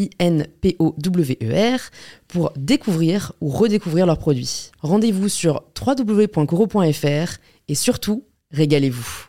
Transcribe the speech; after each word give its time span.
I-N-P-O-W-E-R, 0.00 1.80
pour 2.28 2.52
découvrir 2.56 3.32
ou 3.40 3.48
redécouvrir 3.48 4.06
leurs 4.06 4.18
produits. 4.18 4.70
Rendez-vous 4.80 5.28
sur 5.28 5.62
www.coro.fr 5.78 7.38
et 7.68 7.74
surtout, 7.74 8.24
régalez-vous. 8.52 9.26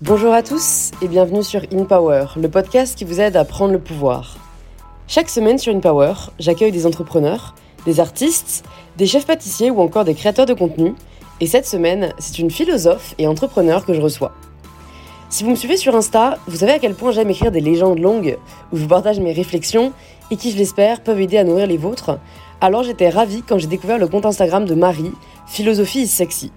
Bonjour 0.00 0.34
à 0.34 0.42
tous 0.42 0.90
et 1.00 1.06
bienvenue 1.06 1.44
sur 1.44 1.62
InPower, 1.72 2.26
le 2.36 2.50
podcast 2.50 2.98
qui 2.98 3.04
vous 3.04 3.20
aide 3.20 3.36
à 3.36 3.44
prendre 3.44 3.72
le 3.72 3.78
pouvoir. 3.78 4.36
Chaque 5.06 5.30
semaine 5.30 5.58
sur 5.58 5.72
InPower, 5.72 6.14
j'accueille 6.40 6.72
des 6.72 6.86
entrepreneurs, 6.86 7.54
des 7.86 8.00
artistes, 8.00 8.64
des 8.98 9.06
chefs 9.06 9.26
pâtissiers 9.26 9.70
ou 9.70 9.80
encore 9.80 10.04
des 10.04 10.14
créateurs 10.14 10.46
de 10.46 10.54
contenu 10.54 10.94
et 11.42 11.46
cette 11.46 11.66
semaine, 11.66 12.14
c'est 12.20 12.38
une 12.38 12.52
philosophe 12.52 13.16
et 13.18 13.26
entrepreneur 13.26 13.84
que 13.84 13.94
je 13.94 14.00
reçois. 14.00 14.30
Si 15.28 15.42
vous 15.42 15.50
me 15.50 15.56
suivez 15.56 15.76
sur 15.76 15.96
Insta, 15.96 16.38
vous 16.46 16.58
savez 16.58 16.70
à 16.70 16.78
quel 16.78 16.94
point 16.94 17.10
j'aime 17.10 17.30
écrire 17.30 17.50
des 17.50 17.60
légendes 17.60 17.98
longues 17.98 18.38
où 18.70 18.76
je 18.76 18.82
vous 18.82 18.88
partage 18.88 19.18
mes 19.18 19.32
réflexions 19.32 19.92
et 20.30 20.36
qui, 20.36 20.52
je 20.52 20.56
l'espère, 20.56 21.02
peuvent 21.02 21.20
aider 21.20 21.38
à 21.38 21.42
nourrir 21.42 21.66
les 21.66 21.78
vôtres. 21.78 22.16
Alors 22.60 22.84
j'étais 22.84 23.08
ravie 23.08 23.42
quand 23.42 23.58
j'ai 23.58 23.66
découvert 23.66 23.98
le 23.98 24.06
compte 24.06 24.24
Instagram 24.24 24.66
de 24.66 24.74
Marie, 24.76 25.10
Philosophie 25.48 26.02
is 26.02 26.06
sexy. 26.06 26.52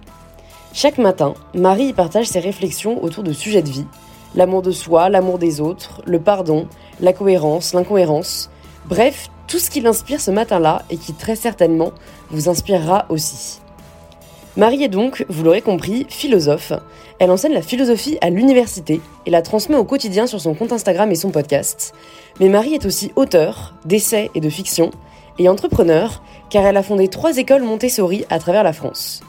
Chaque 0.72 1.00
matin, 1.00 1.34
Marie 1.56 1.92
partage 1.92 2.28
ses 2.28 2.40
réflexions 2.40 3.04
autour 3.04 3.24
de 3.24 3.34
sujets 3.34 3.64
de 3.64 3.72
vie, 3.72 3.88
l'amour 4.36 4.62
de 4.62 4.70
soi, 4.70 5.10
l'amour 5.10 5.40
des 5.40 5.62
autres, 5.62 6.04
le 6.06 6.20
pardon, 6.20 6.68
la 7.00 7.12
cohérence, 7.12 7.74
l'incohérence, 7.74 8.52
bref, 8.88 9.30
tout 9.48 9.58
ce 9.58 9.72
qui 9.72 9.82
l'inspire 9.82 10.22
ce 10.22 10.30
matin-là 10.30 10.84
et 10.92 10.98
qui 10.98 11.14
très 11.14 11.36
certainement 11.36 11.92
vous 12.30 12.50
inspirera 12.50 13.08
aussi. 13.10 13.62
Marie 14.58 14.84
est 14.86 14.90
donc, 14.90 15.26
vous 15.28 15.44
l'aurez 15.44 15.62
compris, 15.62 16.06
philosophe. 16.08 16.72
Elle 17.20 17.30
enseigne 17.30 17.52
la 17.52 17.62
philosophie 17.62 18.18
à 18.22 18.30
l'université 18.30 19.02
et 19.26 19.30
la 19.30 19.42
transmet 19.42 19.76
au 19.76 19.84
quotidien 19.84 20.28
sur 20.28 20.40
son 20.40 20.54
compte 20.54 20.72
Instagram 20.72 21.12
et 21.12 21.16
son 21.16 21.30
podcast. 21.30 21.94
Mais 22.40 22.48
Marie 22.48 22.74
est 22.74 22.86
aussi 22.86 23.12
auteure 23.18 23.74
d'essais 23.84 24.32
et 24.34 24.40
de 24.40 24.50
fiction 24.50 24.92
et 25.40 25.50
entrepreneur 25.50 26.24
car 26.50 26.66
elle 26.66 26.78
a 26.78 26.84
fondé 26.84 27.10
trois 27.10 27.38
écoles 27.38 27.64
Montessori 27.64 28.24
à 28.30 28.40
travers 28.40 28.64
la 28.64 28.72
France. 28.72 29.22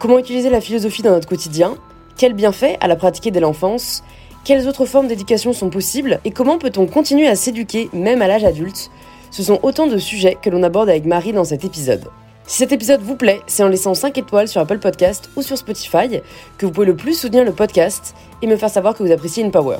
Comment 0.00 0.18
utiliser 0.18 0.50
la 0.50 0.60
philosophie 0.60 1.02
dans 1.02 1.12
notre 1.12 1.28
quotidien? 1.28 1.76
Quels 2.16 2.34
bienfaits 2.34 2.76
à 2.80 2.88
la 2.88 2.96
pratiquer 2.96 3.30
dès 3.30 3.38
l'enfance? 3.38 4.02
Quelles 4.44 4.66
autres 4.66 4.84
formes 4.84 5.06
d'éducation 5.06 5.52
sont 5.52 5.70
possibles? 5.70 6.18
Et 6.24 6.32
comment 6.32 6.58
peut-on 6.58 6.86
continuer 6.86 7.28
à 7.28 7.36
s'éduquer 7.36 7.88
même 7.92 8.20
à 8.20 8.26
l'âge 8.26 8.44
adulte? 8.44 8.90
Ce 9.30 9.44
sont 9.44 9.60
autant 9.62 9.86
de 9.86 9.98
sujets 9.98 10.36
que 10.42 10.50
l'on 10.50 10.64
aborde 10.64 10.88
avec 10.88 11.04
Marie 11.04 11.32
dans 11.32 11.44
cet 11.44 11.64
épisode. 11.64 12.10
Si 12.50 12.56
cet 12.56 12.72
épisode 12.72 13.00
vous 13.00 13.14
plaît, 13.14 13.42
c'est 13.46 13.62
en 13.62 13.68
laissant 13.68 13.94
5 13.94 14.18
étoiles 14.18 14.48
sur 14.48 14.60
Apple 14.60 14.80
Podcast 14.80 15.30
ou 15.36 15.42
sur 15.42 15.56
Spotify 15.56 16.20
que 16.58 16.66
vous 16.66 16.72
pouvez 16.72 16.88
le 16.88 16.96
plus 16.96 17.14
soutenir 17.14 17.44
le 17.44 17.52
podcast 17.52 18.12
et 18.42 18.48
me 18.48 18.56
faire 18.56 18.68
savoir 18.68 18.96
que 18.96 19.04
vous 19.04 19.12
appréciez 19.12 19.44
InPower. 19.44 19.78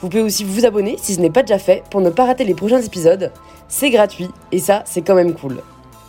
Vous 0.00 0.10
pouvez 0.10 0.22
aussi 0.22 0.44
vous 0.44 0.66
abonner 0.66 0.98
si 1.00 1.14
ce 1.14 1.20
n'est 1.22 1.30
pas 1.30 1.40
déjà 1.40 1.58
fait 1.58 1.84
pour 1.90 2.02
ne 2.02 2.10
pas 2.10 2.26
rater 2.26 2.44
les 2.44 2.52
prochains 2.52 2.82
épisodes. 2.82 3.32
C'est 3.68 3.88
gratuit 3.88 4.28
et 4.52 4.58
ça, 4.58 4.82
c'est 4.84 5.00
quand 5.00 5.14
même 5.14 5.32
cool. 5.32 5.62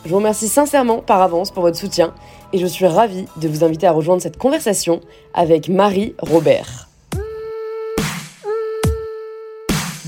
Je 0.03 0.09
vous 0.09 0.17
remercie 0.17 0.49
sincèrement 0.49 0.97
par 0.97 1.21
avance 1.21 1.51
pour 1.51 1.63
votre 1.63 1.77
soutien 1.77 2.13
et 2.51 2.57
je 2.57 2.67
suis 2.67 2.85
ravie 2.85 3.25
de 3.37 3.47
vous 3.47 3.63
inviter 3.63 3.87
à 3.87 3.93
rejoindre 3.93 4.21
cette 4.21 4.37
conversation 4.37 4.99
avec 5.33 5.69
Marie 5.69 6.15
Robert. 6.19 6.86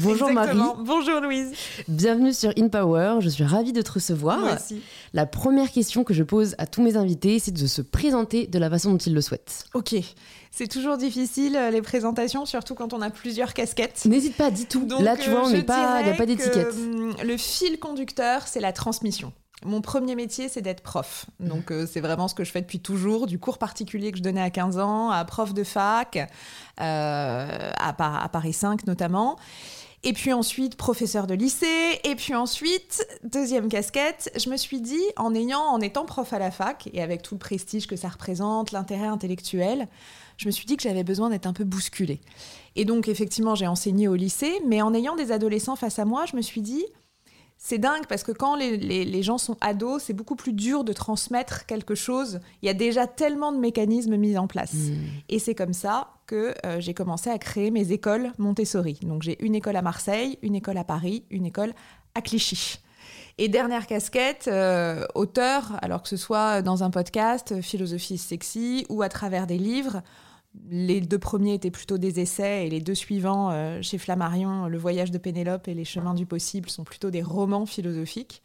Bonjour 0.02 0.32
Marie. 0.32 0.58
Bonjour 0.80 1.20
Louise. 1.22 1.52
Bienvenue 1.88 2.34
sur 2.34 2.52
InPower. 2.58 3.18
Je 3.22 3.30
suis 3.30 3.44
ravie 3.44 3.74
de 3.74 3.82
te 3.82 3.92
recevoir. 3.92 4.40
Merci. 4.40 4.82
La 5.14 5.26
première 5.26 5.72
question 5.72 6.04
que 6.04 6.14
je 6.14 6.24
pose 6.24 6.56
à 6.58 6.68
tous 6.68 6.82
mes 6.82 6.98
invités, 6.98 7.40
c'est 7.40 7.52
de 7.52 7.68
se 7.68 7.82
présenter 7.82 8.48
de 8.48 8.60
la 8.60 8.70
façon 8.70 8.92
dont 8.92 8.98
ils 8.98 9.14
le 9.14 9.22
souhaitent. 9.22 9.66
Ok. 9.74 9.96
C'est 10.52 10.68
toujours 10.68 10.98
difficile 10.98 11.56
euh, 11.56 11.70
les 11.70 11.82
présentations, 11.82 12.46
surtout 12.46 12.76
quand 12.76 12.94
on 12.94 13.02
a 13.02 13.10
plusieurs 13.10 13.54
casquettes. 13.54 14.06
N'hésite 14.06 14.36
pas, 14.36 14.50
dis 14.52 14.66
tout. 14.66 14.88
Là, 15.00 15.16
tu 15.16 15.30
vois, 15.30 15.46
on 15.46 15.50
n'est 15.50 15.64
pas, 15.64 16.02
il 16.02 16.06
n'y 16.06 16.12
a 16.12 16.16
pas 16.16 16.26
d'étiquette. 16.26 16.74
Hum, 16.74 17.14
le 17.24 17.38
fil 17.38 17.80
conducteur, 17.80 18.48
c'est 18.48 18.60
la 18.60 18.74
transmission. 18.74 19.32
Mon 19.66 19.82
premier 19.82 20.16
métier, 20.16 20.48
c'est 20.48 20.62
d'être 20.62 20.82
prof. 20.82 21.26
Donc, 21.42 21.72
euh, 21.72 21.86
c'est 21.86 22.00
vraiment 22.00 22.30
ce 22.30 22.36
que 22.36 22.46
je 22.46 22.52
fais 22.52 22.62
depuis 22.62 22.80
toujours, 22.80 23.28
du 23.28 23.40
cours 23.40 23.58
particulier 23.58 24.12
que 24.12 24.18
je 24.18 24.24
donnais 24.24 24.42
à 24.42 24.50
15 24.50 24.80
ans, 24.80 25.10
à 25.10 25.26
prof 25.26 25.54
de 25.54 25.66
fac, 25.66 26.16
euh, 26.16 26.24
à, 26.80 28.24
à 28.24 28.30
Paris 28.30 28.54
5 28.54 28.88
notamment. 28.88 29.38
Et 30.04 30.14
puis 30.14 30.32
ensuite, 30.32 30.76
professeur 30.76 31.28
de 31.28 31.34
lycée. 31.34 32.00
Et 32.06 32.16
puis 32.16 32.34
ensuite, 32.34 33.06
deuxième 33.24 33.68
casquette, 33.68 34.32
je 34.38 34.50
me 34.50 34.56
suis 34.56 34.80
dit, 34.80 35.04
en, 35.18 35.36
ayant, 35.36 35.60
en 35.60 35.82
étant 35.82 36.06
prof 36.06 36.32
à 36.32 36.40
la 36.40 36.52
fac, 36.52 36.90
et 36.94 37.02
avec 37.02 37.22
tout 37.22 37.36
le 37.36 37.40
prestige 37.40 37.86
que 37.86 37.98
ça 37.98 38.08
représente, 38.08 38.72
l'intérêt 38.72 39.08
intellectuel, 39.08 39.88
je 40.38 40.46
me 40.46 40.52
suis 40.52 40.66
dit 40.66 40.78
que 40.78 40.84
j'avais 40.84 41.04
besoin 41.04 41.30
d'être 41.30 41.48
un 41.48 41.54
peu 41.54 41.66
bousculée. 41.66 42.22
Et 42.78 42.86
donc, 42.86 43.10
effectivement, 43.10 43.56
j'ai 43.56 43.68
enseigné 43.68 44.08
au 44.08 44.16
lycée, 44.16 44.54
mais 44.66 44.82
en 44.82 44.94
ayant 44.94 45.18
des 45.18 45.34
adolescents 45.34 45.76
face 45.76 46.00
à 46.00 46.06
moi, 46.06 46.26
je 46.26 46.38
me 46.38 46.42
suis 46.42 46.62
dit, 46.62 46.86
c'est 47.62 47.78
dingue 47.78 48.06
parce 48.08 48.24
que 48.24 48.32
quand 48.32 48.56
les, 48.56 49.22
gens 49.22 49.38
sont 49.38 49.58
ados, 49.60 50.04
c'est 50.04 50.14
beaucoup 50.14 50.38
plus 50.38 50.54
dur 50.54 50.86
de 50.86 50.94
transmettre 50.94 51.66
quelque 51.66 51.94
chose. 51.94 52.40
Il 52.62 52.68
y 52.68 52.70
a 52.70 52.74
déjà 52.74 53.06
tellement 53.06 53.52
de 53.52 53.58
mécanismes 53.58 54.16
mis 54.16 54.38
en 54.38 54.48
place. 54.48 54.74
Hmm. 54.74 54.96
Et 55.28 55.40
c'est 55.40 55.56
comme 55.56 55.74
ça 55.74 56.14
que 56.26 56.54
euh, 56.66 56.80
j'ai 56.80 56.94
commencé 56.94 57.30
à 57.30 57.38
créer 57.38 57.70
mes 57.70 57.92
écoles 57.92 58.32
Montessori. 58.38 58.98
Donc 59.04 59.24
j'ai 59.24 59.44
une 59.44 59.56
école 59.56 59.76
à 59.76 59.82
Marseille, 59.82 60.40
une 60.42 60.56
école 60.56 60.78
à 60.78 60.86
Paris, 60.86 61.26
une 61.32 61.46
école 61.46 61.74
à 62.16 62.22
Clichy. 62.22 62.80
Et 63.38 63.50
dernière 63.50 63.88
casquette, 63.88 64.48
euh, 64.48 65.06
auteur, 65.14 65.78
alors 65.82 66.02
que 66.02 66.10
ce 66.10 66.18
soit 66.18 66.62
dans 66.62 66.84
un 66.84 66.92
podcast, 66.92 67.62
Philosophie 67.62 68.18
sexy, 68.18 68.86
ou 68.88 69.02
à 69.02 69.10
travers 69.10 69.48
des 69.48 69.58
livres 69.58 70.02
les 70.70 71.02
deux 71.02 71.20
premiers 71.20 71.54
étaient 71.54 71.72
plutôt 71.72 71.98
des 71.98 72.20
essais 72.20 72.66
et 72.66 72.70
les 72.70 72.82
deux 72.82 72.96
suivants, 72.96 73.50
euh, 73.52 73.82
chez 73.82 73.98
Flammarion, 73.98 74.68
Le 74.68 74.78
voyage 74.78 75.12
de 75.12 75.18
Pénélope 75.18 75.68
et 75.68 75.74
Les 75.74 75.86
chemins 75.86 76.14
du 76.14 76.26
possible, 76.26 76.70
sont 76.70 76.84
plutôt 76.84 77.12
des 77.12 77.22
romans 77.22 77.66
philosophiques. 77.66 78.42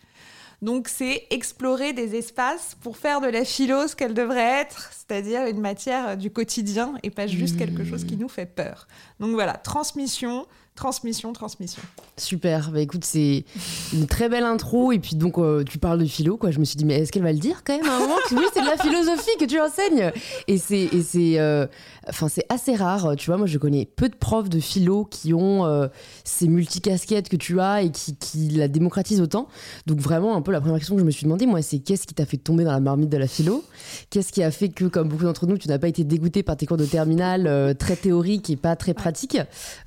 Donc 0.62 0.88
c'est 0.88 1.26
explorer 1.31 1.93
des 1.93 2.16
espaces 2.16 2.76
pour 2.81 2.97
faire 2.97 3.20
de 3.20 3.26
la 3.26 3.44
philo 3.44 3.87
ce 3.87 3.97
qu'elle 3.97 4.14
devrait 4.14 4.60
être, 4.60 4.91
c'est-à-dire 4.93 5.47
une 5.47 5.60
matière 5.60 6.16
du 6.16 6.31
quotidien 6.31 6.94
et 7.03 7.10
pas 7.10 7.26
juste 7.26 7.59
quelque 7.59 7.84
chose 7.84 8.04
qui 8.04 8.16
nous 8.16 8.28
fait 8.28 8.47
peur. 8.47 8.87
Donc 9.20 9.32
voilà, 9.32 9.54
transmission, 9.54 10.47
transmission, 10.77 11.33
transmission. 11.33 11.83
Super. 12.17 12.71
Bah 12.71 12.81
écoute, 12.81 13.05
c'est 13.05 13.44
une 13.93 14.06
très 14.06 14.29
belle 14.29 14.44
intro. 14.44 14.93
Et 14.93 14.99
puis 14.99 15.15
donc, 15.17 15.38
euh, 15.38 15.62
tu 15.65 15.79
parles 15.79 15.99
de 16.00 16.05
philo, 16.05 16.37
quoi. 16.37 16.50
Je 16.50 16.59
me 16.59 16.65
suis 16.65 16.76
dit, 16.76 16.85
mais 16.85 16.94
est-ce 17.00 17.12
qu'elle 17.12 17.23
va 17.23 17.32
le 17.32 17.38
dire 17.38 17.62
quand 17.65 17.76
même 17.76 17.87
à 17.88 17.97
un 17.97 18.00
moment? 18.00 18.17
Que 18.29 18.35
oui, 18.35 18.44
c'est 18.53 18.61
de 18.61 18.67
la 18.67 18.76
philosophie 18.76 19.37
que 19.38 19.44
tu 19.44 19.61
enseignes 19.61 20.12
Et 20.49 20.59
c'est, 20.59 20.82
et 20.93 21.03
c'est, 21.03 21.38
euh, 21.38 21.67
enfin, 22.09 22.29
c'est 22.29 22.44
assez 22.49 22.75
rare. 22.75 23.15
Tu 23.17 23.26
vois, 23.26 23.37
moi, 23.37 23.47
je 23.47 23.59
connais 23.59 23.87
peu 23.87 24.09
de 24.09 24.17
profs 24.17 24.49
de 24.49 24.59
philo 24.59 25.05
qui 25.05 25.32
ont 25.32 25.65
euh, 25.65 25.87
ces 26.25 26.49
multicasquettes 26.49 27.29
que 27.29 27.37
tu 27.37 27.61
as 27.61 27.82
et 27.82 27.91
qui, 27.91 28.17
qui 28.17 28.49
la 28.50 28.69
démocratisent 28.69 29.20
autant. 29.20 29.49
Donc 29.87 30.00
vraiment, 30.00 30.37
un 30.37 30.43
peu 30.43 30.50
la 30.50 30.61
première 30.61 30.79
question 30.79 30.97
que 30.97 31.00
je 31.00 31.06
me 31.06 31.11
suis 31.12 31.25
demandé, 31.25 31.47
moi, 31.47 31.62
c'est 31.62 31.79
qu'est-ce 31.79 32.06
qui 32.06 32.15
t'a 32.15 32.27
fait 32.27 32.37
tomber 32.37 32.65
dans 32.65 32.73
la 32.73 32.81
marmite 32.81 33.11
de 33.11 33.19
la 33.19 33.29
philo? 33.29 33.65
Qu'est-ce 34.11 34.32
qui 34.32 34.43
a 34.43 34.50
fait 34.50 34.70
que, 34.70 34.87
comme 34.87 35.09
beaucoup 35.09 35.25
d'entre 35.25 35.47
nous, 35.47 35.56
tu 35.56 35.69
n'as 35.69 35.79
pas 35.79 35.88
été 35.88 36.03
dégoûté 36.03 36.43
par 36.43 36.56
tes 36.56 36.67
cours 36.67 36.77
de 36.77 36.87
terminale 36.87 37.77
très 37.79 37.97
théoriques 37.97 38.50
et 38.50 38.56
pas 38.56 38.75
très 38.77 38.94
pratiques? 38.94 39.38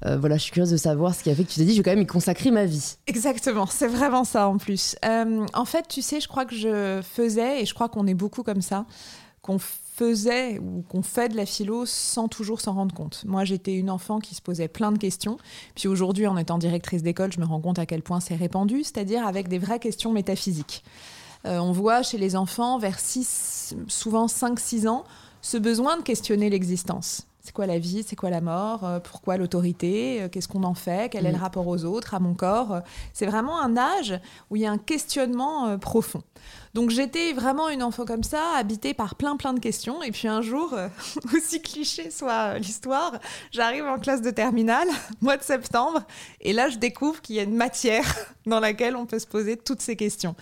Voilà, 0.02 0.38
je 0.38 0.44
suis 0.44 0.52
curieuse 0.52 0.72
de 0.72 0.77
savoir 0.78 1.16
ce 1.16 1.24
qui 1.24 1.30
a 1.30 1.36
fait 1.36 1.44
que 1.44 1.50
tu 1.50 1.60
t'es 1.60 1.66
dit, 1.66 1.74
je 1.74 1.78
vais 1.78 1.84
quand 1.84 1.92
même 1.92 2.02
y 2.02 2.08
consacrer 2.08 2.52
ma 2.52 2.66
vie. 2.66 2.98
Exactement, 3.08 3.66
c'est 3.66 3.88
vraiment 3.88 4.24
ça 4.24 4.48
en 4.48 4.58
plus. 4.58 4.96
Euh, 5.06 5.46
en 5.54 5.66
fait, 5.66 5.88
tu 5.88 6.02
sais, 6.02 6.20
je 6.20 6.28
crois 6.28 6.46
que 6.46 6.56
je 6.56 7.02
faisais, 7.02 7.62
et 7.62 7.66
je 7.66 7.74
crois 7.74 7.90
qu'on 7.90 8.08
est 8.08 8.14
beaucoup 8.14 8.44
comme 8.44 8.62
ça, 8.62 8.86
qu'on 9.42 9.60
faisait 9.60 10.60
ou 10.60 10.84
qu'on 10.88 11.02
fait 11.02 11.30
de 11.30 11.36
la 11.36 11.46
philo 11.46 11.86
sans 11.86 12.28
toujours 12.28 12.62
s'en 12.62 12.74
rendre 12.74 12.94
compte. 12.94 13.24
Moi, 13.26 13.46
j'étais 13.46 13.74
une 13.74 13.90
enfant 13.90 14.20
qui 14.20 14.36
se 14.36 14.42
posait 14.42 14.68
plein 14.68 14.92
de 14.92 15.00
questions. 15.00 15.38
Puis 15.74 15.88
aujourd'hui, 15.88 16.28
en 16.28 16.38
étant 16.38 16.60
directrice 16.60 17.02
d'école, 17.02 17.32
je 17.32 17.40
me 17.40 17.46
rends 17.46 17.62
compte 17.62 17.80
à 17.80 17.86
quel 17.86 18.04
point 18.04 18.20
c'est 18.20 18.36
répandu, 18.36 18.84
c'est-à-dire 18.84 19.26
avec 19.26 19.48
des 19.48 19.58
vraies 19.58 19.80
questions 19.80 20.12
métaphysiques. 20.12 20.84
Euh, 21.46 21.58
on 21.60 21.72
voit 21.72 22.04
chez 22.04 22.18
les 22.18 22.36
enfants, 22.36 22.78
vers 22.78 23.00
6, 23.00 23.76
souvent 23.88 24.28
5-6 24.28 24.88
ans, 24.88 25.04
ce 25.42 25.58
besoin 25.58 25.98
de 25.98 26.04
questionner 26.04 26.50
l'existence. 26.50 27.26
C'est 27.48 27.54
quoi 27.54 27.66
la 27.66 27.80
vie? 27.80 28.04
C'est 28.06 28.18
quoi 28.18 28.30
la 28.30 28.42
mort? 28.42 28.84
Euh, 28.84 29.00
Pourquoi 29.00 29.38
l'autorité? 29.38 30.22
Euh, 30.22 30.28
Qu'est-ce 30.28 30.50
qu'on 30.50 30.64
en 30.64 30.74
fait? 30.74 31.10
Quel 31.10 31.26
est 31.26 31.32
le 31.32 31.38
mm. 31.38 31.42
rapport 31.42 31.66
aux 31.66 31.86
autres, 31.86 32.14
à 32.14 32.20
mon 32.20 32.34
corps? 32.34 32.82
C'est 33.14 33.26
vraiment 33.26 33.62
un 33.62 33.78
âge 33.78 34.20
où 34.50 34.58
il 34.58 34.64
y 34.64 34.66
a 34.66 34.72
un 34.72 34.78
questionnement 34.78 35.78
profond. 35.78 36.22
Donc 36.74 36.90
j'étais 36.90 37.32
vraiment 37.32 37.70
une 37.70 37.84
enfant 37.84 38.04
comme 38.04 38.24
ça, 38.24 38.42
habitée 38.58 38.94
par 38.94 39.16
plein 39.16 39.38
plein 39.38 39.54
de 39.54 39.62
questions. 39.62 40.04
Et 40.04 40.12
puis 40.12 40.28
un 40.28 40.42
jour, 40.42 40.76
aussi 41.34 41.62
cliché 41.62 42.12
soit 42.12 42.60
l'histoire, 42.60 43.14
j'arrive 43.52 43.86
en 43.86 43.98
classe 43.98 44.22
de 44.22 44.30
terminale, 44.30 44.90
mois 45.22 45.38
de 45.38 45.44
septembre, 45.44 46.02
et 46.42 46.52
là 46.52 46.68
je 46.68 46.78
découvre 46.78 47.22
qu'il 47.22 47.38
y 47.38 47.40
a 47.40 47.44
une 47.44 47.56
matière 47.56 48.14
dans 48.46 48.60
laquelle 48.60 48.98
on 48.98 49.06
peut 49.06 49.20
se 49.20 49.28
poser 49.28 49.56
toutes 49.56 49.82
ces 49.82 49.96
questions. 49.96 50.36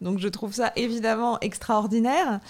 Donc 0.00 0.18
je 0.18 0.28
trouve 0.28 0.54
ça 0.54 0.72
évidemment 0.76 1.38
extraordinaire. 1.40 2.40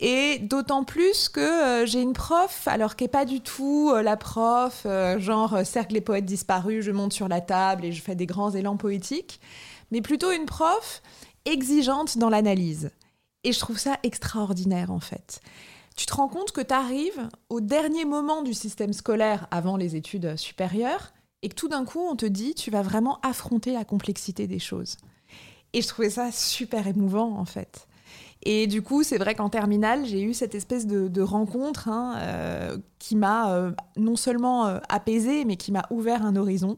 Et 0.00 0.38
d'autant 0.38 0.84
plus 0.84 1.28
que 1.28 1.40
euh, 1.40 1.86
j'ai 1.86 2.00
une 2.00 2.12
prof, 2.12 2.68
alors 2.68 2.94
qui 2.94 3.04
n'est 3.04 3.08
pas 3.08 3.24
du 3.24 3.40
tout 3.40 3.90
euh, 3.92 4.02
la 4.02 4.16
prof, 4.16 4.82
euh, 4.86 5.18
genre 5.18 5.66
cercle 5.66 5.94
les 5.94 6.00
poètes 6.00 6.24
disparus, 6.24 6.84
je 6.84 6.92
monte 6.92 7.12
sur 7.12 7.26
la 7.26 7.40
table 7.40 7.84
et 7.84 7.92
je 7.92 8.00
fais 8.00 8.14
des 8.14 8.26
grands 8.26 8.52
élans 8.52 8.76
poétiques, 8.76 9.40
mais 9.90 10.00
plutôt 10.00 10.30
une 10.30 10.46
prof 10.46 11.02
exigeante 11.46 12.16
dans 12.16 12.28
l'analyse. 12.28 12.90
Et 13.42 13.52
je 13.52 13.58
trouve 13.58 13.78
ça 13.78 13.98
extraordinaire 14.04 14.92
en 14.92 15.00
fait. 15.00 15.40
Tu 15.96 16.06
te 16.06 16.14
rends 16.14 16.28
compte 16.28 16.52
que 16.52 16.60
tu 16.60 16.74
arrives 16.74 17.28
au 17.48 17.60
dernier 17.60 18.04
moment 18.04 18.42
du 18.42 18.54
système 18.54 18.92
scolaire 18.92 19.48
avant 19.50 19.76
les 19.76 19.96
études 19.96 20.36
supérieures 20.36 21.12
et 21.42 21.48
que 21.48 21.56
tout 21.56 21.68
d'un 21.68 21.84
coup 21.84 22.06
on 22.08 22.14
te 22.14 22.26
dit 22.26 22.54
tu 22.54 22.70
vas 22.70 22.82
vraiment 22.82 23.18
affronter 23.22 23.72
la 23.72 23.84
complexité 23.84 24.46
des 24.46 24.60
choses. 24.60 24.96
Et 25.72 25.82
je 25.82 25.88
trouvais 25.88 26.10
ça 26.10 26.32
super 26.32 26.86
émouvant, 26.86 27.38
en 27.38 27.44
fait. 27.44 27.87
Et 28.44 28.66
du 28.66 28.82
coup, 28.82 29.02
c'est 29.02 29.18
vrai 29.18 29.34
qu'en 29.34 29.48
terminale, 29.48 30.06
j'ai 30.06 30.22
eu 30.22 30.32
cette 30.32 30.54
espèce 30.54 30.86
de, 30.86 31.22
rencontre 31.22 31.88
hein, 31.88 32.16
euh, 32.18 32.78
qui 32.98 33.16
m'a 33.16 33.52
euh, 33.52 33.72
non 33.96 34.16
seulement 34.16 34.66
euh, 34.66 34.78
apaisée, 34.88 35.44
mais 35.44 35.56
qui 35.56 35.72
m'a 35.72 35.84
ouvert 35.90 36.24
un 36.24 36.36
horizon. 36.36 36.76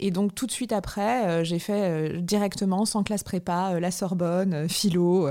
Et 0.00 0.10
donc, 0.10 0.34
tout 0.34 0.46
de 0.46 0.52
suite 0.52 0.72
après, 0.72 1.44
j'ai 1.44 1.58
fait 1.58 2.22
directement, 2.22 2.84
sans 2.84 3.02
classe 3.02 3.24
prépa, 3.24 3.80
la 3.80 3.90
Sorbonne, 3.90 4.68
philo, 4.68 5.28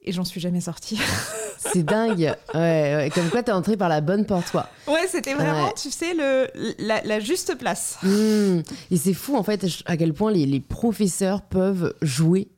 et 0.00 0.12
j'en 0.12 0.24
suis 0.24 0.40
jamais 0.40 0.62
sortie. 0.62 0.98
c'est 1.58 1.82
dingue. 1.82 2.34
Ouais, 2.54 3.10
Comme 3.14 3.28
quoi, 3.28 3.42
t'es 3.42 3.52
entrée 3.52 3.76
par 3.76 3.90
la 3.90 4.00
bonne 4.00 4.24
porte, 4.24 4.50
quoi. 4.50 4.70
Ouais, 4.86 5.06
c'était 5.08 5.34
vraiment, 5.34 5.72
tu 5.72 5.90
sais, 5.90 6.14
le, 6.14 6.48
la, 6.78 7.20
juste 7.20 7.58
place. 7.58 7.98
Mmh. 8.02 8.60
Et 8.90 8.96
c'est 8.96 9.12
fou, 9.12 9.36
en 9.36 9.42
fait, 9.42 9.66
à 9.84 9.98
quel 9.98 10.14
point 10.14 10.32
les, 10.32 10.46
les 10.46 10.60
professeurs 10.60 11.42
peuvent 11.42 11.92
jouer 12.00 12.48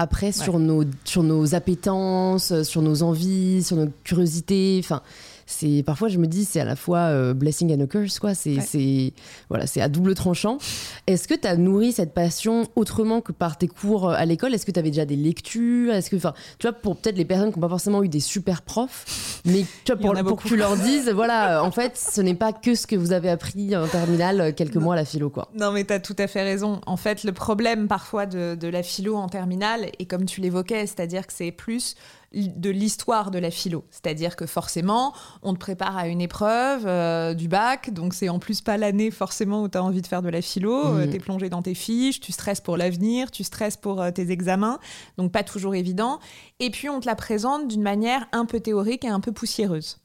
après 0.00 0.32
sur, 0.32 0.58
nos, 0.58 0.84
sur 1.04 1.22
nos 1.22 1.54
appétences, 1.54 2.62
sur 2.62 2.80
nos 2.80 3.02
envies, 3.02 3.62
sur 3.62 3.76
nos 3.76 3.88
curiosités. 4.02 4.80
Enfin, 4.82 5.02
c'est 5.50 5.82
parfois 5.82 6.08
je 6.08 6.18
me 6.18 6.26
dis 6.26 6.44
c'est 6.44 6.60
à 6.60 6.64
la 6.64 6.76
fois 6.76 6.98
euh, 6.98 7.34
blessing 7.34 7.74
and 7.74 7.82
a 7.82 7.86
curse 7.86 8.18
quoi. 8.18 8.34
C'est 8.34 8.60
c'est 8.60 9.12
voilà 9.48 9.66
c'est 9.66 9.80
à 9.80 9.88
double 9.88 10.14
tranchant. 10.14 10.58
Est-ce 11.06 11.26
que 11.26 11.34
tu 11.34 11.46
as 11.46 11.56
nourri 11.56 11.92
cette 11.92 12.14
passion 12.14 12.68
autrement 12.76 13.20
que 13.20 13.32
par 13.32 13.58
tes 13.58 13.66
cours 13.66 14.10
euh, 14.10 14.14
à 14.16 14.24
l'école? 14.24 14.54
Est-ce 14.54 14.64
que 14.64 14.70
tu 14.70 14.78
avais 14.78 14.90
déjà 14.90 15.04
des 15.04 15.16
lectures? 15.16 15.92
Est-ce 15.92 16.08
que 16.08 16.16
enfin 16.16 16.34
tu 16.58 16.68
vois 16.68 16.72
pour 16.72 16.96
peut-être 16.96 17.16
les 17.16 17.24
personnes 17.24 17.52
qui 17.52 17.58
n'ont 17.58 17.66
pas 17.66 17.68
forcément 17.68 18.02
eu 18.04 18.08
des 18.08 18.20
super 18.20 18.62
profs 18.62 19.42
mais 19.44 19.64
tu 19.84 19.92
vois, 19.92 20.14
pour, 20.14 20.24
pour 20.24 20.42
que 20.42 20.48
tu 20.48 20.56
leur 20.56 20.76
dises 20.76 21.10
voilà 21.14 21.58
euh, 21.58 21.62
en 21.62 21.72
fait 21.72 21.96
ce 21.96 22.20
n'est 22.20 22.34
pas 22.34 22.52
que 22.52 22.74
ce 22.76 22.86
que 22.86 22.94
vous 22.94 23.12
avez 23.12 23.28
appris 23.28 23.76
en 23.76 23.88
terminale 23.88 24.54
quelques 24.54 24.76
mois 24.76 24.94
à 24.94 24.98
la 24.98 25.04
philo 25.04 25.30
quoi. 25.30 25.48
Non 25.58 25.72
mais 25.72 25.84
tu 25.84 25.92
as 25.92 26.00
tout 26.00 26.16
à 26.18 26.28
fait 26.28 26.42
raison. 26.42 26.80
En 26.86 26.96
fait 26.96 27.24
le 27.24 27.32
problème 27.32 27.88
parfois 27.88 28.26
de, 28.26 28.54
de 28.54 28.68
la 28.68 28.84
philo 28.84 29.16
en 29.16 29.28
terminale 29.28 29.90
et 29.98 30.06
comme 30.06 30.26
tu 30.26 30.40
l'évoquais 30.40 30.86
c'est-à-dire 30.86 31.26
que 31.26 31.32
c'est 31.32 31.50
plus 31.50 31.96
de 32.32 32.70
l'histoire 32.70 33.30
de 33.30 33.38
la 33.38 33.50
philo. 33.50 33.84
C'est-à-dire 33.90 34.36
que 34.36 34.46
forcément, 34.46 35.12
on 35.42 35.52
te 35.52 35.58
prépare 35.58 35.96
à 35.96 36.06
une 36.06 36.20
épreuve 36.20 36.86
euh, 36.86 37.34
du 37.34 37.48
bac, 37.48 37.92
donc 37.92 38.14
c'est 38.14 38.28
en 38.28 38.38
plus 38.38 38.60
pas 38.60 38.76
l'année 38.76 39.10
forcément 39.10 39.62
où 39.62 39.68
tu 39.68 39.76
as 39.76 39.82
envie 39.82 40.00
de 40.00 40.06
faire 40.06 40.22
de 40.22 40.28
la 40.28 40.40
philo, 40.40 40.86
euh, 40.86 41.06
mmh. 41.06 41.10
tu 41.10 41.16
es 41.16 41.18
plongé 41.18 41.48
dans 41.48 41.62
tes 41.62 41.74
fiches, 41.74 42.20
tu 42.20 42.30
stresses 42.30 42.60
pour 42.60 42.76
l'avenir, 42.76 43.30
tu 43.30 43.42
stresses 43.42 43.76
pour 43.76 44.00
euh, 44.00 44.10
tes 44.12 44.30
examens, 44.30 44.78
donc 45.16 45.32
pas 45.32 45.42
toujours 45.42 45.74
évident. 45.74 46.20
Et 46.60 46.70
puis 46.70 46.88
on 46.88 47.00
te 47.00 47.06
la 47.06 47.16
présente 47.16 47.66
d'une 47.66 47.82
manière 47.82 48.28
un 48.30 48.44
peu 48.44 48.60
théorique 48.60 49.04
et 49.04 49.08
un 49.08 49.20
peu 49.20 49.32
poussiéreuse. 49.32 49.98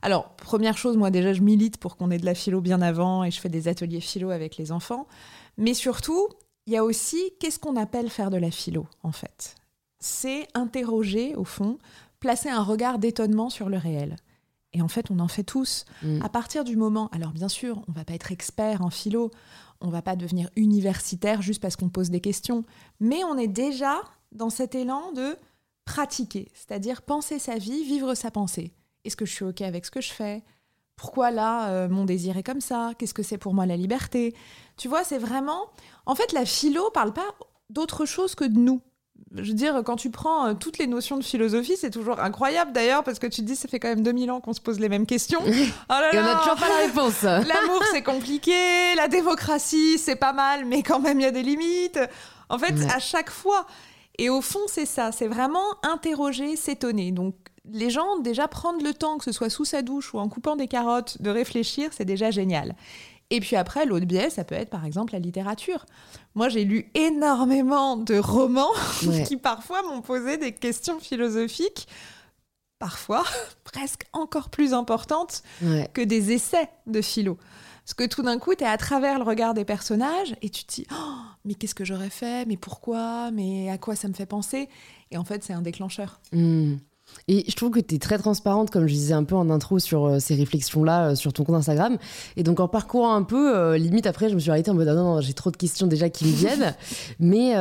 Alors, 0.00 0.36
première 0.36 0.78
chose, 0.78 0.96
moi 0.96 1.10
déjà, 1.10 1.32
je 1.32 1.42
milite 1.42 1.78
pour 1.78 1.96
qu'on 1.96 2.10
ait 2.10 2.18
de 2.18 2.26
la 2.26 2.34
philo 2.34 2.60
bien 2.60 2.80
avant 2.80 3.24
et 3.24 3.30
je 3.30 3.40
fais 3.40 3.48
des 3.48 3.68
ateliers 3.68 4.00
philo 4.00 4.30
avec 4.30 4.56
les 4.56 4.72
enfants. 4.72 5.06
Mais 5.58 5.74
surtout, 5.74 6.28
il 6.66 6.74
y 6.74 6.76
a 6.76 6.84
aussi 6.84 7.32
qu'est-ce 7.40 7.58
qu'on 7.58 7.76
appelle 7.76 8.08
faire 8.08 8.30
de 8.30 8.36
la 8.36 8.50
philo, 8.50 8.86
en 9.02 9.12
fait? 9.12 9.55
C'est 10.06 10.48
interroger, 10.54 11.34
au 11.34 11.44
fond, 11.44 11.78
placer 12.20 12.48
un 12.48 12.62
regard 12.62 12.98
d'étonnement 12.98 13.50
sur 13.50 13.68
le 13.68 13.76
réel. 13.76 14.16
Et 14.72 14.82
en 14.82 14.88
fait, 14.88 15.10
on 15.10 15.18
en 15.18 15.28
fait 15.28 15.42
tous. 15.42 15.84
Mm. 16.02 16.22
À 16.22 16.28
partir 16.28 16.64
du 16.64 16.76
moment, 16.76 17.08
alors 17.12 17.32
bien 17.32 17.48
sûr, 17.48 17.82
on 17.88 17.92
va 17.92 18.04
pas 18.04 18.14
être 18.14 18.32
expert 18.32 18.82
en 18.82 18.90
philo, 18.90 19.30
on 19.80 19.88
va 19.88 20.02
pas 20.02 20.16
devenir 20.16 20.48
universitaire 20.56 21.42
juste 21.42 21.60
parce 21.60 21.76
qu'on 21.76 21.88
pose 21.88 22.10
des 22.10 22.20
questions, 22.20 22.64
mais 23.00 23.24
on 23.24 23.36
est 23.36 23.48
déjà 23.48 24.00
dans 24.32 24.50
cet 24.50 24.74
élan 24.74 25.12
de 25.12 25.36
pratiquer, 25.84 26.50
c'est-à-dire 26.54 27.02
penser 27.02 27.38
sa 27.38 27.56
vie, 27.56 27.84
vivre 27.84 28.14
sa 28.14 28.30
pensée. 28.30 28.72
Est-ce 29.04 29.16
que 29.16 29.24
je 29.24 29.32
suis 29.32 29.44
OK 29.44 29.60
avec 29.60 29.86
ce 29.86 29.90
que 29.90 30.00
je 30.00 30.12
fais? 30.12 30.42
Pourquoi 30.96 31.30
là, 31.30 31.70
euh, 31.70 31.88
mon 31.88 32.04
désir 32.04 32.36
est 32.36 32.42
comme 32.42 32.60
ça? 32.60 32.92
Qu'est-ce 32.98 33.14
que 33.14 33.22
c'est 33.22 33.38
pour 33.38 33.54
moi 33.54 33.66
la 33.66 33.76
liberté? 33.76 34.34
Tu 34.76 34.88
vois, 34.88 35.04
c'est 35.04 35.18
vraiment... 35.18 35.66
En 36.06 36.14
fait, 36.14 36.32
la 36.32 36.44
philo 36.44 36.90
parle 36.90 37.12
pas 37.12 37.34
d'autre 37.70 38.06
chose 38.06 38.34
que 38.34 38.44
de 38.44 38.58
nous 38.58 38.80
je 39.36 39.48
veux 39.48 39.56
dire, 39.56 39.82
quand 39.84 39.96
tu 39.96 40.10
prends 40.10 40.46
euh, 40.46 40.54
toutes 40.54 40.78
les 40.78 40.86
notions 40.86 41.16
de 41.18 41.24
philosophie, 41.24 41.76
c'est 41.76 41.90
toujours 41.90 42.20
incroyable 42.20 42.72
d'ailleurs, 42.72 43.04
parce 43.04 43.18
que 43.18 43.26
tu 43.26 43.42
te 43.42 43.46
dis, 43.46 43.56
ça 43.56 43.68
fait 43.68 43.78
quand 43.78 43.88
même 43.88 44.02
2000 44.02 44.30
ans 44.30 44.40
qu'on 44.40 44.52
se 44.52 44.60
pose 44.60 44.80
les 44.80 44.88
mêmes 44.88 45.06
questions. 45.06 45.40
Oh 45.88 45.94
Et 46.12 46.18
on 46.18 46.22
n'a 46.22 46.36
toujours 46.36 46.56
pas 46.56 46.68
la 46.68 46.86
réponse. 46.86 47.22
L'amour, 47.22 47.82
c'est 47.92 48.02
compliqué. 48.02 48.52
La 48.96 49.08
démocratie, 49.08 49.98
c'est 49.98 50.16
pas 50.16 50.32
mal, 50.32 50.64
mais 50.64 50.82
quand 50.82 51.00
même, 51.00 51.20
il 51.20 51.24
y 51.24 51.26
a 51.26 51.30
des 51.30 51.42
limites. 51.42 51.98
En 52.48 52.58
fait, 52.58 52.74
à 52.94 52.98
chaque 52.98 53.30
fois. 53.30 53.66
Et 54.18 54.30
au 54.30 54.40
fond, 54.40 54.60
c'est 54.66 54.86
ça. 54.86 55.12
C'est 55.12 55.28
vraiment 55.28 55.64
interroger, 55.82 56.56
s'étonner. 56.56 57.12
Donc, 57.12 57.34
les 57.70 57.90
gens, 57.90 58.18
déjà, 58.18 58.48
prendre 58.48 58.82
le 58.82 58.94
temps, 58.94 59.18
que 59.18 59.24
ce 59.24 59.32
soit 59.32 59.50
sous 59.50 59.64
sa 59.64 59.82
douche 59.82 60.14
ou 60.14 60.18
en 60.18 60.28
coupant 60.28 60.56
des 60.56 60.68
carottes, 60.68 61.20
de 61.20 61.30
réfléchir, 61.30 61.90
c'est 61.92 62.04
déjà 62.04 62.30
génial. 62.30 62.74
Et 63.30 63.40
puis 63.40 63.56
après, 63.56 63.86
l'autre 63.86 64.06
biais, 64.06 64.30
ça 64.30 64.44
peut 64.44 64.54
être 64.54 64.70
par 64.70 64.84
exemple 64.84 65.12
la 65.12 65.18
littérature. 65.18 65.84
Moi, 66.34 66.48
j'ai 66.48 66.64
lu 66.64 66.90
énormément 66.94 67.96
de 67.96 68.18
romans 68.18 68.72
qui 69.26 69.36
parfois 69.36 69.82
m'ont 69.82 70.02
posé 70.02 70.36
des 70.36 70.52
questions 70.52 71.00
philosophiques, 71.00 71.88
parfois 72.78 73.24
presque 73.64 74.04
encore 74.12 74.50
plus 74.50 74.74
importantes 74.74 75.42
que 75.92 76.02
des 76.02 76.32
essais 76.32 76.68
de 76.86 77.00
philo. 77.00 77.38
Parce 77.84 77.94
que 77.94 78.04
tout 78.04 78.22
d'un 78.22 78.40
coup, 78.40 78.52
tu 78.54 78.64
es 78.64 78.66
à 78.66 78.76
travers 78.76 79.16
le 79.16 79.24
regard 79.24 79.54
des 79.54 79.64
personnages 79.64 80.34
et 80.42 80.50
tu 80.50 80.64
te 80.64 80.74
dis 80.74 80.86
oh, 80.92 81.14
Mais 81.44 81.54
qu'est-ce 81.54 81.74
que 81.74 81.84
j'aurais 81.84 82.10
fait? 82.10 82.44
Mais 82.46 82.56
pourquoi? 82.56 83.30
Mais 83.30 83.70
à 83.70 83.78
quoi 83.78 83.94
ça 83.94 84.08
me 84.08 84.12
fait 84.12 84.26
penser? 84.26 84.68
Et 85.12 85.16
en 85.16 85.24
fait, 85.24 85.44
c'est 85.44 85.52
un 85.52 85.62
déclencheur. 85.62 86.20
Hmm. 86.32 86.78
Et 87.28 87.44
je 87.48 87.56
trouve 87.56 87.70
que 87.70 87.80
tu 87.80 87.96
es 87.96 87.98
très 87.98 88.18
transparente, 88.18 88.70
comme 88.70 88.86
je 88.86 88.92
disais 88.92 89.14
un 89.14 89.24
peu 89.24 89.34
en 89.34 89.50
intro, 89.50 89.78
sur 89.78 90.06
euh, 90.06 90.18
ces 90.18 90.34
réflexions-là, 90.34 91.10
euh, 91.10 91.14
sur 91.14 91.32
ton 91.32 91.44
compte 91.44 91.56
Instagram. 91.56 91.98
Et 92.36 92.42
donc, 92.42 92.60
en 92.60 92.68
parcourant 92.68 93.14
un 93.14 93.22
peu, 93.22 93.56
euh, 93.56 93.78
limite 93.78 94.06
après, 94.06 94.28
je 94.28 94.34
me 94.34 94.40
suis 94.40 94.50
arrêtée 94.50 94.70
en 94.70 94.74
mode 94.74 94.88
ah 94.88 94.94
non, 94.94 95.16
non, 95.16 95.20
j'ai 95.20 95.32
trop 95.32 95.50
de 95.50 95.56
questions 95.56 95.86
déjà 95.86 96.08
qui 96.08 96.24
me 96.24 96.32
viennent. 96.36 96.74
Mais 97.18 97.54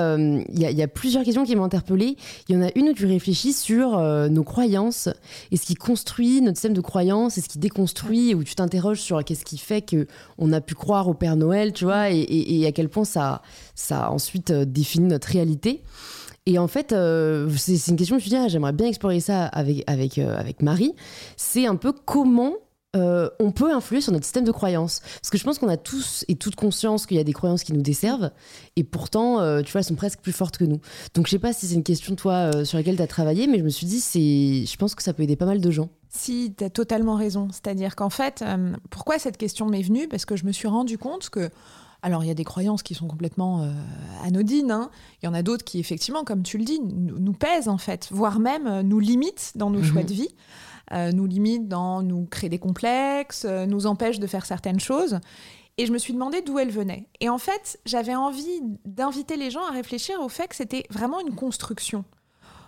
il 0.50 0.60
y, 0.60 0.84
a 0.84 0.88
plusieurs 0.88 1.24
questions 1.24 1.44
qui 1.44 1.56
m'ont 1.56 1.64
interpellée. 1.64 2.18
Il 2.48 2.56
y 2.56 2.58
en 2.58 2.62
a 2.62 2.70
une 2.76 2.90
où 2.90 2.94
tu 2.94 3.06
réfléchis 3.06 3.54
sur 3.54 4.00
nos 4.30 4.44
croyances 4.44 5.10
et 5.52 5.58
ce 5.58 5.66
qui 5.66 5.76
construit 5.76 6.42
notre 6.42 6.58
système 6.58 6.74
de 6.74 6.82
croyances 6.82 7.38
et 7.38 7.42
ce 7.42 7.50
qui 7.50 7.60
déconstruit, 7.60 8.36
où 8.36 8.44
tu 8.44 8.56
t'interroges 8.56 9.00
sur 9.00 9.24
qu'est-ce 9.24 9.46
qui 9.46 9.58
fait 9.58 9.84
qu'on 9.84 10.54
a 10.54 10.62
pu 10.62 10.76
croire 10.76 11.08
au 11.08 11.14
Père 11.14 11.36
Noël, 11.36 11.74
tu 11.74 11.86
vois, 11.86 12.12
et, 12.12 12.26
et 12.30 12.66
à 12.66 12.72
quel 12.72 12.90
point 12.90 13.06
ça, 13.06 13.42
ça 13.74 14.12
ensuite 14.12 14.52
définit 14.52 15.08
notre 15.08 15.30
réalité. 15.30 15.82
Et 16.48 16.60
en 16.60 16.68
fait, 16.68 16.94
euh, 16.94 17.50
c'est 17.58 17.88
une 17.90 17.98
question 17.98 18.18
que 18.18 18.22
je 18.22 18.26
me 18.26 18.30
suis 18.30 18.30
dit, 18.30 18.36
ah, 18.36 18.48
j'aimerais 18.48 18.74
bien 18.74 18.88
explorer 18.88 19.20
ça 19.20 19.46
avec, 19.46 19.84
avec, 19.88 20.20
euh, 20.20 20.38
avec 20.38 20.62
Marie. 20.62 20.94
C'est 21.38 21.66
un 21.66 21.76
peu 21.76 21.92
comment 21.92 22.54
euh, 22.96 23.30
on 23.40 23.52
peut 23.52 23.74
influer 23.74 24.00
sur 24.00 24.14
notre 24.14 24.26
système 24.26 24.44
de 24.44 24.52
croyances. 24.52 25.00
Parce 25.00 25.32
que 25.32 25.40
je 25.40 25.44
pense 25.44 25.58
qu'on 25.58 25.70
a 25.70 25.78
tous 25.78 26.24
et 26.28 26.36
toutes 26.36 26.56
conscience 26.56 27.08
qu'il 27.08 27.18
y 27.18 27.20
a 27.20 27.24
des 27.24 27.34
croyances 27.34 27.64
qui 27.64 27.74
nous 27.74 27.82
desservent, 27.82 28.30
et 28.76 28.84
pourtant, 28.84 29.38
tu 29.64 29.72
vois, 29.72 29.82
elles 29.82 29.86
sont 29.86 29.96
presque 29.96 30.20
plus 30.20 30.32
fortes 30.32 30.58
que 30.58 30.66
nous. 30.66 30.80
Donc 31.16 31.26
je 31.26 31.32
sais 31.32 31.40
pas 31.40 31.52
si 31.52 31.66
c'est 31.66 31.76
une 31.76 31.84
question, 31.84 32.16
toi, 32.16 32.64
sur 32.64 32.78
laquelle 32.78 32.96
tu 32.96 33.02
as 33.02 33.08
travaillé, 33.08 33.48
mais 33.48 33.58
je 33.58 33.64
me 33.64 33.70
suis 33.70 33.88
dit, 33.88 34.00
c'est, 34.00 34.66
je 34.66 34.78
pense 34.78 34.96
que 34.96 35.04
ça 35.04 35.14
peut 35.14 35.24
aider 35.24 35.36
pas 35.36 35.46
mal 35.46 35.60
de 35.60 35.72
gens. 35.72 35.90
Si, 36.10 36.54
tu 36.58 36.64
as 36.64 36.70
totalement 36.70 37.16
raison. 37.16 37.50
C'est-à-dire 37.52 37.98
qu'en 37.98 38.12
fait, 38.12 38.46
pourquoi 38.92 39.20
cette 39.20 39.36
question 39.36 39.66
m'est 39.66 39.82
venue? 39.82 40.08
Parce 40.08 40.24
que 40.24 40.38
je 40.38 40.46
me 40.46 40.54
suis 40.54 40.70
rendu 40.70 40.98
compte 40.98 41.30
que 41.30 41.50
alors, 42.06 42.24
il 42.24 42.28
y 42.28 42.32
a 42.32 42.36
des 42.36 42.44
croyances 42.44 42.84
qui 42.84 42.94
sont 42.94 43.08
complètement 43.08 43.64
euh, 43.64 43.72
anodines. 44.24 44.70
Hein. 44.70 44.92
Il 45.24 45.26
y 45.26 45.28
en 45.28 45.34
a 45.34 45.42
d'autres 45.42 45.66
qui, 45.66 45.80
effectivement, 45.80 46.24
comme 46.24 46.44
tu 46.44 46.60
le 46.60 46.64
dis, 46.64 46.80
nous, 46.80 47.34
pèsent, 47.34 47.68
en 47.68 47.80
fait, 47.80 48.10
voire 48.12 48.40
même 48.40 48.68
euh, 48.68 48.84
nous 48.84 49.00
limitent 49.00 49.54
dans 49.56 49.72
nos 49.72 49.82
choix 49.82 50.02
mhm. 50.02 50.08
de 50.08 50.14
vie. 50.14 50.30
euh, 50.92 51.12
nous 51.12 51.26
limite 51.26 51.68
dans 51.68 52.04
nous 52.04 52.28
créer 52.28 52.48
des 52.48 52.60
complexes, 52.60 53.44
euh, 53.50 53.66
nous 53.66 53.88
empêche 53.88 54.20
de 54.20 54.28
faire 54.28 54.46
certaines 54.46 54.80
choses. 54.80 55.20
Et 55.80 55.88
je 55.88 55.92
me 55.92 55.98
suis 55.98 56.14
demandé 56.14 56.44
d'où 56.44 56.60
elle 56.60 56.70
venait. 56.70 57.10
Et 57.22 57.30
en 57.30 57.40
fait, 57.40 57.80
j'avais 57.88 58.14
envie 58.14 58.62
d'inviter 58.86 59.36
les 59.36 59.50
gens 59.50 59.66
à 59.66 59.72
réfléchir 59.72 60.22
au 60.22 60.30
fait 60.30 60.48
que 60.48 60.56
c'était 60.56 60.86
vraiment 60.92 61.20
une 61.20 61.34
construction. 61.34 62.06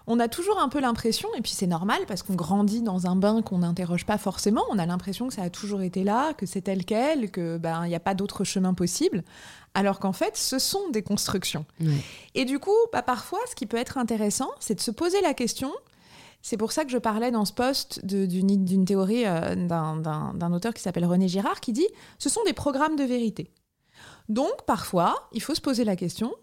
On 0.07 0.19
a 0.19 0.27
toujours 0.29 0.59
un 0.59 0.69
peu 0.69 0.79
l'impression, 0.79 1.27
et 1.37 1.41
puis 1.41 1.51
c'est 1.51 1.67
normal 1.67 1.99
parce 2.07 2.23
qu'on 2.23 2.35
grandit 2.35 2.81
dans 2.81 3.07
un 3.07 3.15
bain 3.15 3.41
qu'on 3.41 3.59
n'interroge 3.59 4.05
pas 4.05 4.17
forcément, 4.17 4.63
on 4.69 4.79
a 4.79 4.85
l'impression 4.85 5.27
que 5.27 5.33
ça 5.33 5.43
a 5.43 5.49
toujours 5.49 5.81
été 5.81 6.03
là, 6.05 6.33
que 6.33 6.45
c'est 6.45 6.61
tel 6.61 6.85
quel, 6.85 7.29
que 7.29 7.57
ben 7.57 7.85
il 7.85 7.89
n'y 7.89 7.95
a 7.95 7.99
pas 7.99 8.13
d'autre 8.13 8.45
chemin 8.45 8.73
possible, 8.73 9.23
alors 9.73 9.99
qu'en 9.99 10.13
fait 10.13 10.37
ce 10.37 10.59
sont 10.59 10.89
des 10.91 11.03
constructions. 11.03 11.65
Et 12.35 12.45
du 12.45 12.57
coup, 12.59 12.71
bah, 12.93 13.01
parfois, 13.01 13.39
ce 13.49 13.55
qui 13.55 13.65
peut 13.65 13.77
être 13.77 13.97
intéressant, 13.97 14.49
c'est 14.59 14.75
de 14.75 14.81
se 14.81 14.91
poser 14.91 15.21
la 15.21 15.33
question 15.33 15.71
c'est 16.43 16.55
pour 16.55 16.71
ça 16.71 16.85
que 16.85 16.91
je 16.91 16.97
parlais 16.97 17.31
dans 17.31 17.43
ce 17.43 17.51
poste 17.51 18.05
d'une 18.05 18.85
théorie 18.85 19.25
euh, 19.25 19.55
d'un 19.55 20.53
auteur 20.53 20.73
qui 20.73 20.81
s'appelle 20.81 21.05
René 21.05 21.27
Girard 21.27 21.59
qui 21.59 21.73
dit 21.73 21.87
ce 22.19 22.29
sont 22.29 22.41
des 22.45 22.53
programmes 22.53 22.95
de 22.95 23.03
vérité. 23.03 23.51
Donc 24.29 24.65
parfois, 24.65 25.27
il 25.33 25.41
faut 25.41 25.55
se 25.55 25.61
poser 25.61 25.83
la 25.83 25.97
question 25.97 26.33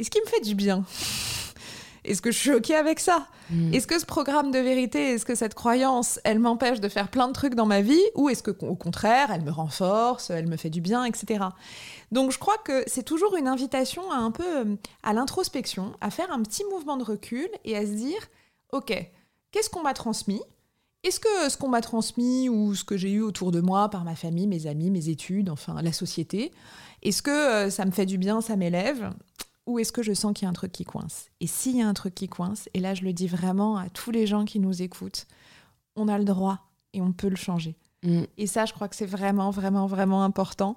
est-ce 0.00 0.10
qu'il 0.10 0.22
me 0.22 0.26
fait 0.28 0.40
du 0.40 0.56
bien? 0.56 0.84
Est-ce 2.04 2.22
que 2.22 2.30
je 2.30 2.38
suis 2.38 2.52
OK 2.52 2.70
avec 2.70 3.00
ça 3.00 3.26
hmm. 3.50 3.72
Est-ce 3.72 3.86
que 3.86 3.98
ce 3.98 4.06
programme 4.06 4.50
de 4.50 4.58
vérité, 4.58 5.12
est-ce 5.12 5.24
que 5.24 5.34
cette 5.34 5.54
croyance, 5.54 6.20
elle 6.24 6.38
m'empêche 6.38 6.80
de 6.80 6.88
faire 6.88 7.08
plein 7.08 7.28
de 7.28 7.32
trucs 7.32 7.54
dans 7.54 7.66
ma 7.66 7.80
vie 7.80 8.02
Ou 8.14 8.28
est-ce 8.28 8.42
que, 8.42 8.50
au 8.64 8.76
contraire, 8.76 9.30
elle 9.32 9.42
me 9.42 9.50
renforce, 9.50 10.30
elle 10.30 10.48
me 10.48 10.56
fait 10.56 10.70
du 10.70 10.80
bien, 10.80 11.04
etc. 11.04 11.44
Donc 12.12 12.30
je 12.30 12.38
crois 12.38 12.58
que 12.64 12.84
c'est 12.86 13.02
toujours 13.02 13.36
une 13.36 13.48
invitation 13.48 14.10
à 14.10 14.16
un 14.16 14.30
peu 14.30 14.58
euh, 14.58 14.76
à 15.02 15.12
l'introspection, 15.12 15.92
à 16.00 16.10
faire 16.10 16.30
un 16.32 16.42
petit 16.42 16.64
mouvement 16.70 16.96
de 16.96 17.04
recul 17.04 17.48
et 17.64 17.76
à 17.76 17.82
se 17.82 17.92
dire 17.92 18.20
OK, 18.72 18.92
Qu'est-ce 19.54 19.70
qu'on 19.70 19.84
m'a 19.84 19.94
transmis? 19.94 20.42
Est-ce 21.04 21.20
que 21.20 21.48
ce 21.48 21.56
qu'on 21.56 21.68
m'a 21.68 21.80
transmis 21.80 22.48
ou 22.48 22.74
ce 22.74 22.82
que 22.82 22.96
j'ai 22.96 23.12
eu 23.12 23.20
autour 23.20 23.52
de 23.52 23.60
moi 23.60 23.88
par 23.88 24.02
ma 24.02 24.16
famille, 24.16 24.48
mes 24.48 24.66
amis, 24.66 24.90
mes 24.90 25.10
études, 25.10 25.48
enfin 25.48 25.80
la 25.80 25.92
société, 25.92 26.50
est-ce 27.02 27.22
que 27.22 27.30
euh, 27.30 27.70
ça 27.70 27.84
me 27.84 27.92
fait 27.92 28.04
du 28.04 28.18
bien, 28.18 28.40
ça 28.40 28.56
m'élève? 28.56 29.12
Ou 29.66 29.78
est-ce 29.78 29.92
que 29.92 30.02
je 30.02 30.12
sens 30.12 30.34
qu'il 30.34 30.44
y 30.44 30.46
a 30.46 30.50
un 30.50 30.54
truc 30.54 30.72
qui 30.72 30.84
coince 30.84 31.26
Et 31.40 31.46
s'il 31.46 31.76
y 31.76 31.82
a 31.82 31.88
un 31.88 31.94
truc 31.94 32.14
qui 32.14 32.28
coince, 32.28 32.68
et 32.74 32.80
là 32.80 32.94
je 32.94 33.02
le 33.02 33.12
dis 33.12 33.26
vraiment 33.26 33.76
à 33.76 33.88
tous 33.88 34.10
les 34.10 34.26
gens 34.26 34.44
qui 34.44 34.60
nous 34.60 34.82
écoutent, 34.82 35.26
on 35.96 36.08
a 36.08 36.18
le 36.18 36.24
droit 36.24 36.60
et 36.92 37.00
on 37.00 37.12
peut 37.12 37.28
le 37.28 37.36
changer. 37.36 37.76
Mm. 38.02 38.22
Et 38.36 38.46
ça, 38.46 38.66
je 38.66 38.72
crois 38.72 38.88
que 38.88 38.96
c'est 38.96 39.06
vraiment, 39.06 39.50
vraiment, 39.50 39.86
vraiment 39.86 40.22
important. 40.24 40.76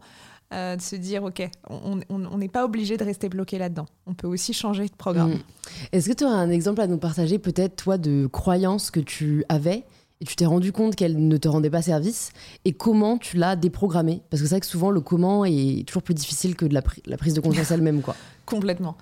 Euh, 0.54 0.78
de 0.78 0.82
se 0.82 0.96
dire, 0.96 1.26
OK, 1.26 1.44
on 1.70 2.38
n'est 2.38 2.48
pas 2.48 2.64
obligé 2.64 2.96
de 2.96 3.04
rester 3.04 3.28
bloqué 3.28 3.58
là-dedans. 3.58 3.86
On 4.06 4.14
peut 4.14 4.28
aussi 4.28 4.54
changer 4.54 4.86
de 4.86 4.96
programme. 4.96 5.34
Mm. 5.34 5.44
Est-ce 5.92 6.08
que 6.08 6.14
tu 6.14 6.24
aurais 6.24 6.36
un 6.36 6.50
exemple 6.50 6.80
à 6.80 6.88
nous 6.88 6.98
partager, 6.98 7.38
peut-être, 7.38 7.76
toi, 7.76 7.98
de 7.98 8.28
croyances 8.28 8.90
que 8.90 9.02
tu 9.02 9.44
avais 9.50 9.84
et 10.20 10.26
tu 10.26 10.36
t'es 10.36 10.46
rendu 10.46 10.72
compte 10.72 10.96
qu'elles 10.96 11.28
ne 11.28 11.38
te 11.38 11.48
rendaient 11.48 11.70
pas 11.70 11.82
service 11.82 12.32
et 12.66 12.74
comment 12.74 13.18
tu 13.18 13.38
l'as 13.38 13.56
déprogrammée? 13.56 14.22
Parce 14.30 14.42
que 14.42 14.48
c'est 14.48 14.56
vrai 14.56 14.62
que 14.62 14.66
souvent, 14.66 14.90
le 14.90 15.02
comment 15.02 15.46
est 15.46 15.86
toujours 15.88 16.04
plus 16.04 16.16
difficile 16.16 16.56
que 16.56 16.66
de 16.66 16.74
la, 16.74 16.82
la 17.06 17.18
prise 17.18 17.34
de 17.34 17.42
conscience 17.42 17.72
elle-même. 17.72 18.02
quoi. 18.02 18.16
Complètement. 18.46 18.98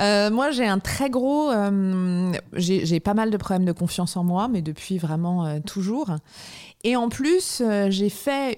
Euh, 0.00 0.30
moi, 0.30 0.50
j'ai 0.50 0.66
un 0.66 0.78
très 0.78 1.10
gros. 1.10 1.50
Euh, 1.50 2.32
j'ai 2.54 3.00
pas 3.00 3.14
mal 3.14 3.30
de 3.30 3.36
problèmes 3.36 3.64
de 3.64 3.72
confiance 3.72 4.16
en 4.16 4.24
moi, 4.24 4.48
mais 4.48 4.62
depuis 4.62 4.98
vraiment 4.98 5.46
euh, 5.46 5.60
toujours. 5.60 6.10
Et 6.82 6.96
en 6.96 7.08
plus, 7.08 7.62
j'ai 7.88 8.10
fait, 8.10 8.56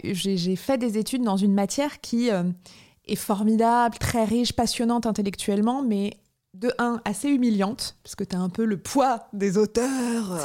fait 0.57 0.79
des 0.79 0.99
études 0.99 1.23
dans 1.23 1.37
une 1.37 1.55
matière 1.55 2.01
qui 2.01 2.29
est 2.29 3.17
formidable, 3.17 3.99
très 3.99 4.25
riche, 4.25 4.53
passionnante 4.53 5.07
intellectuellement, 5.07 5.83
mais 5.83 6.15
de 6.55 6.73
un, 6.79 7.01
assez 7.05 7.29
humiliante, 7.29 7.97
parce 8.03 8.17
que 8.17 8.25
tu 8.25 8.35
as 8.35 8.41
un 8.41 8.49
peu 8.49 8.65
le 8.65 8.79
poids 8.79 9.29
des 9.33 9.59
auteurs. 9.59 10.41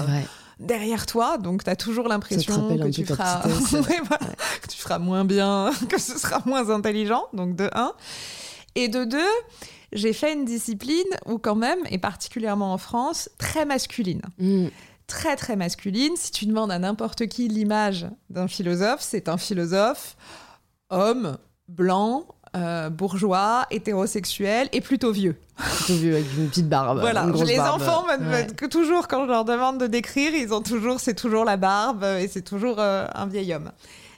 Derrière 0.62 1.06
toi, 1.06 1.38
donc 1.38 1.63
tu 1.63 1.70
as 1.70 1.75
toujours 1.75 2.08
l'impression 2.08 2.77
que, 2.77 2.89
tu 2.89 3.06
feras... 3.06 3.41
que 4.62 4.68
tu 4.68 4.77
feras 4.77 5.00
moins 5.00 5.25
bien, 5.25 5.72
que 5.89 6.00
ce 6.00 6.18
sera 6.18 6.41
moins 6.46 6.70
intelligent, 6.70 7.25
donc 7.34 7.56
de 7.56 7.70
un. 7.74 7.94
Et 8.75 8.88
de 8.88 9.03
deux, 9.03 9.20
j'ai 9.91 10.13
fait 10.13 10.34
une 10.34 10.46
discipline 10.46 11.03
où 11.25 11.38
quand 11.38 11.56
même, 11.56 11.80
et 11.89 11.98
particulièrement 11.98 12.74
en 12.74 12.77
France, 12.77 13.30
très 13.38 13.65
masculine. 13.65 14.22
Mm. 14.38 14.68
Très 15.08 15.36
très 15.36 15.58
masculine. 15.58 16.15
Si 16.15 16.32
tu 16.32 16.46
demandes 16.46 16.72
à 16.72 16.80
n'importe 16.80 17.27
qui 17.27 17.50
l'image 17.50 18.08
d'un 18.30 18.48
philosophe, 18.48 19.01
c'est 19.01 19.27
un 19.27 19.38
philosophe 19.38 20.15
homme, 20.89 21.38
blanc, 21.68 22.25
euh, 22.55 22.89
bourgeois, 22.89 23.65
hétérosexuel 23.72 24.70
et 24.72 24.81
plutôt 24.81 25.12
vieux. 25.12 25.38
Plutôt 25.58 26.00
vieux 26.00 26.15
avec 26.15 26.25
une 26.38 26.50
petite 26.50 26.70
barbe. 26.70 27.00
Voilà, 27.00 27.25
les 27.46 27.60
enfants, 27.60 28.05
que 28.58 28.65
toujours 28.65 29.08
quand 29.08 29.25
je 29.25 29.29
leur 29.29 29.46
demande 29.46 29.77
de 29.77 29.88
décrire, 29.88 30.34
ils 30.34 30.53
ont 30.53 30.62
toujours, 30.62 31.00
c'est 31.00 31.15
toujours 31.15 31.46
la 31.46 31.58
barbe 31.58 32.03
et 32.03 32.27
c'est 32.27 32.41
toujours 32.41 32.77
euh, 32.79 33.05
un 33.13 33.25
vieil 33.27 33.53
homme. 33.53 33.72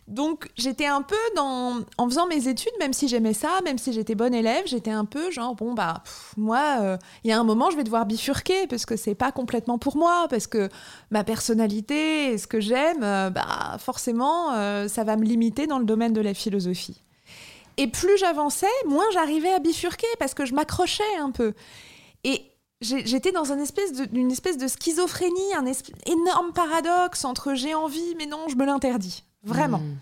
Donc 0.08 0.50
j'étais 0.58 0.86
un 0.86 1.02
peu 1.02 1.16
dans, 1.36 1.78
en 1.98 2.10
faisant 2.10 2.28
mes 2.28 2.48
études, 2.50 2.74
même 2.80 2.92
si 2.92 3.08
j'aimais 3.08 3.34
ça, 3.34 3.62
même 3.63 3.78
si 3.78 3.94
j'étais 3.94 4.16
bonne 4.16 4.34
élève, 4.34 4.63
j'étais 4.66 4.92
un 4.92 5.06
peu 5.06 5.32
genre 5.32 5.56
bon 5.56 5.74
bah 5.74 6.04
moi, 6.36 6.78
euh, 6.82 6.98
il 7.24 7.30
y 7.30 7.34
a 7.34 7.40
un 7.40 7.44
moment 7.46 7.70
je 7.72 7.78
vais 7.78 7.86
devoir 7.86 8.06
bifurquer 8.06 8.68
parce 8.68 8.86
que 8.86 8.98
c'est 8.98 9.16
pas 9.16 9.32
complètement 9.32 9.78
pour 9.78 9.96
moi, 9.96 10.28
parce 10.30 10.48
que 10.48 10.70
ma 11.10 11.24
personnalité 11.24 12.34
et 12.34 12.38
ce 12.38 12.48
que 12.48 12.60
j'aime, 12.60 13.02
euh, 13.02 13.30
bah 13.30 13.78
forcément 13.80 14.54
euh, 14.54 14.90
ça 14.90 15.06
va 15.06 15.16
me 15.16 15.24
limiter 15.24 15.68
dans 15.68 15.80
le 15.80 15.86
domaine 15.86 16.12
de 16.12 16.22
la 16.22 16.34
philosophie. 16.34 17.02
Et 17.77 17.88
plus 17.88 18.18
j'avançais, 18.18 18.68
moins 18.86 19.06
j'arrivais 19.13 19.51
à 19.51 19.60
bifurquer 19.60 20.08
parce 20.20 20.34
que 20.34 20.46
je 20.46 20.53
m'accrochais 20.53 21.03
un 21.20 21.32
peu. 21.32 21.53
Et 22.24 22.44
j'étais 22.82 23.32
dans 23.32 23.51
une 23.51 23.60
espèce, 23.60 23.94
de, 23.94 24.08
une 24.18 24.32
espèce 24.32 24.58
de 24.58 24.68
schizophrénie, 24.68 25.53
un 25.56 25.65
énorme 26.06 26.53
paradoxe 26.53 27.25
entre 27.25 27.53
j'ai 27.53 27.74
envie 27.74 28.15
mais 28.18 28.25
non, 28.25 28.48
je 28.48 28.56
me 28.56 28.65
l'interdis. 28.65 29.24
Vraiment. 29.44 29.80
Hmm. 29.80 29.98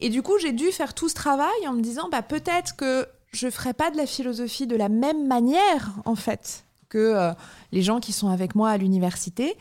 Et 0.00 0.10
du 0.10 0.22
coup, 0.22 0.38
j'ai 0.38 0.52
dû 0.52 0.72
faire 0.72 0.94
tout 0.94 1.08
ce 1.08 1.14
travail 1.14 1.66
en 1.66 1.72
me 1.72 1.80
disant, 1.80 2.08
bah, 2.10 2.22
peut-être 2.22 2.76
que 2.76 3.06
je 3.32 3.48
ferai 3.48 3.72
pas 3.72 3.90
de 3.90 3.96
la 3.96 4.06
philosophie 4.06 4.66
de 4.66 4.76
la 4.76 4.88
même 4.88 5.26
manière, 5.26 5.92
en 6.04 6.16
fait, 6.16 6.64
que 6.88 6.98
euh, 6.98 7.32
les 7.72 7.82
gens 7.82 8.00
qui 8.00 8.12
sont 8.12 8.28
avec 8.28 8.54
moi 8.54 8.70
à 8.70 8.76
l'université, 8.76 9.56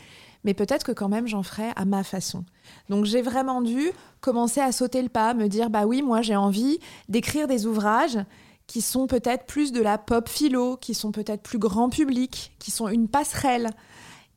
mais 0.45 0.53
peut-être 0.53 0.85
que 0.85 0.93
quand 0.93 1.09
même 1.09 1.27
j'en 1.27 1.43
ferai 1.43 1.71
à 1.75 1.83
ma 1.83 2.03
façon. 2.03 2.45
Donc 2.89 3.03
j'ai 3.03 3.21
vraiment 3.21 3.61
dû 3.61 3.91
commencer 4.21 4.61
à 4.61 4.71
sauter 4.71 5.01
le 5.01 5.09
pas, 5.09 5.33
me 5.33 5.47
dire, 5.49 5.69
bah 5.69 5.85
oui, 5.85 6.01
moi 6.01 6.21
j'ai 6.21 6.37
envie 6.37 6.79
d'écrire 7.09 7.47
des 7.47 7.65
ouvrages 7.65 8.19
qui 8.67 8.81
sont 8.81 9.07
peut-être 9.07 9.45
plus 9.45 9.71
de 9.71 9.81
la 9.81 9.97
pop 9.97 10.29
philo, 10.29 10.77
qui 10.77 10.93
sont 10.93 11.11
peut-être 11.11 11.43
plus 11.43 11.59
grand 11.59 11.89
public, 11.89 12.53
qui 12.59 12.71
sont 12.71 12.87
une 12.87 13.07
passerelle. 13.07 13.71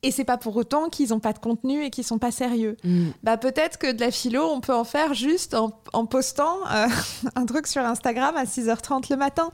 Et 0.01 0.11
c'est 0.11 0.23
pas 0.23 0.37
pour 0.37 0.55
autant 0.55 0.89
qu'ils 0.89 1.13
ont 1.13 1.19
pas 1.19 1.33
de 1.33 1.39
contenu 1.39 1.83
et 1.83 1.89
qu'ils 1.89 2.05
sont 2.05 2.19
pas 2.19 2.31
sérieux. 2.31 2.77
Mm. 2.83 3.09
Bah 3.23 3.37
peut-être 3.37 3.77
que 3.77 3.91
de 3.91 3.99
la 3.99 4.11
philo, 4.11 4.45
on 4.45 4.61
peut 4.61 4.73
en 4.73 4.85
faire 4.85 5.13
juste 5.13 5.55
en, 5.55 6.05
postant 6.05 6.57
euh, 6.71 6.87
un 7.35 7.45
truc 7.45 7.67
sur 7.67 7.83
Instagram 7.83 8.35
à 8.37 8.45
6h30 8.45 9.09
le 9.09 9.17
matin. 9.17 9.51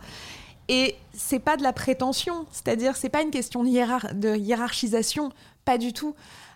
Et 0.68 0.96
c'est 1.14 1.40
pas 1.40 1.58
de 1.58 1.64
la 1.64 1.74
prétention, 1.74 2.46
c'est-à-dire 2.52 2.96
c'est 2.96 3.10
pas 3.10 3.22
une 3.22 3.30
question 3.30 3.64
de, 3.64 4.36
hiérarchisation, 4.38 5.32
pas 5.64 5.78
du 5.78 5.94
tout. 5.94 6.16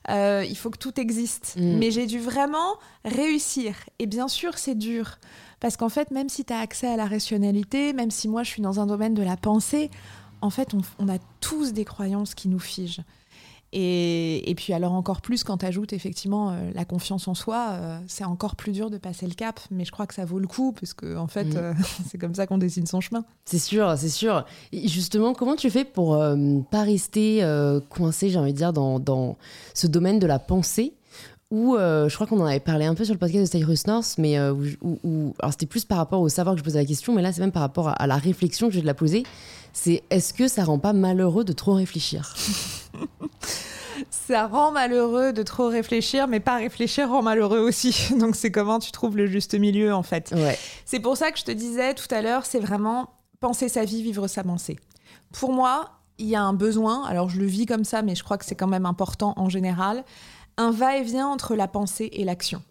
Euh, 0.09 0.45
il 0.47 0.57
faut 0.57 0.69
que 0.69 0.77
tout 0.77 0.99
existe. 0.99 1.55
Mm. 1.57 1.77
Mais 1.77 1.91
j'ai 1.91 2.05
dû 2.05 2.19
vraiment 2.19 2.77
réussir. 3.05 3.75
Et 3.99 4.05
bien 4.05 4.27
sûr, 4.27 4.57
c'est 4.57 4.75
dur. 4.75 5.17
Parce 5.59 5.77
qu'en 5.77 5.89
fait, 5.89 6.11
même 6.11 6.29
si 6.29 6.45
tu 6.45 6.53
as 6.53 6.59
accès 6.59 6.87
à 6.87 6.97
la 6.97 7.05
rationalité, 7.05 7.93
même 7.93 8.11
si 8.11 8.27
moi 8.27 8.43
je 8.43 8.49
suis 8.49 8.61
dans 8.61 8.79
un 8.79 8.85
domaine 8.85 9.13
de 9.13 9.23
la 9.23 9.37
pensée, 9.37 9.89
en 10.41 10.49
fait, 10.49 10.73
on, 10.73 10.81
on 10.99 11.09
a 11.09 11.17
tous 11.41 11.73
des 11.73 11.85
croyances 11.85 12.33
qui 12.33 12.47
nous 12.47 12.59
figent. 12.59 13.01
Et, 13.71 14.53
puis 14.57 14.73
alors 14.73 14.93
encore 14.93 15.21
plus 15.21 15.43
quand 15.43 15.57
tu 15.57 15.65
ajoutes 15.65 15.93
effectivement 15.93 16.51
euh, 16.51 16.71
la 16.73 16.85
confiance 16.85 17.27
en 17.27 17.35
soi, 17.35 17.67
euh, 17.71 17.99
c'est 18.07 18.23
encore 18.23 18.55
plus 18.55 18.71
dur 18.71 18.89
de 18.89 18.97
passer 18.97 19.27
le 19.27 19.35
cap, 19.35 19.59
mais 19.69 19.85
je 19.85 19.91
crois 19.91 20.07
que 20.07 20.15
ça 20.15 20.25
vaut 20.25 20.39
le 20.39 20.47
coup, 20.47 20.71
parce 20.71 20.93
que 20.93 21.15
en 21.17 21.27
fait, 21.27 21.45
mm. 21.45 21.57
euh, 21.57 21.73
c'est 22.09 22.17
comme 22.17 22.33
ça 22.33 22.47
qu'on 22.47 22.57
dessine 22.57 22.87
son 22.87 22.99
chemin. 22.99 23.23
C'est 23.45 23.59
sûr, 23.59 23.93
c'est 23.97 24.09
sûr. 24.09 24.45
Et 24.71 24.87
justement, 24.87 25.33
comment 25.33 25.55
tu 25.55 25.69
fais 25.69 25.85
pour 25.85 26.19
pas 26.71 26.83
rester 26.83 27.43
coincé, 27.89 28.29
j'ai 28.29 28.39
envie 28.39 28.53
de 28.53 28.57
dire, 28.57 28.73
dans, 28.73 28.99
dans, 28.99 29.37
ce 29.73 29.87
domaine 29.87 30.19
de 30.19 30.27
la 30.27 30.39
pensée 30.39 30.93
où 31.51 31.75
je 31.77 32.13
crois 32.13 32.27
qu'on 32.27 32.39
en 32.41 32.45
avait 32.45 32.59
parlé 32.59 32.85
un 32.85 32.93
peu 32.93 33.05
sur 33.05 33.13
le 33.13 33.19
podcast 33.19 33.51
de 33.51 33.57
Cyrus 33.57 33.87
North, 33.87 34.15
mais 34.17 34.39
où, 34.39 35.33
alors 35.39 35.51
c'était 35.51 35.65
plus 35.65 35.85
par 35.85 35.97
rapport 35.97 36.21
au 36.21 36.29
savoir 36.29 36.55
que 36.55 36.59
je 36.59 36.63
posais 36.63 36.79
la 36.79 36.85
question, 36.85 37.13
mais 37.13 37.21
là 37.21 37.31
c'est 37.33 37.41
même 37.41 37.51
par 37.51 37.63
rapport 37.63 37.89
à, 37.89 38.07
la 38.07 38.17
réflexion 38.17 38.67
que 38.67 38.73
je 38.73 38.77
vais 38.77 38.83
te 38.83 38.87
la 38.87 38.93
poser. 38.93 39.23
C'est 39.73 40.03
est-ce 40.09 40.33
que 40.33 40.47
ça 40.47 40.63
rend 40.63 40.79
pas 40.79 40.93
malheureux 40.93 41.43
de 41.43 41.53
trop 41.53 41.73
réfléchir? 41.73 42.35
ça 44.09 44.47
rend 44.47 44.71
malheureux 44.71 45.33
de 45.33 45.43
trop 45.43 45.67
réfléchir, 45.67 46.27
mais 46.27 46.39
pas 46.39 46.57
réfléchir 46.57 47.09
rend 47.09 47.21
malheureux 47.21 47.59
aussi. 47.59 48.09
Donc 48.19 48.35
c'est 48.35 48.51
comment 48.51 48.79
tu 48.79 48.91
trouves 48.91 49.17
le 49.17 49.27
juste 49.27 49.53
milieu 49.55 49.93
en 49.93 50.03
fait. 50.03 50.33
C'est 50.85 50.99
pour 50.99 51.17
ça 51.17 51.31
que 51.31 51.39
je 51.39 51.45
te 51.45 51.51
disais 51.51 51.93
tout 51.93 52.13
à 52.13 52.21
l'heure, 52.21 52.45
c'est 52.45 52.59
vraiment 52.59 53.09
penser 53.39 53.69
sa 53.69 53.85
vie, 53.85 54.03
vivre 54.03 54.27
sa 54.27 54.43
pensée. 54.43 54.77
Pour 55.31 55.53
moi, 55.53 55.91
il 56.17 56.27
y 56.27 56.35
a 56.35 56.41
un 56.41 56.53
besoin, 56.53 57.05
alors 57.05 57.29
je 57.29 57.39
le 57.39 57.45
vis 57.45 57.65
comme 57.65 57.85
ça, 57.85 58.01
mais 58.01 58.15
je 58.15 58.23
crois 58.23 58.37
que 58.37 58.45
c'est 58.45 58.55
quand 58.55 58.67
même 58.67 58.85
important 58.85 59.33
en 59.37 59.49
général, 59.49 60.03
un 60.57 60.71
va-et-vient 60.71 61.27
entre 61.27 61.55
la 61.55 61.67
pensée 61.67 62.09
et 62.11 62.25
l'action. 62.25 62.61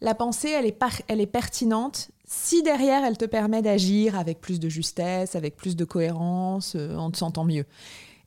La 0.00 0.16
pensée, 0.16 0.50
elle 0.50 0.66
est, 0.66 0.76
elle 1.06 1.20
est 1.20 1.26
pertinente 1.26 2.10
si 2.26 2.62
derrière 2.62 3.04
elle 3.04 3.16
te 3.16 3.24
permet 3.24 3.62
d'agir 3.62 4.18
avec 4.18 4.40
plus 4.40 4.58
de 4.58 4.68
justesse, 4.68 5.36
avec 5.36 5.56
plus 5.56 5.76
de 5.76 5.84
cohérence, 5.84 6.74
euh, 6.74 6.96
en 6.96 7.10
te 7.10 7.18
sentant 7.18 7.44
mieux. 7.44 7.66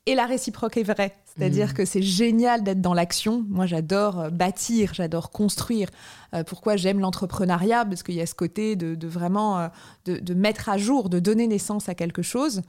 Et 0.07 0.15
la 0.15 0.25
réciproque 0.25 0.77
est 0.77 0.83
vraie. 0.83 1.15
C'est-à-dire 1.35 1.67
Mhm. 1.69 1.73
que 1.73 1.85
c'est 1.85 2.01
génial 2.01 2.63
d'être 2.63 2.81
dans 2.81 2.93
l'action. 2.93 3.43
Moi, 3.49 3.65
j'adore 3.65 4.19
euh, 4.19 4.29
bâtir, 4.29 4.93
j'adore 4.93 5.31
construire. 5.31 5.89
Euh, 6.33 6.43
pourquoi 6.43 6.75
j'aime 6.77 6.99
l'entrepreneuriat? 6.99 7.85
Parce 7.85 8.03
qu'il 8.03 8.15
y 8.15 8.21
a 8.21 8.25
ce 8.25 8.35
côté 8.35 8.75
de, 8.75 8.95
de 8.95 9.07
vraiment 9.07 9.59
euh, 9.59 9.67
de, 10.05 10.17
de 10.17 10.33
mettre 10.33 10.69
à 10.69 10.77
jour, 10.77 11.09
de 11.09 11.19
donner 11.19 11.47
naissance 11.47 11.89
à 11.89 11.95
quelque 11.95 12.21
chose. 12.21 12.61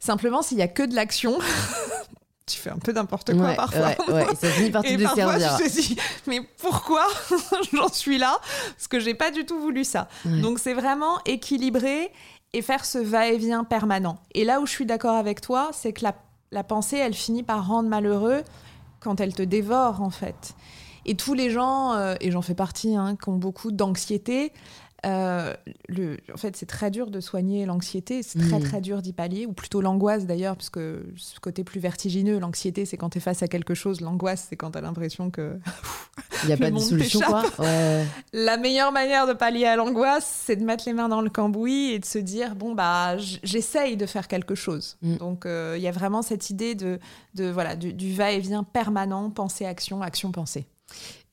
Simplement, 0.00 0.42
s'il 0.42 0.58
y 0.58 0.62
a 0.62 0.68
que 0.68 0.84
de 0.84 0.94
l'action, 0.94 1.38
tu 2.46 2.58
fais 2.58 2.70
un 2.70 2.78
peu 2.78 2.92
n'importe 2.92 3.34
quoi 3.36 3.48
Ouais, 3.48 3.56
parfois. 3.56 3.88
ouais, 4.08 4.12
ouais, 4.14 4.26
ça 4.40 4.48
finit 4.50 4.70
par 4.70 4.82
te 4.84 4.88
Et 4.88 4.96
parfois, 4.96 5.34
desservir. 5.36 5.58
je 5.58 5.64
te 5.64 5.80
dis, 5.80 5.96
mais 6.26 6.40
pourquoi 6.58 7.04
j'en 7.72 7.88
suis 7.88 8.16
là? 8.18 8.38
Parce 8.76 8.88
que 8.88 9.00
j'ai 9.00 9.14
pas 9.14 9.30
du 9.30 9.44
tout 9.44 9.58
voulu 9.60 9.84
ça. 9.84 10.08
Ouais. 10.24 10.40
Donc, 10.40 10.58
c'est 10.60 10.74
vraiment 10.74 11.18
équilibrer 11.26 12.10
et 12.54 12.62
faire 12.62 12.84
ce 12.86 12.98
va-et-vient 12.98 13.64
permanent. 13.64 14.18
Et 14.34 14.44
là 14.44 14.60
où 14.60 14.66
je 14.66 14.70
suis 14.72 14.86
d'accord 14.86 15.16
avec 15.16 15.40
toi, 15.42 15.70
c'est 15.74 15.92
que 15.92 16.04
la, 16.04 16.14
la 16.50 16.64
pensée, 16.64 16.96
elle 16.96 17.14
finit 17.14 17.42
par 17.42 17.66
rendre 17.66 17.88
malheureux 17.88 18.42
quand 19.00 19.20
elle 19.20 19.34
te 19.34 19.42
dévore, 19.42 20.02
en 20.02 20.10
fait. 20.10 20.54
Et 21.04 21.14
tous 21.14 21.34
les 21.34 21.50
gens, 21.50 21.94
euh, 21.94 22.14
et 22.20 22.30
j'en 22.30 22.42
fais 22.42 22.54
partie, 22.54 22.94
hein, 22.96 23.16
qui 23.16 23.28
ont 23.28 23.36
beaucoup 23.36 23.70
d'anxiété, 23.70 24.52
euh, 25.06 25.54
le, 25.88 26.16
en 26.32 26.36
fait, 26.36 26.56
c'est 26.56 26.66
très 26.66 26.90
dur 26.90 27.10
de 27.10 27.20
soigner 27.20 27.66
l'anxiété, 27.66 28.22
c'est 28.22 28.38
très 28.40 28.58
Mhm. 28.58 28.62
très 28.64 28.80
dur 28.80 29.00
d'y 29.02 29.12
pallier, 29.12 29.46
ou 29.46 29.52
plutôt 29.52 29.80
l'angoisse 29.80 30.26
d'ailleurs, 30.26 30.56
parce 30.56 30.70
que 30.70 31.06
ce 31.16 31.38
côté 31.40 31.62
plus 31.64 31.78
vertigineux, 31.80 32.38
l'anxiété, 32.38 32.84
c'est 32.84 32.96
quand 32.96 33.10
tu 33.10 33.18
es 33.18 33.20
face 33.20 33.42
à 33.42 33.48
quelque 33.48 33.74
chose, 33.74 34.00
l'angoisse, 34.00 34.46
c'est 34.48 34.56
quand 34.56 34.72
tu 34.72 34.78
as 34.78 34.80
l'impression 34.80 35.30
que 35.30 35.58
Il 36.42 36.46
n'y 36.48 36.52
a 36.52 36.56
pas 36.58 36.70
de 36.70 36.78
solution, 36.78 37.20
quoi. 37.20 37.44
Ouais. 37.60 38.04
la 38.32 38.56
meilleure 38.56 38.90
manière 38.92 39.26
de 39.26 39.34
pallier 39.34 39.66
à 39.66 39.76
l'angoisse, 39.76 40.42
c'est 40.46 40.56
de 40.56 40.64
mettre 40.64 40.84
les 40.86 40.92
mains 40.92 41.08
dans 41.08 41.20
le 41.20 41.30
cambouis 41.30 41.92
et 41.92 41.98
de 42.00 42.04
se 42.04 42.18
dire 42.18 42.54
bon 42.56 42.74
bah 42.74 43.16
j'essaye 43.18 43.96
de 43.96 44.06
faire 44.06 44.26
quelque 44.28 44.54
chose. 44.54 44.96
Mm. 45.02 45.16
Donc 45.16 45.46
euh, 45.46 45.74
il 45.76 45.82
y 45.82 45.88
a 45.88 45.92
vraiment 45.92 46.22
cette 46.22 46.50
idée 46.50 46.74
de, 46.74 46.98
de 47.34 47.48
voilà 47.50 47.76
du, 47.76 47.92
du 47.92 48.12
va-et-vient 48.12 48.64
permanent, 48.64 49.30
pensée 49.30 49.64
action, 49.64 50.02
action 50.02 50.32
pensée. 50.32 50.66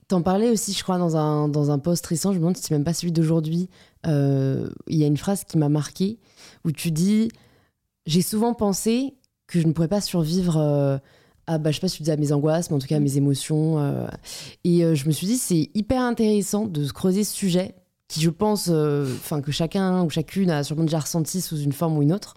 T'en 0.07 0.21
parlais 0.21 0.49
aussi, 0.51 0.73
je 0.73 0.83
crois, 0.83 0.99
dans 0.99 1.17
un, 1.17 1.47
dans 1.49 1.71
un 1.71 1.79
post 1.79 2.05
récent, 2.05 2.31
je 2.31 2.35
me 2.35 2.41
demande 2.41 2.57
si 2.57 2.63
c'est 2.63 2.75
même 2.75 2.83
pas 2.83 2.93
celui 2.93 3.11
d'aujourd'hui. 3.11 3.69
Euh, 4.05 4.69
Il 4.87 4.97
y 4.97 5.03
a 5.03 5.07
une 5.07 5.17
phrase 5.17 5.43
qui 5.45 5.57
m'a 5.57 5.69
marqué 5.69 6.19
où 6.63 6.71
tu 6.71 6.91
dis 6.91 7.29
J'ai 8.05 8.21
souvent 8.21 8.53
pensé 8.53 9.15
que 9.47 9.59
je 9.59 9.65
ne 9.67 9.73
pourrais 9.73 9.87
pas 9.87 10.01
survivre 10.01 10.57
euh, 10.57 10.97
à, 11.47 11.57
bah, 11.57 11.71
je 11.71 11.75
sais 11.75 11.81
pas 11.81 11.87
si 11.87 11.97
tu 11.97 12.03
dis 12.03 12.11
à 12.11 12.17
mes 12.17 12.31
angoisses, 12.31 12.69
mais 12.69 12.75
en 12.75 12.79
tout 12.79 12.87
cas 12.87 12.97
à 12.97 12.99
mes 12.99 13.17
émotions. 13.17 13.79
euh. 13.79 14.07
et 14.63 14.95
je 14.95 15.07
me 15.07 15.11
suis 15.11 15.25
dit 15.25 15.37
C'est 15.37 15.69
hyper 15.73 16.01
intéressant 16.03 16.65
de 16.67 16.83
se 16.85 16.93
creuser 16.93 17.23
ce 17.23 17.33
sujet 17.33 17.73
qui, 18.07 18.21
je 18.21 18.29
pense, 18.29 18.69
enfin 18.69 19.41
que 19.41 19.51
chacun 19.51 20.03
ou 20.03 20.09
chacune 20.11 20.51
a 20.51 20.63
sûrement 20.63 20.83
déjà 20.83 20.99
ressenti 20.99 21.41
sous 21.41 21.57
une 21.57 21.73
forme 21.73 21.97
ou 21.97 22.03
une 22.03 22.13
autre. 22.13 22.35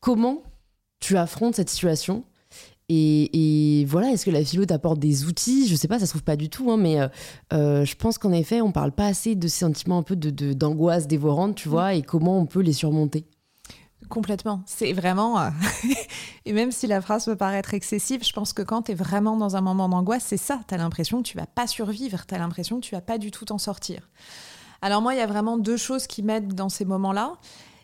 Comment 0.00 0.42
tu 1.00 1.18
affrontes 1.18 1.56
cette 1.56 1.68
situation 1.68 2.24
et, 2.88 3.80
et 3.80 3.84
voilà, 3.84 4.10
est-ce 4.10 4.24
que 4.24 4.30
la 4.30 4.44
philo 4.44 4.64
t'apporte 4.64 4.98
des 4.98 5.24
outils? 5.24 5.66
Je 5.68 5.74
sais 5.74 5.88
pas, 5.88 5.98
ça 5.98 6.06
se 6.06 6.10
trouve 6.12 6.22
pas 6.22 6.36
du 6.36 6.48
tout, 6.48 6.70
hein, 6.70 6.76
mais 6.76 7.00
euh, 7.00 7.08
euh, 7.52 7.84
je 7.84 7.96
pense 7.96 8.18
qu'en 8.18 8.32
effet, 8.32 8.60
on 8.60 8.72
parle 8.72 8.92
pas 8.92 9.06
assez 9.06 9.34
de 9.34 9.48
ces 9.48 9.60
sentiments 9.60 9.98
un 9.98 10.02
peu 10.02 10.16
de, 10.16 10.52
d'angoisse 10.52 11.06
dévorante, 11.06 11.56
tu 11.56 11.68
vois, 11.68 11.94
et 11.94 12.02
comment 12.02 12.38
on 12.38 12.46
peut 12.46 12.60
les 12.60 12.72
surmonter. 12.72 13.26
Complètement. 14.08 14.62
C'est 14.66 14.92
vraiment. 14.92 15.40
euh, 15.40 15.48
et 16.44 16.52
même 16.52 16.70
si 16.70 16.86
la 16.86 17.00
phrase 17.00 17.24
peut 17.24 17.34
paraître 17.34 17.74
excessive, 17.74 18.22
je 18.24 18.32
pense 18.32 18.52
que 18.52 18.62
quand 18.62 18.82
tu 18.82 18.92
es 18.92 18.94
vraiment 18.94 19.36
dans 19.36 19.56
un 19.56 19.60
moment 19.60 19.88
d'angoisse, 19.88 20.24
c'est 20.24 20.36
ça. 20.36 20.60
Tu 20.68 20.74
as 20.74 20.76
l'impression 20.76 21.22
que 21.22 21.28
tu 21.28 21.36
vas 21.36 21.46
pas 21.46 21.66
survivre. 21.66 22.24
Tu 22.26 22.34
as 22.34 22.38
l'impression 22.38 22.76
que 22.80 22.86
tu 22.86 22.94
vas 22.94 23.00
pas 23.00 23.18
du 23.18 23.32
tout 23.32 23.46
t'en 23.46 23.58
sortir. 23.58 24.08
Alors, 24.80 25.02
moi, 25.02 25.14
il 25.14 25.18
y 25.18 25.22
a 25.22 25.26
vraiment 25.26 25.56
deux 25.58 25.76
choses 25.78 26.06
qui 26.06 26.22
m'aident 26.22 26.54
dans 26.54 26.68
ces 26.68 26.84
moments-là. 26.84 27.32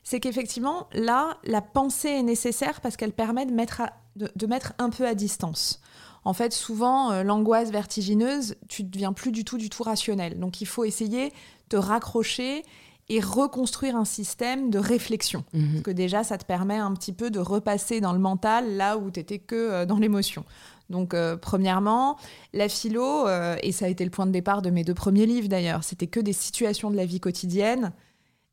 C'est 0.04 0.20
qu'effectivement, 0.20 0.86
là, 0.92 1.38
la 1.44 1.60
pensée 1.62 2.08
est 2.10 2.22
nécessaire 2.22 2.80
parce 2.82 2.96
qu'elle 2.96 3.12
permet 3.12 3.46
de 3.46 3.52
mettre, 3.52 3.80
à- 3.80 3.92
de, 4.16 4.30
de 4.34 4.46
mettre 4.46 4.72
un 4.78 4.90
peu 4.90 5.06
à 5.06 5.14
distance. 5.14 5.80
En 6.24 6.34
fait, 6.34 6.52
souvent, 6.52 7.10
euh, 7.10 7.22
l'angoisse 7.22 7.70
vertigineuse, 7.70 8.54
tu 8.68 8.84
deviens 8.84 9.12
plus 9.12 9.32
du 9.32 9.44
tout, 9.44 9.58
du 9.58 9.70
tout 9.70 9.82
rationnel. 9.82 10.38
Donc, 10.38 10.60
il 10.60 10.66
faut 10.66 10.84
essayer 10.84 11.32
de 11.70 11.76
raccrocher 11.76 12.62
et 13.08 13.20
reconstruire 13.20 13.96
un 13.96 14.04
système 14.04 14.70
de 14.70 14.78
réflexion. 14.78 15.44
Mhm. 15.52 15.72
Parce 15.72 15.82
que 15.82 15.90
déjà, 15.90 16.24
ça 16.24 16.38
te 16.38 16.44
permet 16.44 16.78
un 16.78 16.92
petit 16.94 17.12
peu 17.12 17.30
de 17.30 17.40
repasser 17.40 18.00
dans 18.00 18.12
le 18.12 18.18
mental 18.18 18.76
là 18.76 18.96
où 18.96 19.10
tu 19.10 19.20
étais 19.20 19.38
que 19.38 19.56
euh, 19.56 19.86
dans 19.86 19.98
l'émotion. 19.98 20.44
Donc, 20.90 21.14
euh, 21.14 21.36
premièrement, 21.36 22.16
la 22.52 22.68
philo, 22.68 23.26
euh, 23.26 23.56
et 23.62 23.72
ça 23.72 23.86
a 23.86 23.88
été 23.88 24.04
le 24.04 24.10
point 24.10 24.26
de 24.26 24.30
départ 24.30 24.62
de 24.62 24.70
mes 24.70 24.84
deux 24.84 24.94
premiers 24.94 25.26
livres 25.26 25.48
d'ailleurs, 25.48 25.84
c'était 25.84 26.06
que 26.06 26.20
des 26.20 26.32
situations 26.32 26.90
de 26.90 26.96
la 26.96 27.06
vie 27.06 27.20
quotidienne 27.20 27.92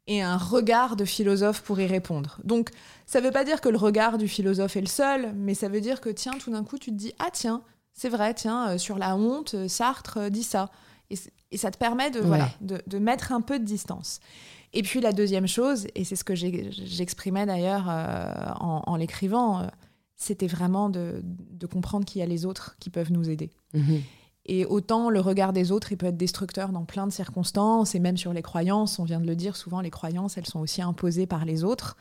et 0.07 0.21
un 0.21 0.37
regard 0.37 0.95
de 0.95 1.05
philosophe 1.05 1.61
pour 1.61 1.79
y 1.79 1.85
répondre. 1.85 2.39
Donc, 2.43 2.69
ça 3.05 3.21
veut 3.21 3.31
pas 3.31 3.43
dire 3.43 3.61
que 3.61 3.69
le 3.69 3.77
regard 3.77 4.17
du 4.17 4.27
philosophe 4.27 4.75
est 4.75 4.81
le 4.81 4.87
seul, 4.87 5.33
mais 5.35 5.53
ça 5.53 5.69
veut 5.69 5.81
dire 5.81 6.01
que, 6.01 6.09
tiens, 6.09 6.33
tout 6.39 6.51
d'un 6.51 6.63
coup, 6.63 6.77
tu 6.77 6.91
te 6.91 6.95
dis, 6.95 7.13
ah 7.19 7.29
tiens, 7.31 7.61
c'est 7.93 8.09
vrai, 8.09 8.33
tiens, 8.33 8.69
euh, 8.71 8.77
sur 8.77 8.97
la 8.97 9.15
honte, 9.15 9.53
euh, 9.55 9.67
Sartre 9.67 10.17
euh, 10.17 10.29
dit 10.29 10.43
ça. 10.43 10.69
Et, 11.11 11.57
ça 11.57 11.71
te 11.71 11.77
permet 11.77 12.11
de, 12.11 12.19
Ouais. 12.19 12.25
voilà, 12.27 12.49
de, 12.61 12.81
de 12.85 12.99
mettre 12.99 13.31
un 13.31 13.41
peu 13.41 13.59
de 13.59 13.65
distance. 13.65 14.19
Et 14.73 14.83
puis 14.83 15.01
la 15.01 15.11
deuxième 15.11 15.47
chose, 15.47 15.87
et 15.95 16.03
c'est 16.03 16.15
ce 16.15 16.23
que 16.23 16.35
j'exprimais 16.35 17.47
d'ailleurs 17.47 17.87
en, 17.87 18.83
en 18.85 18.95
l'écrivant, 18.97 19.67
c'était 20.15 20.45
vraiment 20.45 20.89
de, 20.91 21.23
de 21.23 21.65
comprendre 21.65 22.05
qu'il 22.05 22.19
y 22.19 22.21
a 22.21 22.27
les 22.27 22.45
autres 22.45 22.75
qui 22.79 22.91
peuvent 22.91 23.11
nous 23.11 23.31
aider. 23.31 23.49
Mhm. 23.73 24.01
Et 24.51 24.65
autant 24.65 25.11
le 25.11 25.19
regard 25.19 25.53
des 25.53 25.71
autres, 25.71 25.91
il 25.91 25.97
peut 25.97 26.07
être 26.07 26.17
destructeur 26.17 26.69
dans 26.69 26.83
plein 26.83 27.05
de 27.05 27.11
circonstances, 27.11 27.93
et 27.93 27.99
même 27.99 28.17
sur 28.17 28.33
les 28.33 28.41
croyances, 28.41 28.97
on 28.97 29.03
vient 29.03 29.19
de 29.19 29.27
le 29.27 29.35
dire, 29.35 29.55
souvent 29.55 29.79
les 29.79 29.91
croyances, 29.91 30.37
elles 30.37 30.47
sont 30.47 30.59
aussi 30.59 30.81
imposées 30.81 31.27
par 31.27 31.45
les 31.45 31.63
autres. 31.63 31.95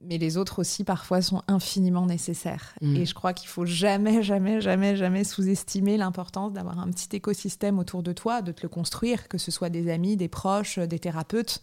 Mais 0.00 0.16
les 0.16 0.36
autres 0.36 0.60
aussi, 0.60 0.84
parfois, 0.84 1.20
sont 1.20 1.42
infiniment 1.48 2.06
nécessaires. 2.06 2.74
Mm. 2.80 2.96
Et 2.96 3.04
je 3.04 3.12
crois 3.14 3.32
qu'il 3.34 3.48
faut 3.48 3.66
jamais, 3.66 4.22
jamais, 4.22 4.60
jamais, 4.62 4.96
jamais 4.96 5.24
sous-estimer 5.24 5.96
l'importance 5.98 6.52
d'avoir 6.52 6.78
un 6.78 6.88
petit 6.88 7.14
écosystème 7.16 7.78
autour 7.80 8.02
de 8.02 8.12
toi, 8.12 8.40
de 8.40 8.52
te 8.52 8.62
le 8.62 8.68
construire, 8.68 9.28
que 9.28 9.36
ce 9.38 9.50
soit 9.50 9.68
des 9.70 9.90
amis, 9.90 10.16
des 10.16 10.28
proches, 10.28 10.78
des 10.78 10.98
thérapeutes, 11.00 11.60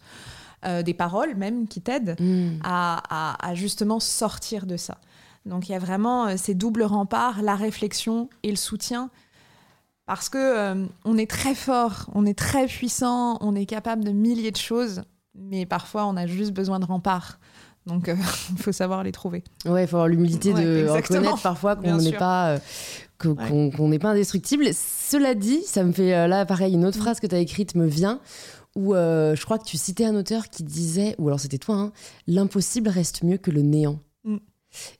euh, 0.66 0.82
des 0.82 0.94
paroles 0.94 1.34
même 1.34 1.66
qui 1.66 1.80
t'aident 1.80 2.14
à, 2.62 3.02
à- 3.08 3.48
à 3.48 3.54
justement 3.54 3.98
sortir 4.00 4.66
de 4.66 4.76
ça. 4.76 4.98
Donc 5.46 5.68
il 5.68 5.72
y 5.72 5.74
a 5.74 5.78
vraiment 5.78 6.26
euh, 6.26 6.34
ces 6.36 6.54
doubles 6.54 6.82
remparts, 6.84 7.40
la 7.42 7.54
réflexion 7.56 8.28
et 8.42 8.50
le 8.50 8.56
soutien. 8.56 9.10
Parce 10.06 10.28
que 10.28 10.38
euh, 10.38 10.86
on 11.04 11.18
est 11.18 11.28
très 11.28 11.54
fort, 11.54 12.06
on 12.14 12.26
est 12.26 12.38
très 12.38 12.66
puissant, 12.66 13.38
on 13.40 13.54
est 13.56 13.66
capable 13.66 14.04
de 14.04 14.10
milliers 14.12 14.52
de 14.52 14.56
choses, 14.56 15.02
mais 15.34 15.66
parfois 15.66 16.06
on 16.06 16.16
a 16.16 16.26
juste 16.26 16.52
besoin 16.52 16.78
de 16.78 16.84
remparts. 16.84 17.38
Donc 17.86 18.08
euh, 18.08 18.14
il 18.52 18.58
faut 18.58 18.72
savoir 18.72 19.02
les 19.02 19.12
trouver. 19.12 19.42
Ouais, 19.64 19.84
il 19.84 19.88
faut 19.88 19.96
avoir 19.96 20.08
l'humilité 20.08 20.52
Ouais, 20.52 20.64
de 20.64 20.88
reconnaître 20.88 21.42
parfois 21.42 21.74
qu'on 21.76 21.96
n'est 21.96 22.12
pas, 22.12 22.50
euh, 22.50 22.58
Ouais. 23.24 23.70
qu'on 23.76 23.88
n'est 23.88 23.98
pas 23.98 24.10
indestructible. 24.10 24.66
Cela 24.72 25.34
dit, 25.34 25.62
ça 25.64 25.82
me 25.82 25.90
fait 25.92 26.28
là 26.28 26.44
pareil, 26.46 26.74
une 26.74 26.84
autre 26.84 26.98
Mm. 26.98 27.02
phrase 27.02 27.20
que 27.20 27.26
tu 27.26 27.34
as 27.34 27.38
écrite 27.38 27.74
me 27.74 27.86
vient 27.86 28.20
où 28.76 28.94
euh, 28.94 29.34
je 29.34 29.42
crois 29.44 29.58
que 29.58 29.64
tu 29.64 29.78
citais 29.78 30.04
un 30.04 30.14
auteur 30.14 30.50
qui 30.50 30.62
disait, 30.62 31.14
ou 31.18 31.28
alors 31.28 31.40
c'était 31.40 31.56
toi, 31.58 31.76
hein, 31.76 31.92
l'impossible 32.26 32.90
reste 32.90 33.22
mieux 33.22 33.38
que 33.38 33.50
le 33.50 33.62
néant. 33.62 33.98
Mm. 34.24 34.36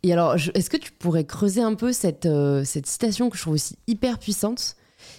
Et 0.03 0.13
alors, 0.15 0.35
est-ce 0.55 0.71
que 0.71 0.79
tu 0.79 0.91
pourrais 0.93 1.25
creuser 1.25 1.61
un 1.61 1.75
peu 1.75 1.93
cette, 1.93 2.27
cette 2.65 2.87
citation 2.87 3.29
que 3.29 3.37
je 3.37 3.43
trouve 3.43 3.55
aussi 3.55 3.77
hyper 3.87 4.19
puissante 4.19 4.77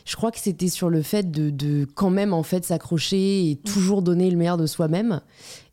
Je 0.07 0.15
crois 0.15 0.31
que 0.31 0.39
c'était 0.39 0.69
sur 0.69 0.89
le 0.89 1.01
fait 1.01 1.29
de, 1.29 1.49
de 1.49 1.85
quand 1.93 2.09
même 2.09 2.33
en 2.33 2.41
fait 2.43 2.63
s'accrocher 2.63 3.49
et 3.51 3.55
Mm. 3.55 3.69
toujours 3.69 4.01
donner 4.01 4.31
le 4.31 4.37
meilleur 4.37 4.55
de 4.57 4.65
soi-même. 4.65 5.19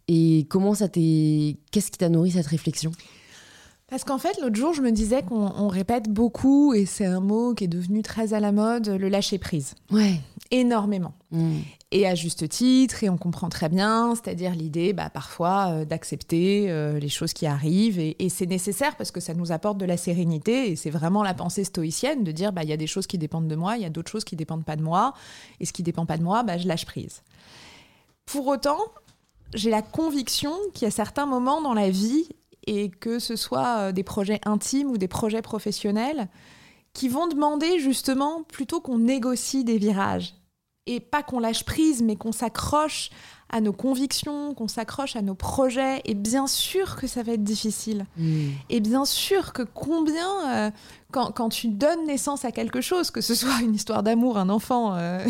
Et 0.08 0.46
comment 0.50 0.74
ça 0.74 0.88
t'est, 0.88 1.56
qu'est-ce 1.70 1.90
qui 1.92 1.98
t'a 1.98 2.08
nourri 2.08 2.32
cette 2.32 2.46
réflexion? 2.48 2.90
Parce 3.88 4.02
qu'en 4.02 4.18
fait, 4.18 4.36
l'autre 4.42 4.56
jour, 4.56 4.72
je 4.74 4.82
me 4.82 4.90
disais 4.90 5.22
qu'on 5.22 5.52
on 5.56 5.68
répète 5.68 6.08
beaucoup, 6.10 6.74
et 6.74 6.84
c'est 6.84 7.04
un 7.06 7.20
mot 7.20 7.54
qui 7.54 7.64
est 7.64 7.68
devenu 7.68 8.02
très 8.02 8.34
à 8.34 8.40
la 8.40 8.50
mode, 8.50 8.88
le 8.88 9.08
lâcher 9.08 9.38
prise. 9.38 9.74
Ouais. 9.92 10.20
Énormément. 10.54 11.14
Mm. 11.32 11.56
Et 11.90 12.06
à 12.06 12.14
juste 12.14 12.48
titre, 12.48 13.02
et 13.02 13.10
on 13.10 13.16
comprend 13.16 13.48
très 13.48 13.68
bien, 13.68 14.14
c'est-à-dire 14.14 14.52
l'idée 14.52 14.92
bah, 14.92 15.10
parfois 15.10 15.70
euh, 15.70 15.84
d'accepter 15.84 16.70
euh, 16.70 17.00
les 17.00 17.08
choses 17.08 17.32
qui 17.32 17.44
arrivent, 17.44 17.98
et, 17.98 18.14
et 18.24 18.28
c'est 18.28 18.46
nécessaire 18.46 18.96
parce 18.96 19.10
que 19.10 19.18
ça 19.18 19.34
nous 19.34 19.50
apporte 19.50 19.78
de 19.78 19.84
la 19.84 19.96
sérénité, 19.96 20.70
et 20.70 20.76
c'est 20.76 20.90
vraiment 20.90 21.24
la 21.24 21.34
pensée 21.34 21.64
stoïcienne 21.64 22.22
de 22.22 22.30
dire 22.30 22.52
bah, 22.52 22.62
il 22.62 22.68
y 22.68 22.72
a 22.72 22.76
des 22.76 22.86
choses 22.86 23.08
qui 23.08 23.18
dépendent 23.18 23.48
de 23.48 23.56
moi, 23.56 23.76
il 23.76 23.82
y 23.82 23.84
a 23.84 23.90
d'autres 23.90 24.12
choses 24.12 24.22
qui 24.22 24.36
dépendent 24.36 24.64
pas 24.64 24.76
de 24.76 24.82
moi, 24.82 25.14
et 25.58 25.66
ce 25.66 25.72
qui 25.72 25.82
dépend 25.82 26.06
pas 26.06 26.18
de 26.18 26.22
moi, 26.22 26.44
bah, 26.44 26.56
je 26.56 26.68
lâche 26.68 26.86
prise. 26.86 27.22
Pour 28.26 28.46
autant, 28.46 28.78
j'ai 29.54 29.70
la 29.70 29.82
conviction 29.82 30.52
qu'il 30.72 30.84
y 30.84 30.88
a 30.88 30.92
certains 30.92 31.26
moments 31.26 31.60
dans 31.62 31.74
la 31.74 31.90
vie, 31.90 32.28
et 32.68 32.90
que 32.90 33.18
ce 33.18 33.34
soit 33.34 33.78
euh, 33.78 33.92
des 33.92 34.04
projets 34.04 34.40
intimes 34.44 34.88
ou 34.88 34.98
des 34.98 35.08
projets 35.08 35.42
professionnels, 35.42 36.28
qui 36.92 37.08
vont 37.08 37.26
demander 37.26 37.80
justement 37.80 38.44
plutôt 38.44 38.80
qu'on 38.80 38.98
négocie 38.98 39.64
des 39.64 39.78
virages 39.78 40.34
et 40.86 41.00
pas 41.00 41.22
qu'on 41.22 41.38
lâche 41.38 41.64
prise, 41.64 42.02
mais 42.02 42.16
qu'on 42.16 42.32
s'accroche 42.32 43.10
à 43.50 43.60
nos 43.60 43.72
convictions, 43.72 44.54
qu'on 44.54 44.68
s'accroche 44.68 45.16
à 45.16 45.22
nos 45.22 45.34
projets. 45.34 46.02
Et 46.04 46.14
bien 46.14 46.46
sûr 46.46 46.96
que 46.96 47.06
ça 47.06 47.22
va 47.22 47.32
être 47.32 47.44
difficile. 47.44 48.06
Mm. 48.16 48.48
Et 48.70 48.80
bien 48.80 49.04
sûr 49.04 49.52
que 49.52 49.62
combien, 49.62 50.50
euh, 50.50 50.70
quand, 51.12 51.32
quand 51.32 51.48
tu 51.48 51.68
donnes 51.68 52.06
naissance 52.06 52.44
à 52.44 52.52
quelque 52.52 52.80
chose, 52.80 53.10
que 53.10 53.20
ce 53.20 53.34
soit 53.34 53.60
une 53.62 53.74
histoire 53.74 54.02
d'amour, 54.02 54.38
un 54.38 54.48
enfant, 54.48 54.94
euh, 54.96 55.24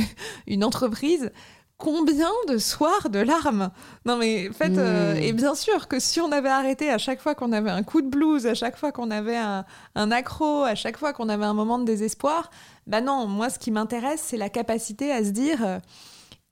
une 0.47 0.65
entreprise, 0.65 1.31
combien 1.77 2.31
de 2.49 2.57
soirs 2.59 3.11
de 3.11 3.19
larmes 3.19 3.71
Non 4.07 4.17
mais 4.17 4.49
en 4.49 4.53
fait, 4.53 4.79
euh, 4.79 5.15
Mm. 5.15 5.17
et 5.23 5.33
bien 5.33 5.55
sûr 5.55 5.89
que 5.89 5.99
si 5.99 6.21
on 6.21 6.31
avait 6.33 6.49
arrêté 6.49 6.91
à 6.91 6.99
chaque 6.99 7.21
fois 7.21 7.35
qu'on 7.35 7.53
avait 7.53 7.71
un 7.71 7.83
coup 7.83 8.01
de 8.03 8.09
blues, 8.09 8.47
à 8.47 8.55
chaque 8.55 8.77
fois 8.77 8.93
qu'on 8.93 9.11
avait 9.11 9.37
un, 9.37 9.65
un 9.95 10.11
accro, 10.13 10.63
à 10.63 10.75
chaque 10.75 10.97
fois 10.97 11.13
qu'on 11.13 11.29
avait 11.29 11.45
un 11.45 11.55
moment 11.55 11.79
de 11.79 11.85
désespoir, 11.85 12.51
bah 12.87 13.01
non, 13.01 13.27
moi 13.27 13.51
ce 13.51 13.59
qui 13.59 13.71
m'intéresse 13.71 14.23
c'est 14.25 14.37
la 14.37 14.49
capacité 14.49 15.13
à 15.13 15.25
se 15.25 15.31
dire, 15.31 15.65
euh, 15.65 15.79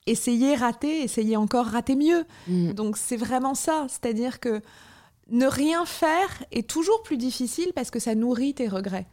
essayez, 0.07 0.55
rater, 0.57 1.03
essayez 1.03 1.37
encore, 1.37 1.67
rater 1.67 1.95
mieux. 1.97 2.25
Mm. 2.49 2.73
Donc 2.73 2.97
c'est 2.97 3.17
vraiment 3.17 3.55
ça, 3.55 3.87
c'est-à-dire 3.89 4.41
que 4.41 4.61
ne 5.31 5.47
rien 5.47 5.87
faire 5.87 6.29
est 6.51 6.69
toujours 6.69 7.03
plus 7.05 7.17
difficile 7.17 7.73
parce 7.75 7.91
que 7.91 8.01
ça 8.01 8.15
nourrit 8.15 8.55
tes 8.55 8.69
regrets. 8.69 9.07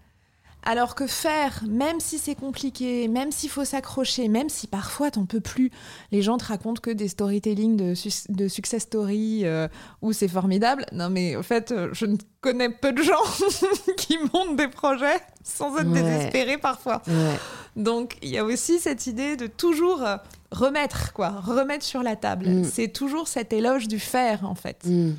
Alors 0.71 0.93
que 0.93 1.07
faire, 1.07 1.63
même 1.67 1.99
si 1.99 2.19
c'est 2.19 2.35
compliqué, 2.35 3.07
même 3.07 3.31
s'il 3.31 3.49
faut 3.49 3.65
s'accrocher, 3.65 4.27
même 4.27 4.49
si 4.49 4.67
parfois 4.67 5.09
t'en 5.09 5.25
peux 5.25 5.39
plus, 5.39 5.71
les 6.11 6.21
gens 6.21 6.37
te 6.37 6.45
racontent 6.45 6.79
que 6.79 6.91
des 6.91 7.07
storytelling 7.07 7.75
de, 7.75 7.95
su- 7.95 8.11
de 8.29 8.47
success 8.47 8.83
story 8.83 9.45
euh, 9.45 9.67
où 10.03 10.13
c'est 10.13 10.27
formidable. 10.27 10.85
Non 10.91 11.09
mais 11.09 11.35
en 11.35 11.41
fait, 11.41 11.71
euh, 11.71 11.89
je 11.93 12.05
ne 12.05 12.17
connais 12.41 12.69
peu 12.69 12.93
de 12.93 13.01
gens 13.01 13.15
qui 13.97 14.19
montent 14.31 14.57
des 14.57 14.67
projets 14.67 15.19
sans 15.43 15.75
être 15.79 15.87
Ouais. 15.89 16.03
désespérés 16.03 16.59
parfois. 16.59 17.01
Ouais. 17.07 17.39
Donc 17.75 18.17
il 18.21 18.29
y 18.29 18.37
a 18.37 18.45
aussi 18.45 18.77
cette 18.77 19.07
idée 19.07 19.37
de 19.37 19.47
toujours 19.47 20.03
euh, 20.03 20.17
remettre 20.51 21.13
quoi, 21.13 21.29
remettre 21.29 21.83
sur 21.83 22.03
la 22.03 22.15
table. 22.15 22.47
Mm. 22.47 22.63
C'est 22.65 22.89
toujours 22.89 23.27
cet 23.27 23.53
éloge 23.53 23.87
du 23.87 23.97
faire 23.99 24.45
en 24.45 24.53
fait. 24.55 24.83
Mm. 24.85 25.13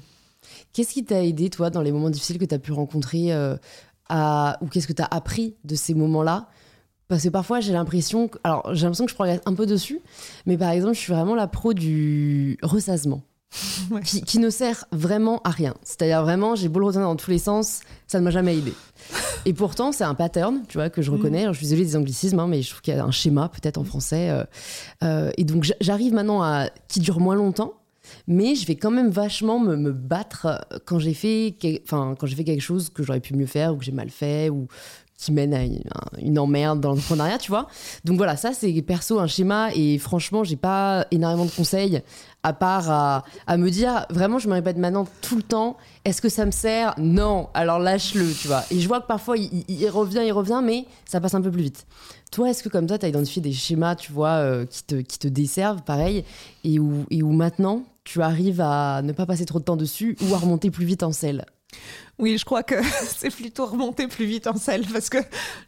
Qu'est-ce 0.72 0.92
qui 0.92 1.04
t'a 1.04 1.24
aidé, 1.24 1.50
toi, 1.50 1.68
dans 1.70 1.82
les 1.82 1.90
moments 1.90 2.10
difficiles 2.10 2.38
que 2.38 2.44
tu 2.44 2.54
as 2.54 2.58
pu 2.60 2.70
rencontrer 2.72 3.32
euh, 3.32 3.56
à... 4.10 4.58
ou 4.60 4.66
qu'est-ce 4.66 4.86
que 4.86 4.92
tu 4.92 5.02
as 5.02 5.08
appris 5.10 5.54
de 5.64 5.74
ces 5.74 5.94
moments-là? 5.94 6.48
Parce 7.08 7.24
que 7.24 7.28
parfois, 7.28 7.60
j'ai 7.60 7.72
l'impression 7.72 8.28
que... 8.28 8.38
Alors, 8.44 8.74
j'ai 8.74 8.82
l'impression 8.82 9.04
que 9.04 9.10
je 9.10 9.16
progresse 9.16 9.40
un 9.44 9.54
peu 9.54 9.66
dessus, 9.66 10.00
mais 10.46 10.56
par 10.56 10.70
exemple, 10.70 10.94
je 10.94 11.00
suis 11.00 11.12
vraiment 11.12 11.34
la 11.34 11.48
pro 11.48 11.72
du 11.72 12.58
ressassement. 12.62 13.22
Ouais. 13.90 14.02
Qui, 14.02 14.22
qui 14.22 14.38
ne 14.38 14.50
sert 14.50 14.84
vraiment 14.92 15.40
à 15.42 15.50
rien. 15.50 15.74
C'est-à-dire 15.82 16.22
vraiment, 16.22 16.54
j'ai 16.54 16.68
beau 16.68 16.78
le 16.78 16.86
retenir 16.86 17.06
dans 17.06 17.16
tous 17.16 17.32
les 17.32 17.40
sens, 17.40 17.80
ça 18.06 18.20
ne 18.20 18.24
m'a 18.24 18.30
jamais 18.30 18.56
aidé. 18.56 18.72
Et 19.46 19.52
pourtant, 19.52 19.90
c'est 19.90 20.04
un 20.04 20.14
pattern, 20.14 20.62
tu 20.68 20.78
vois, 20.78 20.90
que 20.90 21.02
je 21.02 21.10
reconnais. 21.10 21.42
Alors, 21.42 21.54
je 21.54 21.58
suis 21.58 21.66
désolée 21.66 21.84
des 21.84 21.96
anglicismes, 21.96 22.38
hein, 22.38 22.46
mais 22.46 22.62
je 22.62 22.70
trouve 22.70 22.82
qu'il 22.82 22.94
y 22.94 22.96
a 22.96 23.04
un 23.04 23.10
schéma 23.10 23.48
peut-être 23.48 23.78
en 23.78 23.84
français. 23.84 24.30
euh, 24.30 24.44
euh, 25.02 25.32
et 25.36 25.42
donc, 25.42 25.68
j'arrive 25.80 26.12
maintenant 26.14 26.40
à 26.42 26.68
qui 26.86 27.00
dure 27.00 27.18
moins 27.18 27.34
longtemps, 27.34 27.74
mais 28.26 28.54
je 28.54 28.66
vais 28.66 28.76
quand 28.76 28.90
même 28.90 29.10
vachement 29.10 29.58
me, 29.58 29.76
me 29.76 29.92
battre 29.92 30.46
euh, 30.46 30.78
quand 30.84 30.98
j'ai 30.98 31.14
fait, 31.14 31.54
enfin, 31.84 32.14
quand 32.18 32.26
j'ai 32.26 32.36
fait 32.36 32.44
quelque 32.44 32.60
chose 32.60 32.90
que 32.90 33.02
j'aurais 33.02 33.20
pu 33.20 33.34
mieux 33.34 33.46
faire 33.46 33.74
ou 33.74 33.76
que 33.78 33.84
j'ai 33.84 33.92
mal 33.92 34.10
fait 34.10 34.50
ou 34.50 34.68
qui 35.20 35.32
mène 35.32 35.52
à 35.52 35.64
une, 36.18 36.38
emmerde 36.38 36.80
dans 36.80 36.90
l'entrepreneuriat, 36.90 37.36
tu 37.36 37.50
vois. 37.50 37.68
Donc 38.06 38.16
voilà, 38.16 38.36
ça 38.36 38.54
c'est 38.54 38.72
perso 38.80 39.18
un 39.18 39.26
schéma 39.26 39.68
et 39.74 39.98
franchement, 39.98 40.44
j'ai 40.44 40.56
pas 40.56 41.06
énormément 41.10 41.44
de 41.44 41.50
conseils 41.50 42.00
à 42.42 42.54
part 42.54 42.90
à, 43.46 43.56
me 43.58 43.68
dire 43.68 44.06
vraiment, 44.08 44.38
je 44.38 44.48
me 44.48 44.54
répète 44.54 44.78
maintenant 44.78 45.06
tout 45.20 45.36
le 45.36 45.42
temps, 45.42 45.76
est-ce 46.06 46.22
que 46.22 46.30
ça 46.30 46.46
me 46.46 46.50
sert? 46.50 46.94
Non, 46.96 47.50
alors 47.52 47.78
lâche-le, 47.78 48.32
tu 48.32 48.48
vois. 48.48 48.64
Et 48.70 48.80
je 48.80 48.88
vois 48.88 49.02
que 49.02 49.06
parfois 49.06 49.36
il 49.36 49.90
revient, 49.90 50.22
il 50.24 50.32
revient, 50.32 50.62
mais 50.64 50.86
ça 51.04 51.20
passe 51.20 51.34
un 51.34 51.42
peu 51.42 51.50
plus 51.50 51.64
vite. 51.64 51.86
Toi, 52.30 52.50
est-ce 52.50 52.62
que 52.62 52.68
comme 52.68 52.86
toi, 52.86 52.96
tu 52.96 53.04
as 53.06 53.08
identifié 53.08 53.42
des 53.42 53.52
schémas, 53.52 53.96
tu 53.96 54.12
vois, 54.12 54.38
euh, 54.38 54.64
qui, 54.64 54.84
te, 54.84 54.94
qui 54.94 55.18
te 55.18 55.26
desservent, 55.26 55.82
pareil, 55.82 56.24
et 56.62 56.78
où, 56.78 57.04
et 57.10 57.22
où 57.22 57.32
maintenant, 57.32 57.82
tu 58.04 58.22
arrives 58.22 58.60
à 58.60 59.02
ne 59.02 59.12
pas 59.12 59.26
passer 59.26 59.44
trop 59.46 59.58
de 59.58 59.64
temps 59.64 59.76
dessus 59.76 60.16
ou 60.22 60.34
à 60.34 60.38
remonter 60.38 60.70
plus 60.70 60.84
vite 60.86 61.02
en 61.02 61.12
selle 61.12 61.44
Oui, 62.18 62.36
je 62.38 62.44
crois 62.44 62.62
que 62.62 62.74
c'est 63.16 63.30
plutôt 63.30 63.66
remonter 63.66 64.06
plus 64.08 64.24
vite 64.26 64.46
en 64.46 64.56
selle 64.56 64.84
parce 64.92 65.08
que 65.10 65.18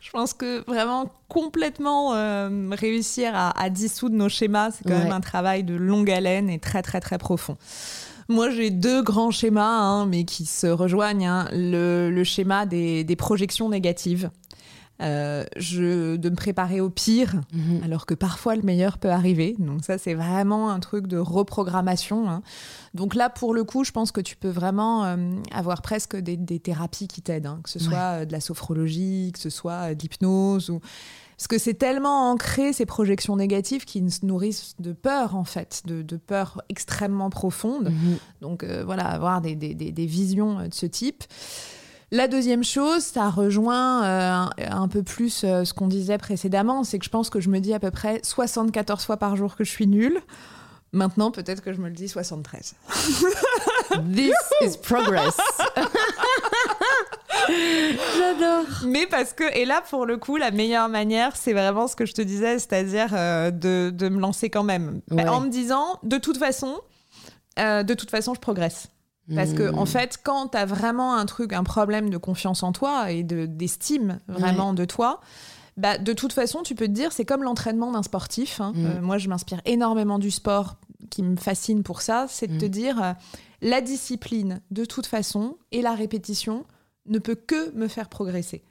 je 0.01 0.11
pense 0.11 0.33
que 0.35 0.65
vraiment 0.69 1.11
complètement 1.29 2.15
euh, 2.15 2.69
réussir 2.73 3.33
à, 3.35 3.51
à 3.61 3.71
dissoudre 3.71 4.17
nos 4.17 4.29
schémas, 4.29 4.71
c'est 4.73 4.85
quand 4.85 4.95
Ouais. 4.95 5.05
même 5.05 5.13
un 5.13 5.21
travail 5.21 5.63
de 5.65 5.75
longue 5.75 6.11
haleine 6.11 6.49
et 6.51 6.59
très 6.59 6.83
très 6.83 7.01
très 7.01 7.19
profond. 7.19 7.57
Moi, 8.29 8.51
j'ai 8.51 8.71
deux 8.71 9.03
grands 9.03 9.31
schémas, 9.33 9.67
hein, 9.81 10.07
mais 10.07 10.25
qui 10.25 10.47
se 10.47 10.67
rejoignent. 10.69 11.27
hein. 11.27 11.49
Le, 11.53 12.09
le 12.11 12.25
schéma 12.25 12.67
des, 12.67 13.03
des 13.05 13.17
projections 13.17 13.69
négatives. 13.69 14.31
Euh, 15.03 15.45
je, 15.57 16.15
de 16.17 16.31
me 16.31 16.37
préparer 16.37 16.81
au 16.81 16.89
pire, 16.89 17.41
alors 17.85 18.07
que 18.07 18.15
parfois 18.15 18.55
le 18.55 18.63
meilleur 18.63 18.99
peut 18.99 19.11
arriver. 19.11 19.57
Donc 19.59 19.85
ça, 19.85 19.99
c'est 19.99 20.15
vraiment 20.15 20.71
un 20.71 20.79
truc 20.81 21.07
de 21.09 21.17
reprogrammation. 21.19 22.31
hein. 22.31 22.43
Donc 22.95 23.15
là, 23.15 23.29
pour 23.29 23.53
le 23.55 23.65
coup, 23.65 23.83
je 23.85 23.91
pense 23.91 24.13
que 24.13 24.21
tu 24.21 24.37
peux 24.37 24.49
vraiment 24.51 25.05
euh, 25.05 25.17
avoir 25.53 25.83
presque 25.83 26.15
des, 26.17 26.37
des 26.37 26.61
thérapies 26.61 27.09
qui 27.09 27.21
t'aident, 27.23 27.47
hein, 27.47 27.61
que 27.65 27.71
ce 27.71 27.79
soit 27.81 28.21
euh, 28.21 28.25
de 28.27 28.33
la 28.33 28.41
sophrologie, 28.41 29.31
que 29.33 29.41
ce 29.41 29.51
soit 29.51 29.95
de 29.95 30.03
l'hypnose 30.03 30.71
ou 30.71 30.81
parce 31.39 31.49
que 31.49 31.59
c'est 31.59 31.75
tellement 31.75 32.31
ancré 32.31 32.73
ces 32.73 32.87
projections 32.87 33.35
négatives 33.35 33.85
qui 33.85 34.09
se 34.09 34.25
nourrissent 34.25 34.75
de 34.79 34.93
peur 34.93 35.35
en 35.35 35.43
fait, 35.43 35.83
de, 35.87 36.03
de 36.03 36.17
peur 36.17 36.63
extrêmement 36.69 37.31
profonde. 37.31 37.87
Mhm. 37.91 38.17
Donc 38.43 38.63
euh, 38.63 38.85
voilà, 38.85 39.07
avoir 39.07 39.41
des, 39.41 39.57
des- 39.57 39.75
des- 39.75 39.91
des 39.91 40.07
visions 40.07 40.69
de 40.69 40.73
ce 40.73 40.87
type. 40.87 41.25
La 42.15 42.29
deuxième 42.29 42.63
chose, 42.63 43.03
ça 43.03 43.31
rejoint 43.31 44.05
euh, 44.05 44.31
un, 44.31 44.51
un 44.83 44.87
peu 44.87 45.03
plus 45.03 45.45
euh, 45.45 45.65
ce 45.65 45.73
qu'on 45.73 45.87
disait 45.89 46.19
précédemment, 46.19 46.85
c'est 46.85 46.99
que 46.99 47.07
je 47.07 47.11
pense 47.11 47.31
que 47.31 47.41
je 47.41 47.49
me 47.49 47.59
dis 47.59 47.73
à 47.73 47.81
peu 47.81 47.91
près 47.91 48.21
74 48.23 49.03
fois 49.03 49.17
par 49.17 49.35
jour 49.35 49.57
que 49.57 49.65
je 49.65 49.71
suis 49.71 49.87
nulle. 49.87 50.21
Maintenant, 50.93 51.31
peut-être 51.31 51.63
que 51.63 51.73
je 51.73 51.81
me 51.81 51.89
le 51.89 51.95
dis 51.95 52.11
73. 52.11 52.75
This 54.15 54.35
is 54.61 54.77
progress. 54.83 55.39
J'adore. 57.49 58.67
Mais 58.85 59.07
parce 59.07 59.33
que, 59.33 59.45
et 59.57 59.65
là, 59.65 59.83
pour 59.89 60.05
le 60.05 60.19
coup, 60.19 60.37
la 60.37 60.51
meilleure 60.51 60.91
manière, 60.91 61.35
c'est 61.35 61.55
vraiment 61.55 61.89
ce 61.89 61.97
que 61.97 62.05
je 62.05 62.13
te 62.13 62.21
disais, 62.21 62.59
c'est-à-dire 62.59 63.09
euh, 63.15 63.51
de, 63.51 63.89
de 63.89 64.11
me 64.11 64.21
lancer 64.21 64.51
quand 64.51 64.65
même. 64.65 65.01
Ouais. 65.11 65.27
En 65.27 65.41
me 65.41 65.49
disant, 65.49 65.99
de 66.03 66.19
toute 66.19 66.37
façon, 66.37 66.79
euh, 67.59 67.83
de 67.83 67.95
toute 67.95 68.11
façon, 68.11 68.35
je 68.35 68.41
progresse. 68.41 68.89
Parce 69.35 69.53
que, 69.53 69.71
Hmm. 69.71 69.79
en 69.79 69.87
fait, 69.87 70.19
quand 70.23 70.49
tu 70.49 70.59
as 70.59 70.65
vraiment 70.67 71.15
un 71.15 71.25
truc, 71.27 71.53
un 71.53 71.63
problème 71.65 72.11
de 72.11 72.17
confiance 72.17 72.63
en 72.63 72.73
toi 72.73 73.11
et 73.13 73.23
de- 73.23 73.47
d'estime 73.47 74.19
vraiment 74.29 74.75
de 74.75 74.85
toi, 74.85 75.21
bah, 75.77 75.97
de 75.97 76.13
toute 76.13 76.33
façon, 76.33 76.63
tu 76.63 76.75
peux 76.75 76.87
te 76.87 76.93
dire, 76.93 77.13
c'est 77.13 77.25
comme 77.25 77.43
l'entraînement 77.45 77.93
d'un 77.93 78.03
sportif. 78.03 78.61
hein. 78.61 78.73
Mm. 78.75 78.87
Euh, 78.87 79.01
moi, 79.01 79.19
je 79.19 79.29
m'inspire 79.29 79.61
énormément 79.65 80.19
du 80.19 80.31
sport 80.31 80.77
qui 81.09 81.23
me 81.23 81.37
fascine 81.37 81.83
pour 81.83 82.03
ça. 82.03 82.27
C'est 82.29 82.47
de 82.49 82.59
te 82.59 82.65
Mm. 82.67 82.69
dire, 82.69 83.03
euh, 83.03 83.13
la 83.63 83.81
discipline, 83.81 84.61
de 84.71 84.85
toute 84.85 85.07
façon, 85.07 85.57
et 85.71 85.83
la 85.83 85.95
répétition 85.95 86.65
ne 87.07 87.19
peut 87.19 87.37
que 87.37 87.71
me 87.75 87.89
faire 87.89 88.09
progresser. 88.09 88.65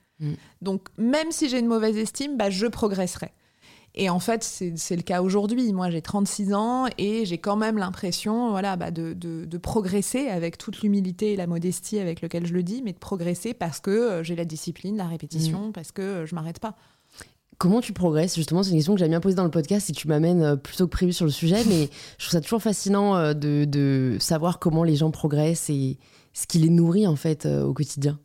Donc, 0.62 0.90
même 1.00 1.32
si 1.32 1.50
j'ai 1.50 1.58
une 1.60 1.66
mauvaise 1.68 1.98
estime, 1.98 2.38
bah, 2.38 2.52
je 2.52 2.68
progresserai. 2.68 3.32
Et 3.94 4.10
en 4.10 4.20
fait, 4.20 4.42
c'est 4.44 4.96
le 4.96 5.02
cas 5.02 5.22
aujourd'hui. 5.22 5.74
Moi, 5.74 5.90
j'ai 5.90 6.02
36 6.02 6.54
ans 6.54 6.86
et 6.98 7.26
j'ai 7.26 7.38
quand 7.40 7.58
même 7.58 7.78
l'impression 7.78 8.50
voilà, 8.52 8.78
bah, 8.78 8.90
de, 8.90 9.12
de- 9.14 9.44
de 9.44 9.58
progresser 9.58 10.28
avec 10.30 10.58
toute 10.58 10.82
l'humilité 10.82 11.34
et 11.34 11.36
la 11.36 11.46
modestie 11.46 12.00
avec 12.00 12.22
lequel 12.22 12.48
je 12.48 12.54
le 12.54 12.64
dis, 12.64 12.82
mais 12.86 12.94
de 12.94 12.98
progresser 13.00 13.54
parce 13.54 13.82
que 13.82 13.92
euh, 13.92 14.24
j'ai 14.24 14.36
la 14.38 14.46
discipline, 14.46 14.96
la 14.96 15.08
répétition, 15.08 15.74
parce 15.74 15.92
que 15.92 16.02
euh, 16.02 16.26
je 16.26 16.36
m'arrête 16.36 16.60
pas. 16.60 16.76
Comment 17.58 17.82
tu 17.82 17.92
progresses? 17.92 18.36
Justement, 18.36 18.64
c'est 18.64 18.70
une 18.72 18.78
question 18.78 18.94
que 18.94 19.00
j'aime 19.00 19.10
bien 19.10 19.20
poser 19.20 19.36
dans 19.36 19.44
le 19.44 19.52
podcast 19.52 19.90
et 19.90 19.94
tu 19.94 20.08
m'amènes 20.08 20.42
euh, 20.42 20.56
plutôt 20.56 20.86
que 20.86 20.92
prévu 20.92 21.12
sur 21.12 21.26
le 21.26 21.32
sujet, 21.32 21.64
mais 21.68 21.90
je 22.18 22.24
trouve 22.26 22.32
ça 22.32 22.42
toujours 22.42 22.62
fascinant 22.62 23.34
de, 23.34 23.66
de 23.66 24.16
savoir 24.22 24.60
comment 24.60 24.84
les 24.86 24.96
gens 24.96 25.12
progressent 25.12 25.70
et 25.70 25.98
ce 26.34 26.48
qui 26.48 26.60
les 26.60 26.70
nourrit 26.70 27.08
en 27.08 27.18
fait 27.18 27.46
au 27.46 27.74
quotidien. 27.74 28.20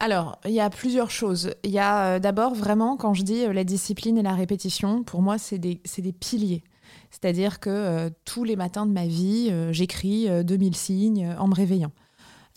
Alors, 0.00 0.38
il 0.44 0.52
y 0.52 0.60
a 0.60 0.70
plusieurs 0.70 1.10
choses. 1.10 1.54
Il 1.62 1.70
y 1.70 1.78
a 1.78 2.14
euh, 2.16 2.18
d'abord 2.18 2.54
vraiment, 2.54 2.96
quand 2.96 3.14
je 3.14 3.22
dis 3.22 3.44
euh, 3.44 3.52
la 3.52 3.64
discipline 3.64 4.18
et 4.18 4.22
la 4.22 4.34
répétition, 4.34 5.02
pour 5.04 5.22
moi, 5.22 5.38
c'est 5.38 5.58
des, 5.58 5.80
des 5.98 6.12
piliers. 6.12 6.62
C'est-à-dire 7.10 7.60
que 7.60 7.70
euh, 7.70 8.10
tous 8.24 8.44
les 8.44 8.56
matins 8.56 8.86
de 8.86 8.92
ma 8.92 9.06
vie, 9.06 9.52
j'écris 9.70 10.28
euh, 10.28 10.42
2000 10.42 10.74
signes 10.76 11.34
en 11.38 11.46
me 11.48 11.54
réveillant. 11.54 11.92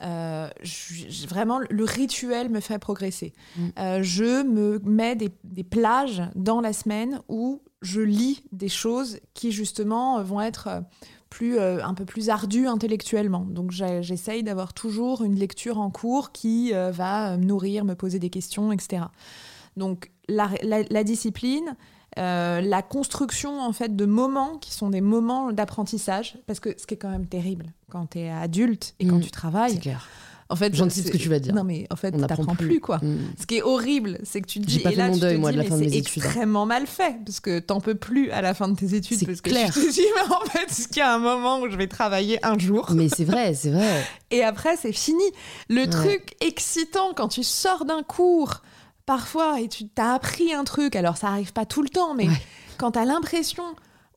Euh, 0.04 0.48
je- 0.62 1.28
vraiment, 1.28 1.60
le 1.70 1.84
rituel 1.84 2.50
me 2.50 2.60
fait 2.60 2.78
progresser. 2.80 3.34
Mm. 3.56 3.68
Euh, 3.80 4.00
je 4.04 4.44
me 4.44 4.80
mets 4.84 5.16
des, 5.16 5.30
des 5.44 5.64
plages 5.64 6.22
dans 6.36 6.62
la 6.62 6.74
semaine 6.74 7.20
où 7.30 7.62
je 7.82 8.02
lis 8.02 8.44
des 8.52 8.70
choses 8.70 9.20
qui 9.34 9.52
justement 9.52 10.22
vont 10.24 10.42
être 10.42 10.70
plus, 11.30 11.58
euh, 11.60 11.84
un 11.84 11.94
peu 11.94 12.06
plus 12.06 12.30
ardues 12.30 12.68
intellectuellement. 12.68 13.46
Donc 13.50 13.72
j'essaye 13.72 14.44
d'avoir 14.44 14.74
toujours 14.74 15.24
une 15.24 15.36
lecture 15.36 15.80
en 15.80 15.90
cours 15.90 16.32
qui 16.32 16.72
euh, 16.74 16.92
va 16.92 17.38
me 17.38 17.44
nourrir, 17.46 17.86
me 17.86 17.96
poser 17.96 18.20
des 18.20 18.30
questions, 18.30 18.72
etc. 18.72 19.04
Donc 19.76 20.12
la, 20.30 20.50
la- 20.64 20.84
la 20.90 21.04
discipline, 21.04 21.76
euh, 22.18 22.62
la 22.62 22.82
construction 22.82 23.60
en 23.62 23.74
fait 23.74 23.96
de 23.96 24.06
moments 24.06 24.58
qui 24.58 24.72
sont 24.74 24.90
des 24.90 25.02
moments 25.02 25.52
d'apprentissage, 25.52 26.38
parce 26.48 26.60
que 26.60 26.74
ce 26.78 26.88
qui 26.88 26.96
est 26.96 26.98
quand 26.98 27.10
même 27.12 27.28
terrible 27.28 27.74
quand 27.92 28.08
tu 28.12 28.20
es 28.20 28.30
adulte 28.32 28.96
et 29.00 29.06
quand 29.06 29.18
Mm. 29.18 29.22
tu 29.22 29.26
C'est 29.26 29.32
travailles, 29.32 29.80
clair. 29.80 30.08
En 30.50 30.56
fait, 30.56 30.74
c'est- 30.76 31.04
ce 31.04 31.12
que 31.12 31.18
tu 31.18 31.28
vas 31.30 31.40
dire. 31.40 31.54
Non 31.54 31.64
mais 31.64 31.88
en 31.92 31.96
fait, 31.96 32.14
On 32.16 32.20
n'apprend 32.20 32.38
t'apprends 32.38 32.56
plus. 32.56 32.68
plus 32.68 32.80
quoi. 32.80 32.98
Mm. 33.02 33.18
Ce 33.40 33.46
qui 33.46 33.58
est 33.58 33.62
horrible, 33.62 34.20
c'est 34.24 34.42
que 34.42 34.48
tu 34.48 34.60
te 34.62 34.66
dis, 34.66 34.80
pas 34.80 34.92
et 34.92 34.96
là 34.96 35.08
mon 35.08 35.14
tu 35.14 35.20
te 35.20 35.26
deuil, 35.26 35.38
moi, 35.38 35.52
de 35.52 35.58
dis, 35.58 35.64
la 35.64 35.70
fin 35.70 35.76
de 35.76 35.80
mais 35.82 35.86
mes 35.88 35.92
c'est 35.92 35.98
hein. 35.98 36.02
extrêmement 36.24 36.66
mal 36.66 36.88
fait, 36.88 37.16
parce 37.26 37.40
que 37.40 37.60
t'en 37.60 37.82
peux 37.82 37.96
plus 37.96 38.32
à 38.32 38.42
la 38.42 38.54
fin 38.54 38.68
de 38.70 38.76
tes 38.76 38.94
études, 38.96 39.18
C'est 39.20 39.26
parce 39.26 39.42
que 39.42 39.50
clair. 39.50 39.74
tu 39.74 39.80
te 39.86 39.92
dis, 39.92 40.02
mais 40.16 40.34
en 40.36 40.40
fait, 40.50 40.70
est-ce 40.72 40.88
qu'il 40.88 40.98
y 40.98 41.02
a 41.02 41.14
un 41.14 41.20
moment 41.20 41.60
où 41.60 41.70
je 41.70 41.76
vais 41.76 41.88
travailler 41.88 42.44
un 42.46 42.58
jour 42.58 42.88
Mais 42.94 43.10
c'est 43.10 43.26
vrai, 43.26 43.54
c'est 43.56 43.72
vrai. 43.72 44.06
et 44.32 44.44
après 44.44 44.76
c'est 44.78 44.94
fini. 44.94 45.24
Le 45.70 45.82
Ouais. 45.82 45.88
truc 45.90 46.36
excitant 46.42 47.14
quand 47.16 47.28
tu 47.28 47.44
sors 47.44 47.86
d'un 47.86 48.04
cours, 48.04 48.62
parfois, 49.06 49.62
et 49.62 49.68
tu 49.68 49.88
t'as 49.88 50.14
appris 50.14 50.54
un 50.54 50.64
truc, 50.64 50.96
alors 50.96 51.18
ça 51.18 51.28
arrive 51.28 51.54
pas 51.54 51.66
tout 51.66 51.82
le 51.82 51.90
temps, 51.90 52.14
mais 52.14 52.28
Ouais. 52.28 52.42
quand 52.78 52.92
t'as 52.92 53.06
l'impression 53.06 53.64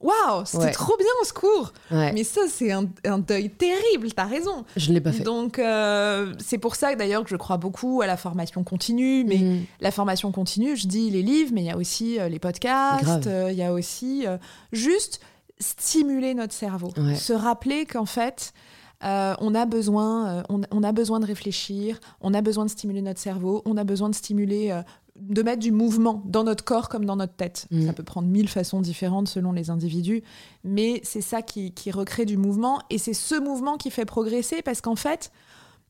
Waouh, 0.00 0.46
c'était 0.46 0.70
trop 0.70 0.96
bien 0.96 1.06
ce 1.24 1.32
cours. 1.32 1.72
Mais 1.90 2.24
ça, 2.24 2.42
c'est 2.48 2.72
un, 2.72 3.18
deuil 3.18 3.50
terrible, 3.50 4.10
t'as 4.12 4.24
raison. 4.24 4.64
Je 4.76 4.88
ne 4.88 4.94
l'ai 4.94 5.00
pas 5.00 5.12
fait. 5.12 5.22
Donc, 5.22 5.58
euh, 5.58 6.32
c'est 6.38 6.58
pour 6.58 6.74
ça 6.74 6.94
d'ailleurs 6.94 7.22
que 7.22 7.30
je 7.30 7.36
crois 7.36 7.58
beaucoup 7.58 8.00
à 8.00 8.06
la 8.06 8.16
formation 8.16 8.64
continue. 8.64 9.24
Mais 9.24 9.36
mm. 9.36 9.64
la 9.80 9.90
formation 9.90 10.32
continue, 10.32 10.76
je 10.76 10.86
dis 10.86 11.10
les 11.10 11.22
livres, 11.22 11.50
mais 11.52 11.62
il 11.62 11.66
y 11.66 11.70
a 11.70 11.76
aussi 11.76 12.18
euh, 12.18 12.28
les 12.28 12.38
podcasts, 12.38 13.26
euh, 13.26 13.48
il 13.50 13.58
y 13.58 13.62
a 13.62 13.72
aussi 13.72 14.24
juste 14.72 15.20
stimuler 15.58 16.32
notre 16.32 16.54
cerveau. 16.54 16.92
Se 17.14 17.34
rappeler 17.34 17.84
qu'en 17.84 18.06
fait, 18.06 18.54
on, 19.02 19.54
a 19.54 19.66
besoin, 19.66 20.44
on, 20.48 20.82
a 20.82 20.92
besoin 20.92 21.20
de 21.20 21.26
réfléchir, 21.26 22.00
on 22.22 22.32
a 22.32 22.40
besoin 22.40 22.64
de 22.64 22.70
stimuler 22.70 23.02
notre 23.02 23.20
cerveau, 23.20 23.60
on 23.66 23.76
a 23.76 23.84
besoin 23.84 24.08
de 24.08 24.14
stimuler 24.14 24.72
de 25.20 25.42
mettre 25.42 25.60
du 25.60 25.72
mouvement 25.72 26.22
dans 26.24 26.44
notre 26.44 26.64
corps 26.64 26.88
comme 26.88 27.04
dans 27.04 27.16
notre 27.16 27.34
tête. 27.34 27.66
Mm. 27.70 27.86
Ça 27.86 27.92
peut 27.92 28.02
prendre 28.02 28.28
mille 28.28 28.48
façons 28.48 28.80
différentes 28.80 29.28
selon 29.28 29.52
les 29.52 29.70
individus, 29.70 30.22
mais 30.64 31.00
c'est 31.04 31.20
ça 31.20 31.42
qui, 31.42 31.72
recrée 31.90 32.24
du 32.24 32.36
mouvement 32.36 32.80
et 32.90 32.98
c'est 32.98 33.14
ce 33.14 33.34
mouvement 33.34 33.76
qui 33.76 33.90
fait 33.90 34.04
progresser 34.04 34.62
parce 34.62 34.80
qu'en 34.80 34.96
fait, 34.96 35.32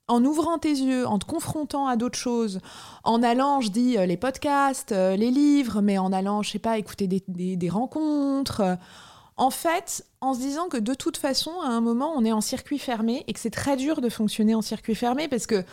en 0.09 0.25
ouvrant 0.25 0.59
tes 0.59 0.71
yeux, 0.71 1.07
en 1.07 1.19
te 1.19 1.25
confrontant 1.25 1.87
à 1.87 1.97
d'autres 1.97 2.19
choses, 2.19 2.61
en 3.05 3.23
allant, 3.23 3.61
je 3.61 3.71
dis, 3.71 3.97
euh, 3.97 4.07
les 4.07 4.17
podcasts, 4.17 4.93
euh, 4.93 5.15
les 5.15 5.31
livres, 5.31 5.83
mais 5.83 5.99
en 5.99 6.13
allant, 6.13 6.43
je 6.43 6.51
sais 6.51 6.59
pas, 6.59 6.79
écouter 6.79 7.07
des, 7.07 7.69
rencontres, 7.69 8.61
euh, 8.61 8.75
en 9.37 9.51
fait, 9.51 10.05
en 10.21 10.35
se 10.35 10.41
disant 10.41 10.69
que 10.69 10.77
de 10.77 10.95
toute 10.95 11.17
façon, 11.17 11.53
à 11.65 11.69
un 11.69 11.81
moment, 11.81 12.13
on 12.17 12.25
est 12.25 12.33
en 12.33 12.41
circuit 12.41 12.79
fermé 12.79 13.25
et 13.27 13.33
que 13.33 13.41
c'est 13.41 13.51
très 13.51 13.77
dur 13.77 14.01
de 14.01 14.09
fonctionner 14.09 14.55
en 14.55 14.63
circuit 14.63 14.95
fermé 14.95 15.29
parce 15.29 15.47
que 15.47 15.65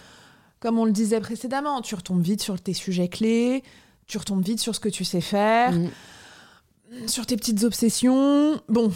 comme 0.60 0.80
on 0.80 0.86
le 0.86 0.92
disait 0.92 1.20
précédemment, 1.20 1.82
tu 1.82 1.96
retombes 1.96 2.22
vite 2.22 2.42
sur 2.42 2.60
tes 2.60 2.74
sujets 2.74 3.08
clés, 3.08 3.64
tu 4.08 4.18
retombes 4.18 4.44
vite 4.44 4.60
sur 4.60 4.74
ce 4.74 4.80
que 4.80 4.90
tu 4.90 5.04
sais 5.04 5.22
faire, 5.22 5.72
mm. 5.72 7.08
sur 7.08 7.26
tes 7.26 7.36
petites 7.36 7.64
obsessions. 7.64 8.60
Bon, 8.70 8.92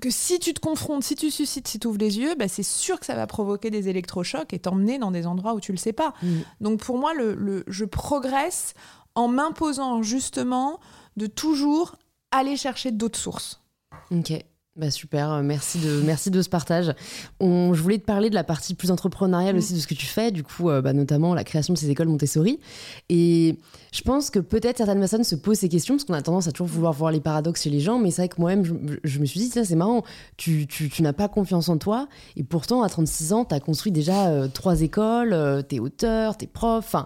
que 0.00 0.10
si 0.10 0.40
tu 0.40 0.52
te 0.52 0.60
confrontes, 0.60 1.04
si 1.04 1.14
tu 1.14 1.30
suscites, 1.30 1.68
si 1.68 1.78
tu 1.78 1.86
ouvres 1.86 1.98
les 1.98 2.18
yeux, 2.18 2.34
bah, 2.34 2.48
c'est 2.48 2.64
sûr 2.64 2.98
que 2.98 3.06
ça 3.06 3.14
va 3.14 3.26
provoquer 3.26 3.70
des 3.70 3.88
électrochocs 3.88 4.52
et 4.52 4.58
t'emmener 4.58 4.98
dans 4.98 5.12
des 5.12 5.26
endroits 5.26 5.54
où 5.54 5.60
tu 5.60 5.72
le 5.72 5.78
sais 5.78 5.92
pas. 5.92 6.12
Mm. 6.22 6.40
Donc 6.60 6.80
pour 6.80 6.98
moi, 6.98 7.14
le, 7.14 7.64
je 7.68 7.84
progresse 7.84 8.74
en 9.14 9.28
m'imposant 9.28 10.02
justement 10.02 10.80
de 11.16 11.26
toujours 11.26 11.96
aller 12.30 12.56
chercher 12.56 12.90
d'autres 12.90 13.18
sources. 13.18 13.62
Ok. 14.10 14.32
Bah 14.74 14.90
super, 14.90 15.30
euh, 15.30 15.42
merci 15.42 15.78
de, 15.80 16.00
merci 16.00 16.30
de 16.30 16.40
ce 16.40 16.48
partage. 16.48 16.94
On, 17.40 17.74
je 17.74 17.82
voulais 17.82 17.98
te 17.98 18.06
parler 18.06 18.30
de 18.30 18.34
la 18.34 18.42
partie 18.42 18.74
plus 18.74 18.90
entrepreneuriale 18.90 19.54
mm. 19.54 19.58
aussi 19.58 19.74
de 19.74 19.78
ce 19.78 19.86
que 19.86 19.92
tu 19.92 20.06
fais, 20.06 20.30
du 20.30 20.42
coup, 20.42 20.70
euh, 20.70 20.80
bah, 20.80 20.94
notamment 20.94 21.34
la 21.34 21.44
création 21.44 21.74
de 21.74 21.78
ces 21.78 21.90
écoles 21.90 22.08
Montessori. 22.08 22.58
Et 23.10 23.58
je 23.92 24.02
pense 24.02 24.30
que 24.30 24.38
peut-être 24.38 24.78
certaines 24.78 24.98
personnes 24.98 25.24
se 25.24 25.36
posent 25.36 25.58
ces 25.58 25.68
questions, 25.68 25.94
parce 25.94 26.04
qu'on 26.04 26.14
a 26.14 26.22
tendance 26.22 26.48
à 26.48 26.52
toujours 26.52 26.66
vouloir 26.66 26.92
voir 26.92 27.12
les 27.12 27.20
paradoxes 27.20 27.62
chez 27.62 27.70
les 27.70 27.80
gens, 27.80 27.98
mais 27.98 28.10
c'est 28.10 28.22
vrai 28.22 28.28
que 28.28 28.40
moi-même, 28.40 28.64
je, 29.04 29.18
me 29.20 29.24
suis 29.24 29.38
dit, 29.38 29.50
c'est 29.50 29.74
marrant, 29.76 30.02
tu, 30.36 30.66
tu, 30.66 30.88
tu 30.88 31.02
n'as 31.02 31.12
pas 31.12 31.28
confiance 31.28 31.68
en 31.68 31.78
toi, 31.78 32.08
et 32.36 32.42
pourtant, 32.42 32.82
à 32.82 32.88
36 32.88 33.32
ans, 33.32 33.44
tu 33.44 33.54
as 33.54 33.60
construit 33.60 33.92
déjà 33.92 34.28
euh, 34.28 34.48
trois 34.48 34.82
écoles, 34.82 35.36
t'es 35.68 35.78
auteur, 35.78 36.36
t'es 36.36 36.46
prof, 36.46 36.96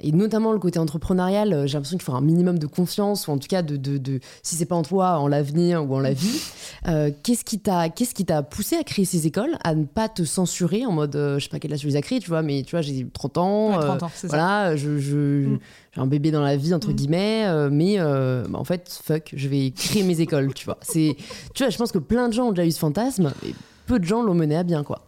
et 0.00 0.12
notamment 0.12 0.52
le 0.52 0.58
côté 0.58 0.78
entrepreneurial, 0.78 1.66
j'ai 1.66 1.74
l'impression 1.74 1.96
qu'il 1.96 2.04
faut 2.04 2.14
un 2.14 2.20
minimum 2.20 2.58
de 2.58 2.66
confiance, 2.66 3.28
ou 3.28 3.30
en 3.30 3.38
tout 3.38 3.48
cas, 3.48 3.62
de, 3.62 3.76
de, 3.76 3.98
de 3.98 4.20
si 4.42 4.56
c'est 4.56 4.66
pas 4.66 4.76
en 4.76 4.82
toi, 4.82 5.18
en 5.18 5.28
l'avenir 5.28 5.88
ou 5.88 5.94
en 5.94 6.00
la 6.00 6.12
vie 6.12 6.40
qu'est-ce 7.22 7.44
qui 7.44 7.60
t'a 7.60 7.88
qu'est-ce 7.88 8.14
qui 8.14 8.24
t'a 8.24 8.42
poussé 8.42 8.76
à 8.76 8.84
créer 8.84 9.04
ces 9.04 9.26
écoles, 9.26 9.56
à 9.62 9.74
ne 9.74 9.84
pas 9.84 10.08
te 10.08 10.24
censurer 10.24 10.84
en 10.86 10.92
mode 10.92 11.16
euh, 11.16 11.38
je 11.38 11.44
sais 11.44 11.50
pas 11.50 11.58
quel 11.58 11.72
âge 11.72 11.80
tu 11.80 11.86
les 11.86 11.96
as 11.96 12.02
créées, 12.02 12.20
tu 12.20 12.28
vois, 12.28 12.42
mais 12.42 12.62
tu 12.62 12.72
vois, 12.72 12.82
j'ai 12.82 13.06
30 13.12 13.38
ans, 13.38 13.78
30 13.78 14.02
euh, 14.02 14.06
ans 14.06 14.10
voilà, 14.24 14.76
je, 14.76 14.88
mm. 14.88 15.58
J'ai 15.92 16.00
un 16.00 16.06
bébé 16.06 16.30
dans 16.30 16.42
la 16.42 16.56
vie 16.56 16.74
entre 16.74 16.90
mm. 16.90 16.94
guillemets, 16.94 17.44
euh, 17.46 17.68
mais 17.70 17.98
bah, 17.98 18.58
en 18.58 18.64
fait, 18.64 19.00
fuck, 19.04 19.32
je 19.34 19.48
vais 19.48 19.70
créer 19.70 20.02
mes 20.02 20.20
écoles, 20.20 20.52
tu 20.54 20.64
vois. 20.64 20.78
C'est 20.82 21.16
tu 21.54 21.62
vois, 21.62 21.70
je 21.70 21.78
pense 21.78 21.92
que 21.92 21.98
plein 21.98 22.28
de 22.28 22.32
gens 22.32 22.46
ont 22.48 22.52
déjà 22.52 22.66
eu 22.66 22.72
ce 22.72 22.78
fantasme, 22.78 23.32
et 23.46 23.54
peu 23.86 23.98
de 23.98 24.04
gens 24.04 24.22
l'ont 24.22 24.34
mené 24.34 24.56
à 24.56 24.62
bien 24.62 24.82
quoi. 24.84 25.02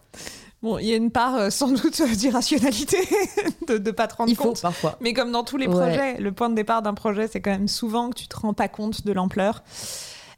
Bon, 0.61 0.79
il 0.79 0.87
y 0.87 0.93
a 0.93 0.95
une 0.95 1.11
part 1.11 1.51
sans 1.51 1.67
doute 1.69 2.01
d'irrationalité 2.01 2.97
de 3.67 3.77
ne 3.77 3.91
pas 3.91 4.07
te 4.07 4.15
rendre 4.15 4.31
il 4.31 4.37
compte. 4.37 4.57
Faut, 4.57 4.63
parfois. 4.63 4.97
Mais 4.99 5.13
comme 5.13 5.31
dans 5.31 5.43
tous 5.43 5.57
les 5.57 5.67
projets, 5.67 6.17
le 6.19 6.31
point 6.31 6.49
de 6.49 6.55
départ 6.55 6.81
d'un 6.81 6.95
projet, 6.95 7.27
c'est 7.27 7.41
quand 7.41 7.51
même 7.51 7.67
souvent 7.67 8.09
que 8.09 8.15
tu 8.15 8.27
te 8.27 8.35
rends 8.35 8.53
pas 8.53 8.67
compte 8.67 9.05
de 9.05 9.11
l'ampleur. 9.11 9.63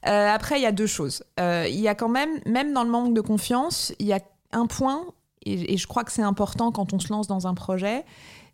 Euh, 0.05 0.29
après, 0.29 0.60
il 0.60 0.63
y 0.63 0.67
a 0.67 0.71
deux 0.71 0.88
choses. 0.88 1.23
Euh, 1.39 1.65
il 1.67 1.79
y 1.79 1.88
a 1.88 1.95
quand 1.95 2.10
même, 2.10 2.29
même 2.45 2.73
dans 2.73 2.83
le 2.83 2.89
manque 2.89 3.13
de 3.13 3.21
confiance, 3.21 3.93
il 3.99 4.07
y 4.07 4.13
a 4.13 4.19
un 4.51 4.67
point, 4.67 5.05
et, 5.45 5.77
je 5.77 5.88
crois 5.88 6.03
que 6.03 6.12
c'est 6.12 6.21
important 6.21 6.71
quand 6.71 6.93
on 6.93 6.99
se 6.99 7.12
lance 7.12 7.27
dans 7.27 7.47
un 7.47 7.53
projet, 7.53 8.05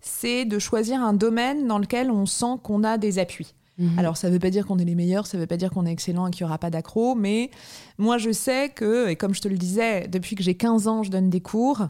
c'est 0.03 0.45
de 0.45 0.59
choisir 0.59 1.01
un 1.01 1.13
domaine 1.13 1.67
dans 1.67 1.79
lequel 1.79 2.11
on 2.11 2.25
sent 2.25 2.59
qu'on 2.61 2.83
a 2.83 2.97
des 2.97 3.19
appuis. 3.19 3.53
Mhm. 3.79 3.97
Alors, 3.97 4.17
ça 4.17 4.27
ne 4.27 4.33
veut 4.33 4.39
pas 4.39 4.51
dire 4.51 4.67
qu'on 4.67 4.77
est 4.77 4.85
les 4.85 4.95
meilleurs, 4.95 5.25
ça 5.25 5.37
ne 5.37 5.41
veut 5.41 5.47
pas 5.47 5.57
dire 5.57 5.71
qu'on 5.71 5.85
est 5.85 5.91
excellent 5.91 6.27
et 6.27 6.31
qu'il 6.31 6.45
n'y 6.45 6.49
aura 6.49 6.59
pas 6.59 6.69
d'accro, 6.69 7.15
mais 7.15 7.49
moi, 7.97 8.17
je 8.17 8.31
sais 8.31 8.69
que, 8.69 9.07
et 9.09 9.15
comme 9.15 9.33
je 9.33 9.41
te 9.41 9.47
le 9.47 9.57
disais, 9.57 10.07
depuis 10.07 10.35
que 10.35 10.43
j'ai 10.43 10.55
15 10.55 10.87
ans, 10.87 11.03
je 11.03 11.09
donne 11.09 11.29
des 11.29 11.41
cours 11.41 11.87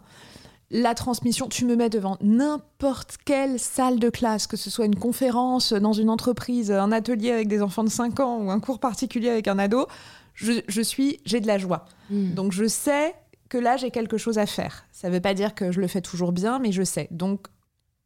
la 0.74 0.96
transmission, 0.96 1.48
tu 1.48 1.66
me 1.66 1.76
mets 1.76 1.90
devant 1.90 2.18
n'importe 2.20 3.18
quelle 3.26 3.60
salle 3.60 4.00
de 4.00 4.10
classe, 4.10 4.48
que 4.48 4.58
ce 4.58 4.72
soit 4.72 4.86
une 4.86 4.96
conférence 4.96 5.72
dans 5.72 5.94
une 5.94 6.10
entreprise, 6.10 6.72
un 6.72 6.92
atelier 6.92 7.32
avec 7.32 7.48
des 7.48 7.62
enfants 7.62 7.84
de 7.84 7.90
5 7.90 8.20
ans 8.20 8.40
ou 8.40 8.50
un 8.50 8.60
cours 8.60 8.80
particulier 8.80 9.30
avec 9.30 9.48
un 9.48 9.60
ado, 9.60 9.86
je, 10.34 10.82
suis, 10.82 11.20
j'ai 11.26 11.40
de 11.40 11.48
la 11.48 11.60
joie. 11.60 11.86
Hmm. 12.10 12.34
Donc 12.34 12.54
je 12.54 12.68
sais 12.68 13.14
que 13.50 13.60
là 13.60 13.78
j'ai 13.78 13.92
quelque 13.92 14.18
chose 14.18 14.40
à 14.40 14.48
faire. 14.48 14.86
Ça 14.92 15.10
ne 15.10 15.14
veut 15.14 15.22
pas 15.22 15.36
dire 15.36 15.54
que 15.54 15.72
je 15.72 15.80
le 15.80 15.86
fais 15.86 16.02
toujours 16.02 16.32
bien, 16.32 16.58
mais 16.58 16.72
je 16.72 16.82
sais. 16.82 17.08
Donc 17.12 17.48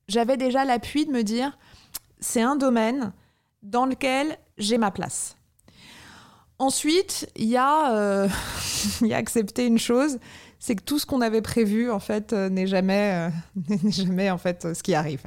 j'avais 0.07 0.37
déjà 0.37 0.65
l'appui 0.65 1.05
de 1.05 1.11
me 1.11 1.23
dire, 1.23 1.57
c'est 2.19 2.41
un 2.41 2.55
domaine 2.55 3.13
dans 3.63 3.85
lequel 3.85 4.37
j'ai 4.57 4.77
ma 4.77 4.91
place. 4.91 5.35
Ensuite, 6.59 7.29
il 7.35 7.49
y, 7.49 7.57
euh, 7.57 8.27
a 9.11 9.15
accepté 9.15 9.65
une 9.65 9.77
chose, 9.77 10.17
c'est 10.59 10.75
que 10.75 10.83
tout 10.83 10.97
ce 10.97 11.05
qu'on 11.05 11.21
avait 11.21 11.41
prévu 11.41 11.91
en 11.91 11.99
fait 11.99 12.33
euh, 12.33 12.49
n'est 12.49 12.67
jamais, 12.67 13.29
euh, 13.29 13.77
jamais 13.89 14.31
en 14.31 14.37
fait 14.37 14.73
ce 14.73 14.81
qui 14.81 14.95
arrive. 14.95 15.23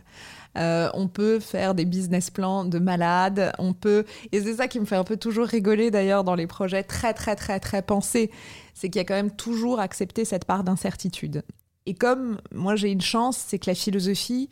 Euh, 0.58 0.90
on 0.94 1.06
peut 1.06 1.38
faire 1.38 1.76
des 1.76 1.84
business 1.84 2.30
plans 2.30 2.64
de 2.64 2.80
malades, 2.80 3.52
on 3.58 3.72
peut 3.72 4.04
et 4.32 4.40
c'est 4.40 4.54
ça 4.54 4.66
qui 4.66 4.80
me 4.80 4.84
fait 4.84 4.96
un 4.96 5.04
peu 5.04 5.16
toujours 5.16 5.46
rigoler 5.46 5.92
d'ailleurs 5.92 6.24
dans 6.24 6.34
les 6.34 6.48
projets 6.48 6.82
très 6.82 7.14
très 7.14 7.36
très 7.36 7.60
très 7.60 7.82
pensés, 7.82 8.32
c'est 8.74 8.90
qu'il 8.90 8.98
y 8.98 9.02
a 9.02 9.04
quand 9.04 9.14
même 9.14 9.30
toujours 9.30 9.78
accepté 9.78 10.24
cette 10.24 10.46
part 10.46 10.64
d'incertitude. 10.64 11.44
Et 11.86 11.94
comme 11.94 12.40
moi 12.52 12.76
j'ai 12.76 12.90
une 12.90 13.00
chance, 13.00 13.36
c'est 13.46 13.58
que 13.58 13.70
la 13.70 13.74
philosophie 13.74 14.48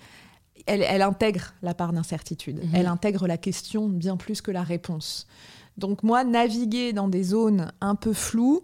elle, 0.66 0.82
elle, 0.82 1.02
intègre 1.02 1.54
la 1.62 1.72
part 1.72 1.92
d'incertitude, 1.92 2.62
mhm. 2.62 2.70
elle 2.74 2.86
intègre 2.86 3.26
la 3.26 3.38
question 3.38 3.88
bien 3.88 4.16
plus 4.16 4.42
que 4.42 4.50
la 4.50 4.62
réponse. 4.62 5.26
Donc 5.78 6.02
moi, 6.02 6.24
naviguer 6.24 6.92
dans 6.92 7.08
des 7.08 7.22
zones 7.22 7.72
un 7.80 7.94
peu 7.94 8.12
floues, 8.12 8.62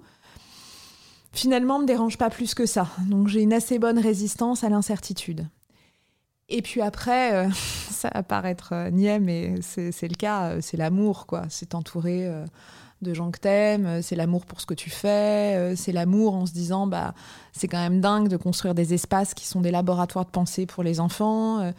finalement, 1.33 1.79
me 1.79 1.87
dérange 1.87 2.18
pas 2.18 2.29
plus 2.29 2.55
que 2.55 2.66
ça. 2.66 2.88
Donc 3.07 3.29
j'ai 3.29 3.40
une 3.40 3.53
assez 3.53 3.79
bonne 3.79 3.98
résistance 3.98 4.64
à 4.64 4.68
l'incertitude. 4.68 5.46
Et 6.48 6.61
puis 6.61 6.83
après, 6.83 7.35
euh, 7.35 7.50
ça 7.90 8.11
va 8.12 8.22
paraître 8.22 8.70
euh, 8.72 8.90
niais, 8.90 9.20
mais 9.20 9.55
c'est 9.62 10.09
le 10.09 10.16
cas, 10.16 10.50
euh, 10.50 10.59
c'est 10.61 10.77
l'amour, 10.77 11.27
quoi. 11.27 11.44
C'est 11.48 11.74
entouré 11.74 12.29
de 13.05 13.14
gens 13.14 13.31
que 13.31 13.38
t'aimes, 13.38 14.03
c'est 14.03 14.17
l'amour 14.17 14.45
pour 14.47 14.61
ce 14.61 14.67
que 14.67 14.75
tu 14.75 14.90
fais, 14.90 15.75
c'est 15.77 15.93
l'amour 15.93 16.35
en 16.35 16.47
se 16.47 16.53
disant, 16.53 16.88
bah, 16.88 17.14
c'est 17.53 17.69
quand 17.69 17.79
même 17.79 18.01
dingue 18.01 18.27
de 18.29 18.37
construire 18.37 18.75
des 18.75 18.95
espaces 18.95 19.35
qui 19.35 19.47
sont 19.47 19.61
des 19.61 19.71
laboratoires 19.71 20.25
de 20.25 20.31
pensée 20.31 20.67
pour 20.67 20.83
les 20.83 20.99
enfants. 20.99 21.73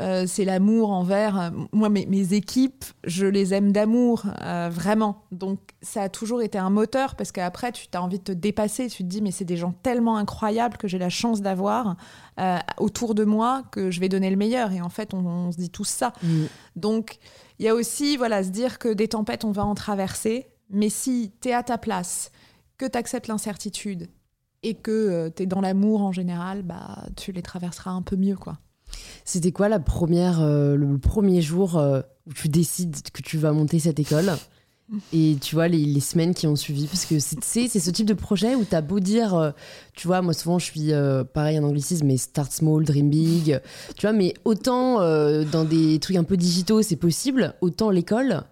Euh, 0.00 0.24
c'est 0.26 0.44
l'amour 0.44 0.90
envers. 0.90 1.38
Euh, 1.38 1.50
moi, 1.72 1.88
mes, 1.88 2.32
équipes, 2.32 2.84
je 3.04 3.26
les 3.26 3.52
aime 3.52 3.72
d'amour, 3.72 4.24
euh, 4.42 4.70
vraiment. 4.72 5.24
Donc, 5.30 5.58
ça 5.82 6.02
a 6.02 6.08
toujours 6.08 6.42
été 6.42 6.58
un 6.58 6.70
moteur 6.70 7.14
parce 7.16 7.32
qu'après, 7.32 7.72
tu 7.72 7.86
as 7.92 8.02
envie 8.02 8.18
de 8.18 8.24
te 8.24 8.32
dépasser. 8.32 8.88
Tu 8.88 9.02
te 9.02 9.08
dis, 9.08 9.20
mais 9.20 9.30
c'est 9.30 9.44
des 9.44 9.56
gens 9.56 9.72
tellement 9.82 10.16
incroyables 10.16 10.76
que 10.76 10.88
j'ai 10.88 10.98
la 10.98 11.10
chance 11.10 11.40
d'avoir 11.40 11.96
autour 12.78 13.14
de 13.14 13.24
moi 13.24 13.64
que 13.70 13.90
je 13.90 14.00
vais 14.00 14.08
donner 14.08 14.30
le 14.30 14.36
meilleur. 14.36 14.72
Et 14.72 14.80
en 14.80 14.88
fait, 14.88 15.12
on, 15.12 15.52
se 15.52 15.58
dit 15.58 15.68
tous 15.68 15.84
ça. 15.84 16.14
Mm. 16.22 16.44
Donc, 16.74 17.18
il 17.58 17.66
y 17.66 17.68
a 17.68 17.74
aussi, 17.74 18.16
voilà, 18.16 18.42
se 18.42 18.48
dire 18.48 18.78
que 18.78 18.88
des 18.88 19.08
tempêtes, 19.08 19.44
on 19.44 19.52
va 19.52 19.66
en 19.66 19.74
traverser. 19.74 20.46
Mais 20.70 20.88
si 20.88 21.32
tu 21.40 21.48
es 21.48 21.52
à 21.52 21.62
ta 21.62 21.78
place, 21.78 22.30
que 22.78 22.86
tu 22.86 22.96
acceptes 22.96 23.28
l'incertitude 23.28 24.08
et 24.62 24.74
que 24.74 25.28
tu 25.34 25.42
es 25.42 25.46
dans 25.46 25.60
l'amour 25.60 26.02
en 26.02 26.12
général, 26.12 26.62
bah, 26.62 27.04
tu 27.16 27.32
les 27.32 27.42
traverseras 27.42 27.90
un 27.90 28.02
peu 28.02 28.16
mieux, 28.16 28.36
quoi. 28.36 28.58
C'était 29.24 29.52
quoi 29.52 29.68
la 29.68 29.80
première, 29.80 30.40
euh, 30.40 30.76
le 30.76 30.98
premier 30.98 31.42
jour 31.42 31.78
euh, 31.78 32.00
où 32.26 32.32
tu 32.32 32.48
décides 32.48 32.96
que 33.12 33.22
tu 33.22 33.38
vas 33.38 33.52
monter 33.52 33.78
cette 33.78 33.98
école? 33.98 34.32
Et 35.12 35.36
tu 35.40 35.54
vois 35.54 35.68
les, 35.68 36.00
semaines 36.00 36.34
qui 36.34 36.48
ont 36.48 36.56
suivi 36.56 36.88
parce 36.88 37.04
que 37.04 37.20
c'est 37.20 37.68
ce 37.68 37.90
type 37.90 38.06
de 38.06 38.14
projet 38.14 38.56
où 38.56 38.64
tu 38.64 38.74
as 38.74 38.80
beau 38.80 38.98
dire 38.98 39.34
euh, 39.36 39.52
tu 39.94 40.08
vois 40.08 40.20
moi 40.20 40.32
souvent 40.32 40.58
je 40.58 40.64
suis 40.64 40.90
pareil 41.32 41.60
en 41.60 41.62
anglicisme 41.62 42.08
mais 42.08 42.16
start 42.16 42.50
small 42.50 42.84
dream 42.84 43.08
big 43.08 43.60
tu 43.96 44.00
vois 44.04 44.12
mais 44.12 44.34
autant 44.44 44.96
dans 45.44 45.64
des 45.64 46.00
trucs 46.00 46.16
un 46.16 46.24
peu 46.24 46.36
digitaux 46.36 46.82
c'est 46.82 46.96
possible 46.96 47.54
autant 47.60 47.90
l'école 47.90 48.42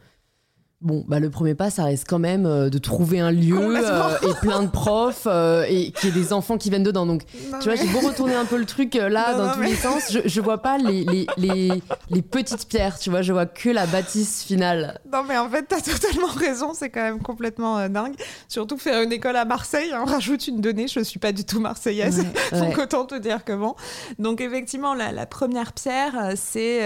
Bon, 0.80 1.04
bah 1.08 1.18
le 1.18 1.28
premier 1.28 1.56
pas, 1.56 1.70
ça 1.70 1.82
reste 1.82 2.06
quand 2.08 2.20
même 2.20 2.46
euh, 2.46 2.70
de 2.70 2.78
trouver 2.78 3.18
un 3.18 3.32
lieu 3.32 3.58
euh, 3.58 4.16
et 4.22 4.32
plein 4.40 4.62
de 4.62 4.68
profs 4.68 5.26
euh, 5.26 5.64
et 5.68 5.90
qu'il 5.90 6.08
y 6.08 6.12
ait 6.16 6.22
des 6.22 6.32
enfants 6.32 6.56
qui 6.56 6.70
viennent 6.70 6.84
dedans. 6.84 7.04
Donc, 7.04 7.22
Non, 7.50 7.58
tu 7.58 7.64
vois, 7.68 7.72
mais- 7.76 7.84
j'ai 7.84 7.92
beau 7.92 7.98
retourner 8.06 8.36
un 8.36 8.44
peu 8.44 8.56
le 8.56 8.64
truc 8.64 8.94
là 8.94 9.32
Non, 9.32 9.38
dans 9.38 9.46
non, 9.48 9.52
tous 9.54 9.58
mais- 9.60 9.70
les 9.70 9.74
sens, 9.74 10.12
je, 10.12 10.20
je 10.24 10.40
vois 10.40 10.58
pas 10.58 10.78
les, 10.78 11.02
les, 11.04 11.26
les, 11.36 11.82
les 12.10 12.22
petites 12.22 12.68
pierres, 12.68 12.96
tu 12.96 13.10
vois, 13.10 13.22
je 13.22 13.32
vois 13.32 13.46
que 13.46 13.70
la 13.70 13.86
bâtisse 13.86 14.44
finale. 14.44 15.00
Non, 15.12 15.24
mais 15.28 15.36
en 15.36 15.50
fait, 15.50 15.64
t'as 15.64 15.80
totalement 15.80 16.28
raison, 16.28 16.72
c'est 16.74 16.90
quand 16.90 17.02
même 17.02 17.20
complètement 17.22 17.88
dingue. 17.88 18.14
Surtout 18.46 18.78
faire 18.78 19.02
une 19.02 19.10
école 19.12 19.34
à 19.34 19.44
Marseille, 19.44 19.90
hein, 19.92 20.04
on 20.06 20.08
rajoute 20.08 20.46
une 20.46 20.60
donnée, 20.60 20.86
je 20.86 21.00
suis 21.00 21.18
pas 21.18 21.32
du 21.32 21.44
tout 21.44 21.58
marseillaise. 21.58 22.20
Ouais, 22.52 22.58
Donc 22.60 22.76
ouais. 22.76 22.82
autant 22.84 23.04
te 23.04 23.16
dire 23.16 23.44
que 23.44 23.52
bon. 23.52 23.74
Donc 24.20 24.40
effectivement, 24.40 24.94
la, 24.94 25.10
la 25.10 25.26
première 25.26 25.72
pierre, 25.72 26.34
c'est 26.36 26.84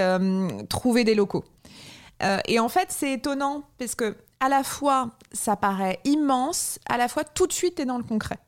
trouver 0.71 1.05
des 1.05 1.15
locaux. 1.15 1.45
Euh, 2.23 2.39
et 2.47 2.59
en 2.59 2.69
fait, 2.69 2.89
c'est 2.91 3.13
étonnant 3.13 3.65
parce 3.79 3.95
que 3.95 4.17
à 4.41 4.49
la 4.49 4.65
fois, 4.65 5.11
ça 5.33 5.57
paraît 5.57 6.01
immense, 6.05 6.81
à 6.89 6.97
la 6.97 7.09
fois 7.09 7.23
tout 7.23 7.47
de 7.47 7.53
suite, 7.53 7.77
t'es 7.77 7.85
dans 7.85 7.99
le 7.99 8.05
concret. 8.05 8.39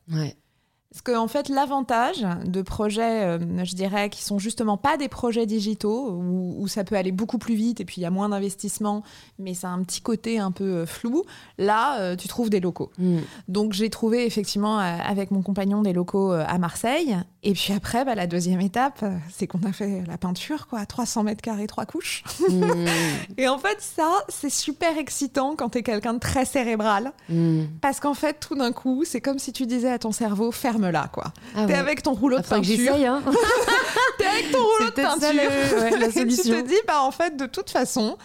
Parce 0.94 1.02
qu'en 1.02 1.26
fait, 1.26 1.48
l'avantage 1.48 2.24
de 2.44 2.62
projets, 2.62 3.24
euh, 3.24 3.64
je 3.64 3.74
dirais, 3.74 4.11
qui 4.11 4.22
sont 4.22 4.38
justement 4.38 4.76
pas 4.76 4.96
des 4.96 5.09
projets 5.09 5.44
digitaux, 5.44 6.12
où, 6.12 6.54
où 6.57 6.68
ça 6.68 6.85
peut 6.85 6.94
aller 6.94 7.11
beaucoup 7.11 7.38
plus 7.38 7.57
vite 7.57 7.80
et 7.80 7.85
puis 7.85 7.96
il 8.00 8.02
y 8.02 8.07
a 8.07 8.11
moins 8.11 8.28
d'investissement, 8.28 9.02
mais 9.38 9.54
ça 9.54 9.68
a 9.68 9.70
un 9.72 9.83
petit 9.83 10.00
côté 10.00 10.38
un 10.38 10.52
peu 10.52 10.64
euh, 10.64 10.87
flou, 10.87 11.24
là, 11.59 12.00
euh, 12.00 12.16
tu 12.16 12.28
trouves 12.28 12.50
des 12.50 12.61
locaux. 12.61 12.90
Mm. 12.98 13.18
Donc 13.48 13.72
j'ai 13.72 13.90
trouvé 13.90 14.24
effectivement 14.26 14.78
euh, 14.78 14.96
avec 15.04 15.30
mon 15.30 15.42
compagnon 15.42 15.83
des 15.83 15.92
locaux 15.92 16.33
à 16.33 16.59
Marseille. 16.59 17.16
Et 17.42 17.52
puis 17.52 17.74
après, 17.74 18.04
bah, 18.04 18.14
la 18.14 18.26
deuxième 18.26 18.61
étape, 18.61 19.04
c'est 19.30 19.46
qu'on 19.46 19.62
a 19.64 19.72
fait 19.72 20.02
la 20.07 20.16
peinture, 20.16 20.66
quoi, 20.66 20.87
300 20.87 21.24
mètres 21.24 21.42
carrés, 21.42 21.66
trois 21.66 21.85
couches. 21.85 22.24
Mm. 22.48 22.87
Et 23.38 23.48
en 23.48 23.59
fait, 23.59 23.76
ça, 23.80 24.11
c'est 24.28 24.50
super 24.50 24.96
excitant 24.96 25.54
quand 25.57 25.70
t'es 25.70 25.83
quelqu'un 25.83 26.14
de 26.14 26.18
très 26.18 26.44
cérébral. 26.44 27.12
Mm. 27.28 27.64
Parce 27.80 28.00
qu'en 28.00 28.14
fait, 28.14 28.38
tout 28.40 28.54
d'un 28.54 28.72
coup, 28.72 29.04
c'est 29.04 29.20
comme 29.20 29.38
si 29.38 29.52
tu 29.52 29.66
disais 29.66 29.90
à 29.90 29.98
ton 29.98 30.12
cerveau, 30.12 30.52
ferme-la, 30.92 31.09
quoi. 31.09 31.33
Ah 31.55 31.66
T'es 31.66 31.73
ouais. 31.73 31.79
avec 31.79 32.03
ton 32.03 32.12
rouleau 32.14 32.38
de 32.38 32.47
peinture. 32.47 32.94
hein. 32.94 33.23
T'es 34.18 34.27
avec 34.27 34.51
ton 34.53 34.59
rouleau 34.62 34.87
de 34.87 34.90
peut-être 34.90 35.20
ça, 35.20 35.29
peinture. 35.33 35.42
le- 35.51 35.81
ouais, 35.81 35.99
la 35.99 36.07
Et 36.09 36.12
solution. 36.12 36.42
tu 36.57 36.62
te 36.62 36.68
dis, 36.68 36.75
bah, 36.87 37.03
en 37.03 37.11
fait, 37.11 37.37
de 37.37 37.47
toute 37.47 37.70
façon, 37.70 38.16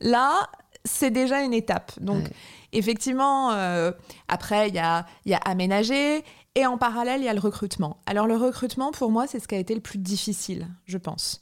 là, 0.00 0.48
c'est 0.84 1.10
déjà 1.10 1.40
une 1.42 1.54
étape. 1.54 1.92
Donc, 2.00 2.24
Ouais. 2.24 2.30
effectivement, 2.72 3.52
euh, 3.52 3.92
après, 4.28 4.68
il 4.68 4.74
y 4.74 4.78
a, 4.78 5.06
il 5.24 5.32
y 5.32 5.34
a 5.34 5.38
aménager. 5.38 6.24
Et 6.56 6.66
en 6.66 6.78
parallèle, 6.78 7.20
il 7.20 7.24
y 7.24 7.28
a 7.28 7.34
le 7.34 7.40
recrutement. 7.40 7.96
Alors, 8.06 8.26
le 8.28 8.36
recrutement, 8.36 8.92
pour 8.92 9.10
moi, 9.10 9.26
c'est 9.26 9.40
ce 9.40 9.48
qui 9.48 9.56
a 9.56 9.58
été 9.58 9.74
le 9.74 9.80
plus 9.80 9.98
difficile, 9.98 10.68
je 10.86 10.98
pense. 10.98 11.40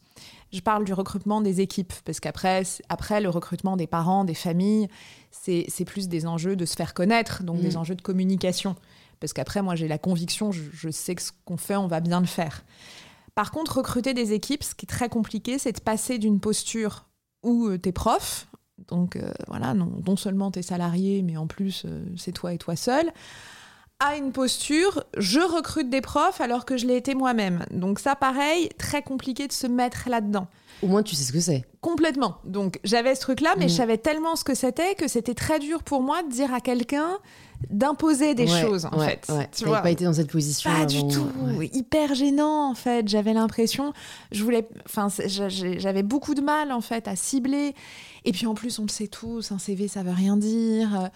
Je 0.55 0.61
parle 0.61 0.85
du 0.85 0.93
recrutement 0.95 1.41
des 1.43 1.61
équipes, 1.61 1.93
parce 2.05 2.19
qu'après, 2.21 2.63
après 2.91 3.21
le 3.21 3.29
recrutement 3.31 3.77
des 3.77 3.87
parents, 3.87 4.25
des 4.25 4.35
familles, 4.35 4.89
c'est 5.31 5.85
plus 5.87 6.09
des 6.09 6.27
enjeux 6.27 6.57
de 6.57 6.65
se 6.67 6.77
faire 6.77 6.93
connaître, 6.95 7.43
donc 7.43 7.57
Mm. 7.59 7.63
des 7.63 7.77
enjeux 7.77 7.95
de 7.95 8.03
communication. 8.03 8.75
Parce 9.23 9.33
qu'après, 9.33 9.63
moi, 9.63 9.75
j'ai 9.77 9.89
la 9.89 9.97
conviction, 9.99 10.53
je, 10.53 10.61
je 10.73 10.91
sais 10.91 11.15
que 11.15 11.23
ce 11.23 11.31
qu'on 11.47 11.57
fait, 11.57 11.77
on 11.77 11.87
va 11.87 12.01
bien 12.01 12.21
le 12.21 12.27
faire. 12.27 12.65
Par 13.35 13.51
contre, 13.51 13.79
recruter 13.79 14.13
des 14.13 14.33
équipes, 14.35 14.63
ce 14.63 14.75
qui 14.75 14.85
est 14.85 14.89
très 14.89 15.09
compliqué, 15.09 15.59
c'est 15.59 15.73
de 15.73 15.81
passer 15.81 16.19
d'une 16.19 16.41
posture 16.41 17.07
où 17.43 17.75
tu 17.79 17.89
es 17.89 17.93
prof, 17.93 18.47
donc 18.89 19.17
euh, 19.17 19.33
voilà, 19.49 19.75
non, 19.75 19.93
non 20.07 20.17
seulement 20.17 20.51
tu 20.51 20.59
es 20.59 20.63
salarié, 20.63 21.23
mais 21.23 21.37
en 21.37 21.47
plus, 21.47 21.85
euh, 21.87 22.05
c'est 22.17 22.33
toi 22.33 22.53
et 22.53 22.59
toi 22.59 22.77
seul, 22.77 23.11
à 24.01 24.17
une 24.17 24.33
posture, 24.33 25.05
je 25.17 25.39
recrute 25.39 25.89
des 25.89 26.01
profs 26.01 26.41
alors 26.41 26.65
que 26.65 26.77
je 26.77 26.87
l'ai 26.87 26.97
été 26.97 27.15
moi-même. 27.15 27.65
Donc 27.71 28.01
ça, 28.01 28.17
pareil, 28.17 28.69
très 28.77 29.01
compliqué 29.03 29.47
de 29.47 29.53
se 29.53 29.69
mettre 29.69 30.09
là-dedans. 30.09 30.49
Au 30.83 30.89
moins, 30.89 31.05
tu 31.05 31.15
sais 31.15 31.23
ce 31.23 31.33
que 31.33 31.39
c'est. 31.39 31.65
Complètement. 31.81 32.39
Donc 32.45 32.81
j'avais 32.83 33.15
ce 33.15 33.21
truc-là, 33.21 33.55
mais 33.59 33.67
Mm. 33.67 33.69
je 33.69 33.75
savais 33.75 33.99
tellement 33.99 34.35
ce 34.35 34.43
que 34.43 34.55
c'était 34.55 34.97
que 34.97 35.07
c'était 35.07 35.35
très 35.35 35.61
dur 35.61 35.85
pour 35.85 36.03
moi 36.03 36.25
de 36.25 36.29
dire 36.31 36.53
à 36.53 36.61
quelqu'un 36.61 37.19
d'imposer 37.71 38.35
des 38.35 38.51
Ouais, 38.53 38.61
choses, 38.61 38.87
en 38.87 38.99
ouais, 38.99 39.19
fait. 39.27 39.33
Ouais. 39.33 39.49
Tu 39.57 39.65
vois 39.65 39.81
pas 39.81 39.91
été 39.91 40.05
dans 40.05 40.13
cette 40.13 40.31
position. 40.31 40.71
pas 40.71 40.87
du 40.87 41.01
tout, 41.09 41.27
hyper 41.73 42.15
gênant 42.15 42.71
en 42.71 42.75
fait. 42.75 43.09
J'avais 43.09 43.33
l'impression, 43.33 43.93
je 44.33 44.43
voulais, 44.43 44.69
enfin, 44.87 45.09
j'avais 45.29 46.03
beaucoup 46.03 46.35
de 46.35 46.41
mal 46.43 46.73
en 46.73 46.81
fait 46.81 47.09
à 47.09 47.17
cibler. 47.17 47.75
Et 48.25 48.33
puis 48.33 48.47
en 48.47 48.55
plus, 48.55 48.79
on 48.79 48.83
le 48.83 48.89
sait 48.89 49.09
tous, 49.09 49.53
un 49.53 49.59
CV 49.59 49.89
ça 49.89 50.03
veut 50.03 50.13
rien 50.13 50.37
dire. 50.37 51.01
Euh, 51.03 51.09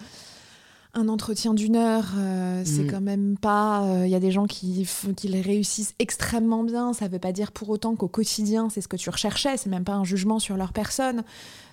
Un 0.93 1.09
entretien 1.09 1.53
d'une 1.53 1.75
heure, 1.75 2.07
euh, 2.17 2.63
c'est 2.65 2.83
Mm. 2.83 2.89
quand 2.91 3.01
même 3.01 3.37
pas. 3.37 3.85
Il 4.05 4.09
y 4.09 4.15
a 4.15 4.19
des 4.19 4.31
gens 4.31 4.47
qui, 4.47 4.87
qui 5.15 5.27
les 5.27 5.41
réussissent 5.41 5.93
extrêmement 5.99 6.63
bien. 6.63 6.91
Ça 6.93 7.07
veut 7.07 7.19
pas 7.19 7.31
dire 7.33 7.51
pour 7.51 7.69
autant 7.69 7.95
qu'au 7.95 8.07
quotidien 8.07 8.69
c'est 8.71 8.81
ce 8.81 8.87
que 8.87 8.95
tu 8.97 9.09
recherchais. 9.11 9.57
C'est 9.57 9.69
même 9.69 9.83
pas 9.83 9.93
un 9.93 10.03
jugement 10.05 10.39
sur 10.39 10.57
leur 10.57 10.73
personne. 10.73 11.23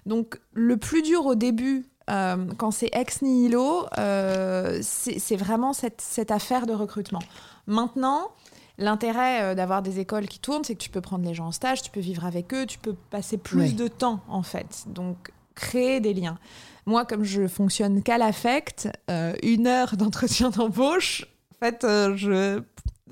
Donc 0.04 0.38
le 0.52 0.76
plus 0.76 1.00
dur 1.00 1.24
au 1.24 1.36
début, 1.36 1.86
euh, 2.10 2.46
quand 2.58 2.70
c'est 2.70 2.90
ex 2.92 3.22
nihilo, 3.22 3.86
euh, 3.98 4.78
c'est 4.82 5.36
vraiment 5.36 5.72
cette, 5.72 6.00
cette 6.00 6.30
affaire 6.30 6.66
de 6.66 6.72
recrutement. 6.72 7.22
Maintenant, 7.66 8.30
l'intérêt 8.78 9.42
euh, 9.42 9.54
d'avoir 9.54 9.82
des 9.82 10.00
écoles 10.00 10.26
qui 10.26 10.38
tournent, 10.38 10.64
c'est 10.64 10.74
que 10.74 10.82
tu 10.82 10.90
peux 10.90 11.00
prendre 11.00 11.24
les 11.24 11.34
gens 11.34 11.46
en 11.46 11.52
stage, 11.52 11.82
tu 11.82 11.90
peux 11.90 12.00
vivre 12.00 12.24
avec 12.24 12.52
eux, 12.52 12.66
tu 12.66 12.78
peux 12.78 12.94
passer 13.10 13.38
plus 13.38 13.74
de 13.74 13.88
temps 13.88 14.20
en 14.28 14.42
fait. 14.42 14.84
Donc 14.86 15.32
créer 15.54 16.00
des 16.00 16.14
liens. 16.14 16.38
Moi, 16.86 17.04
comme 17.06 17.24
je 17.24 17.46
fonctionne 17.46 18.02
qu'à 18.02 18.18
l'affect, 18.18 18.88
euh, 19.10 19.34
une 19.42 19.66
heure 19.66 19.96
d'entretien 19.96 20.50
d'embauche, 20.50 21.26
en 21.52 21.64
fait, 21.64 21.86
je 22.16 22.60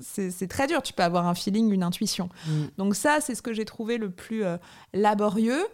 c'est 0.01 0.47
très 0.47 0.67
dur. 0.67 0.81
Tu 0.81 0.93
peux 0.93 1.03
avoir 1.03 1.27
un 1.27 1.35
feeling, 1.35 1.71
une 1.71 1.83
intuition. 1.83 2.29
Mm. 2.47 2.63
Donc 2.77 2.95
ça, 2.95 3.19
c'est 3.21 3.35
ce 3.35 3.41
que 3.41 3.53
j'ai 3.53 3.65
trouvé 3.65 3.97
le 3.97 4.09
plus 4.09 4.43
euh, 4.43 4.57
laborieux. 4.93 5.65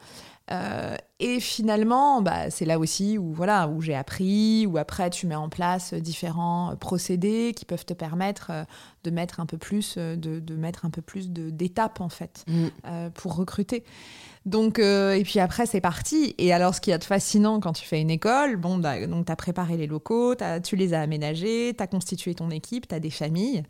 Euh, 0.52 0.96
et 1.20 1.40
finalement, 1.40 2.22
bah, 2.22 2.50
c'est 2.50 2.66
là 2.66 2.80
aussi 2.80 3.18
où 3.18 3.34
voilà 3.34 3.68
où 3.68 3.82
j'ai 3.82 3.94
appris, 3.94 4.66
où 4.66 4.78
après 4.78 5.10
tu 5.12 5.28
mets 5.28 5.36
en 5.36 5.50
place 5.50 5.94
euh, 5.94 6.00
différents 6.00 6.72
euh, 6.72 6.76
procédés 6.76 7.54
qui 7.56 7.66
peuvent 7.66 7.86
te 7.86 7.94
permettre 7.94 8.52
de 9.04 9.12
mettre 9.12 9.40
un 9.40 9.46
peu 9.46 9.58
plus, 9.58 9.98
de, 9.98 10.16
de 10.40 10.56
mettre 10.56 10.86
un 10.86 10.90
peu 10.90 11.02
plus 11.02 11.30
d'étapes 11.30 12.02
en 12.02 12.10
fait 12.10 12.44
Mm. 12.48 12.66
euh, 12.86 13.10
pour 13.12 13.36
recruter. 13.36 13.84
Donc 14.46 14.80
euh, 14.80 15.14
et 15.14 15.24
puis 15.24 15.40
après 15.40 15.66
c'est 15.66 15.82
parti. 15.82 16.34
Et 16.38 16.52
alors 16.54 16.74
ce 16.74 16.82
qui 16.82 16.90
est 16.92 16.98
de 16.98 17.04
fascinant 17.04 17.60
quand 17.60 17.74
tu 17.74 17.86
fais 17.86 18.02
une 18.02 18.10
école, 18.10 18.56
bon 18.56 18.78
bah, 18.78 19.06
donc 19.06 19.26
t'as 19.26 19.36
préparé 19.36 19.78
les 19.78 19.88
locaux, 19.88 20.34
tu 20.64 20.76
les 20.76 20.94
as 20.94 21.02
aménagés, 21.02 21.74
t'as 21.78 21.88
constitué 21.88 22.34
ton 22.34 22.50
équipe, 22.50 22.88
t'as 22.88 23.00
des 23.00 23.12
familles. 23.12 23.64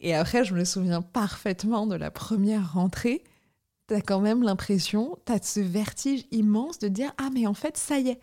Et 0.00 0.14
après 0.14 0.44
je 0.44 0.54
me 0.54 0.64
souviens 0.64 1.02
parfaitement 1.02 1.86
de 1.86 1.94
la 1.94 2.10
première 2.10 2.72
rentrée 2.72 3.22
t'as 3.88 4.00
quand 4.00 4.20
même 4.20 4.42
l'impression, 4.44 5.18
t'as 5.24 5.40
ce 5.42 5.58
vertige 5.60 6.24
immense 6.30 6.78
de 6.78 6.86
dire 6.88 7.12
ah 7.18 7.28
mais 7.34 7.46
en 7.48 7.54
fait 7.54 7.76
ça 7.76 7.98
y 7.98 8.10
est, 8.10 8.20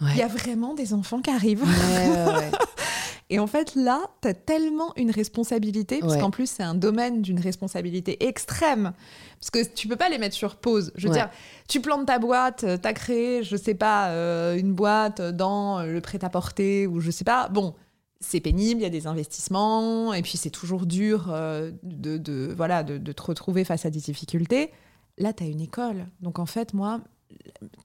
il 0.00 0.06
Ouais. 0.06 0.16
y 0.16 0.22
a 0.22 0.26
vraiment 0.28 0.72
des 0.74 0.94
enfants 0.94 1.20
qui 1.20 1.30
arrivent. 1.30 1.62
Ouais, 1.62 2.08
ouais, 2.08 2.32
ouais. 2.38 2.50
Et 3.32 3.38
en 3.38 3.46
fait 3.46 3.76
là, 3.76 4.00
t'as 4.22 4.34
tellement 4.34 4.92
une 4.96 5.10
responsabilité 5.12 6.00
parce 6.00 6.16
qu'en 6.16 6.30
plus 6.32 6.50
c'est 6.50 6.62
un 6.64 6.74
domaine 6.74 7.22
d'une 7.22 7.38
responsabilité 7.38 8.26
extrême 8.26 8.92
parce 9.38 9.50
que 9.50 9.62
tu 9.72 9.86
peux 9.86 9.94
pas 9.96 10.08
les 10.08 10.18
mettre 10.18 10.34
sur 10.34 10.56
pause. 10.56 10.90
Je 10.96 11.06
veux 11.06 11.12
dire, 11.14 11.28
tu 11.68 11.80
plantes 11.80 12.06
ta 12.06 12.18
boîte, 12.18 12.64
euh, 12.64 12.76
t'as 12.76 12.92
créé, 12.92 13.44
je 13.44 13.56
sais 13.56 13.74
pas, 13.74 14.08
euh, 14.08 14.56
une 14.56 14.72
boîte 14.72 15.20
dans 15.20 15.82
le 15.82 16.00
prêt-à-porter 16.00 16.86
ou 16.88 16.98
je 17.00 17.10
sais 17.12 17.22
pas. 17.24 17.48
Bon. 17.48 17.74
C'est 18.22 18.40
pénible, 18.40 18.80
il 18.80 18.82
y 18.82 18.86
a 18.86 18.90
des 18.90 19.06
investissements, 19.06 20.12
et 20.12 20.20
puis 20.22 20.36
c'est 20.36 20.50
toujours 20.50 20.84
dur 20.86 21.28
euh, 21.30 21.70
de, 21.82 22.18
de- 22.18 22.52
voilà, 22.54 22.82
de, 22.82 22.98
de 22.98 23.12
te 23.12 23.22
retrouver 23.22 23.64
face 23.64 23.86
à 23.86 23.90
des 23.90 24.00
difficultés. 24.00 24.70
Là, 25.18 25.32
tu 25.32 25.42
as 25.42 25.46
une 25.46 25.60
école. 25.60 26.06
Donc 26.20 26.38
en 26.38 26.46
fait, 26.46 26.74
moi, 26.74 27.00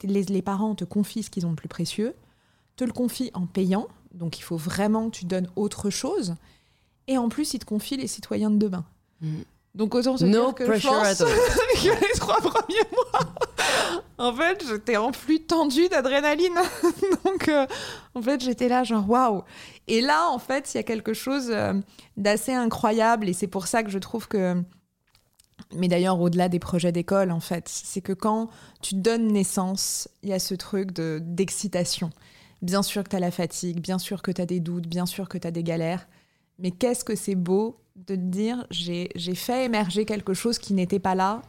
les, 0.03 0.23
les 0.23 0.41
parents 0.41 0.75
te 0.75 0.83
confient 0.83 1.23
ce 1.23 1.29
qu'ils 1.29 1.45
ont 1.45 1.51
de 1.51 1.55
plus 1.55 1.69
précieux, 1.69 2.13
te 2.75 2.83
le 2.83 2.91
confient 2.91 3.31
en 3.33 3.45
payant, 3.45 3.87
donc 4.13 4.37
il 4.37 4.41
faut 4.41 4.57
vraiment 4.57 5.09
que 5.09 5.17
tu 5.17 5.25
donnes 5.25 5.47
autre 5.55 5.89
chose, 5.89 6.35
et 7.07 7.17
en 7.17 7.29
plus, 7.29 7.53
ils 7.53 7.59
te 7.59 7.65
confient 7.65 7.97
les 7.97 8.07
citoyens 8.07 8.51
de 8.51 8.57
demain. 8.57 8.83
Mm. 9.21 9.37
Donc 9.75 9.93
autant 9.93 10.17
se 10.17 10.23
No 10.25 10.45
dire 10.47 10.55
que 10.55 10.65
je 10.79 10.87
pense 10.87 11.17
que 11.19 12.03
les 12.03 12.19
trois 12.19 12.37
premiers 12.39 12.89
mois, 12.93 13.33
en 14.17 14.33
fait, 14.33 14.63
j'étais 14.65 14.95
en 14.95 15.11
flux 15.11 15.41
tendu 15.41 15.89
d'adrénaline. 15.89 16.55
Donc, 17.25 17.49
euh, 17.49 17.67
en 18.13 18.21
fait, 18.21 18.41
j'étais 18.41 18.69
là, 18.69 18.85
genre, 18.85 19.09
waouh. 19.09 19.43
Et 19.87 20.01
là, 20.01 20.29
en 20.31 20.39
fait, 20.39 20.73
il 20.73 20.77
y 20.77 20.79
a 20.79 20.83
quelque 20.83 21.13
chose 21.13 21.47
euh, 21.51 21.73
d'assez 22.17 22.53
incroyable. 22.53 23.29
Et 23.29 23.33
c'est 23.33 23.47
pour 23.47 23.67
ça 23.67 23.83
que 23.83 23.89
je 23.89 23.99
trouve 23.99 24.27
que. 24.27 24.61
Mais 25.73 25.87
d'ailleurs, 25.87 26.19
au-delà 26.19 26.49
des 26.49 26.59
projets 26.59 26.91
d'école, 26.91 27.31
en 27.31 27.39
fait, 27.39 27.67
c'est 27.69 28.01
que 28.01 28.13
quand 28.13 28.49
tu 28.81 28.95
donnes 28.95 29.27
naissance, 29.31 30.09
il 30.23 30.29
y 30.29 30.33
a 30.33 30.39
ce 30.39 30.53
truc 30.53 30.91
de- 30.91 31.19
d'excitation. 31.23 32.09
Bien 32.61 32.83
sûr 32.83 33.03
que 33.03 33.09
tu 33.09 33.15
as 33.15 33.19
la 33.19 33.31
fatigue, 33.31 33.79
bien 33.79 33.97
sûr 33.99 34.21
que 34.21 34.31
tu 34.31 34.41
as 34.41 34.45
des 34.45 34.59
doutes, 34.59 34.87
bien 34.87 35.05
sûr 35.05 35.29
que 35.29 35.37
tu 35.37 35.47
as 35.47 35.51
des 35.51 35.63
galères. 35.63 36.07
Mais 36.59 36.71
qu'est-ce 36.71 37.03
que 37.05 37.15
c'est 37.15 37.35
beau 37.35 37.77
de 37.95 38.15
te 38.15 38.19
dire 38.19 38.65
j'ai 38.71 39.09
j'ai 39.15 39.35
fait 39.35 39.65
émerger 39.65 40.05
quelque 40.05 40.33
chose 40.33 40.57
qui 40.57 40.73
n'était 40.73 40.99
pas 40.99 41.15
là 41.15 41.41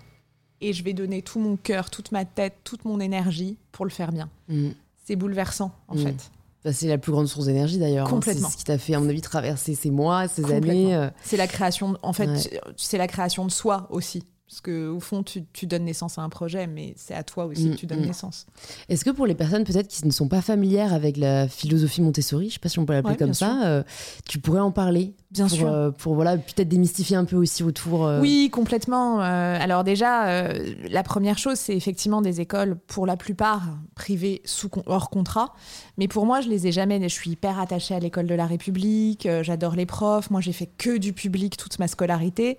et 0.61 0.73
je 0.73 0.83
vais 0.85 0.93
donner 0.93 1.23
tout 1.23 1.39
mon 1.41 1.57
cœur, 1.57 1.91
toute 1.91 2.13
ma 2.13 2.25
tête, 2.25 2.55
toute 2.65 2.85
mon 2.85 3.01
énergie 3.01 3.57
pour 3.73 3.85
le 3.85 3.91
faire 3.91 4.13
bien. 4.13 4.29
Mm. 4.49 4.71
C'est 5.05 5.17
bouleversant, 5.17 5.73
en 5.89 5.95
Mm. 5.97 5.99
fait. 5.99 6.31
Bah, 6.67 6.73
c'est 6.73 6.89
la 6.89 6.99
plus 6.99 7.13
grande 7.13 7.29
source 7.29 7.47
d'énergie 7.47 7.79
d'ailleurs. 7.79 8.09
hein. 8.09 8.11
Complètement. 8.11 8.49
C'est 8.49 8.55
ce 8.55 8.59
qui 8.59 8.65
t'a 8.65 8.77
fait, 8.77 8.95
à 8.95 8.99
mon 8.99 9.09
avis, 9.09 9.21
traverser 9.21 9.77
ces 9.77 9.93
mois, 9.93 10.27
ces 10.27 10.51
années. 10.53 10.97
euh. 10.97 11.09
C'est 11.23 11.37
la 11.37 11.47
création, 11.47 11.97
en 12.03 12.13
fait, 12.13 12.27
Ouais. 12.27 12.61
c'est 12.77 12.99
la 12.99 13.07
création 13.07 13.45
de 13.45 13.53
soi 13.53 13.87
aussi. 13.91 14.25
Parce 14.49 14.61
que 14.61 14.89
au 14.91 15.01
fond, 15.01 15.25
tu, 15.25 15.45
tu 15.53 15.67
donnes 15.67 15.85
naissance 15.85 16.19
à 16.19 16.23
un 16.23 16.29
projet, 16.29 16.69
mais 16.69 16.95
c'est 16.97 17.15
à 17.15 17.25
toi 17.25 17.47
aussi 17.47 17.67
Mm, 17.69 17.71
que 17.73 17.77
tu 17.79 17.87
donnes 17.87 18.03
mm. 18.03 18.07
naissance. 18.07 18.47
Est-ce 18.89 19.05
que 19.05 19.11
pour 19.11 19.27
les 19.27 19.35
personnes 19.35 19.65
peut-être 19.65 19.89
qui 19.89 20.07
ne 20.07 20.13
sont 20.13 20.29
pas 20.29 20.41
familières 20.41 20.95
avec 20.95 21.17
la 21.17 21.49
philosophie 21.49 22.01
Montessori, 22.01 22.49
je 22.49 22.55
sais 22.55 22.61
pas 22.61 22.69
si 22.69 22.79
on 22.79 22.87
peut 22.87 22.93
l'appeler 22.93 23.15
Ouais, 23.15 23.19
comme 23.19 23.35
ça, 23.35 23.65
euh, 23.65 23.83
tu 24.29 24.39
pourrais 24.39 24.61
en 24.61 24.71
parler 24.71 25.15
Bien 25.33 25.49
pour, 25.49 25.57
sûr. 25.57 25.67
euh, 25.69 25.91
pour 25.91 26.15
voilà 26.15 26.39
peut-être 26.39 26.69
démystifier 26.69 27.17
un 27.17 27.25
peu 27.25 27.35
aussi 27.35 27.65
autour. 27.65 28.07
euh, 28.07 28.21
Oui, 28.21 28.49
complètement. 28.53 29.19
Alors 29.19 29.83
déjà, 29.83 30.53
la 30.53 31.03
première 31.03 31.39
chose, 31.39 31.59
c'est 31.59 31.75
effectivement 31.77 32.23
des 32.23 32.41
écoles, 32.41 32.77
pour 32.87 33.05
la 33.05 33.17
plupart, 33.17 33.63
privées 33.97 34.43
sous 34.45 34.71
hors 34.87 35.11
contrat. 35.11 35.55
Mais 35.99 36.07
pour 36.07 36.25
moi, 36.25 36.41
je 36.41 36.49
les 36.49 36.69
ai 36.69 36.73
jamais. 36.73 37.01
Je 37.03 37.09
suis 37.09 37.31
hyper 37.31 37.59
attachée 37.59 37.95
à 37.97 37.99
l'école 37.99 38.27
de 38.29 38.35
la 38.37 38.47
République. 38.47 39.29
J'adore 39.43 39.75
les 39.75 39.87
profs. 39.87 40.31
Moi, 40.31 40.41
j'ai 40.41 40.53
fait 40.53 40.71
que 40.79 40.99
du 40.99 41.13
public 41.13 41.57
toute 41.57 41.81
ma 41.81 41.89
scolarité. 41.89 42.59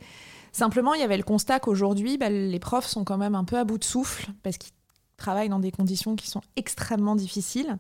Simplement, 0.58 0.96
il 0.96 1.02
y 1.02 1.04
avait 1.04 1.18
le 1.18 1.24
constat 1.24 1.60
qu'aujourd'hui, 1.60 2.18
bah, 2.18 2.32
les 2.32 2.58
profs 2.58 2.88
sont 2.88 3.04
quand 3.04 3.20
même 3.20 3.36
un 3.36 3.44
peu 3.44 3.60
à 3.60 3.64
bout 3.64 3.78
de 3.78 3.84
souffle 3.84 4.32
parce 4.42 4.58
qu'ils 4.58 4.74
travaillent 5.16 5.50
dans 5.50 5.60
des 5.60 5.70
conditions 5.70 6.16
qui 6.16 6.28
sont 6.28 6.42
extrêmement 6.56 7.16
difficiles. 7.16 7.78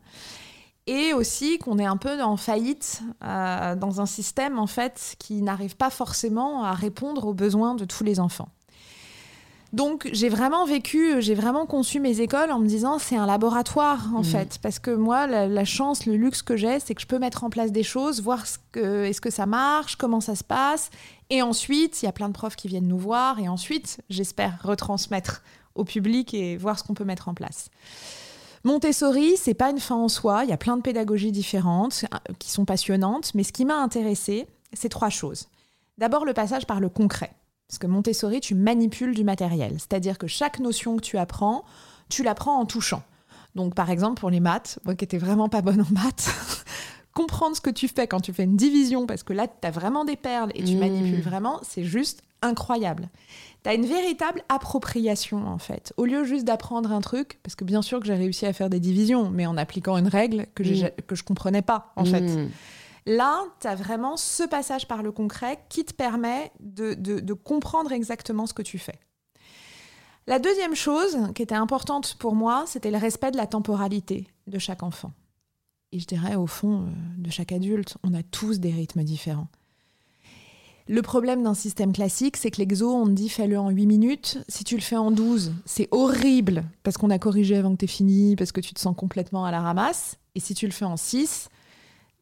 Et 0.85 1.11
aussi 1.11 1.57
qu'on 1.57 1.79
est 1.79 1.87
un 1.87 1.97
peu 1.97 2.21
en 2.21 2.37
faillite 2.37 3.01
euh, 3.23 3.75
dans 3.75 3.99
un 3.99 4.05
système 4.05 4.59
en 4.59 4.67
fait 4.67 5.15
qui 5.17 5.41
n'arrive 5.41 5.75
pas 5.75 5.89
forcément 5.89 6.65
à 6.65 6.73
répondre 6.73 7.25
aux 7.25 7.33
besoins 7.33 7.73
de 7.73 7.83
tous 7.83 8.03
les 8.03 8.19
enfants. 8.19 8.49
Donc 9.73 10.09
j'ai 10.13 10.29
vraiment 10.29 10.65
vécu, 10.65 11.21
j'ai 11.21 11.35
vraiment 11.35 11.65
conçu 11.65 11.99
mes 11.99 12.21
écoles 12.21 12.51
en 12.51 12.59
me 12.59 12.67
disant 12.67 12.99
c'est 12.99 13.17
un 13.17 13.25
laboratoire 13.25 14.07
en 14.15 14.19
Mhm. 14.19 14.23
fait, 14.23 14.59
parce 14.61 14.79
que 14.79 14.91
moi 14.91 15.27
la, 15.27 15.47
la 15.47 15.65
chance, 15.65 16.05
le 16.05 16.15
luxe 16.15 16.41
que 16.41 16.55
j'ai, 16.55 16.79
c'est 16.79 16.95
que 16.95 17.01
je 17.01 17.07
peux 17.07 17.19
mettre 17.19 17.43
en 17.43 17.49
place 17.49 17.71
des 17.73 17.83
choses, 17.83 18.21
voir 18.21 18.47
ce 18.47 18.57
que 18.71 19.03
est-ce 19.03 19.19
que 19.19 19.29
ça 19.29 19.45
marche, 19.45 19.97
comment 19.97 20.21
ça 20.21 20.35
se 20.35 20.43
passe, 20.43 20.89
et 21.29 21.41
ensuite 21.41 22.01
il 22.01 22.05
y 22.05 22.07
a 22.07 22.13
plein 22.13 22.29
de 22.29 22.33
profs 22.33 22.55
qui 22.55 22.69
viennent 22.69 22.87
nous 22.87 22.97
voir, 22.97 23.39
et 23.39 23.49
ensuite 23.49 23.99
j'espère 24.09 24.57
retransmettre 24.63 25.41
au 25.75 25.83
public 25.83 26.33
et 26.33 26.55
voir 26.57 26.79
ce 26.79 26.83
qu'on 26.83 26.93
peut 26.93 27.03
mettre 27.05 27.27
en 27.27 27.33
place. 27.33 27.69
Montessori, 28.63 29.35
c'est 29.37 29.53
pas 29.53 29.69
une 29.69 29.79
fin 29.79 29.95
en 29.95 30.09
soi. 30.09 30.43
Il 30.43 30.49
y 30.49 30.53
a 30.53 30.57
plein 30.57 30.75
de 30.77 30.81
pédagogies 30.81 31.31
différentes 31.31 32.05
euh, 32.13 32.33
qui 32.39 32.49
sont 32.51 32.65
passionnantes, 32.65 33.33
mais 33.35 33.43
ce 33.43 33.53
qui 33.53 33.63
m'a 33.65 33.75
intéressée, 33.77 34.47
c'est 34.73 34.89
trois 34.89 35.09
choses. 35.09 35.47
D'abord, 35.97 36.25
le 36.25 36.33
passage 36.33 36.65
par 36.65 36.79
le 36.79 36.89
concret. 36.89 37.31
Parce 37.67 37.79
que 37.79 37.87
Montessori, 37.87 38.39
tu 38.39 38.55
manipules 38.55 39.13
du 39.13 39.23
matériel. 39.23 39.73
C'est-à-dire 39.73 40.17
que 40.17 40.27
chaque 40.27 40.59
notion 40.59 40.95
que 40.95 41.01
tu 41.01 41.17
apprends, 41.17 41.63
tu 42.09 42.23
l'apprends 42.23 42.59
en 42.59 42.65
touchant. 42.65 43.03
Donc, 43.55 43.75
par 43.75 43.89
exemple, 43.89 44.19
pour 44.19 44.29
les 44.29 44.39
maths, 44.39 44.79
moi 44.85 44.95
qui 44.95 45.03
étais 45.03 45.17
vraiment 45.17 45.49
pas 45.49 45.61
bonne 45.61 45.81
en 45.81 45.91
maths, 45.91 46.29
comprendre 47.13 47.55
ce 47.55 47.61
que 47.61 47.69
tu 47.69 47.87
fais 47.87 48.07
quand 48.07 48.21
tu 48.21 48.31
fais 48.31 48.43
une 48.43 48.55
division, 48.55 49.05
parce 49.07 49.23
que 49.23 49.33
là, 49.33 49.47
tu 49.47 49.67
as 49.67 49.71
vraiment 49.71 50.05
des 50.05 50.15
perles 50.15 50.51
et 50.55 50.63
tu 50.63 50.75
Mmh. 50.75 50.79
manipules 50.79 51.21
vraiment, 51.21 51.59
c'est 51.63 51.83
juste 51.83 52.21
incroyable. 52.43 53.09
Tu 53.63 53.69
as 53.69 53.73
une 53.73 53.85
véritable 53.87 54.43
appropriation, 54.47 55.45
en 55.47 55.57
fait. 55.57 55.91
Au 55.97 56.05
lieu 56.05 56.23
juste 56.23 56.45
d'apprendre 56.45 56.91
un 56.91 57.01
truc, 57.01 57.39
parce 57.43 57.55
que 57.55 57.65
bien 57.65 57.81
sûr 57.81 57.99
que 57.99 58.05
j'ai 58.05 58.13
réussi 58.13 58.45
à 58.45 58.53
faire 58.53 58.69
des 58.69 58.79
divisions, 58.79 59.29
mais 59.31 59.45
en 59.47 59.57
appliquant 59.57 59.97
une 59.97 60.07
règle 60.07 60.45
que, 60.55 60.63
j'ai- 60.63 60.91
que 61.07 61.15
je 61.15 61.23
comprenais 61.23 61.63
pas, 61.63 61.91
en 61.95 62.05
fait. 62.05 62.21
Là, 63.07 63.43
tu 63.59 63.67
as 63.67 63.73
vraiment 63.73 64.17
ce 64.17 64.43
passage 64.43 64.87
par 64.87 65.01
le 65.01 65.11
concret 65.11 65.59
qui 65.69 65.83
te 65.83 65.93
permet 65.93 66.51
de 66.59 67.33
comprendre 67.33 67.91
exactement 67.91 68.45
ce 68.45 68.53
que 68.53 68.61
tu 68.61 68.77
fais. 68.77 68.99
La 70.27 70.39
deuxième 70.39 70.75
chose 70.75 71.17
qui 71.33 71.41
était 71.41 71.55
importante 71.55 72.17
pour 72.19 72.35
moi, 72.35 72.65
c'était 72.67 72.91
le 72.91 72.97
respect 72.97 73.31
de 73.31 73.37
la 73.37 73.47
temporalité 73.47 74.27
de 74.47 74.59
chaque 74.59 74.83
enfant. 74.83 75.13
Et 75.93 75.99
je 75.99 76.05
dirais, 76.05 76.35
au 76.35 76.47
fond, 76.47 76.81
euh, 76.81 76.89
de 77.17 77.31
chaque 77.31 77.53
adulte, 77.53 77.97
on 78.03 78.13
a 78.13 78.23
tous 78.23 78.59
des 78.59 78.71
rythmes 78.71 79.03
différents. 79.03 79.47
Le 80.89 81.01
problème 81.01 81.43
d'un 81.43 81.53
système 81.53 81.93
classique, 81.93 82.35
c'est 82.35 82.51
que 82.51 82.57
l'exo, 82.57 82.93
on 82.93 83.05
te 83.05 83.11
dit 83.11 83.29
fais-le 83.29 83.57
en 83.57 83.69
8 83.69 83.85
minutes. 83.85 84.39
Si 84.49 84.65
tu 84.65 84.75
le 84.75 84.81
fais 84.81 84.97
en 84.97 85.11
12, 85.11 85.53
c'est 85.65 85.87
horrible 85.91 86.65
parce 86.83 86.97
qu'on 86.97 87.09
a 87.09 87.19
corrigé 87.19 87.55
avant 87.55 87.71
que 87.71 87.85
tu 87.85 87.87
fini, 87.87 88.35
parce 88.35 88.51
que 88.51 88.61
tu 88.61 88.73
te 88.73 88.79
sens 88.81 88.95
complètement 88.97 89.45
à 89.45 89.51
la 89.51 89.61
ramasse. 89.61 90.17
Et 90.35 90.41
si 90.41 90.53
tu 90.53 90.65
le 90.65 90.73
fais 90.73 90.85
en 90.85 90.97
6, 90.97 91.49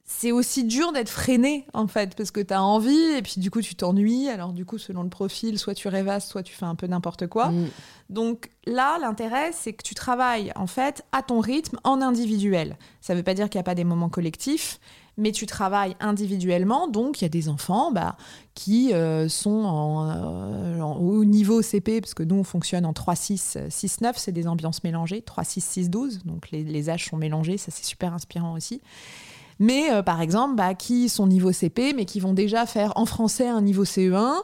c'est 0.08 0.32
aussi 0.32 0.64
dur 0.64 0.91
d'être 0.91 1.10
freiné 1.10 1.66
en 1.74 1.88
fait 1.88 2.16
parce 2.16 2.30
que 2.30 2.39
tu 2.39 2.53
as 2.53 2.62
envie 2.62 2.95
et 3.18 3.24
puis 3.24 3.36
du 3.38 3.49
coup 3.49 3.62
tu 3.62 3.74
t'ennuies. 3.74 4.30
Alors 4.30 4.53
du 4.53 4.64
coup 4.64 4.78
selon 4.78 5.01
le 5.01 5.10
profil 5.10 5.58
soit 5.58 5.74
tu 5.74 5.88
rêvasses 5.88 6.30
soit 6.30 6.43
tu 6.43 6.53
fais 6.53 6.66
un 6.66 6.76
peu 6.76 6.86
n'importe 6.86 7.26
quoi. 7.26 7.49
Mm. 7.49 7.70
donc 8.10 8.49
là 8.68 8.99
l'intérêt 8.99 9.51
c'est 9.51 9.74
que 9.74 9.82
tu 9.84 9.95
travailles 9.95 10.51
en 10.56 10.68
fait 10.68 11.03
à 11.12 11.24
ton 11.24 11.39
rythme 11.39 11.80
en 11.84 12.01
individuel. 12.01 12.78
Ça 13.01 13.16
veut 13.16 13.24
pas 13.24 13.34
dire 13.34 13.49
qu'il 13.49 13.58
n'y 13.58 13.62
a 13.62 13.64
pas 13.64 13.76
des 13.76 13.84
moments 13.84 14.10
collectifs 14.10 14.80
mais 15.18 15.32
tu 15.32 15.45
travailles 15.47 15.95
individuellement. 15.99 16.88
Donc 16.88 17.22
il 17.22 17.24
y 17.24 17.26
a 17.26 17.30
des 17.30 17.49
enfants 17.49 17.91
bah, 17.91 18.16
qui 18.53 18.93
euh, 18.93 19.28
sont 19.28 19.64
en, 19.64 20.10
euh, 20.10 20.82
en 20.82 20.97
haut 20.97 21.26
niveau 21.26 21.64
CP 21.64 22.01
parce 22.01 22.14
que 22.14 22.22
nous 22.22 22.36
on 22.36 22.43
fonctionne 22.43 22.86
en 22.86 22.93
3 22.93 23.16
6 23.16 23.58
6 23.70 24.01
9 24.01 24.18
c'est 24.20 24.32
des 24.34 24.47
ambiances 24.47 24.84
mélangées 24.84 25.24
3 25.24 25.43
6 25.43 25.62
6 25.62 25.89
12 25.89 26.20
donc 26.26 26.51
les, 26.51 26.64
les 26.64 26.89
âges 26.91 27.06
sont 27.10 27.18
mélangés. 27.18 27.58
Ça 27.58 27.72
c'est 27.72 27.86
super 27.86 28.14
inspirant 28.14 28.53
aussi 28.53 28.82
mais 29.60 29.91
euh, 29.91 30.03
par 30.03 30.22
exemple, 30.22 30.56
bah, 30.56 30.74
qui 30.74 31.10
sont 31.10 31.28
niveau 31.28 31.51
CP, 31.51 31.93
mais 31.93 32.06
qui 32.06 32.20
vont 32.20 32.34
déjà 32.34 32.66
faire 32.66 32.93
en 32.95 33.06
français 33.06 33.47
un 33.47 33.62
niveau 33.62 33.86
CE1, 33.86 34.36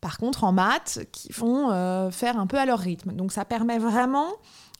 par 0.00 0.18
contre 0.18 0.44
en 0.44 0.52
maths, 0.52 1.00
qui 1.12 1.32
vont 1.32 1.70
euh, 1.70 2.10
faire 2.10 2.38
un 2.38 2.46
peu 2.46 2.58
à 2.58 2.66
leur 2.66 2.78
rythme. 2.78 3.12
Donc 3.12 3.32
ça 3.32 3.44
permet 3.44 3.78
vraiment 3.78 4.28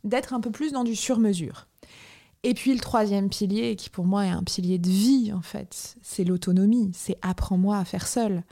d'être 0.04 0.34
un 0.34 0.40
peu 0.40 0.50
plus 0.50 0.72
dans 0.72 0.84
du 0.84 0.96
sur-mesure. 0.96 1.66
Et 2.42 2.54
puis 2.54 2.72
le 2.72 2.80
troisième 2.80 3.28
pilier, 3.28 3.76
qui 3.76 3.90
pour 3.90 4.04
moi 4.04 4.26
est 4.26 4.30
un 4.30 4.42
pilier 4.42 4.78
de 4.78 4.88
vie 4.88 5.32
en 5.32 5.42
fait, 5.42 5.96
c'est 6.02 6.22
l'autonomie, 6.22 6.92
c'est 6.94 7.18
apprends-moi 7.22 7.76
à 7.76 7.84
faire 7.84 8.06
seul. 8.06 8.44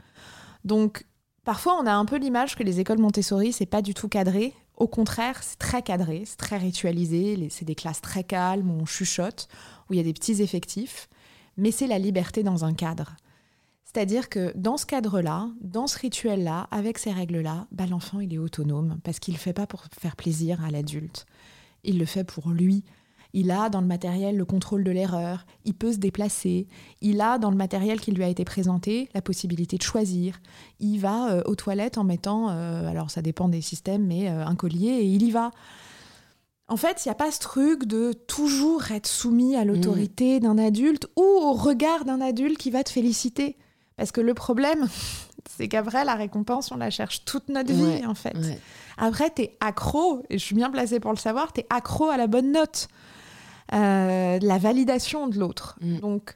Donc 0.65 1.05
parfois 1.45 1.77
on 1.81 1.85
a 1.85 1.93
un 1.93 2.03
peu 2.03 2.17
l'image 2.17 2.55
que 2.55 2.63
les 2.63 2.79
écoles 2.79 2.97
Montessori, 2.97 3.53
c'est 3.53 3.65
pas 3.65 3.81
du 3.81 3.93
tout 3.93 4.09
cadré. 4.09 4.53
Au 4.75 4.87
contraire, 4.87 5.41
c'est 5.41 5.59
très 5.59 5.81
cadré, 5.81 6.23
c'est 6.25 6.35
très 6.35 6.57
ritualisé, 6.57 7.47
c'est 7.49 7.63
des 7.63 7.75
classes 7.75 8.01
très 8.01 8.25
calmes 8.25 8.69
où 8.69 8.81
on 8.81 8.85
chuchote, 8.85 9.47
où 9.89 9.93
il 9.93 9.97
y 9.97 10.01
a 10.01 10.03
des 10.03 10.11
petits 10.11 10.41
effectifs 10.41 11.07
mais 11.57 11.71
c'est 11.71 11.87
la 11.87 11.99
liberté 11.99 12.43
dans 12.43 12.65
un 12.65 12.73
cadre. 12.73 13.15
C'est-à-dire 13.95 14.27
que 14.27 14.51
dans 14.57 14.75
ce 14.75 14.85
cadre-là, 14.85 15.49
dans 15.61 15.87
ce 15.87 15.97
rituel-là, 15.97 16.67
avec 16.69 16.97
ces 16.97 17.13
règles-là, 17.13 17.67
bah, 17.71 17.85
l'enfant, 17.85 18.19
il 18.19 18.33
est 18.33 18.37
autonome 18.37 18.99
parce 19.03 19.19
qu'il 19.19 19.33
ne 19.33 19.37
le 19.37 19.41
fait 19.41 19.53
pas 19.53 19.67
pour 19.67 19.85
faire 19.97 20.17
plaisir 20.17 20.63
à 20.65 20.69
l'adulte. 20.69 21.25
Il 21.85 21.97
le 21.97 22.05
fait 22.05 22.25
pour 22.25 22.49
lui. 22.49 22.83
Il 23.31 23.51
a 23.51 23.69
dans 23.69 23.81
le 23.81 23.87
matériel 23.87 24.37
le 24.37 24.45
contrôle 24.45 24.83
de 24.85 24.91
l'erreur, 24.91 25.45
il 25.65 25.73
peut 25.73 25.91
se 25.91 25.97
déplacer, 25.97 26.67
il 27.01 27.19
a 27.19 27.37
dans 27.37 27.51
le 27.51 27.57
matériel 27.57 27.99
qui 27.99 28.11
lui 28.11 28.23
a 28.23 28.29
été 28.29 28.45
présenté 28.45 29.09
la 29.13 29.21
possibilité 29.21 29.77
de 29.77 29.81
choisir. 29.81 30.39
Il 30.79 30.99
va 30.99 31.31
euh, 31.31 31.41
aux 31.45 31.55
toilettes 31.55 31.97
en 31.97 32.05
mettant, 32.05 32.49
euh, 32.49 32.87
alors 32.87 33.11
ça 33.11 33.21
dépend 33.21 33.49
des 33.49 33.59
systèmes, 33.59 34.05
mais 34.05 34.29
euh, 34.29 34.45
un 34.45 34.55
collier 34.55 34.87
et 34.87 35.05
il 35.05 35.23
y 35.23 35.31
va. 35.31 35.51
En 36.67 36.77
fait, 36.77 37.05
il 37.05 37.09
n'y 37.09 37.11
a 37.11 37.15
pas 37.15 37.31
ce 37.31 37.39
truc 37.39 37.85
de 37.85 38.11
toujours 38.11 38.91
être 38.91 39.05
soumis 39.05 39.55
à 39.55 39.63
l'autorité 39.65 40.39
d'un 40.39 40.57
adulte 40.57 41.07
ou 41.15 41.21
au 41.21 41.53
regard 41.53 42.05
d'un 42.05 42.21
adulte 42.21 42.57
qui 42.57 42.71
va 42.71 42.83
te 42.83 42.89
féliciter. 42.89 43.55
Parce 43.97 44.11
que 44.11 44.19
le 44.19 44.33
problème, 44.33 44.87
c'est 45.57 45.67
qu'après, 45.67 46.03
la 46.05 46.15
récompense, 46.15 46.71
on 46.71 46.77
la 46.77 46.89
cherche 46.89 47.23
toute 47.23 47.49
notre 47.49 47.71
vie, 47.71 48.05
en 48.05 48.15
fait. 48.15 48.35
Ouais. 48.35 48.59
Après, 48.97 49.29
t'es 49.29 49.55
accro, 49.59 50.23
et 50.29 50.39
je 50.39 50.43
suis 50.43 50.55
bien 50.55 50.71
placée 50.71 50.99
pour 50.99 51.11
le 51.11 51.17
savoir, 51.17 51.53
t'es 51.53 51.67
accro 51.69 52.09
à 52.09 52.17
la 52.17 52.27
bonne 52.27 52.51
note, 52.51 52.87
euh, 53.73 54.39
la 54.41 54.57
validation 54.57 55.27
de 55.27 55.37
l'autre. 55.37 55.77
Mm. 55.81 55.99
Donc, 55.99 56.35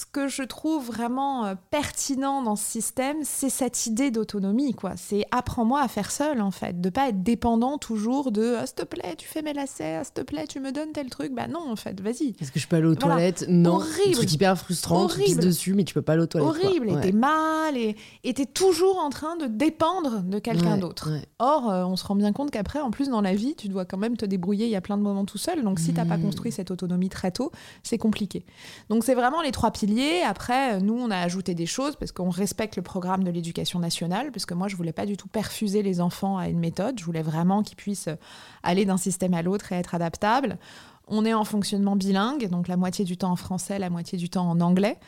ce 0.00 0.04
que 0.12 0.28
je 0.28 0.44
trouve 0.44 0.86
vraiment 0.86 1.44
euh, 1.44 1.54
pertinent 1.72 2.40
dans 2.42 2.54
ce 2.54 2.64
système, 2.64 3.16
c'est 3.24 3.50
cette 3.50 3.86
idée 3.86 4.12
d'autonomie, 4.12 4.72
quoi. 4.72 4.92
C'est 4.96 5.24
apprends-moi 5.32 5.80
à 5.82 5.88
faire 5.88 6.12
seul, 6.12 6.40
en 6.40 6.52
fait, 6.52 6.80
de 6.80 6.88
pas 6.88 7.08
être 7.08 7.24
dépendant 7.24 7.78
toujours 7.78 8.30
de 8.30 8.54
ah, 8.60 8.64
s'il 8.64 8.76
te 8.76 8.84
plaît, 8.84 9.16
tu 9.18 9.26
fais 9.26 9.42
mes 9.42 9.52
lacets, 9.52 9.96
ah, 9.96 10.04
s'il 10.04 10.12
te 10.14 10.20
plaît, 10.20 10.46
tu 10.46 10.60
me 10.60 10.70
donnes 10.70 10.92
tel 10.92 11.10
truc. 11.10 11.34
Bah 11.34 11.48
non, 11.48 11.68
en 11.68 11.74
fait, 11.74 12.00
vas-y. 12.00 12.36
Est-ce 12.40 12.52
que 12.52 12.60
je 12.60 12.68
peux 12.68 12.76
aller 12.76 12.86
aux 12.86 12.94
Voilà. 12.94 13.16
toilettes? 13.16 13.46
Non. 13.48 13.74
Horrible. 13.74 14.10
Un 14.10 14.12
truc 14.12 14.32
hyper 14.32 14.56
frustrant, 14.56 15.08
tu 15.08 15.16
pisses 15.16 15.24
Horrible. 15.32 15.42
dessus, 15.42 15.74
mais 15.74 15.82
tu 15.82 15.94
peux 15.94 16.02
pas 16.02 16.12
aller 16.12 16.22
aux 16.22 16.26
toilettes. 16.26 16.48
quoi. 16.60 16.68
Horrible, 16.68 16.90
et 16.90 17.00
t'es 17.00 17.10
mal, 17.12 17.76
et 17.76 17.96
t'es 18.34 18.46
toujours 18.46 18.98
en 19.00 19.10
train 19.10 19.34
de 19.36 19.46
dépendre 19.46 20.22
de 20.22 20.38
quelqu'un 20.38 20.74
Ouais, 20.74 20.78
d'autre. 20.78 21.10
ouais. 21.10 21.26
Or, 21.40 21.68
euh, 21.70 21.84
on 21.84 21.96
se 21.96 22.04
rend 22.06 22.14
bien 22.14 22.32
compte 22.32 22.52
qu'après, 22.52 22.78
en 22.80 22.92
plus, 22.92 23.08
dans 23.08 23.20
la 23.20 23.34
vie, 23.34 23.56
tu 23.56 23.66
dois 23.66 23.84
quand 23.84 23.98
même 23.98 24.16
te 24.16 24.24
débrouiller. 24.26 24.66
Il 24.66 24.70
y 24.70 24.76
a 24.76 24.80
plein 24.80 24.96
de 24.96 25.02
moments 25.02 25.24
tout 25.24 25.38
seul. 25.38 25.64
Donc, 25.64 25.80
si 25.80 25.92
t'as 25.92 26.04
pas 26.04 26.18
Mm. 26.18 26.22
construit 26.22 26.52
cette 26.52 26.70
autonomie 26.70 27.08
très 27.08 27.32
tôt, 27.32 27.50
c'est 27.82 27.98
compliqué. 27.98 28.46
Donc, 28.90 29.02
c'est 29.02 29.14
vraiment 29.16 29.42
les 29.42 29.50
trois 29.50 29.72
piliers. 29.72 29.87
Après, 30.26 30.74
euh, 30.74 30.80
nous, 30.80 30.94
on 30.94 31.10
a 31.10 31.18
ajouté 31.18 31.54
des 31.54 31.66
choses 31.66 31.96
parce 31.96 32.12
qu'on 32.12 32.30
respecte 32.30 32.76
le 32.76 32.82
programme 32.82 33.24
de 33.24 33.30
l'éducation 33.30 33.78
nationale. 33.78 34.30
Parce 34.32 34.46
que 34.46 34.54
moi, 34.54 34.68
je 34.68 34.76
voulais 34.76 34.92
pas 34.92 35.06
du 35.06 35.16
tout 35.16 35.28
perfuser 35.28 35.82
les 35.82 36.00
enfants 36.00 36.38
à 36.38 36.48
une 36.48 36.58
méthode. 36.58 36.98
Je 36.98 37.04
voulais 37.04 37.22
vraiment 37.22 37.62
qu'ils 37.62 37.76
puissent 37.76 38.08
euh, 38.08 38.16
aller 38.62 38.84
d'un 38.84 38.96
système 38.96 39.34
à 39.34 39.42
l'autre 39.42 39.72
et 39.72 39.76
être 39.76 39.94
adaptables. 39.94 40.58
On 41.06 41.24
est 41.24 41.34
en 41.34 41.44
fonctionnement 41.44 41.96
bilingue, 41.96 42.48
donc 42.48 42.68
la 42.68 42.76
moitié 42.76 43.04
du 43.04 43.16
temps 43.16 43.30
en 43.30 43.36
français, 43.36 43.78
la 43.78 43.90
moitié 43.90 44.18
du 44.18 44.28
temps 44.28 44.48
en 44.48 44.60
anglais, 44.60 44.98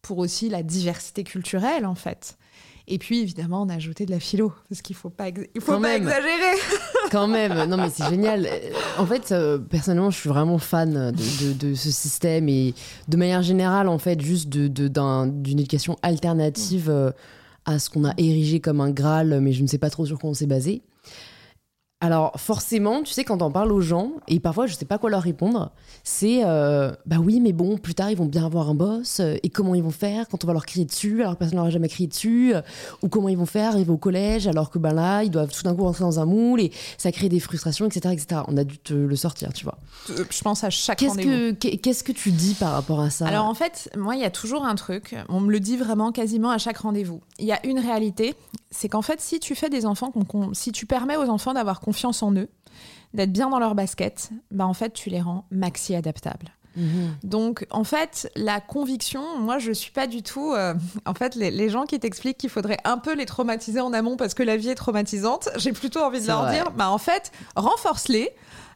pour 0.00 0.18
aussi 0.18 0.48
la 0.48 0.62
diversité 0.62 1.22
culturelle, 1.22 1.84
en 1.84 1.94
fait. 1.94 2.38
Et 2.92 2.98
puis, 2.98 3.20
évidemment, 3.20 3.62
on 3.62 3.68
a 3.68 3.74
ajouté 3.76 4.04
de 4.04 4.10
la 4.10 4.18
philo, 4.18 4.52
parce 4.68 4.82
qu'il 4.82 4.96
faut 4.96 5.10
pas, 5.10 5.28
ex- 5.28 5.42
il 5.54 5.60
faut 5.60 5.72
Quand 5.72 5.80
pas 5.80 5.88
même. 5.98 6.02
exagérer. 6.02 6.56
Quand 7.12 7.28
même, 7.28 7.64
non 7.68 7.76
mais 7.76 7.88
c'est 7.88 8.08
génial. 8.08 8.48
En 8.98 9.06
fait, 9.06 9.30
euh, 9.32 9.58
personnellement, 9.58 10.10
je 10.10 10.18
suis 10.18 10.28
vraiment 10.28 10.58
fan 10.58 11.12
de, 11.12 11.44
de- 11.44 11.68
de 11.70 11.74
ce 11.74 11.90
système 11.90 12.48
et 12.48 12.74
de 13.08 13.16
manière 13.16 13.42
générale, 13.42 13.88
en 13.88 13.98
fait, 13.98 14.20
juste 14.20 14.48
d'une 14.48 15.58
éducation 15.60 15.96
alternative 16.02 16.88
euh, 16.90 17.10
à 17.64 17.78
ce 17.78 17.90
qu'on 17.90 18.04
a 18.04 18.12
érigé 18.16 18.58
comme 18.60 18.80
un 18.80 18.90
Graal, 18.90 19.40
mais 19.40 19.52
je 19.52 19.62
ne 19.62 19.68
sais 19.68 19.78
pas 19.78 19.90
trop 19.90 20.04
sur 20.04 20.18
quoi 20.18 20.30
on 20.30 20.34
s'est 20.34 20.46
basé. 20.46 20.82
Alors 22.02 22.32
forcément, 22.40 23.02
tu 23.02 23.12
sais, 23.12 23.24
quand 23.24 23.42
on 23.42 23.50
parle 23.50 23.72
aux 23.72 23.82
gens, 23.82 24.12
et 24.26 24.40
parfois 24.40 24.66
je 24.66 24.74
sais 24.74 24.86
pas 24.86 24.96
quoi 24.96 25.10
leur 25.10 25.22
répondre, 25.22 25.70
c'est 26.02 26.40
euh, 26.44 26.92
bah 27.04 27.16
oui, 27.22 27.40
mais 27.40 27.52
bon, 27.52 27.76
plus 27.76 27.94
tard 27.94 28.10
ils 28.10 28.16
vont 28.16 28.24
bien 28.24 28.46
avoir 28.46 28.70
un 28.70 28.74
boss, 28.74 29.20
euh, 29.20 29.36
et 29.42 29.50
comment 29.50 29.74
ils 29.74 29.82
vont 29.82 29.90
faire 29.90 30.26
quand 30.28 30.42
on 30.42 30.46
va 30.46 30.54
leur 30.54 30.64
crier 30.64 30.86
dessus 30.86 31.20
alors 31.20 31.34
que 31.34 31.40
personne 31.40 31.58
leur 31.58 31.66
a 31.66 31.70
jamais 31.70 31.88
crié 31.88 32.06
dessus, 32.06 32.54
euh, 32.54 32.62
ou 33.02 33.08
comment 33.08 33.28
ils 33.28 33.36
vont 33.36 33.44
faire 33.44 33.72
arriver 33.72 33.90
au 33.90 33.98
collège 33.98 34.46
alors 34.46 34.70
que 34.70 34.78
ben 34.78 34.94
là 34.94 35.24
ils 35.24 35.30
doivent 35.30 35.52
tout 35.52 35.62
d'un 35.62 35.74
coup 35.74 35.84
rentrer 35.84 36.04
dans 36.04 36.20
un 36.20 36.24
moule 36.24 36.62
et 36.62 36.72
ça 36.96 37.12
crée 37.12 37.28
des 37.28 37.38
frustrations, 37.38 37.84
etc., 37.84 38.14
etc. 38.14 38.40
On 38.48 38.56
a 38.56 38.64
dû 38.64 38.78
te 38.78 38.94
le 38.94 39.16
sortir, 39.16 39.52
tu 39.52 39.64
vois. 39.64 39.76
Je 40.08 40.42
pense 40.42 40.64
à 40.64 40.70
chaque 40.70 40.98
Qu'est-ce 40.98 41.18
que 41.18 41.50
qu'est-ce 41.52 42.02
que 42.02 42.12
tu 42.12 42.30
dis 42.30 42.54
par 42.54 42.72
rapport 42.72 43.00
à 43.00 43.10
ça? 43.10 43.26
Alors 43.26 43.44
en 43.44 43.54
fait, 43.54 43.90
moi 43.94 44.16
il 44.16 44.22
y 44.22 44.24
a 44.24 44.30
toujours 44.30 44.64
un 44.64 44.74
truc, 44.74 45.14
on 45.28 45.40
me 45.40 45.52
le 45.52 45.60
dit 45.60 45.76
vraiment 45.76 46.12
quasiment 46.12 46.50
à 46.50 46.56
chaque 46.56 46.78
rendez-vous. 46.78 47.20
Il 47.38 47.44
y 47.44 47.52
a 47.52 47.64
une 47.66 47.78
réalité, 47.78 48.34
c'est 48.70 48.88
qu'en 48.88 49.02
fait 49.02 49.20
si 49.20 49.40
tu 49.40 49.54
fais 49.54 49.68
des 49.68 49.86
enfants, 49.86 50.12
si 50.52 50.72
tu 50.72 50.86
permets 50.86 51.16
aux 51.16 51.28
enfants 51.28 51.54
d'avoir 51.54 51.80
confiance 51.80 52.22
en 52.22 52.32
eux, 52.34 52.48
d'être 53.14 53.32
bien 53.32 53.50
dans 53.50 53.58
leur 53.58 53.74
basket, 53.74 54.30
bah 54.50 54.66
en 54.66 54.74
fait, 54.74 54.92
tu 54.92 55.10
les 55.10 55.20
rends 55.20 55.46
maxi 55.50 55.94
adaptables. 55.94 56.54
Mhm. 56.76 57.16
Donc, 57.24 57.66
en 57.70 57.82
fait, 57.82 58.30
la 58.36 58.60
conviction, 58.60 59.38
moi, 59.38 59.58
je 59.58 59.72
suis 59.72 59.90
pas 59.90 60.06
du 60.06 60.22
tout. 60.22 60.52
Euh, 60.52 60.74
en 61.04 61.14
fait, 61.14 61.34
les, 61.34 61.68
gens 61.68 61.84
qui 61.84 61.98
t'expliquent 61.98 62.38
qu'il 62.38 62.50
faudrait 62.50 62.78
un 62.84 62.98
peu 62.98 63.14
les 63.14 63.26
traumatiser 63.26 63.80
en 63.80 63.92
amont 63.92 64.16
parce 64.16 64.34
que 64.34 64.42
la 64.42 64.56
vie 64.56 64.68
est 64.68 64.76
traumatisante, 64.76 65.48
j'ai 65.56 65.72
plutôt 65.72 66.00
envie 66.00 66.20
de 66.20 66.26
leur 66.28 66.48
dire, 66.50 66.70
bah 66.72 66.90
en 66.90 66.98
fait, 66.98 67.32
renforce-les. 67.56 68.30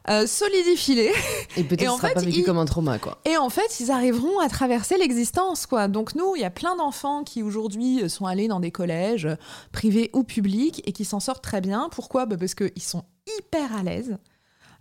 Euh, 0.09 0.27
solidifie-les. 0.27 1.11
Et 1.57 1.63
peut-être 1.63 1.95
sera 1.97 2.09
pas 2.09 2.21
vécu 2.21 2.43
comme 2.43 2.57
un 2.57 2.65
trauma, 2.65 2.99
quoi. 2.99 3.17
Et 3.25 3.37
en 3.37 3.49
fait, 3.49 3.79
ils 3.79 3.91
arriveront 3.91 4.39
à 4.39 4.49
traverser 4.49 4.97
l'existence, 4.97 5.65
quoi. 5.65 5.87
Donc 5.87 6.15
nous, 6.15 6.35
il 6.35 6.41
y 6.41 6.45
a 6.45 6.51
plein 6.51 6.75
d'enfants 6.75 7.23
qui 7.23 7.41
aujourd'hui 7.41 8.09
sont 8.09 8.25
allés 8.25 8.47
dans 8.47 8.59
des 8.59 8.71
collèges 8.71 9.27
privés 9.71 10.11
ou 10.13 10.23
publics 10.23 10.81
et 10.85 10.91
qui 10.91 11.05
s'en 11.05 11.19
sortent 11.19 11.43
très 11.43 11.61
bien. 11.61 11.89
Pourquoi? 11.91 12.25
Bah 12.25 12.37
Parce 12.37 12.53
qu'ils 12.55 12.83
sont 12.83 13.03
hyper 13.39 13.75
à 13.75 13.83
l'aise 13.83 14.17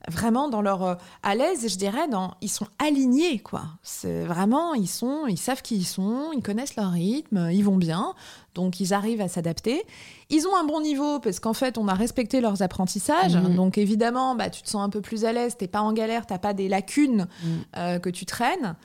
vraiment 0.09 0.49
dans 0.49 0.63
leur 0.63 0.83
euh, 0.83 0.95
à 1.23 1.35
l'aise 1.35 1.67
je 1.69 1.77
dirais 1.77 2.09
dans 2.09 2.35
ils 2.41 2.49
sont 2.49 2.67
alignés 2.79 3.39
quoi 3.39 3.63
c'est 3.83 4.25
vraiment 4.25 4.75
ils 4.75 4.89
sont 4.89 5.27
ils 5.27 5.39
savent 5.39 5.63
qui 5.63 5.77
ils 5.77 5.85
sont 5.85 6.31
ils 6.35 6.43
connaissent 6.43 6.77
leur 6.77 6.91
rythme 6.91 7.49
ils 7.51 7.63
vont 7.63 7.77
bien 7.77 8.15
donc 8.55 8.81
ils 8.81 8.93
arrivent 8.93 9.21
à 9.21 9.29
s'adapter 9.29 9.83
ils 10.31 10.47
ont 10.47 10.57
un 10.57 10.65
bon 10.65 10.81
niveau 10.81 11.21
parce 11.21 11.41
qu'en 11.41 11.55
fait 11.55 11.79
on 11.79 11.89
a 11.89 11.95
respecté 11.95 12.41
leurs 12.41 12.63
apprentissages 12.63 13.37
mmh. 13.37 13.55
donc 13.55 13.79
évidemment 13.79 14.35
bah 14.35 14.51
tu 14.51 14.63
te 14.63 14.69
sens 14.69 14.83
un 14.85 14.91
peu 14.91 15.01
plus 15.01 15.25
à 15.25 15.33
l'aise 15.33 15.57
t'es 15.57 15.69
pas 15.69 15.81
en 15.81 15.93
galère 15.93 16.27
t'as 16.27 16.39
pas 16.39 16.53
des 16.53 16.69
lacunes 16.69 17.27
mmh. 17.43 17.49
euh, 17.77 17.99
que 17.99 18.11
tu 18.11 18.27
traînes 18.27 18.77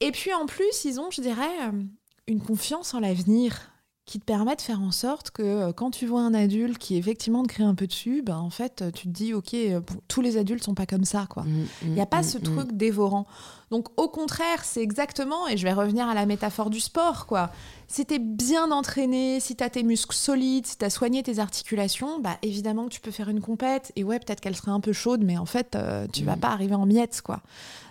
et 0.00 0.12
puis 0.12 0.32
en 0.34 0.46
plus 0.46 0.84
ils 0.84 1.00
ont 1.00 1.10
je 1.10 1.20
dirais 1.20 1.42
euh, 1.68 1.82
une 2.26 2.40
confiance 2.40 2.94
en 2.94 3.00
l'avenir 3.00 3.73
qui 4.06 4.20
te 4.20 4.24
permet 4.24 4.54
de 4.54 4.60
faire 4.60 4.82
en 4.82 4.90
sorte 4.90 5.30
que 5.30 5.42
euh, 5.42 5.72
quand 5.72 5.90
tu 5.90 6.06
vois 6.06 6.20
un 6.20 6.34
adulte 6.34 6.76
qui 6.76 6.96
effectivement 6.96 7.42
te 7.42 7.48
crée 7.48 7.64
un 7.64 7.74
peu 7.74 7.86
dessus, 7.86 8.20
ben 8.22 8.36
en 8.36 8.50
fait 8.50 8.82
euh, 8.82 8.90
tu 8.90 9.04
te 9.04 9.12
dis 9.12 9.32
ok 9.32 9.54
euh, 9.54 9.80
tous 10.08 10.20
les 10.20 10.36
adultes 10.36 10.62
sont 10.62 10.74
pas 10.74 10.84
comme 10.84 11.06
ça 11.06 11.26
quoi. 11.28 11.44
Mmh, 11.44 11.60
mmh, 11.60 11.66
Il 11.84 11.92
n'y 11.92 12.00
a 12.02 12.06
pas 12.06 12.20
mmh, 12.20 12.24
ce 12.24 12.38
truc 12.38 12.72
dévorant. 12.72 13.26
Donc 13.70 13.88
au 13.98 14.08
contraire 14.08 14.62
c'est 14.62 14.82
exactement 14.82 15.48
et 15.48 15.56
je 15.56 15.64
vais 15.64 15.72
revenir 15.72 16.06
à 16.06 16.12
la 16.12 16.26
métaphore 16.26 16.68
du 16.68 16.80
sport 16.80 17.24
quoi. 17.24 17.50
Si 17.88 18.04
t'es 18.04 18.18
bien 18.18 18.70
entraîné, 18.72 19.40
si 19.40 19.56
t'as 19.56 19.70
tes 19.70 19.82
muscles 19.82 20.16
solides, 20.16 20.66
si 20.66 20.76
t'as 20.76 20.90
soigné 20.90 21.22
tes 21.22 21.38
articulations, 21.38 22.20
bah 22.20 22.36
évidemment 22.42 22.84
que 22.86 22.90
tu 22.92 23.00
peux 23.00 23.10
faire 23.10 23.30
une 23.30 23.40
compète 23.40 23.90
et 23.96 24.04
ouais 24.04 24.18
peut-être 24.18 24.40
qu'elle 24.42 24.56
serait 24.56 24.70
un 24.70 24.80
peu 24.80 24.92
chaude 24.92 25.22
mais 25.24 25.38
en 25.38 25.46
fait 25.46 25.78
tu 26.12 26.24
vas 26.24 26.36
pas 26.36 26.48
arriver 26.48 26.74
en 26.74 26.84
miettes 26.84 27.22
quoi. 27.24 27.40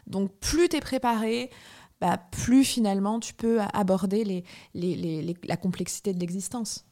Donc 0.06 0.32
plus 0.42 0.70
t'es 0.70 0.82
préparé, 0.82 1.50
bah, 2.04 2.20
plus 2.32 2.66
finalement 2.66 3.22
tu 3.22 3.34
peux 3.34 3.62
aborder 3.72 4.44
la 4.76 5.56
complexité 5.56 6.14
de 6.14 6.20
l'existence. 6.20 6.84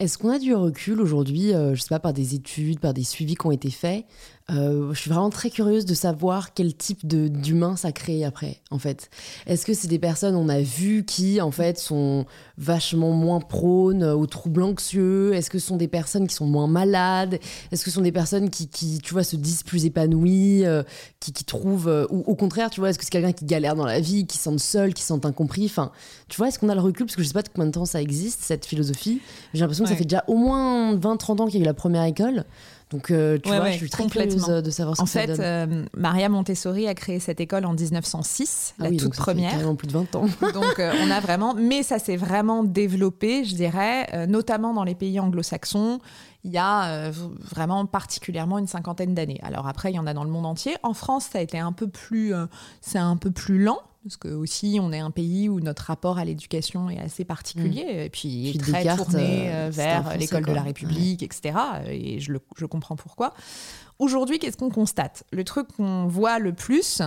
Est-ce 0.00 0.18
qu'on 0.18 0.30
a 0.30 0.40
du 0.40 0.56
recul 0.56 1.00
aujourd'hui, 1.00 1.54
euh, 1.54 1.76
je 1.76 1.82
sais 1.82 1.88
pas, 1.88 2.00
par 2.00 2.12
des 2.12 2.34
études, 2.34 2.80
par 2.80 2.92
des 2.92 3.04
suivis 3.04 3.36
qui 3.36 3.46
ont 3.46 3.52
été 3.52 3.70
faits 3.70 4.06
euh, 4.50 4.92
Je 4.92 4.98
suis 4.98 5.10
vraiment 5.10 5.30
très 5.30 5.50
curieuse 5.50 5.86
de 5.86 5.94
savoir 5.94 6.54
quel 6.54 6.74
type 6.74 7.06
d'humain 7.06 7.76
ça 7.76 7.92
crée 7.92 8.24
après, 8.24 8.60
en 8.70 8.78
fait. 8.78 9.10
Est-ce 9.46 9.66
que 9.66 9.74
c'est 9.74 9.88
des 9.88 9.98
personnes, 9.98 10.36
on 10.36 10.48
a 10.48 10.60
vu, 10.60 11.04
qui, 11.04 11.40
en 11.40 11.50
fait, 11.50 11.78
sont 11.78 12.26
vachement 12.56 13.12
moins 13.12 13.40
prônes 13.40 14.04
aux 14.04 14.26
troubles 14.26 14.62
anxieux? 14.62 15.34
Est-ce 15.34 15.50
que 15.50 15.58
ce 15.58 15.66
sont 15.66 15.76
des 15.76 15.88
personnes 15.88 16.26
qui 16.26 16.34
sont 16.34 16.46
moins 16.46 16.68
malades? 16.68 17.38
Est-ce 17.72 17.84
que 17.84 17.90
ce 17.90 17.96
sont 17.96 18.02
des 18.02 18.12
personnes 18.12 18.50
qui, 18.50 18.68
qui, 18.68 19.00
tu 19.00 19.12
vois, 19.12 19.24
se 19.24 19.36
disent 19.36 19.62
plus 19.62 19.84
épanouies, 19.84 20.64
euh, 20.64 20.82
qui, 21.20 21.32
qui, 21.32 21.44
trouvent... 21.44 22.06
ou 22.10 22.22
au 22.26 22.34
contraire, 22.34 22.70
tu 22.70 22.80
vois, 22.80 22.90
est-ce 22.90 22.98
que 22.98 23.04
c'est 23.04 23.10
quelqu'un 23.10 23.32
qui 23.32 23.44
galère 23.44 23.74
dans 23.74 23.86
la 23.86 24.00
vie, 24.00 24.26
qui 24.26 24.38
se 24.38 24.44
sent 24.44 24.58
seul, 24.58 24.94
qui 24.94 25.02
se 25.02 25.08
sent 25.08 25.26
incompris? 25.26 25.66
Enfin, 25.66 25.90
tu 26.28 26.36
vois, 26.36 26.48
est-ce 26.48 26.58
qu'on 26.58 26.68
a 26.68 26.74
le 26.74 26.80
recul? 26.80 27.06
Parce 27.06 27.16
que 27.16 27.22
je 27.22 27.28
sais 27.28 27.34
pas 27.34 27.42
de 27.42 27.48
combien 27.48 27.66
de 27.66 27.72
temps 27.72 27.84
ça 27.84 28.00
existe, 28.00 28.42
cette 28.42 28.64
philosophie. 28.64 29.20
J'ai 29.54 29.60
l'impression 29.60 29.84
que 29.84 29.90
ça 29.90 29.96
fait 29.96 30.04
déjà 30.04 30.24
au 30.28 30.36
moins 30.36 30.94
20-30 30.96 31.42
ans 31.42 31.46
qu'il 31.46 31.56
y 31.56 31.58
a 31.58 31.62
eu 31.62 31.66
la 31.66 31.74
première 31.74 32.04
école. 32.04 32.44
Donc, 32.90 33.10
euh, 33.10 33.36
tu 33.42 33.48
vois, 33.48 33.70
je 33.70 33.78
suis 33.78 33.90
très 33.90 34.06
curieuse 34.06 34.46
de 34.46 34.70
savoir 34.70 34.96
ce 34.96 35.02
en 35.02 35.04
que 35.06 35.10
ça 35.10 35.20
fait, 35.22 35.26
donne. 35.26 35.40
Euh, 35.40 35.84
Maria 35.96 36.28
Montessori 36.28 36.86
a 36.86 36.94
créé 36.94 37.18
cette 37.18 37.40
école 37.40 37.66
en 37.66 37.74
1906, 37.74 38.74
ah 38.78 38.84
la 38.84 38.90
toute 38.90 39.00
donc 39.00 39.14
ça 39.16 39.22
première. 39.22 39.60
Fait 39.60 39.74
plus 39.74 39.88
de 39.88 39.92
20 39.92 40.14
ans. 40.14 40.26
donc, 40.54 40.78
euh, 40.78 40.92
on 41.04 41.10
a 41.10 41.18
vraiment, 41.18 41.54
mais 41.54 41.82
ça 41.82 41.98
s'est 41.98 42.16
vraiment 42.16 42.62
développé, 42.62 43.44
je 43.44 43.56
dirais, 43.56 44.26
notamment 44.28 44.72
dans 44.72 44.84
les 44.84 44.94
pays 44.94 45.18
anglo-saxons. 45.18 45.98
Il 46.46 46.52
y 46.52 46.58
a 46.58 47.10
vraiment 47.10 47.86
particulièrement 47.86 48.58
une 48.58 48.68
cinquantaine 48.68 49.14
d'années. 49.14 49.40
Alors 49.42 49.66
après, 49.66 49.90
il 49.90 49.96
y 49.96 49.98
en 49.98 50.06
a 50.06 50.14
dans 50.14 50.22
le 50.22 50.30
monde 50.30 50.46
entier. 50.46 50.76
En 50.84 50.94
France, 50.94 51.28
ça 51.32 51.38
a 51.38 51.42
été 51.42 51.58
un 51.58 51.72
peu 51.72 51.88
plus, 51.88 52.32
c'est 52.80 52.98
un 52.98 53.16
peu 53.16 53.32
plus 53.32 53.62
lent 53.62 53.80
parce 54.06 54.16
que 54.16 54.28
aussi 54.28 54.78
on 54.80 54.92
est 54.92 55.00
un 55.00 55.10
pays 55.10 55.48
où 55.48 55.58
notre 55.58 55.82
rapport 55.82 56.18
à 56.18 56.24
l'éducation 56.24 56.88
est 56.88 57.00
assez 57.00 57.24
particulier 57.24 57.84
mm. 57.84 57.98
et 57.98 58.10
puis, 58.10 58.56
très 58.58 58.96
tourné 58.96 59.48
euh, 59.50 59.66
euh, 59.66 59.70
vers 59.70 60.16
l'école 60.16 60.44
de 60.44 60.52
la 60.52 60.62
République, 60.62 61.24
etc. 61.24 61.58
Et 61.88 62.20
je, 62.20 62.32
le, 62.32 62.40
je 62.56 62.66
comprends 62.66 62.94
pourquoi. 62.94 63.34
Aujourd'hui, 63.98 64.38
qu'est-ce 64.38 64.56
qu'on 64.56 64.70
constate? 64.70 65.24
Le 65.32 65.42
truc 65.42 65.68
qu'on 65.76 66.06
voit 66.06 66.38
le 66.38 66.52
plus, 66.52 67.02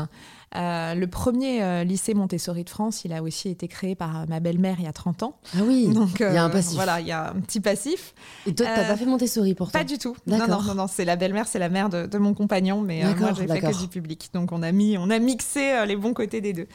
euh, 0.55 0.95
le 0.95 1.07
premier 1.07 1.63
euh, 1.63 1.83
lycée 1.83 2.13
Montessori 2.13 2.63
de 2.63 2.69
France, 2.69 3.05
il 3.05 3.13
a 3.13 3.21
aussi 3.21 3.49
été 3.49 3.67
créé 3.67 3.95
par 3.95 4.27
ma 4.27 4.39
belle-mère 4.39 4.77
il 4.79 4.85
y 4.85 4.87
a 4.87 4.93
30 4.93 5.23
ans. 5.23 5.37
Ah 5.55 5.59
oui, 5.63 5.87
Donc, 5.93 6.19
il 6.19 6.33
y 6.33 6.37
a 6.37 6.43
un 6.43 6.49
euh, 6.49 6.51
passif. 6.51 6.73
Voilà, 6.73 6.99
il 7.01 7.07
y 7.07 7.11
a 7.11 7.31
un 7.31 7.39
petit 7.41 7.59
passif. 7.59 8.15
Et 8.47 8.55
toi, 8.55 8.65
t'as 8.73 8.85
pas 8.85 8.97
fait 8.97 9.05
Montessori 9.05 9.53
pourtant 9.53 9.77
Pas 9.77 9.85
du 9.85 9.97
tout. 9.97 10.15
Non, 10.25 10.47
non, 10.47 10.73
non, 10.73 10.87
c'est 10.87 11.05
la 11.05 11.15
belle-mère, 11.15 11.47
c'est 11.47 11.59
la 11.59 11.69
mère 11.69 11.89
de, 11.89 12.17
mon 12.17 12.33
compagnon, 12.33 12.81
mais 12.81 13.03
moi, 13.15 13.33
j'ai 13.33 13.47
fait 13.47 13.61
que 13.61 13.79
du 13.79 13.87
public. 13.87 14.29
Donc, 14.33 14.51
on 14.51 14.63
a, 14.63 14.71
mis, 14.71 14.97
on 14.97 15.09
a 15.09 15.19
mixé 15.19 15.85
les 15.85 15.95
bons 15.95 16.13
côtés 16.13 16.41
des 16.41 16.53
deux. 16.53 16.67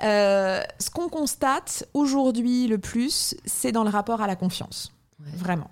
ce 0.00 0.90
qu'on 0.90 1.08
constate 1.08 1.88
aujourd'hui 1.94 2.66
le 2.66 2.78
plus, 2.78 3.34
c'est 3.46 3.72
dans 3.72 3.84
le 3.84 3.90
rapport 3.90 4.20
à 4.20 4.26
la 4.26 4.36
confiance. 4.36 4.92
Vraiment. 5.36 5.70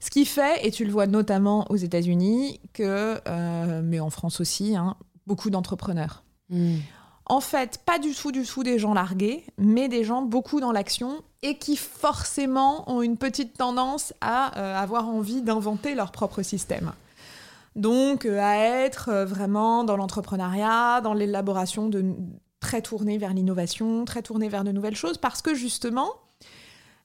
Ce 0.00 0.10
qui 0.10 0.26
fait, 0.26 0.66
et 0.66 0.70
tu 0.70 0.84
le 0.84 0.92
vois 0.92 1.06
notamment 1.06 1.66
aux 1.70 1.76
États-Unis, 1.76 2.60
que, 2.72 3.20
mais 3.82 4.00
en 4.00 4.10
France 4.10 4.40
aussi, 4.40 4.76
hein, 4.76 4.96
beaucoup 5.26 5.50
d'entrepreneurs 5.50 6.23
Hmm. 6.50 6.78
En 7.26 7.40
fait, 7.40 7.78
pas 7.86 7.98
du 7.98 8.14
tout, 8.14 8.32
du 8.32 8.44
tout 8.44 8.62
des 8.62 8.78
gens 8.78 8.92
largués, 8.92 9.46
mais 9.56 9.88
des 9.88 10.04
gens 10.04 10.22
beaucoup 10.22 10.60
dans 10.60 10.72
l'action 10.72 11.22
et 11.42 11.56
qui 11.56 11.76
forcément 11.76 12.90
ont 12.90 13.00
une 13.00 13.16
petite 13.16 13.56
tendance 13.56 14.12
à 14.20 14.58
euh, 14.58 14.76
avoir 14.76 15.08
envie 15.08 15.40
d'inventer 15.40 15.94
leur 15.94 16.12
propre 16.12 16.42
système. 16.42 16.92
Donc, 17.76 18.26
euh, 18.26 18.38
à 18.40 18.56
être 18.56 19.08
euh, 19.08 19.24
vraiment 19.24 19.84
dans 19.84 19.96
l'entrepreneuriat, 19.96 21.00
dans 21.00 21.14
l'élaboration 21.14 21.88
de 21.88 22.04
très 22.60 22.82
tournée 22.82 23.18
vers 23.18 23.32
l'innovation, 23.32 24.04
très 24.04 24.22
tournée 24.22 24.48
vers 24.48 24.64
de 24.64 24.72
nouvelles 24.72 24.96
choses, 24.96 25.18
parce 25.18 25.42
que 25.42 25.54
justement, 25.54 26.10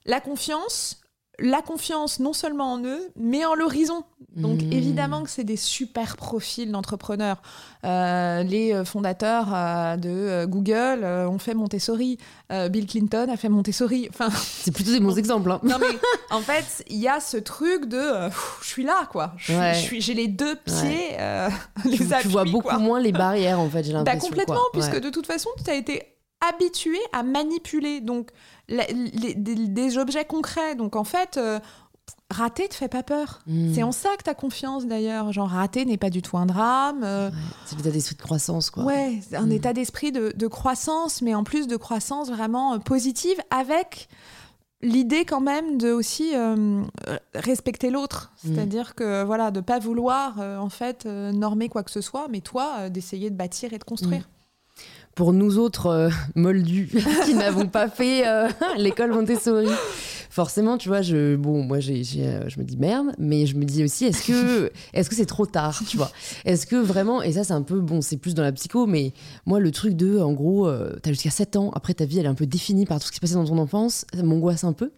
la 0.04 0.20
confiance, 0.20 0.99
la 1.40 1.62
confiance 1.62 2.20
non 2.20 2.32
seulement 2.32 2.74
en 2.74 2.84
eux, 2.84 3.10
mais 3.16 3.44
en 3.44 3.54
l'horizon. 3.54 4.04
Donc 4.36 4.62
mmh. 4.62 4.72
évidemment 4.72 5.22
que 5.24 5.30
c'est 5.30 5.44
des 5.44 5.56
super 5.56 6.16
profils 6.16 6.70
d'entrepreneurs. 6.70 7.42
Euh, 7.84 8.42
les 8.42 8.72
euh, 8.72 8.84
fondateurs 8.84 9.48
euh, 9.52 9.96
de 9.96 10.44
Google 10.44 11.04
ont 11.04 11.38
fait 11.38 11.54
Montessori. 11.54 12.18
Bill 12.70 12.86
Clinton 12.86 13.28
a 13.30 13.36
fait 13.36 13.48
Montessori. 13.48 14.08
Enfin, 14.10 14.28
c'est 14.34 14.70
plutôt 14.70 14.92
des 14.92 15.00
bons 15.00 15.18
exemples. 15.18 15.50
Hein. 15.50 15.60
Non 15.62 15.78
mais 15.80 15.98
en 16.30 16.40
fait, 16.40 16.84
il 16.88 16.98
y 16.98 17.08
a 17.08 17.20
ce 17.20 17.38
truc 17.38 17.86
de 17.86 18.00
je 18.62 18.68
suis 18.68 18.84
là 18.84 19.08
quoi. 19.10 19.34
J'ai 19.38 20.14
les 20.14 20.28
deux 20.28 20.56
pieds. 20.56 21.16
les 21.84 21.96
tu, 21.96 22.06
tu 22.22 22.28
vois 22.28 22.44
beaucoup 22.44 22.78
moins 22.78 23.00
les 23.00 23.12
barrières 23.12 23.60
en 23.60 23.68
fait. 23.68 23.82
J'ai 23.82 23.92
bah, 23.92 23.98
l'impression. 23.98 24.28
complètement, 24.28 24.62
puisque 24.72 25.00
de 25.00 25.10
toute 25.10 25.26
façon, 25.26 25.50
tu 25.64 25.70
as 25.70 25.74
été 25.74 26.02
habitué 26.40 26.98
à 27.12 27.22
manipuler 27.22 28.00
donc 28.00 28.30
des, 28.70 29.98
objets 29.98 30.24
concrets. 30.24 30.74
Donc 30.74 30.96
en 30.96 31.04
fait, 31.04 31.36
euh, 31.36 31.58
rater 32.30 32.68
te 32.68 32.74
fait 32.74 32.88
pas 32.88 33.02
peur. 33.02 33.40
Hmm. 33.46 33.72
C'est 33.74 33.82
en 33.82 33.92
ça 33.92 34.10
que 34.18 34.24
tu 34.24 34.30
as 34.30 34.34
confiance 34.34 34.86
d'ailleurs. 34.86 35.32
Genre 35.32 35.48
rater 35.48 35.84
n'est 35.84 35.96
pas 35.96 36.10
du 36.10 36.22
tout 36.22 36.36
un 36.38 36.46
drame. 36.46 37.02
Euh. 37.04 37.30
c'est 37.66 37.76
l'état 37.76 37.90
d'esprit 37.90 38.16
de 38.16 38.22
croissance 38.22 38.70
quoi. 38.70 38.84
Ouais, 38.84 39.20
un 39.32 39.46
hmm. 39.46 39.52
état 39.52 39.72
d'esprit 39.72 40.12
de, 40.12 40.46
croissance, 40.46 41.22
mais 41.22 41.34
en 41.34 41.44
plus 41.44 41.66
de 41.66 41.76
croissance 41.76 42.30
vraiment 42.30 42.74
euh, 42.74 42.78
positive 42.78 43.38
avec 43.50 44.08
l'idée 44.82 45.26
quand 45.26 45.42
même 45.42 45.76
de 45.76 45.92
aussi 45.92 46.32
respecter 47.34 47.90
l'autre, 47.90 48.32
hmm. 48.42 48.54
c'est-à-dire 48.54 48.94
que 48.94 49.24
voilà, 49.24 49.50
de 49.50 49.60
pas 49.60 49.78
vouloir 49.78 50.38
en 50.38 50.70
fait 50.70 51.04
normer 51.04 51.68
quoi 51.68 51.82
que 51.82 51.90
ce 51.90 52.00
soit, 52.00 52.28
mais 52.30 52.40
toi 52.40 52.88
d'essayer 52.88 53.28
de 53.28 53.36
bâtir 53.36 53.74
et 53.74 53.78
de 53.78 53.84
construire 53.84 54.26
pour 55.20 55.34
nous 55.34 55.58
autres 55.58 55.88
euh, 55.88 56.08
moldus 56.34 56.88
qui 57.26 57.34
n'avons 57.34 57.66
pas 57.66 57.90
fait 57.90 58.26
euh, 58.26 58.48
l'école 58.78 59.12
Montessori. 59.12 59.68
Forcément, 60.30 60.78
tu 60.78 60.88
vois, 60.88 61.02
je, 61.02 61.34
bon, 61.36 61.62
moi, 61.62 61.80
j'ai, 61.80 62.02
euh, 62.18 62.48
je 62.48 62.58
me 62.58 62.64
dis 62.64 62.76
merde, 62.76 63.08
mais 63.18 63.46
je 63.46 63.56
me 63.56 63.64
dis 63.64 63.84
aussi, 63.84 64.04
est-ce 64.04 64.26
que, 64.26 64.72
est-ce 64.94 65.10
que 65.10 65.16
c'est 65.16 65.26
trop 65.26 65.44
tard, 65.44 65.82
tu 65.86 65.96
vois? 65.96 66.10
Est-ce 66.44 66.66
que 66.66 66.76
vraiment, 66.76 67.20
et 67.20 67.32
ça, 67.32 67.44
c'est 67.44 67.52
un 67.52 67.62
peu, 67.62 67.80
bon, 67.80 68.00
c'est 68.00 68.16
plus 68.16 68.34
dans 68.34 68.44
la 68.44 68.52
psycho, 68.52 68.86
mais 68.86 69.12
moi, 69.44 69.58
le 69.58 69.70
truc 69.72 69.94
de, 69.94 70.20
en 70.20 70.32
gros, 70.32 70.68
euh, 70.68 70.96
t'as 71.02 71.10
jusqu'à 71.10 71.30
7 71.30 71.56
ans, 71.56 71.70
après 71.74 71.94
ta 71.94 72.04
vie, 72.04 72.20
elle 72.20 72.26
est 72.26 72.28
un 72.28 72.34
peu 72.34 72.46
définie 72.46 72.86
par 72.86 73.00
tout 73.00 73.06
ce 73.06 73.10
qui 73.10 73.16
s'est 73.16 73.20
passé 73.20 73.34
dans 73.34 73.44
ton 73.44 73.58
enfance, 73.58 74.06
ça 74.14 74.22
m'angoisse 74.22 74.62
un 74.62 74.72
peu. 74.72 74.92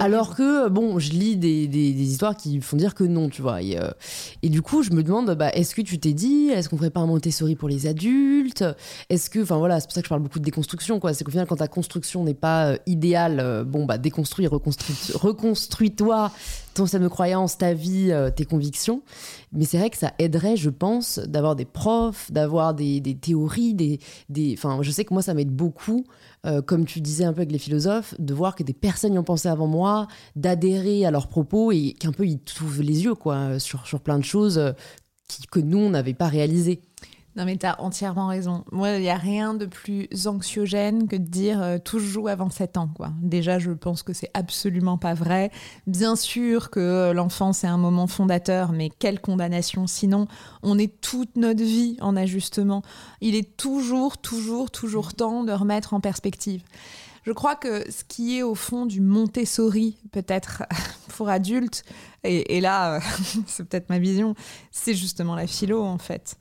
Alors 0.00 0.34
que, 0.34 0.68
bon, 0.68 0.98
je 0.98 1.12
lis 1.12 1.36
des, 1.36 1.68
des, 1.68 1.92
histoires 2.02 2.36
qui 2.36 2.60
font 2.60 2.76
dire 2.76 2.94
que 2.94 3.04
non, 3.04 3.28
tu 3.28 3.42
vois. 3.42 3.62
Et, 3.62 3.78
euh, 3.78 3.90
et 4.42 4.48
du 4.48 4.60
coup, 4.60 4.82
je 4.82 4.90
me 4.90 5.04
demande, 5.04 5.30
bah, 5.36 5.50
est-ce 5.50 5.76
que 5.76 5.82
tu 5.82 6.00
t'es 6.00 6.12
dit, 6.12 6.48
est-ce 6.48 6.68
qu'on 6.68 6.76
ferait 6.76 6.90
pas 6.90 7.00
un 7.00 7.06
Montessori 7.06 7.54
pour 7.54 7.68
les 7.68 7.86
adultes? 7.86 8.64
Est-ce 9.08 9.30
que, 9.30 9.40
enfin 9.40 9.56
voilà, 9.56 9.78
c'est 9.78 9.86
pour 9.86 9.94
ça 9.94 10.00
que 10.00 10.06
je 10.06 10.10
parle 10.10 10.22
beaucoup 10.22 10.40
de 10.40 10.44
déconstruction, 10.44 10.98
quoi. 10.98 11.14
C'est 11.14 11.22
qu'au 11.22 11.30
final, 11.30 11.46
quand 11.46 11.56
ta 11.56 11.68
construction 11.68 12.24
n'est 12.24 12.34
pas 12.34 12.74
idéale, 12.86 13.64
bon, 13.64 13.84
bah, 13.86 13.98
déconstruis, 13.98 14.48
reconstruis, 14.64 15.12
reconstruis-toi 15.14 16.32
ton 16.74 16.86
système 16.86 17.02
de 17.02 17.08
croyance, 17.08 17.56
ta 17.58 17.72
vie, 17.72 18.10
euh, 18.10 18.30
tes 18.30 18.44
convictions. 18.44 19.02
Mais 19.52 19.64
c'est 19.64 19.78
vrai 19.78 19.90
que 19.90 19.96
ça 19.96 20.12
aiderait, 20.18 20.56
je 20.56 20.70
pense, 20.70 21.18
d'avoir 21.20 21.54
des 21.54 21.64
profs, 21.64 22.32
d'avoir 22.32 22.74
des, 22.74 23.00
théories, 23.20 23.74
des, 23.74 24.00
des... 24.28 24.54
Enfin, 24.58 24.78
je 24.82 24.90
sais 24.90 25.04
que 25.04 25.14
moi, 25.14 25.22
ça 25.22 25.34
m'aide 25.34 25.50
beaucoup, 25.50 26.04
euh, 26.46 26.62
comme 26.62 26.84
tu 26.84 27.00
disais 27.00 27.24
un 27.24 27.32
peu 27.32 27.40
avec 27.40 27.52
les 27.52 27.58
philosophes, 27.58 28.14
de 28.18 28.34
voir 28.34 28.56
que 28.56 28.64
des 28.64 28.72
personnes 28.72 29.14
y 29.14 29.18
ont 29.18 29.24
pensé 29.24 29.48
avant 29.48 29.68
moi, 29.68 30.08
d'adhérer 30.34 31.06
à 31.06 31.10
leurs 31.10 31.28
propos 31.28 31.70
et 31.70 31.92
qu'un 31.92 32.12
peu 32.12 32.26
ils 32.26 32.38
t'ouvrent 32.38 32.82
les 32.82 33.04
yeux, 33.04 33.14
quoi, 33.14 33.58
sur, 33.60 33.86
sur 33.86 34.00
plein 34.00 34.18
de 34.18 34.24
choses 34.24 34.58
euh, 34.58 34.72
qui, 35.28 35.46
que 35.46 35.60
nous, 35.60 35.78
on 35.78 35.90
n'avait 35.90 36.14
pas 36.14 36.28
réalisées. 36.28 36.80
Non, 37.36 37.44
mais 37.44 37.56
tu 37.56 37.66
as 37.66 37.80
entièrement 37.80 38.28
raison. 38.28 38.64
Moi, 38.70 38.90
il 38.92 39.00
n'y 39.00 39.10
a 39.10 39.16
rien 39.16 39.54
de 39.54 39.66
plus 39.66 40.08
anxiogène 40.26 41.08
que 41.08 41.16
de 41.16 41.24
dire 41.24 41.60
euh, 41.60 41.78
tout 41.78 41.98
joue 41.98 42.28
avant 42.28 42.48
7 42.48 42.76
ans. 42.76 42.88
Quoi. 42.94 43.10
Déjà, 43.20 43.58
je 43.58 43.72
pense 43.72 44.04
que 44.04 44.12
c'est 44.12 44.30
absolument 44.34 44.98
pas 44.98 45.14
vrai. 45.14 45.50
Bien 45.88 46.14
sûr 46.14 46.70
que 46.70 47.10
l'enfance 47.12 47.64
est 47.64 47.68
un 47.68 47.76
moment 47.76 48.06
fondateur, 48.06 48.70
mais 48.70 48.88
quelle 48.88 49.20
condamnation. 49.20 49.88
Sinon, 49.88 50.28
on 50.62 50.78
est 50.78 51.00
toute 51.00 51.36
notre 51.36 51.64
vie 51.64 51.96
en 52.00 52.14
ajustement. 52.16 52.82
Il 53.20 53.34
est 53.34 53.56
toujours, 53.56 54.18
toujours, 54.18 54.70
toujours 54.70 55.14
temps 55.14 55.42
de 55.42 55.52
remettre 55.52 55.92
en 55.92 56.00
perspective. 56.00 56.62
Je 57.24 57.32
crois 57.32 57.56
que 57.56 57.90
ce 57.90 58.04
qui 58.04 58.38
est 58.38 58.42
au 58.42 58.54
fond 58.54 58.86
du 58.86 59.00
Montessori, 59.00 59.96
peut-être 60.12 60.62
pour 61.16 61.28
adultes, 61.28 61.82
et, 62.22 62.56
et 62.56 62.60
là, 62.60 63.00
c'est 63.46 63.64
peut-être 63.64 63.88
ma 63.88 63.98
vision, 63.98 64.34
c'est 64.70 64.94
justement 64.94 65.34
la 65.34 65.46
philo 65.46 65.82
en 65.82 65.98
fait. 65.98 66.36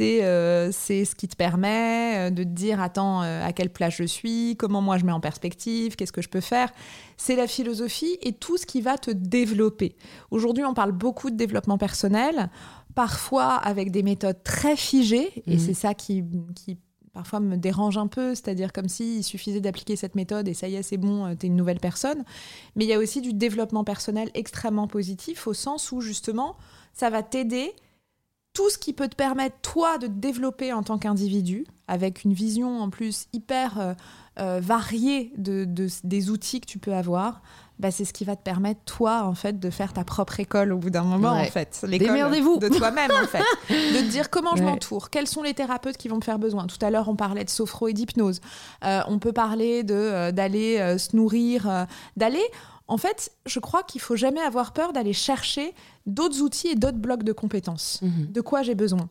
Euh, 0.00 0.70
c'est 0.72 1.04
ce 1.04 1.14
qui 1.14 1.28
te 1.28 1.36
permet 1.36 2.28
euh, 2.28 2.30
de 2.30 2.42
te 2.42 2.48
dire 2.48 2.80
attends 2.80 3.22
euh, 3.22 3.44
à 3.44 3.52
quelle 3.52 3.70
place 3.70 3.94
je 3.94 4.04
suis, 4.04 4.56
comment 4.56 4.80
moi 4.80 4.98
je 4.98 5.04
mets 5.04 5.12
en 5.12 5.20
perspective, 5.20 5.96
qu'est-ce 5.96 6.12
que 6.12 6.22
je 6.22 6.28
peux 6.28 6.40
faire. 6.40 6.70
C'est 7.16 7.36
la 7.36 7.46
philosophie 7.46 8.18
et 8.22 8.32
tout 8.32 8.56
ce 8.56 8.66
qui 8.66 8.80
va 8.80 8.98
te 8.98 9.10
développer. 9.10 9.96
Aujourd'hui, 10.30 10.64
on 10.64 10.74
parle 10.74 10.92
beaucoup 10.92 11.30
de 11.30 11.36
développement 11.36 11.78
personnel, 11.78 12.50
parfois 12.94 13.54
avec 13.54 13.90
des 13.90 14.02
méthodes 14.02 14.42
très 14.42 14.76
figées 14.76 15.42
et 15.46 15.56
mmh. 15.56 15.58
c'est 15.58 15.74
ça 15.74 15.94
qui, 15.94 16.24
qui 16.54 16.78
parfois 17.12 17.40
me 17.40 17.56
dérange 17.56 17.98
un 17.98 18.06
peu, 18.06 18.34
c'est-à-dire 18.34 18.72
comme 18.72 18.88
s'il 18.88 19.24
suffisait 19.24 19.60
d'appliquer 19.60 19.96
cette 19.96 20.14
méthode 20.14 20.48
et 20.48 20.54
ça 20.54 20.68
y 20.68 20.76
est, 20.76 20.82
c'est 20.82 20.96
bon, 20.96 21.34
t'es 21.34 21.48
une 21.48 21.56
nouvelle 21.56 21.80
personne. 21.80 22.24
Mais 22.76 22.84
il 22.84 22.88
y 22.88 22.94
a 22.94 22.98
aussi 22.98 23.20
du 23.20 23.32
développement 23.32 23.84
personnel 23.84 24.30
extrêmement 24.34 24.86
positif 24.86 25.46
au 25.46 25.54
sens 25.54 25.90
où 25.92 26.00
justement, 26.00 26.56
ça 26.92 27.10
va 27.10 27.22
t'aider 27.22 27.72
tout 28.58 28.70
ce 28.70 28.76
qui 28.76 28.92
peut 28.92 29.06
te 29.06 29.14
permettre, 29.14 29.54
toi, 29.62 29.98
de 29.98 30.08
te 30.08 30.12
développer 30.12 30.72
en 30.72 30.82
tant 30.82 30.98
qu'individu, 30.98 31.64
avec 31.86 32.24
une 32.24 32.32
vision 32.32 32.80
en 32.80 32.90
plus 32.90 33.28
hyper 33.32 33.78
euh, 33.78 33.94
euh, 34.40 34.58
variée 34.60 35.32
de, 35.36 35.64
des 36.02 36.30
outils 36.30 36.60
que 36.60 36.66
tu 36.66 36.80
peux 36.80 36.92
avoir, 36.92 37.40
bah, 37.78 37.92
c'est 37.92 38.04
ce 38.04 38.12
qui 38.12 38.24
va 38.24 38.34
te 38.34 38.42
permettre, 38.42 38.80
toi, 38.84 39.22
en 39.22 39.36
fait, 39.36 39.60
de 39.60 39.70
faire 39.70 39.92
ta 39.92 40.02
propre 40.02 40.40
école 40.40 40.72
au 40.72 40.76
bout 40.76 40.90
d'un 40.90 41.04
moment, 41.04 41.34
en 41.34 41.44
fait. 41.44 41.84
L'école 41.86 42.32
de 42.58 42.68
toi-même, 42.76 43.12
en 43.12 43.28
fait. 43.28 43.44
De 43.68 44.00
te 44.00 44.10
dire 44.10 44.28
comment 44.28 44.56
je 44.56 44.64
m'entoure, 44.64 45.08
quels 45.08 45.28
sont 45.28 45.44
les 45.44 45.54
thérapeutes 45.54 45.96
qui 45.96 46.08
vont 46.08 46.16
me 46.16 46.22
faire 46.22 46.40
besoin. 46.40 46.66
Tout 46.66 46.84
à 46.84 46.90
l'heure, 46.90 47.08
on 47.08 47.14
parlait 47.14 47.44
de 47.44 47.50
sophro 47.50 47.86
et 47.86 47.92
d'hypnose. 47.92 48.40
Euh, 48.84 49.02
on 49.06 49.20
peut 49.20 49.32
parler 49.32 49.84
de 49.84 50.32
d'aller 50.32 50.98
se 50.98 51.14
nourrir, 51.14 51.86
d'aller 52.16 52.42
en 52.88 52.96
fait, 52.96 53.30
je 53.46 53.60
crois 53.60 53.82
qu'il 53.82 54.00
faut 54.00 54.16
jamais 54.16 54.40
avoir 54.40 54.72
peur 54.72 54.92
d'aller 54.92 55.12
chercher 55.12 55.74
d'autres 56.06 56.40
outils 56.40 56.68
et 56.68 56.74
d'autres 56.74 56.98
blocs 56.98 57.22
de 57.22 57.32
compétences. 57.32 58.00
Mhm. 58.02 58.32
De 58.32 58.40
quoi 58.40 58.62
j'ai 58.62 58.74
besoin 58.74 59.08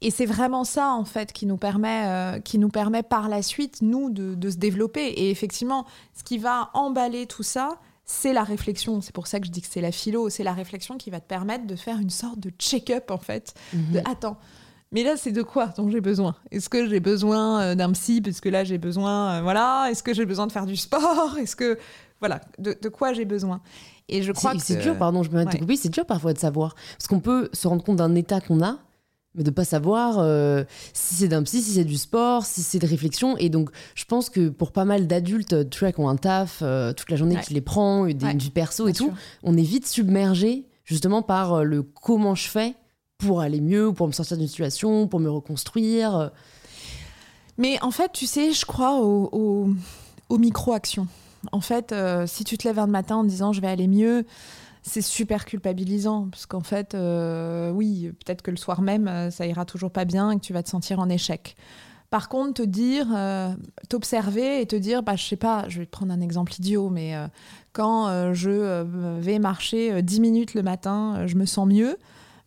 et 0.00 0.10
c'est 0.10 0.26
vraiment 0.26 0.62
ça, 0.62 0.92
en 0.92 1.04
fait, 1.04 1.32
qui 1.32 1.46
nous 1.46 1.56
permet, 1.56 2.06
euh, 2.06 2.38
qui 2.38 2.58
nous 2.58 2.68
permet 2.68 3.02
par 3.02 3.28
la 3.28 3.42
suite, 3.42 3.78
nous, 3.82 4.08
de, 4.10 4.50
se 4.50 4.56
développer. 4.56 5.06
Et 5.06 5.30
effectivement, 5.30 5.84
ce 6.16 6.22
qui 6.22 6.38
va 6.38 6.70
emballer 6.74 7.26
tout 7.26 7.42
ça, 7.42 7.80
c'est 8.04 8.32
la 8.32 8.44
réflexion. 8.44 9.00
C'est 9.00 9.14
pour 9.14 9.26
ça 9.26 9.40
que 9.40 9.46
je 9.46 9.50
dis 9.50 9.62
que 9.62 9.66
c'est 9.68 9.80
la 9.80 9.90
philo. 9.90 10.28
C'est 10.28 10.44
la 10.44 10.52
réflexion 10.52 10.96
qui 10.96 11.10
va 11.10 11.20
te 11.20 11.26
permettre 11.26 11.66
de 11.66 11.74
faire 11.74 11.98
une 11.98 12.10
sorte 12.10 12.38
de 12.38 12.50
check-up, 12.50 13.10
en 13.10 13.18
fait. 13.18 13.54
Mhm. 13.72 13.92
De, 13.94 13.98
attends, 14.04 14.36
mais 14.94 15.02
là, 15.02 15.16
c'est 15.16 15.32
de 15.32 15.42
quoi 15.42 15.66
dont 15.76 15.90
j'ai 15.90 16.00
besoin? 16.00 16.36
Est-ce 16.52 16.68
que 16.68 16.88
j'ai 16.88 17.00
besoin 17.00 17.60
euh, 17.60 17.74
d'un 17.74 17.90
psy? 17.92 18.20
Parce 18.20 18.40
que 18.40 18.48
là, 18.48 18.62
j'ai 18.62 18.78
besoin, 18.78 19.32
euh, 19.32 19.42
voilà. 19.42 19.88
Est-ce 19.90 20.04
que 20.04 20.14
j'ai 20.14 20.24
besoin 20.24 20.46
de 20.46 20.52
faire 20.52 20.66
du 20.66 20.76
sport? 20.76 21.36
Est-ce 21.36 21.56
que 21.56 21.78
voilà, 22.20 22.40
de, 22.58 22.88
quoi 22.88 23.12
j'ai 23.12 23.24
besoin. 23.24 23.60
Et 24.08 24.22
je 24.22 24.32
crois 24.32 24.52
que 24.54 24.60
c'est 24.60 24.76
dur, 24.76 24.96
pardon, 24.96 25.22
je 25.22 25.30
me 25.30 25.44
ouais. 25.44 25.76
c'est 25.76 25.90
dur 25.90 26.06
parfois 26.06 26.32
de 26.32 26.38
savoir 26.38 26.74
parce 26.98 27.06
qu'on 27.06 27.20
peut 27.20 27.48
se 27.52 27.66
rendre 27.68 27.82
compte 27.82 27.96
d'un 27.96 28.14
état 28.14 28.40
qu'on 28.40 28.62
a, 28.62 28.78
mais 29.34 29.42
de 29.42 29.50
pas 29.50 29.64
savoir 29.64 30.18
euh, 30.18 30.64
si 30.92 31.16
c'est 31.16 31.28
d'un 31.28 31.42
psy, 31.42 31.62
si 31.62 31.72
c'est 31.72 31.84
du 31.84 31.96
sport, 31.96 32.44
si 32.44 32.62
c'est 32.62 32.78
de 32.78 32.86
réflexion. 32.86 33.36
Et 33.38 33.48
donc, 33.48 33.70
je 33.94 34.04
pense 34.04 34.30
que 34.30 34.48
pour 34.48 34.72
pas 34.72 34.84
mal 34.84 35.06
d'adultes, 35.06 35.68
tu 35.70 35.80
vois, 35.80 35.92
qui 35.92 36.00
ont 36.00 36.08
un 36.08 36.16
taf 36.16 36.60
euh, 36.62 36.92
toute 36.92 37.10
la 37.10 37.16
journée, 37.16 37.36
qui 37.42 37.54
les 37.54 37.60
prend, 37.60 38.06
des, 38.06 38.26
une 38.26 38.38
vie 38.38 38.50
perso 38.50 38.88
et 38.88 38.92
tout, 38.92 39.12
on 39.42 39.56
est 39.56 39.62
vite 39.62 39.86
submergé 39.86 40.66
justement 40.84 41.22
par 41.22 41.54
euh, 41.54 41.62
le 41.64 41.82
comment 41.82 42.34
je 42.34 42.48
fais 42.48 42.74
pour 43.18 43.40
aller 43.40 43.60
mieux, 43.60 43.92
pour 43.92 44.06
me 44.06 44.12
sortir 44.12 44.36
d'une 44.36 44.48
situation, 44.48 45.08
pour 45.08 45.20
me 45.20 45.30
reconstruire. 45.30 46.30
Mais 47.58 47.80
en 47.82 47.90
fait, 47.90 48.12
tu 48.12 48.26
sais, 48.26 48.52
je 48.52 48.66
crois 48.66 49.00
aux 49.00 49.68
micro-actions. 50.30 51.06
En 51.52 51.60
fait, 51.60 51.92
euh, 51.92 52.26
si 52.26 52.44
tu 52.44 52.58
te 52.58 52.66
lèves 52.66 52.78
un 52.78 52.86
matin 52.86 53.16
en 53.16 53.24
disant 53.24 53.52
je 53.52 53.60
vais 53.60 53.68
aller 53.68 53.88
mieux, 53.88 54.24
c'est 54.82 55.02
super 55.02 55.44
culpabilisant 55.44 56.28
parce 56.30 56.46
qu'en 56.46 56.60
fait, 56.60 56.94
euh, 56.94 57.70
oui, 57.70 58.12
peut-être 58.24 58.42
que 58.42 58.50
le 58.50 58.56
soir 58.56 58.82
même, 58.82 59.08
euh, 59.08 59.30
ça 59.30 59.46
ira 59.46 59.64
toujours 59.64 59.90
pas 59.90 60.04
bien 60.04 60.30
et 60.30 60.36
que 60.36 60.44
tu 60.44 60.52
vas 60.52 60.62
te 60.62 60.68
sentir 60.68 60.98
en 60.98 61.08
échec. 61.08 61.56
Par 62.10 62.28
contre, 62.28 62.54
te 62.54 62.62
dire, 62.62 63.08
t'observer 63.88 64.60
et 64.60 64.66
te 64.66 64.76
dire, 64.76 65.02
bah, 65.02 65.16
je 65.16 65.24
sais 65.24 65.36
pas, 65.36 65.68
je 65.68 65.80
vais 65.80 65.86
te 65.86 65.90
prendre 65.90 66.12
un 66.12 66.20
exemple 66.20 66.52
idiot, 66.56 66.88
mais 66.88 67.12
quand 67.72 68.32
je 68.32 68.84
vais 69.18 69.40
marcher 69.40 70.00
10 70.00 70.20
minutes 70.20 70.54
le 70.54 70.62
matin, 70.62 71.26
je 71.26 71.34
me 71.34 71.44
sens 71.44 71.66
mieux, 71.66 71.98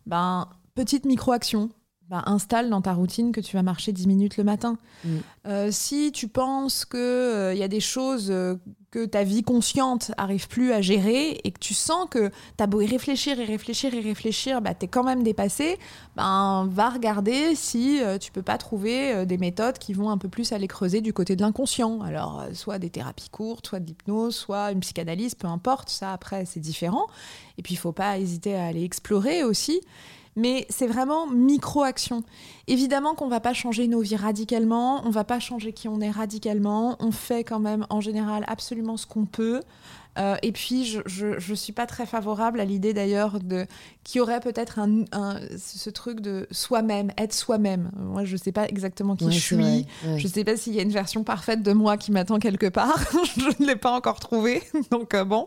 ben, 0.06 0.48
petite 0.74 1.04
micro-action. 1.04 1.68
Bah, 2.08 2.22
installe 2.24 2.70
dans 2.70 2.80
ta 2.80 2.94
routine 2.94 3.32
que 3.32 3.40
tu 3.40 3.54
vas 3.54 3.62
marcher 3.62 3.92
10 3.92 4.06
minutes 4.06 4.38
le 4.38 4.44
matin. 4.44 4.78
Mm. 5.04 5.16
Euh, 5.46 5.68
si 5.70 6.10
tu 6.10 6.26
penses 6.26 6.86
qu'il 6.86 6.98
il 6.98 7.02
euh, 7.02 7.54
y 7.54 7.62
a 7.62 7.68
des 7.68 7.80
choses 7.80 8.30
euh, 8.30 8.56
que 8.90 9.04
ta 9.04 9.22
vie 9.22 9.42
consciente 9.42 10.12
arrive 10.16 10.48
plus 10.48 10.72
à 10.72 10.80
gérer 10.80 11.40
et 11.44 11.50
que 11.50 11.58
tu 11.58 11.74
sens 11.74 12.06
que 12.10 12.28
tu 12.28 12.64
as 12.64 12.66
beau 12.66 12.80
y 12.80 12.86
réfléchir 12.86 13.38
et 13.38 13.44
réfléchir 13.44 13.92
et 13.94 14.00
réfléchir, 14.00 14.62
bah, 14.62 14.74
tu 14.74 14.86
es 14.86 14.88
quand 14.88 15.04
même 15.04 15.22
dépassé, 15.22 15.78
ben, 16.16 16.68
va 16.70 16.90
regarder 16.90 17.54
si 17.54 18.00
tu 18.20 18.32
peux 18.32 18.42
pas 18.42 18.56
trouver 18.58 19.26
des 19.26 19.38
méthodes 19.38 19.78
qui 19.78 19.92
vont 19.92 20.10
un 20.10 20.18
peu 20.18 20.28
plus 20.28 20.52
aller 20.52 20.68
creuser 20.68 21.00
du 21.00 21.12
côté 21.12 21.36
de 21.36 21.42
l'inconscient. 21.42 22.00
Alors, 22.00 22.44
soit 22.54 22.78
des 22.78 22.90
thérapies 22.90 23.28
courtes, 23.30 23.66
soit 23.66 23.80
de 23.80 23.86
l'hypnose, 23.86 24.34
soit 24.34 24.72
une 24.72 24.80
psychanalyse, 24.80 25.34
peu 25.34 25.48
importe, 25.48 25.90
ça 25.90 26.12
après 26.12 26.44
c'est 26.44 26.60
différent. 26.60 27.06
Et 27.58 27.62
puis 27.62 27.74
il 27.74 27.78
faut 27.78 27.92
pas 27.92 28.18
hésiter 28.18 28.56
à 28.56 28.66
aller 28.66 28.84
explorer 28.84 29.44
aussi 29.44 29.80
mais 30.38 30.66
c'est 30.70 30.86
vraiment 30.86 31.26
micro-action. 31.26 32.22
Évidemment 32.66 33.14
qu'on 33.14 33.28
va 33.28 33.40
pas 33.40 33.52
changer 33.52 33.88
nos 33.88 34.00
vies 34.00 34.16
radicalement, 34.16 35.02
on 35.04 35.10
va 35.10 35.24
pas 35.24 35.40
changer 35.40 35.72
qui 35.72 35.88
on 35.88 36.00
est 36.00 36.10
radicalement, 36.10 36.96
on 37.00 37.10
fait 37.10 37.44
quand 37.44 37.60
même 37.60 37.86
en 37.90 38.00
général 38.00 38.44
absolument 38.46 38.96
ce 38.96 39.06
qu'on 39.06 39.26
peut. 39.26 39.60
Euh, 40.18 40.36
et 40.42 40.52
puis, 40.52 40.84
je, 40.84 41.26
ne 41.50 41.54
suis 41.54 41.72
pas 41.72 41.86
très 41.86 42.04
favorable 42.04 42.60
à 42.60 42.64
l'idée 42.64 42.92
d'ailleurs 42.92 43.38
de 43.38 43.66
qu'il 44.02 44.18
y 44.18 44.20
aurait 44.20 44.40
peut-être 44.40 44.80
un, 44.80 45.04
ce 45.56 45.90
truc 45.90 46.20
de 46.20 46.48
soi-même, 46.50 47.12
être 47.16 47.32
soi-même. 47.32 47.90
Moi, 47.96 48.24
je 48.24 48.36
sais 48.36 48.52
pas 48.52 48.66
exactement 48.66 49.14
qui 49.14 49.30
je 49.30 49.38
suis. 49.38 49.86
Je 50.02 50.18
Je 50.18 50.28
sais 50.28 50.44
pas 50.44 50.56
s'il 50.56 50.74
y 50.74 50.80
a 50.80 50.82
une 50.82 50.90
version 50.90 51.22
parfaite 51.22 51.62
de 51.62 51.72
moi 51.72 51.96
qui 51.96 52.10
m'attend 52.10 52.38
quelque 52.38 52.68
part. 52.68 52.98
je 53.36 53.62
ne 53.62 53.66
l'ai 53.66 53.76
pas 53.76 53.92
encore 53.92 54.18
trouvée. 54.18 54.62
Donc 54.90 55.14
euh, 55.14 55.24
bon. 55.24 55.46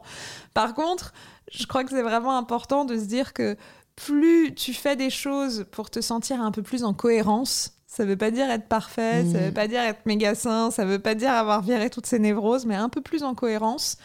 Par 0.53 0.73
contre, 0.73 1.13
je 1.51 1.65
crois 1.65 1.83
que 1.83 1.89
c'est 1.89 2.01
vraiment 2.01 2.37
important 2.37 2.85
de 2.85 2.97
se 2.97 3.05
dire 3.05 3.33
que 3.33 3.57
plus 3.95 4.53
tu 4.55 4.73
fais 4.73 4.95
des 4.95 5.09
choses 5.09 5.65
pour 5.71 5.89
te 5.89 6.01
sentir 6.01 6.41
un 6.41 6.51
peu 6.51 6.61
plus 6.61 6.83
en 6.83 6.93
cohérence, 6.93 7.73
ça 7.87 8.05
veut 8.05 8.17
pas 8.17 8.31
dire 8.31 8.49
être 8.49 8.67
parfait, 8.67 9.25
ça 9.25 9.37
veut 9.37 9.51
mm. 9.51 9.53
pas 9.53 9.67
dire 9.67 9.81
être 9.81 10.05
méga 10.05 10.33
sain, 10.33 10.71
ça 10.71 10.85
veut 10.85 10.99
pas 10.99 11.13
dire 11.13 11.31
avoir 11.31 11.61
viré 11.61 11.89
toutes 11.89 12.05
ces 12.05 12.19
névroses, 12.19 12.65
mais 12.65 12.75
un 12.75 12.89
peu 12.89 13.01
plus 13.01 13.23
en 13.23 13.35
cohérence, 13.35 13.97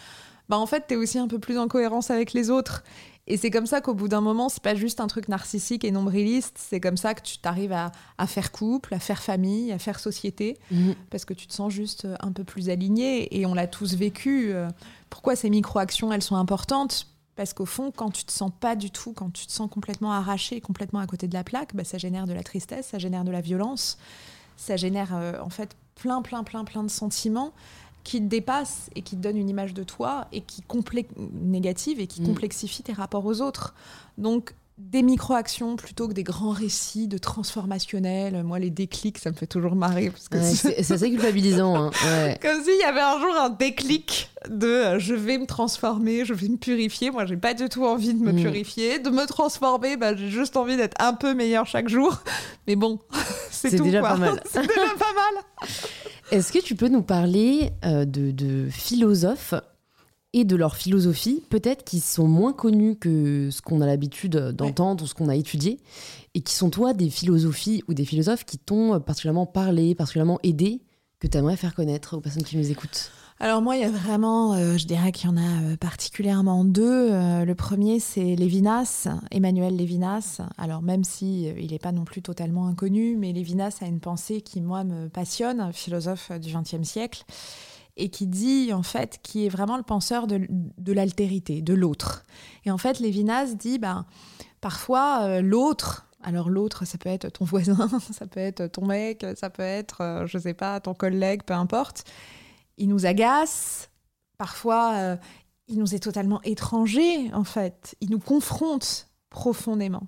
bah 0.49 0.59
en 0.59 0.67
fait, 0.67 0.85
tu 0.89 0.95
es 0.95 0.97
aussi 0.97 1.19
un 1.19 1.29
peu 1.29 1.39
plus 1.39 1.59
en 1.59 1.69
cohérence 1.69 2.11
avec 2.11 2.33
les 2.33 2.51
autres. 2.51 2.83
Et 3.29 3.37
c'est 3.37 3.51
comme 3.51 3.67
ça 3.67 3.81
qu'au 3.81 3.95
bout 3.95 4.07
d'un 4.07 4.21
moment, 4.21 4.49
c'est 4.49 4.63
pas 4.63 4.77
juste 4.77 5.01
un 5.01 5.09
truc 5.09 5.29
narcissique 5.29 5.85
et 5.85 5.91
nombriliste, 5.91 6.57
c'est 6.59 6.79
comme 6.79 6.97
ça 6.97 7.15
que 7.15 7.23
tu 7.23 7.39
t'arrives 7.39 7.73
à, 7.73 7.91
faire 8.27 8.53
couple, 8.53 8.95
à 8.95 9.01
faire 9.01 9.21
famille, 9.21 9.73
à 9.73 9.79
faire 9.81 9.99
société, 9.99 10.57
mhm. 10.71 10.95
parce 11.11 11.25
que 11.25 11.35
tu 11.35 11.49
te 11.49 11.53
sens 11.53 11.73
juste 11.73 12.07
un 12.21 12.31
peu 12.31 12.45
plus 12.45 12.71
aligné. 12.71 13.37
Et 13.37 13.47
on 13.47 13.55
l'a 13.55 13.67
tous 13.67 13.97
vécu. 13.97 14.53
Euh, 14.53 14.69
pourquoi 15.11 15.35
ces 15.35 15.51
micro-actions, 15.51 16.13
elles 16.13 16.23
sont 16.23 16.37
importantes? 16.37 17.09
Parce 17.37 17.53
qu'au 17.53 17.67
fond, 17.67 17.93
quand 17.95 18.11
tu 18.11 18.25
te 18.25 18.33
sens 18.33 18.51
pas 18.59 18.75
du 18.75 18.91
tout, 18.91 19.13
quand 19.13 19.31
tu 19.31 19.47
te 19.47 19.53
sens 19.53 19.71
complètement 19.71 20.13
arraché, 20.13 20.61
complètement 20.61 21.01
à 21.01 21.07
côté 21.07 21.29
de 21.29 21.35
la 21.35 21.45
plaque, 21.45 21.77
bah, 21.77 21.85
ça 21.85 21.99
génère 21.99 22.27
de 22.27 22.33
la 22.33 22.43
tristesse, 22.43 22.89
ça 22.89 22.99
génère 22.99 23.25
de 23.25 23.31
la 23.31 23.43
violence, 23.43 23.99
ça 24.57 24.77
génère 24.77 25.15
euh, 25.15 25.35
en 25.43 25.51
fait 25.51 25.77
plein, 25.95 26.23
plein, 26.23 26.43
plein, 26.45 26.65
plein 26.65 26.83
de 26.83 26.91
sentiments 26.91 27.53
qui 28.05 28.21
te 28.21 28.27
dépassent 28.27 28.89
et 28.95 29.03
qui 29.03 29.17
te 29.17 29.21
donnent 29.21 29.37
une 29.37 29.49
image 29.49 29.75
de 29.75 29.83
toi 29.83 30.29
et 30.33 30.41
qui 30.41 30.63
négative 31.33 32.01
et 32.01 32.07
qui 32.07 32.23
mm. 32.23 32.27
complexifie 32.27 32.83
tes 32.83 32.93
rapports 32.93 33.27
aux 33.27 33.41
autres. 33.41 33.75
Donc 34.17 34.55
des 34.79 35.03
micro-actions 35.03 35.77
plutôt 35.77 36.07
que 36.07 36.13
des 36.13 36.23
grands 36.23 36.51
récits 36.51 37.09
de 37.09 37.17
transformationnels. 37.17 38.43
Moi, 38.43 38.59
les 38.59 38.69
déclics, 38.69 39.17
ça 39.17 39.31
me 39.31 39.35
fait 39.35 39.47
toujours 39.47 39.75
marrer. 39.75 40.13
c'est 40.17 40.91
assez 40.93 41.11
culpabilisant. 41.11 41.77
Hein. 41.77 41.91
Comme 42.43 42.63
s'il 42.63 42.79
y 42.79 42.85
avait 42.85 43.01
un 43.01 43.19
jour 43.19 43.35
un 43.41 43.49
déclic 43.49 44.31
de 44.51 44.67
euh, 44.67 44.99
je 44.99 45.15
vais 45.15 45.39
me 45.39 45.47
transformer, 45.47 46.27
je 46.27 46.35
vais 46.35 46.49
me 46.49 46.59
purifier. 46.59 47.11
Moi, 47.11 47.25
j'ai 47.25 47.39
pas 47.39 47.55
du 47.55 47.71
tout 47.71 47.87
envie 47.87 48.13
de 48.13 48.23
me 48.23 48.33
mm. 48.33 48.43
purifier. 48.43 48.99
De 48.99 49.09
me 49.09 49.27
transformer, 49.27 49.97
bah, 49.97 50.15
j'ai 50.15 50.29
juste 50.29 50.59
envie 50.59 50.77
d'être 50.77 51.01
un 51.01 51.15
peu 51.15 51.33
meilleur 51.33 51.67
chaque 51.67 51.89
jour. 51.89 52.23
Mais 52.67 52.77
bon, 52.77 52.99
c'est 53.51 53.75
tout. 53.75 53.85
Déjà 53.85 54.03
pas 54.03 54.17
mal. 54.17 54.43
c'est 54.45 54.61
déjà 54.61 54.95
pas 54.99 55.13
mal. 55.15 55.69
Est-ce 56.33 56.53
que 56.53 56.59
tu 56.59 56.75
peux 56.75 56.89
nous 56.89 57.03
parler 57.03 57.71
euh, 57.85 58.05
de, 58.05 58.31
de 58.31 58.69
philosophes 58.69 59.55
et 60.37 60.45
de 60.45 60.55
leur 60.55 60.77
philosophie, 60.77 61.43
peut-être 61.49 61.83
qui 61.83 62.01
sont 62.01 62.29
moins 62.29 62.53
connus 62.53 62.97
que 62.97 63.49
ce 63.51 63.63
qu'on 63.63 63.81
a 63.81 63.87
l'habitude 63.87 64.37
d'entendre 64.37 65.05
ou 65.05 65.07
ce 65.07 65.15
qu'on 65.15 65.31
a 65.31 65.35
étudié, 65.35 65.81
et 66.35 66.43
qui 66.43 66.55
sont 66.55 66.69
toi 66.69 66.93
des 66.93 67.09
philosophies 67.09 67.83
ou 67.89 67.95
des 67.95 68.05
philosophes 68.05 68.45
qui 68.45 68.59
t'ont 68.59 69.01
particulièrement 69.01 69.47
parlé, 69.47 69.95
particulièrement 69.95 70.39
aidé, 70.43 70.83
que 71.21 71.27
tu 71.27 71.39
aimerais 71.39 71.57
faire 71.57 71.75
connaître 71.75 72.19
aux 72.19 72.21
personnes 72.21 72.43
qui 72.43 72.59
nous 72.59 72.71
écoutent? 72.71 73.11
Alors 73.41 73.63
moi, 73.63 73.77
il 73.77 73.83
y 73.83 73.85
a 73.85 73.91
vraiment, 73.91 74.53
euh, 74.53 74.77
je 74.77 74.87
dirais 74.87 75.11
qu'il 75.13 75.29
y 75.29 75.33
en 75.33 75.39
a 75.39 75.73
euh, 75.73 75.77
particulièrement 75.77 76.65
deux. 76.65 77.13
Euh, 77.13 77.45
le 77.45 77.55
premier, 77.55 77.99
c'est 77.99 78.35
Lévinas, 78.35 79.09
Emmanuel 79.31 79.75
Lévinas. 79.75 80.41
Alors 80.59 80.83
même 80.83 81.05
si 81.05 81.45
il 81.45 81.71
n'est 81.71 81.79
pas 81.79 81.93
non 81.93 82.05
plus 82.05 82.21
totalement 82.21 82.67
inconnu, 82.67 83.17
mais 83.17 83.33
Lévinas 83.33 83.79
a 83.83 83.87
une 83.87 84.01
pensée 84.01 84.43
qui 84.43 84.61
moi 84.61 84.85
me 84.85 85.09
passionne, 85.09 85.71
philosophe 85.73 86.31
du 86.33 86.53
XXe 86.53 86.87
siècle 86.87 87.25
et 87.97 88.11
qui 88.11 88.27
dit 88.27 88.73
en 88.73 88.83
fait 88.83 89.19
qui 89.23 89.47
est 89.47 89.49
vraiment 89.49 89.77
le 89.77 89.83
penseur 89.83 90.27
de, 90.27 90.93
l'altérité, 90.93 91.63
de 91.63 91.75
l'autre. 91.75 92.25
Et 92.65 92.71
en 92.71 92.79
fait, 92.79 93.01
Lévinas 93.01 93.55
dit 93.55 93.79
ben 93.79 94.07
parfois 94.61 95.23
euh, 95.23 95.41
l'autre. 95.41 96.07
Alors 96.23 96.51
l'autre, 96.51 96.85
ça 96.85 96.99
peut 96.99 97.09
être 97.09 97.29
ton 97.31 97.45
voisin, 97.45 97.89
ça 98.13 98.27
peut 98.27 98.41
être 98.41 98.67
ton 98.67 98.85
mec, 98.85 99.25
ça 99.37 99.49
peut 99.49 99.63
être, 99.63 100.01
euh, 100.01 100.27
je 100.27 100.39
sais 100.39 100.55
pas, 100.55 100.81
ton 100.81 100.95
collègue, 100.95 101.43
peu 101.45 101.55
importe. 101.55 102.05
Il 102.79 102.89
nous 102.89 103.07
agace. 103.07 103.91
Parfois, 104.37 104.93
euh, 104.95 105.17
il 105.69 105.79
nous 105.79 105.95
est 105.95 106.01
totalement 106.01 106.43
étranger 106.43 107.31
en 107.33 107.45
fait. 107.45 107.97
Il 108.01 108.11
nous 108.11 108.19
confronte 108.19 109.09
profondément. 109.31 110.07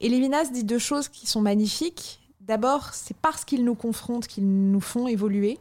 Et 0.00 0.08
Lévinas 0.08 0.50
dit 0.52 0.64
deux 0.64 0.78
choses 0.78 1.08
qui 1.08 1.26
sont 1.26 1.40
magnifiques. 1.40 2.20
D'abord, 2.40 2.94
c'est 2.94 3.16
parce 3.16 3.44
qu'ils 3.44 3.64
nous 3.64 3.74
confrontent 3.74 4.26
qu'ils 4.26 4.48
nous 4.48 4.80
font 4.80 5.06
évoluer. 5.08 5.58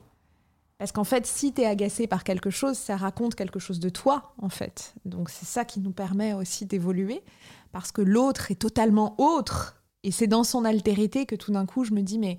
Parce 0.77 0.91
qu'en 0.91 1.03
fait, 1.03 1.25
si 1.25 1.53
tu 1.53 1.61
es 1.61 1.65
agacé 1.65 2.05
par 2.05 2.23
quelque 2.23 2.49
chose, 2.49 2.77
ça 2.77 2.97
raconte 2.97 3.35
quelque 3.35 3.59
chose 3.59 3.79
de 3.79 3.89
toi, 3.89 4.33
en 4.41 4.49
fait. 4.49 4.93
Donc 5.05 5.29
c'est 5.29 5.45
ça 5.45 5.65
qui 5.65 5.79
nous 5.79 5.91
permet 5.91 6.33
aussi 6.33 6.65
d'évoluer, 6.65 7.23
parce 7.71 7.91
que 7.91 8.01
l'autre 8.01 8.51
est 8.51 8.55
totalement 8.55 9.15
autre. 9.19 9.81
Et 10.03 10.11
c'est 10.11 10.27
dans 10.27 10.43
son 10.43 10.65
altérité 10.65 11.25
que 11.25 11.35
tout 11.35 11.51
d'un 11.51 11.65
coup, 11.65 11.83
je 11.83 11.93
me 11.93 12.01
dis, 12.01 12.19
mais 12.19 12.37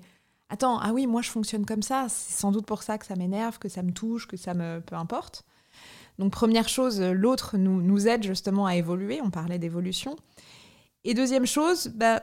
attends, 0.49 0.79
ah 0.79 0.91
oui, 0.93 1.05
moi 1.05 1.21
je 1.21 1.29
fonctionne 1.29 1.65
comme 1.65 1.83
ça. 1.83 2.07
C'est 2.09 2.39
sans 2.39 2.51
doute 2.51 2.65
pour 2.65 2.83
ça 2.83 2.97
que 2.97 3.05
ça 3.05 3.15
m'énerve, 3.15 3.59
que 3.59 3.69
ça 3.69 3.83
me 3.83 3.91
touche, 3.91 4.27
que 4.27 4.37
ça 4.37 4.53
me... 4.53 4.79
Peu 4.79 4.95
importe. 4.95 5.43
Donc 6.17 6.31
première 6.31 6.67
chose, 6.67 7.01
l'autre 7.01 7.57
nous, 7.57 7.81
nous 7.81 8.07
aide 8.07 8.23
justement 8.23 8.65
à 8.65 8.75
évoluer. 8.75 9.19
On 9.21 9.29
parlait 9.29 9.59
d'évolution. 9.59 10.15
Et 11.03 11.13
deuxième 11.13 11.45
chose, 11.45 11.87
bah, 11.95 12.21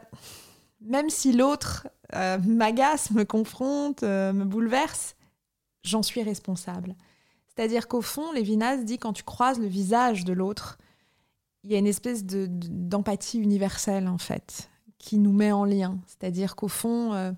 même 0.81 1.09
si 1.11 1.33
l'autre 1.33 1.89
euh, 2.15 2.39
m'agace, 2.47 3.11
me 3.11 3.25
confronte, 3.25 4.03
euh, 4.03 4.33
me 4.33 4.45
bouleverse, 4.45 5.16
j'en 5.87 6.03
suis 6.03 6.23
responsable. 6.23 6.95
C'est-à-dire 7.49 7.89
qu'au 7.89 8.03
fond, 8.03 8.33
Lévinas 8.33 8.79
dit 8.79 8.99
quand 8.99 9.13
tu 9.13 9.23
croises 9.23 9.59
le 9.59 9.67
visage 9.67 10.25
de 10.25 10.33
l'autre, 10.33 10.79
il 11.65 11.73
y 11.73 11.75
a 11.75 11.79
une 11.79 11.87
espèce 11.87 12.25
d'empathie 12.25 13.39
universelle 13.39 14.09
en 14.09 14.19
fait 14.19 14.71
qui 14.99 15.19
nous 15.19 15.33
met 15.33 15.53
en 15.53 15.65
lien. 15.65 15.99
C'est-à-dire 16.07 16.57
qu'au 16.57 16.69
fond, 16.69 17.13
euh, 17.15 17.33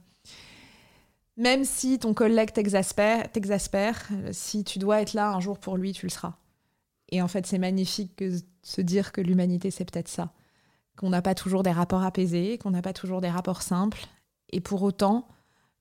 même 1.36 1.64
si 1.64 1.98
ton 1.98 2.14
collègue 2.14 2.52
t'exaspère, 2.52 4.08
si 4.32 4.64
tu 4.64 4.78
dois 4.78 5.00
être 5.00 5.12
là 5.12 5.30
un 5.30 5.40
jour 5.40 5.58
pour 5.58 5.76
lui, 5.76 5.92
tu 5.92 6.06
le 6.06 6.10
seras. 6.10 6.34
Et 7.10 7.22
en 7.22 7.28
fait, 7.28 7.46
c'est 7.46 7.58
magnifique 7.58 8.18
de 8.18 8.38
se 8.62 8.80
dire 8.80 9.12
que 9.12 9.20
l'humanité, 9.20 9.70
c'est 9.70 9.84
peut-être 9.84 10.08
ça. 10.08 10.32
Qu'on 10.96 11.10
n'a 11.10 11.22
pas 11.22 11.34
toujours 11.34 11.62
des 11.62 11.70
rapports 11.70 12.02
apaisés, 12.02 12.58
qu'on 12.58 12.70
n'a 12.70 12.82
pas 12.82 12.92
toujours 12.92 13.20
des 13.20 13.30
rapports 13.30 13.62
simples. 13.62 14.06
Et 14.50 14.60
pour 14.60 14.82
autant, 14.82 15.26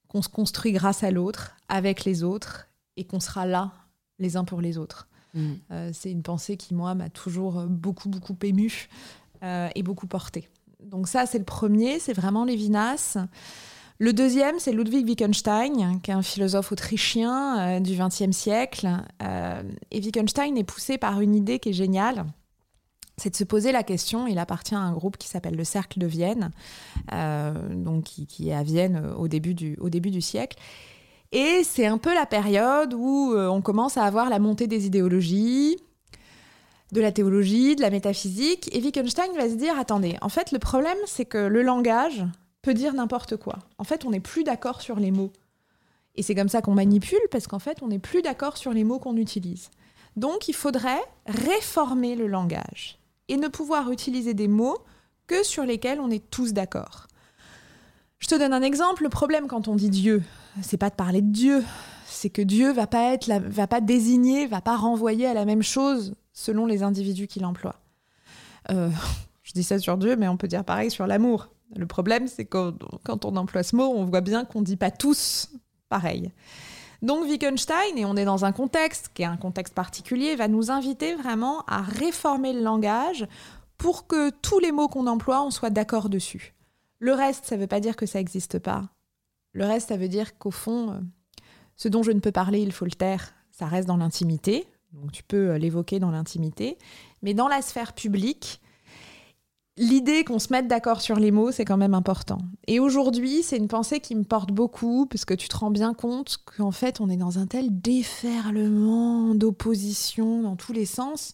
qu'on 0.07 0.21
se 0.21 0.29
construit 0.29 0.71
grâce 0.71 1.03
à 1.03 1.11
l'autre, 1.11 1.55
avec 1.69 2.05
les 2.05 2.23
autres, 2.23 2.67
et 2.95 3.03
qu'on 3.03 3.19
sera 3.19 3.45
là 3.45 3.71
les 4.19 4.37
uns 4.37 4.43
pour 4.43 4.61
les 4.61 4.77
autres. 4.77 5.07
Mm. 5.33 5.53
Euh, 5.71 5.91
c'est 5.93 6.11
une 6.11 6.23
pensée 6.23 6.57
qui, 6.57 6.73
moi, 6.73 6.95
m'a 6.95 7.09
toujours 7.09 7.63
beaucoup, 7.67 8.09
beaucoup 8.09 8.35
émue 8.43 8.89
euh, 9.43 9.69
et 9.75 9.83
beaucoup 9.83 10.07
portée. 10.07 10.49
Donc 10.83 11.07
ça, 11.07 11.25
c'est 11.25 11.39
le 11.39 11.45
premier, 11.45 11.99
c'est 11.99 12.13
vraiment 12.13 12.45
Lévinas. 12.45 13.17
Le 13.99 14.13
deuxième, 14.13 14.59
c'est 14.59 14.73
Ludwig 14.73 15.07
Wittgenstein, 15.07 15.99
qui 16.01 16.11
est 16.11 16.13
un 16.13 16.21
philosophe 16.21 16.71
autrichien 16.71 17.77
euh, 17.77 17.79
du 17.79 17.95
XXe 17.97 18.35
siècle. 18.35 18.87
et 19.91 19.99
Wittgenstein 19.99 20.57
est 20.57 20.63
poussé 20.63 20.97
par 20.97 21.19
une 21.21 21.35
idée 21.35 21.59
qui 21.59 21.69
est 21.69 21.73
géniale, 21.73 22.25
c'est 23.17 23.31
de 23.31 23.35
se 23.35 23.43
poser 23.43 23.71
la 23.71 23.83
question. 23.83 24.27
Il 24.27 24.37
appartient 24.37 24.75
à 24.75 24.79
un 24.79 24.93
groupe 24.93 25.17
qui 25.17 25.27
s'appelle 25.27 25.55
le 25.55 25.63
Cercle 25.63 25.99
de 25.99 26.07
Vienne, 26.07 26.51
euh, 27.13 27.53
donc 27.73 28.03
qui, 28.03 28.49
est 28.49 28.53
à 28.53 28.63
Vienne 28.63 29.11
au 29.17 29.27
début 29.27 29.53
du, 29.53 29.75
au 29.79 29.89
début 29.89 30.11
du 30.11 30.21
siècle. 30.21 30.57
Et 31.31 31.63
c'est 31.63 31.87
un 31.87 31.97
peu 31.97 32.13
la 32.13 32.25
période 32.25 32.93
où 32.93 33.33
euh, 33.33 33.47
on 33.47 33.61
commence 33.61 33.97
à 33.97 34.03
avoir 34.03 34.29
la 34.29 34.39
montée 34.39 34.67
des 34.67 34.85
idéologies, 34.85 35.77
de 36.93 37.01
la 37.01 37.11
théologie, 37.11 37.75
de 37.75 37.81
la 37.81 37.89
métaphysique. 37.89 38.73
Et 38.73 38.81
Wittgenstein 38.81 39.35
va 39.35 39.49
se 39.49 39.55
dire 39.55 39.77
attendez, 39.77 40.15
en 40.21 40.29
fait, 40.29 40.51
le 40.51 40.59
problème, 40.59 40.97
c'est 41.05 41.25
que 41.25 41.39
le 41.39 41.63
langage 41.63 42.23
peut 42.61 42.73
dire 42.73 42.93
n'importe 42.93 43.35
quoi. 43.35 43.59
En 43.77 43.83
fait, 43.83 44.05
on 44.05 44.11
n'est 44.11 44.19
plus 44.19 44.43
d'accord 44.43 44.81
sur 44.81 44.97
les 44.97 45.11
mots. 45.11 45.33
Et 46.15 46.23
c'est 46.23 46.35
comme 46.35 46.49
ça 46.49 46.61
qu'on 46.61 46.73
manipule, 46.73 47.19
parce 47.29 47.47
qu'en 47.47 47.59
fait, 47.59 47.79
on 47.81 47.87
n'est 47.87 47.99
plus 47.99 48.21
d'accord 48.21 48.57
sur 48.57 48.73
les 48.73 48.83
mots 48.83 48.99
qu'on 48.99 49.17
utilise. 49.17 49.69
Donc, 50.15 50.47
il 50.47 50.53
faudrait 50.53 51.03
réformer 51.27 52.15
le 52.15 52.27
langage 52.27 52.97
et 53.27 53.37
ne 53.37 53.47
pouvoir 53.47 53.91
utiliser 53.91 54.33
des 54.33 54.47
mots 54.47 54.77
que 55.27 55.43
sur 55.43 55.63
lesquels 55.63 55.99
on 55.99 56.09
est 56.09 56.29
tous 56.29 56.53
d'accord. 56.53 57.07
Je 58.19 58.27
te 58.27 58.35
donne 58.35 58.53
un 58.53 58.61
exemple. 58.61 59.03
Le 59.03 59.09
problème 59.09 59.47
quand 59.47 59.67
on 59.67 59.75
dit 59.75 59.89
Dieu, 59.89 60.23
c'est 60.61 60.77
pas 60.77 60.89
de 60.89 60.95
parler 60.95 61.21
de 61.21 61.31
Dieu, 61.31 61.63
c'est 62.07 62.29
que 62.29 62.41
Dieu 62.41 62.71
va 62.71 62.87
pas 62.87 63.13
être, 63.13 63.29
va 63.29 63.67
pas 63.67 63.81
désigner, 63.81 64.47
va 64.47 64.61
pas 64.61 64.75
renvoyer 64.75 65.27
à 65.27 65.33
la 65.33 65.45
même 65.45 65.61
chose 65.61 66.15
selon 66.33 66.65
les 66.65 66.83
individus 66.83 67.27
qu'il 67.27 67.45
emploie. 67.45 67.75
Euh, 68.71 68.89
je 69.43 69.53
dis 69.53 69.63
ça 69.63 69.79
sur 69.79 69.97
Dieu, 69.97 70.15
mais 70.15 70.27
on 70.27 70.37
peut 70.37 70.47
dire 70.47 70.63
pareil 70.63 70.89
sur 70.89 71.05
l'amour. 71.05 71.49
Le 71.75 71.85
problème, 71.85 72.27
c'est 72.27 72.45
que 72.45 72.73
quand 73.03 73.25
on 73.25 73.35
emploie 73.35 73.63
ce 73.63 73.75
mot, 73.75 73.91
on 73.93 74.05
voit 74.05 74.21
bien 74.21 74.45
qu'on 74.45 74.61
dit 74.61 74.77
pas 74.77 74.91
tous 74.91 75.49
pareil. 75.89 76.31
Donc 77.01 77.25
Wittgenstein, 77.25 77.97
et 77.97 78.05
on 78.05 78.15
est 78.15 78.25
dans 78.25 78.45
un 78.45 78.51
contexte 78.51 79.11
qui 79.13 79.21
est 79.21 79.25
un 79.25 79.37
contexte 79.37 79.73
particulier, 79.73 80.35
va 80.35 80.47
nous 80.47 80.71
inviter 80.71 81.15
vraiment 81.15 81.63
à 81.67 81.81
réformer 81.81 82.53
le 82.53 82.61
langage 82.61 83.27
pour 83.77 84.07
que 84.07 84.29
tous 84.29 84.59
les 84.59 84.71
mots 84.71 84.87
qu'on 84.87 85.07
emploie, 85.07 85.43
on 85.43 85.51
soit 85.51 85.69
d'accord 85.69 86.09
dessus. 86.09 86.55
Le 86.99 87.13
reste, 87.13 87.45
ça 87.45 87.55
ne 87.55 87.61
veut 87.61 87.67
pas 87.67 87.79
dire 87.79 87.95
que 87.95 88.07
ça 88.07 88.19
n'existe 88.19 88.57
pas. 88.59 88.89
Le 89.53 89.65
reste, 89.65 89.89
ça 89.89 89.97
veut 89.97 90.07
dire 90.07 90.37
qu'au 90.37 90.51
fond, 90.51 90.91
euh, 90.91 90.99
ce 91.75 91.87
dont 91.87 92.03
je 92.03 92.11
ne 92.11 92.19
peux 92.19 92.31
parler, 92.31 92.61
il 92.61 92.71
faut 92.71 92.85
le 92.85 92.91
taire. 92.91 93.33
Ça 93.51 93.67
reste 93.67 93.87
dans 93.87 93.97
l'intimité, 93.97 94.67
donc 94.93 95.11
tu 95.11 95.23
peux 95.23 95.51
euh, 95.51 95.57
l'évoquer 95.57 95.99
dans 95.99 96.11
l'intimité. 96.11 96.77
Mais 97.21 97.33
dans 97.33 97.47
la 97.47 97.61
sphère 97.61 97.93
publique, 97.93 98.61
l'idée 99.77 100.23
qu'on 100.23 100.39
se 100.39 100.51
mette 100.51 100.67
d'accord 100.67 101.01
sur 101.01 101.17
les 101.17 101.31
mots, 101.31 101.51
c'est 101.51 101.65
quand 101.65 101.77
même 101.77 101.93
important. 101.93 102.39
Et 102.67 102.79
aujourd'hui, 102.79 103.43
c'est 103.43 103.57
une 103.57 103.67
pensée 103.67 103.99
qui 103.99 104.15
me 104.15 104.23
porte 104.23 104.51
beaucoup, 104.51 105.05
parce 105.05 105.25
que 105.25 105.33
tu 105.33 105.47
te 105.47 105.57
rends 105.57 105.71
bien 105.71 105.93
compte 105.93 106.37
qu'en 106.57 106.71
fait, 106.71 106.99
on 106.99 107.09
est 107.09 107.17
dans 107.17 107.39
un 107.39 107.47
tel 107.47 107.79
déferlement 107.81 109.35
d'opposition 109.35 110.41
dans 110.41 110.55
tous 110.55 110.73
les 110.73 110.85
sens. 110.85 111.33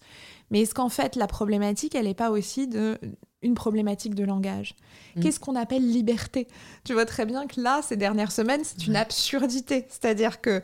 Mais 0.51 0.61
est-ce 0.61 0.75
qu'en 0.75 0.89
fait, 0.89 1.15
la 1.15 1.27
problématique, 1.27 1.95
elle 1.95 2.05
n'est 2.05 2.13
pas 2.13 2.31
aussi 2.31 2.67
de, 2.67 2.97
une 3.41 3.55
problématique 3.55 4.15
de 4.15 4.23
langage? 4.23 4.75
Mm. 5.15 5.21
Qu'est-ce 5.21 5.39
qu'on 5.39 5.55
appelle 5.55 5.89
liberté? 5.89 6.47
Tu 6.83 6.93
vois 6.93 7.05
très 7.05 7.25
bien 7.25 7.47
que 7.47 7.59
là, 7.61 7.81
ces 7.81 7.97
dernières 7.97 8.31
semaines, 8.31 8.61
c'est 8.63 8.85
une 8.85 8.95
absurdité. 8.95 9.85
C'est-à-dire 9.89 10.41
que 10.41 10.61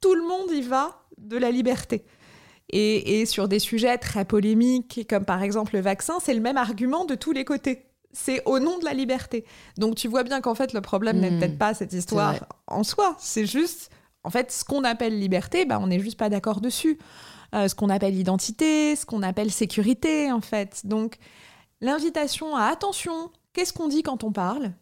tout 0.00 0.14
le 0.14 0.22
monde 0.22 0.50
y 0.52 0.62
va 0.62 1.02
de 1.18 1.36
la 1.36 1.50
liberté. 1.50 2.04
Et, 2.70 3.20
et 3.20 3.26
sur 3.26 3.48
des 3.48 3.58
sujets 3.58 3.96
très 3.98 4.24
polémiques, 4.24 5.06
comme 5.08 5.24
par 5.24 5.42
exemple 5.42 5.74
le 5.74 5.80
vaccin, 5.80 6.18
c'est 6.22 6.34
le 6.34 6.40
même 6.40 6.56
argument 6.58 7.04
de 7.06 7.14
tous 7.14 7.32
les 7.32 7.44
côtés. 7.44 7.86
C'est 8.12 8.42
au 8.46 8.58
nom 8.58 8.78
de 8.78 8.84
la 8.84 8.94
liberté. 8.94 9.44
Donc 9.78 9.94
tu 9.94 10.08
vois 10.08 10.22
bien 10.22 10.40
qu'en 10.40 10.54
fait, 10.54 10.72
le 10.72 10.80
problème 10.80 11.18
n'est 11.20 11.30
Hmm. 11.30 11.38
peut-être 11.38 11.58
pas 11.58 11.74
cette 11.74 11.92
histoire 11.92 12.34
en 12.66 12.82
soi. 12.84 13.16
C'est 13.18 13.46
juste, 13.46 13.90
en 14.24 14.30
fait, 14.30 14.50
ce 14.52 14.64
qu'on 14.64 14.84
appelle 14.84 15.18
liberté, 15.18 15.64
bah, 15.64 15.78
on 15.80 15.86
n'est 15.86 16.00
juste 16.00 16.18
pas 16.18 16.28
d'accord 16.28 16.60
dessus. 16.60 16.98
Euh, 17.54 17.68
ce 17.68 17.74
qu'on 17.74 17.88
appelle 17.88 18.14
identité, 18.14 18.94
ce 18.96 19.06
qu'on 19.06 19.22
appelle 19.22 19.50
sécurité, 19.50 20.30
en 20.30 20.42
fait. 20.42 20.82
Donc, 20.84 21.16
l'invitation 21.80 22.54
à 22.56 22.64
attention, 22.64 23.30
qu'est-ce 23.54 23.72
qu'on 23.72 23.88
dit 23.88 24.02
quand 24.02 24.22
on 24.24 24.32
parle? 24.32 24.72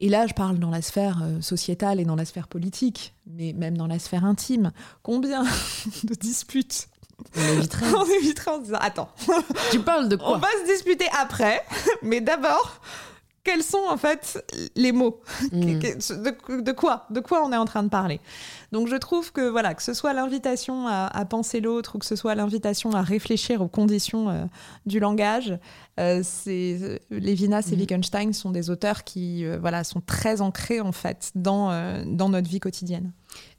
Et 0.00 0.08
là, 0.08 0.26
je 0.26 0.34
parle 0.34 0.58
dans 0.58 0.70
la 0.70 0.82
sphère 0.82 1.22
euh, 1.22 1.40
sociétale 1.40 2.00
et 2.00 2.04
dans 2.04 2.16
la 2.16 2.24
sphère 2.24 2.48
politique, 2.48 3.14
mais 3.26 3.52
même 3.52 3.76
dans 3.76 3.86
la 3.86 4.00
sphère 4.00 4.24
intime. 4.24 4.72
Combien 5.04 5.44
de 6.04 6.14
disputes 6.14 6.88
On 7.36 7.42
éviterait. 7.42 7.86
on 7.96 8.04
éviterait 8.06 8.50
en 8.52 8.58
disant 8.58 8.78
Attends, 8.80 9.10
tu 9.70 9.80
parles 9.80 10.08
de 10.08 10.16
on 10.20 10.24
quoi? 10.24 10.38
va 10.38 10.48
se 10.62 10.72
disputer 10.72 11.06
après, 11.20 11.64
mais 12.02 12.20
d'abord, 12.20 12.80
quels 13.44 13.62
sont 13.62 13.82
en 13.88 13.96
fait 13.96 14.42
les 14.74 14.92
mots 14.92 15.20
Mm. 15.52 15.78
De, 15.78 16.60
de 16.62 16.72
quoi 16.72 17.06
De 17.10 17.20
quoi 17.20 17.44
on 17.46 17.52
est 17.52 17.56
en 17.56 17.64
train 17.66 17.82
de 17.82 17.88
parler? 17.88 18.20
Donc 18.72 18.88
je 18.88 18.96
trouve 18.96 19.32
que 19.32 19.48
voilà, 19.48 19.74
que 19.74 19.82
ce 19.82 19.94
soit 19.94 20.12
l'invitation 20.14 20.88
à, 20.88 21.06
à 21.06 21.24
penser 21.24 21.60
l'autre 21.60 21.96
ou 21.96 21.98
que 21.98 22.06
ce 22.06 22.16
soit 22.16 22.34
l'invitation 22.34 22.90
à 22.92 23.02
réfléchir 23.02 23.60
aux 23.62 23.68
conditions 23.68 24.30
euh, 24.30 24.44
du 24.86 24.98
langage, 24.98 25.56
euh, 26.00 26.22
c'est 26.24 27.00
Lévinas 27.10 27.68
et 27.70 27.76
Mm. 27.76 27.80
Wittgenstein 27.80 28.32
sont 28.32 28.50
des 28.50 28.70
auteurs 28.70 29.04
qui 29.04 29.44
euh, 29.44 29.58
voilà 29.60 29.84
sont 29.84 30.00
très 30.00 30.40
ancrés 30.40 30.80
en 30.80 30.92
fait 30.92 31.30
dans 31.34 31.70
euh, 31.70 32.02
dans 32.06 32.28
notre 32.30 32.48
vie 32.48 32.60
quotidienne. 32.60 33.12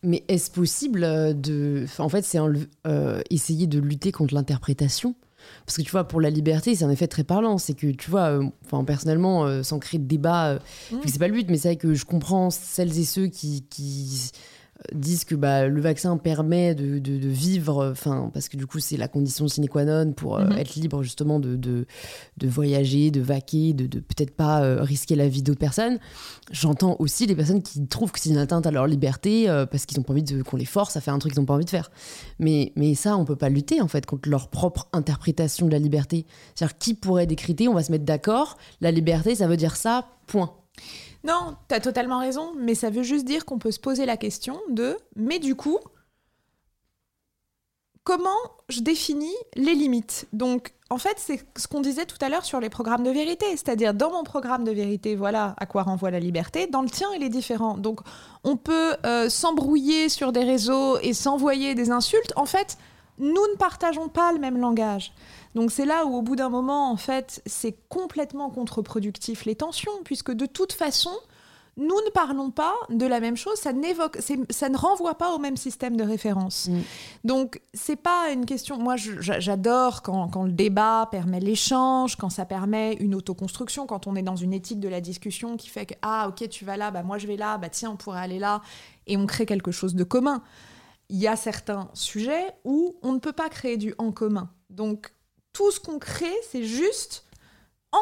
Mais 0.03 0.23
est-ce 0.27 0.49
possible 0.51 1.03
euh, 1.03 1.33
de. 1.33 1.85
en 1.99 2.09
fait, 2.09 2.23
c'est 2.25 2.39
euh, 2.87 3.21
essayer 3.29 3.67
de 3.67 3.79
lutter 3.79 4.11
contre 4.11 4.33
l'interprétation? 4.33 5.15
Parce 5.65 5.77
que 5.77 5.81
tu 5.81 5.91
vois, 5.91 6.03
pour 6.07 6.21
la 6.21 6.29
liberté, 6.29 6.75
c'est 6.75 6.85
un 6.85 6.89
effet 6.89 7.07
très 7.07 7.23
parlant. 7.23 7.57
C'est 7.57 7.73
que 7.73 7.87
tu 7.87 8.09
vois, 8.11 8.29
euh, 8.29 8.43
enfin, 8.65 8.83
personnellement, 8.83 9.45
euh, 9.45 9.63
sans 9.63 9.79
créer 9.79 9.99
de 9.99 10.07
débat, 10.07 10.47
euh, 10.51 10.59
Mm. 10.91 10.99
que 10.99 11.09
c'est 11.09 11.19
pas 11.19 11.27
le 11.27 11.33
but, 11.33 11.47
mais 11.49 11.57
c'est 11.57 11.69
vrai 11.69 11.75
que 11.77 11.93
je 11.93 12.05
comprends 12.05 12.49
celles 12.49 12.97
et 12.99 13.05
ceux 13.05 13.27
qui, 13.27 13.63
qui 13.69 14.31
disent 14.93 15.23
que 15.23 15.35
bah, 15.35 15.67
le 15.67 15.79
vaccin 15.79 16.17
permet 16.17 16.75
de, 16.75 16.99
de- 16.99 17.17
de 17.17 17.27
vivre, 17.29 17.89
enfin, 17.91 18.29
parce 18.33 18.49
que 18.49 18.57
du 18.57 18.67
coup, 18.67 18.79
c'est 18.79 18.97
la 18.97 19.07
condition 19.07 19.47
sine 19.47 19.67
qua 19.69 19.85
non 19.85 20.11
pour 20.11 20.37
euh, 20.37 20.45
Mhm. 20.45 20.57
être 20.57 20.75
libre 20.75 21.01
justement 21.01 21.39
de, 21.39 21.55
de, 21.55 21.85
de 22.37 22.47
voyager, 22.47 23.09
de 23.09 23.21
vaquer, 23.21 23.73
de, 23.73 23.87
de 23.87 23.99
peut-être 23.99 24.35
pas 24.35 24.63
euh, 24.63 24.81
risquer 24.83 25.15
la 25.15 25.29
vie 25.29 25.41
d'autres 25.43 25.59
personnes. 25.59 25.97
J'entends 26.51 26.97
aussi 26.99 27.25
les 27.25 27.35
personnes 27.35 27.63
qui 27.63 27.87
trouvent 27.87 28.11
que 28.11 28.19
c'est 28.19 28.29
une 28.29 28.37
atteinte 28.37 28.67
à 28.67 28.71
leur 28.71 28.85
liberté 28.85 29.49
euh, 29.49 29.65
parce 29.65 29.85
qu'ils 29.85 29.97
ont 29.99 30.03
pas 30.03 30.11
envie 30.11 30.25
qu'on 30.43 30.57
les 30.57 30.65
force 30.65 30.97
à 30.97 31.01
faire 31.01 31.13
un 31.13 31.19
truc 31.19 31.31
qu'ils 31.33 31.41
n'ont 31.41 31.45
pas 31.45 31.53
envie 31.55 31.65
de 31.65 31.69
faire. 31.69 31.89
Mais, 32.39 32.73
mais 32.75 32.95
ça, 32.95 33.15
on 33.17 33.23
peut 33.23 33.37
pas 33.37 33.49
lutter 33.49 33.79
en 33.81 33.87
fait 33.87 34.05
contre 34.05 34.27
leur 34.29 34.49
propre 34.49 34.89
interprétation 34.91 35.65
de 35.67 35.71
la 35.71 35.79
liberté. 35.79 36.25
C'est-à-dire, 36.53 36.77
qui 36.77 36.93
pourrait 36.95 37.27
décréter, 37.27 37.67
on 37.69 37.73
va 37.73 37.81
se 37.83 37.91
mettre 37.93 38.05
d'accord, 38.05 38.57
la 38.81 38.91
liberté, 38.91 39.35
ça 39.35 39.47
veut 39.47 39.57
dire 39.57 39.77
ça, 39.77 40.05
point. 40.27 40.51
Non, 41.25 41.57
t'as 41.67 41.79
totalement 41.79 42.19
raison, 42.19 42.53
mais 42.55 42.75
ça 42.75 42.91
veut 42.91 43.01
juste 43.01 43.25
dire 43.25 43.45
qu'on 43.45 43.57
peut 43.57 43.71
se 43.71 43.79
poser 43.79 44.05
la 44.05 44.15
question 44.15 44.61
de 44.69 44.95
mais 45.15 45.39
du 45.39 45.55
coup, 45.55 45.79
comment 48.03 48.29
je 48.69 48.81
définis 48.81 49.35
les 49.55 49.73
limites? 49.73 50.27
Donc, 50.33 50.73
en 50.91 50.99
fait, 50.99 51.15
c'est 51.17 51.43
ce 51.57 51.67
qu'on 51.67 51.81
disait 51.81 52.05
tout 52.05 52.23
à 52.23 52.29
l'heure 52.29 52.45
sur 52.45 52.59
les 52.59 52.69
programmes 52.69 53.03
de 53.03 53.09
vérité, 53.09 53.47
c'est-à-dire 53.51 53.95
dans 53.95 54.11
mon 54.11 54.23
programme 54.23 54.63
de 54.63 54.71
vérité, 54.71 55.15
voilà 55.15 55.55
à 55.57 55.65
quoi 55.65 55.81
renvoie 55.81 56.11
la 56.11 56.19
liberté, 56.19 56.67
dans 56.67 56.83
le 56.83 56.89
tien, 56.89 57.07
il 57.15 57.23
est 57.23 57.29
différent. 57.29 57.75
Donc, 57.75 58.01
on 58.43 58.55
peut 58.55 58.95
euh, 59.07 59.27
s'embrouiller 59.27 60.09
sur 60.09 60.31
des 60.31 60.43
réseaux 60.43 60.99
et 60.99 61.13
s'envoyer 61.13 61.73
des 61.73 61.89
insultes. 61.89 62.33
En 62.35 62.45
fait, 62.45 62.77
nous 63.17 63.31
ne 63.31 63.57
partageons 63.57 64.09
pas 64.09 64.31
le 64.31 64.37
même 64.37 64.59
langage. 64.59 65.11
Donc 65.55 65.71
c'est 65.71 65.85
là 65.85 66.05
où 66.05 66.15
au 66.15 66.21
bout 66.21 66.35
d'un 66.35 66.49
moment, 66.49 66.91
en 66.91 66.97
fait, 66.97 67.41
c'est 67.45 67.75
complètement 67.89 68.49
contre-productif 68.49 69.45
les 69.45 69.55
tensions, 69.55 70.03
puisque 70.03 70.31
de 70.31 70.45
toute 70.45 70.73
façon, 70.73 71.11
nous 71.77 71.95
ne 72.05 72.09
parlons 72.11 72.51
pas 72.51 72.73
de 72.89 73.05
la 73.05 73.19
même 73.19 73.35
chose, 73.35 73.57
ça, 73.57 73.73
n'évoque, 73.73 74.17
ça 74.49 74.69
ne 74.69 74.77
renvoie 74.77 75.17
pas 75.17 75.33
au 75.33 75.39
même 75.39 75.57
système 75.57 75.97
de 75.97 76.03
référence. 76.03 76.67
Mm. 76.67 76.79
Donc 77.25 77.61
c'est 77.73 77.95
pas 77.97 78.31
une 78.31 78.45
question. 78.45 78.77
Moi, 78.77 78.95
j'adore 78.97 80.01
quand, 80.01 80.29
quand 80.29 80.43
le 80.43 80.51
débat 80.51 81.07
permet 81.11 81.39
l'échange, 81.39 82.15
quand 82.15 82.29
ça 82.29 82.45
permet 82.45 82.93
une 82.93 83.15
autoconstruction, 83.15 83.87
quand 83.87 84.07
on 84.07 84.15
est 84.15 84.21
dans 84.21 84.37
une 84.37 84.53
éthique 84.53 84.79
de 84.79 84.89
la 84.89 85.01
discussion 85.01 85.57
qui 85.57 85.69
fait 85.69 85.85
que 85.85 85.95
ah 86.01 86.27
ok 86.29 86.47
tu 86.49 86.63
vas 86.63 86.77
là, 86.77 86.91
bah 86.91 87.03
moi 87.03 87.17
je 87.17 87.27
vais 87.27 87.37
là, 87.37 87.57
bah 87.57 87.69
tiens 87.69 87.91
on 87.91 87.97
pourrait 87.97 88.21
aller 88.21 88.39
là, 88.39 88.61
et 89.07 89.17
on 89.17 89.25
crée 89.25 89.45
quelque 89.45 89.71
chose 89.71 89.95
de 89.95 90.03
commun. 90.03 90.43
Il 91.09 91.17
y 91.17 91.27
a 91.27 91.35
certains 91.35 91.89
sujets 91.93 92.53
où 92.63 92.95
on 93.03 93.13
ne 93.13 93.19
peut 93.19 93.33
pas 93.33 93.49
créer 93.49 93.77
du 93.77 93.93
en 93.97 94.11
commun. 94.11 94.49
Donc 94.69 95.11
tout 95.55 95.71
ce 95.71 95.79
qu'on 95.79 95.99
crée, 95.99 96.35
c'est 96.51 96.63
juste 96.63 97.23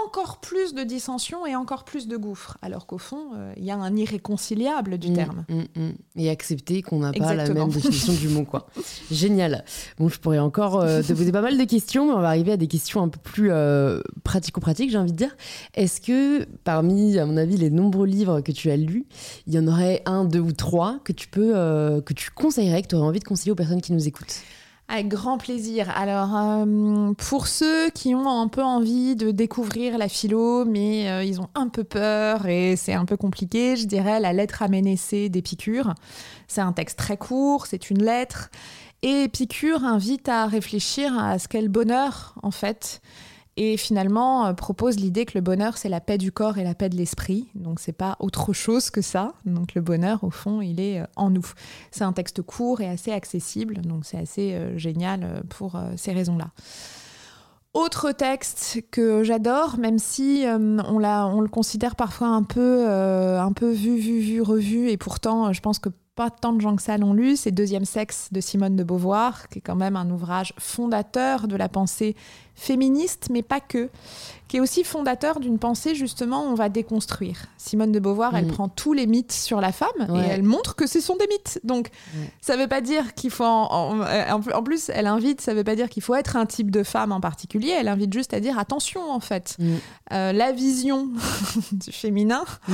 encore 0.07 0.39
plus 0.39 0.73
de 0.73 0.81
dissensions 0.81 1.45
et 1.45 1.55
encore 1.55 1.83
plus 1.85 2.07
de 2.07 2.17
gouffres. 2.17 2.57
Alors 2.63 2.87
qu'au 2.87 2.97
fond, 2.97 3.27
euh, 3.35 3.53
il 3.57 3.63
y 3.63 3.69
a 3.69 3.75
un 3.75 3.95
irréconciliable 3.95 4.97
du 4.97 5.11
Mm, 5.11 5.13
terme. 5.13 5.45
mm, 5.49 5.61
mm. 5.79 5.91
Et 6.15 6.31
accepter 6.31 6.81
qu'on 6.81 6.97
n'a 6.99 7.13
pas 7.13 7.35
la 7.35 7.47
même 7.47 7.69
définition 7.69 8.11
du 8.13 8.27
mot, 8.29 8.43
quoi. 8.43 8.65
Génial. 9.11 9.63
Bon, 9.99 10.09
je 10.09 10.19
pourrais 10.19 10.39
encore 10.39 10.81
euh, 10.81 11.03
te 11.03 11.13
poser 11.13 11.31
pas 11.31 11.41
mal 11.43 11.59
de 11.59 11.63
questions, 11.65 12.07
mais 12.07 12.13
on 12.13 12.21
va 12.21 12.29
arriver 12.29 12.53
à 12.53 12.57
des 12.57 12.65
questions 12.65 13.03
un 13.03 13.07
peu 13.09 13.19
plus 13.19 13.51
euh, 13.51 14.01
pratico-pratiques, 14.23 14.89
j'ai 14.89 14.97
envie 14.97 15.11
de 15.11 15.17
dire. 15.17 15.35
Est-ce 15.75 16.01
que, 16.01 16.45
parmi, 16.63 17.19
à 17.19 17.27
mon 17.27 17.37
avis, 17.37 17.57
les 17.57 17.69
nombreux 17.69 18.07
livres 18.07 18.41
que 18.41 18.51
tu 18.51 18.71
as 18.71 18.77
lus, 18.77 19.05
il 19.45 19.53
y 19.53 19.59
en 19.59 19.67
aurait 19.67 20.01
un, 20.07 20.25
deux 20.25 20.39
ou 20.39 20.53
trois 20.53 21.01
que 21.03 21.11
tu 21.13 21.27
peux, 21.27 21.53
que 22.03 22.13
tu 22.13 22.31
conseillerais, 22.31 22.81
que 22.81 22.87
tu 22.87 22.95
aurais 22.95 23.05
envie 23.05 23.19
de 23.19 23.25
conseiller 23.25 23.51
aux 23.51 23.55
personnes 23.55 23.81
qui 23.81 23.93
nous 23.93 24.07
écoutent? 24.07 24.41
Avec 24.93 25.07
grand 25.07 25.39
plaisir. 25.39 25.89
Alors, 25.97 26.37
euh, 26.37 27.13
pour 27.13 27.47
ceux 27.47 27.89
qui 27.89 28.13
ont 28.13 28.29
un 28.29 28.47
peu 28.47 28.61
envie 28.61 29.15
de 29.15 29.31
découvrir 29.31 29.97
la 29.97 30.07
philo, 30.07 30.65
mais 30.65 31.09
euh, 31.09 31.23
ils 31.23 31.41
ont 31.41 31.49
un 31.55 31.67
peu 31.67 31.83
peur 31.83 32.45
et 32.45 32.75
c'est 32.75 32.93
un 32.93 33.05
peu 33.05 33.17
compliqué, 33.17 33.75
je 33.75 33.87
dirais 33.87 34.19
La 34.19 34.33
lettre 34.33 34.61
à 34.61 34.67
Ménécée 34.67 35.29
d'Épicure. 35.29 35.95
C'est 36.47 36.61
un 36.61 36.73
texte 36.73 36.99
très 36.99 37.17
court, 37.17 37.65
c'est 37.65 37.89
une 37.89 38.03
lettre. 38.03 38.51
Et 39.01 39.23
Épicure 39.23 39.83
invite 39.83 40.29
à 40.29 40.45
réfléchir 40.45 41.17
à 41.17 41.39
ce 41.39 41.47
qu'est 41.47 41.63
le 41.63 41.69
bonheur, 41.69 42.35
en 42.43 42.51
fait. 42.51 43.01
Et 43.55 43.77
finalement, 43.77 44.47
euh, 44.47 44.53
propose 44.53 44.97
l'idée 44.97 45.25
que 45.25 45.33
le 45.35 45.41
bonheur, 45.41 45.77
c'est 45.77 45.89
la 45.89 46.01
paix 46.01 46.17
du 46.17 46.31
corps 46.31 46.57
et 46.57 46.63
la 46.63 46.73
paix 46.73 46.89
de 46.89 46.95
l'esprit. 46.95 47.47
Donc, 47.53 47.79
c'est 47.79 47.93
pas 47.93 48.15
autre 48.19 48.51
chose 48.51 48.89
que 48.89 49.01
ça. 49.01 49.33
Donc, 49.45 49.75
le 49.75 49.81
bonheur, 49.81 50.23
au 50.23 50.31
fond, 50.31 50.61
il 50.61 50.79
est 50.79 51.01
euh, 51.01 51.05
en 51.15 51.29
nous. 51.29 51.45
C'est 51.91 52.03
un 52.03 52.13
texte 52.13 52.41
court 52.41 52.81
et 52.81 52.89
assez 52.89 53.11
accessible, 53.11 53.81
donc 53.81 54.05
c'est 54.05 54.17
assez 54.17 54.53
euh, 54.53 54.77
génial 54.77 55.43
pour 55.49 55.79
ces 55.95 56.13
raisons-là. 56.13 56.47
Autre 57.73 58.11
texte 58.11 58.83
que 58.91 59.23
j'adore, 59.23 59.77
même 59.77 59.97
si 59.97 60.45
on, 60.47 60.99
le 60.99 61.47
considère 61.47 61.95
parfois 61.95 62.27
un 62.27 62.43
peu, 62.43 62.87
un 62.87 63.51
peu 63.51 63.71
vu, 63.71 63.97
vu, 63.97 64.19
vu, 64.19 64.41
revu, 64.41 64.89
et 64.89 64.97
pourtant 64.97 65.51
je 65.53 65.59
pense 65.59 65.79
que 65.79 65.89
pas 66.15 66.29
tant 66.29 66.53
de 66.53 66.61
gens 66.61 66.75
que 66.75 66.81
ça 66.81 66.97
l'ont 66.97 67.13
lu, 67.13 67.35
c'est 67.35 67.51
Deuxième 67.51 67.85
sexe 67.85 68.29
de 68.31 68.39
Simone 68.39 68.75
de 68.75 68.83
Beauvoir, 68.83 69.47
qui 69.49 69.59
est 69.59 69.61
quand 69.61 69.75
même 69.75 69.95
un 69.95 70.09
ouvrage 70.11 70.53
fondateur 70.59 71.47
de 71.47 71.55
la 71.55 71.69
pensée 71.69 72.15
féministe, 72.55 73.27
mais 73.31 73.41
pas 73.41 73.59
que, 73.59 73.89
qui 74.47 74.57
est 74.57 74.59
aussi 74.59 74.83
fondateur 74.83 75.39
d'une 75.39 75.57
pensée 75.57 75.95
justement 75.95 76.43
on 76.43 76.53
va 76.53 76.69
déconstruire. 76.69 77.37
Simone 77.57 77.91
de 77.91 77.99
Beauvoir, 77.99 78.35
elle 78.35 78.45
Mhm. 78.45 78.51
prend 78.51 78.69
tous 78.69 78.93
les 78.93 79.07
mythes 79.07 79.31
sur 79.31 79.59
la 79.59 79.71
femme 79.71 79.89
et 80.15 80.19
elle 80.19 80.43
montre 80.43 80.75
que 80.75 80.85
ce 80.85 80.99
sont 81.01 81.15
des 81.15 81.25
mythes. 81.27 81.59
Donc 81.63 81.89
Ouais. 82.15 82.29
ça 82.41 82.55
veut 82.55 82.67
pas 82.67 82.81
dire 82.81 83.15
qu'il 83.15 83.31
faut 83.31 83.43
en, 83.43 84.01
en- 84.01 84.41
en 84.53 84.63
plus- 84.63 84.89
elle 84.93 85.07
invite, 85.07 85.41
ça 85.41 85.53
veut 85.55 85.63
pas 85.63 85.75
dire 85.75 85.89
qu'il 85.89 86.03
faut 86.03 86.13
être 86.15 86.35
un 86.35 86.45
type 86.45 86.69
de 86.69 86.83
femme 86.83 87.11
en 87.11 87.19
particulier. 87.19 87.69
Elle 87.69 87.87
invite 87.87 88.13
juste 88.13 88.33
à 88.33 88.39
dire 88.39 88.59
attention 88.59 89.11
en 89.11 89.19
fait, 89.19 89.55
Mm. 89.59 89.73
Euh, 90.11 90.31
la 90.33 90.51
vision 90.51 91.09
du 91.71 91.91
féminin 91.91 92.43
Mm. 92.67 92.73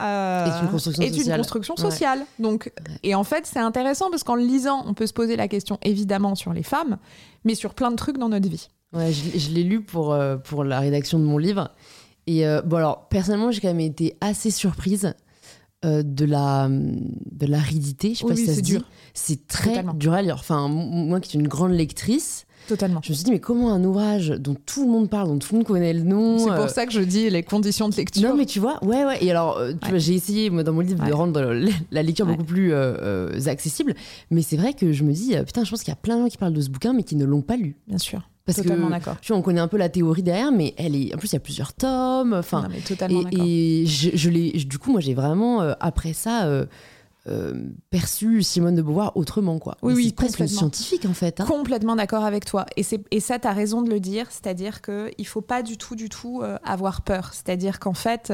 euh, 0.00 0.46
Est 0.46 0.62
une 0.62 0.70
construction 0.70 1.02
est 1.02 1.08
une 1.08 1.14
sociale. 1.14 1.38
construction 1.40 1.74
Ouais. 1.78 1.80
sociale. 1.90 2.26
Donc, 2.38 2.70
et 3.02 3.14
en 3.14 3.24
fait, 3.24 3.46
c'est 3.46 3.58
intéressant 3.60 4.10
parce 4.10 4.24
qu'en 4.24 4.34
le 4.34 4.42
lisant, 4.44 4.84
on 4.86 4.92
peut 4.92 5.06
se 5.06 5.14
poser 5.14 5.36
la 5.36 5.48
question 5.48 5.78
évidemment 5.82 6.34
sur 6.34 6.52
les 6.52 6.62
femmes, 6.62 6.98
mais 7.44 7.54
sur 7.54 7.72
plein 7.74 7.90
de 7.90 7.96
trucs 7.96 8.18
dans 8.18 8.28
notre 8.28 8.48
vie. 8.48 8.68
Ouais, 8.92 9.12
je, 9.12 9.38
je 9.38 9.50
l'ai 9.50 9.62
lu 9.64 9.82
pour, 9.82 10.12
euh, 10.12 10.36
pour 10.36 10.64
la 10.64 10.80
rédaction 10.80 11.18
de 11.18 11.24
mon 11.24 11.38
livre. 11.38 11.70
Et 12.26 12.46
euh, 12.46 12.62
bon, 12.62 12.76
alors, 12.76 13.08
personnellement, 13.08 13.50
j'ai 13.50 13.60
quand 13.60 13.68
même 13.68 13.80
été 13.80 14.16
assez 14.20 14.50
surprise 14.50 15.12
euh, 15.84 16.02
de 16.02 16.24
la 16.24 16.68
de 16.70 17.46
l'aridité. 17.46 18.14
Je 18.14 18.18
sais 18.20 18.24
Oui, 18.24 18.30
pas 18.30 18.36
si 18.36 18.46
ça 18.46 18.50
se 18.52 18.56
c'est 18.56 18.62
dit. 18.62 18.72
dur. 18.72 18.84
C'est 19.14 19.46
très 19.46 19.70
Totalement. 19.70 19.94
dur 19.94 20.12
à 20.12 20.22
lire. 20.22 20.36
Enfin, 20.38 20.68
moi 20.68 21.20
qui 21.20 21.30
suis 21.30 21.38
une 21.38 21.48
grande 21.48 21.72
lectrice, 21.72 22.46
Totalement. 22.68 23.00
je 23.04 23.10
me 23.10 23.14
suis 23.14 23.24
dit, 23.24 23.30
mais 23.30 23.38
comment 23.40 23.72
un 23.72 23.84
ouvrage 23.84 24.28
dont 24.30 24.56
tout 24.66 24.84
le 24.86 24.90
monde 24.90 25.08
parle, 25.10 25.28
dont 25.28 25.38
tout 25.38 25.48
le 25.52 25.58
monde 25.58 25.66
connaît 25.66 25.92
le 25.92 26.02
nom. 26.02 26.38
C'est 26.38 26.56
pour 26.56 26.70
ça 26.70 26.86
que 26.86 26.92
je 26.92 27.00
dis 27.00 27.28
les 27.30 27.42
conditions 27.42 27.88
de 27.88 27.94
lecture. 27.96 28.28
Non, 28.28 28.36
mais 28.36 28.46
tu 28.46 28.58
vois, 28.60 28.82
ouais, 28.84 29.04
ouais. 29.04 29.22
Et 29.24 29.30
alors, 29.30 29.58
Ouais. 29.58 30.00
j'ai 30.00 30.14
essayé, 30.14 30.48
moi, 30.50 30.62
dans 30.64 30.72
mon 30.72 30.80
livre, 30.80 31.04
de 31.06 31.12
rendre 31.12 31.40
la, 31.92 32.02
lecture 32.02 32.26
Ouais. 32.26 32.32
beaucoup 32.32 32.44
plus 32.46 32.72
accessible. 33.46 33.94
Mais 34.30 34.42
c'est 34.42 34.56
vrai 34.56 34.72
que 34.74 34.92
je 34.92 35.04
me 35.04 35.12
dis, 35.12 35.34
putain, 35.44 35.64
je 35.64 35.70
pense 35.70 35.80
qu'il 35.82 35.90
y 35.90 35.92
a 35.92 35.96
plein 35.96 36.16
de 36.16 36.22
gens 36.22 36.28
qui 36.28 36.38
parlent 36.38 36.52
de 36.54 36.60
ce 36.60 36.70
bouquin, 36.70 36.92
mais 36.92 37.02
qui 37.04 37.16
ne 37.16 37.24
l'ont 37.24 37.42
pas 37.42 37.56
lu. 37.56 37.76
Bien 37.86 37.98
sûr. 37.98 38.28
Parce 38.46 38.58
totalement 38.58 38.86
que, 38.86 38.92
d'accord. 38.92 39.16
tu 39.20 39.32
vois, 39.32 39.38
on 39.38 39.42
connaît 39.42 39.60
un 39.60 39.68
peu 39.68 39.76
la 39.76 39.88
théorie 39.88 40.22
derrière, 40.22 40.52
mais 40.52 40.72
elle 40.78 40.94
est. 40.94 41.14
En 41.14 41.18
plus, 41.18 41.32
il 41.32 41.34
y 41.34 41.36
a 41.36 41.40
plusieurs 41.40 41.72
tomes. 41.72 42.32
Enfin, 42.32 42.62
Non, 42.62 42.68
mais 42.70 42.80
totalement 42.80 43.22
d'accord. 43.22 43.44
et, 43.44 43.82
et 43.82 43.86
je, 43.86 44.10
je 44.14 44.30
l'ai. 44.30 44.52
Du 44.52 44.78
coup, 44.78 44.92
moi, 44.92 45.00
j'ai 45.00 45.14
vraiment, 45.14 45.62
euh, 45.62 45.72
après 45.80 46.12
ça, 46.12 46.46
euh, 46.46 46.64
perçu 47.90 48.44
Simone 48.44 48.76
de 48.76 48.82
Beauvoir 48.82 49.16
autrement, 49.16 49.58
quoi. 49.58 49.76
Oui, 49.82 49.94
oui, 49.94 50.12
complètement 50.12 50.46
scientifique 50.46 51.04
en 51.06 51.12
fait. 51.12 51.40
Hein. 51.40 51.44
Complètement 51.46 51.96
d'accord 51.96 52.24
avec 52.24 52.44
toi. 52.44 52.66
Et, 52.76 52.84
et 53.10 53.20
ça, 53.20 53.40
tu 53.40 53.48
as 53.48 53.52
raison 53.52 53.82
de 53.82 53.90
le 53.90 53.98
dire, 53.98 54.26
c'est-à-dire 54.30 54.80
qu'il 54.80 55.10
ne 55.18 55.24
faut 55.24 55.42
pas 55.42 55.62
du 55.62 55.76
tout, 55.76 55.96
du 55.96 56.08
tout 56.08 56.42
avoir 56.64 57.02
peur. 57.02 57.30
C'est-à-dire 57.34 57.80
qu'en 57.80 57.94
fait, 57.94 58.32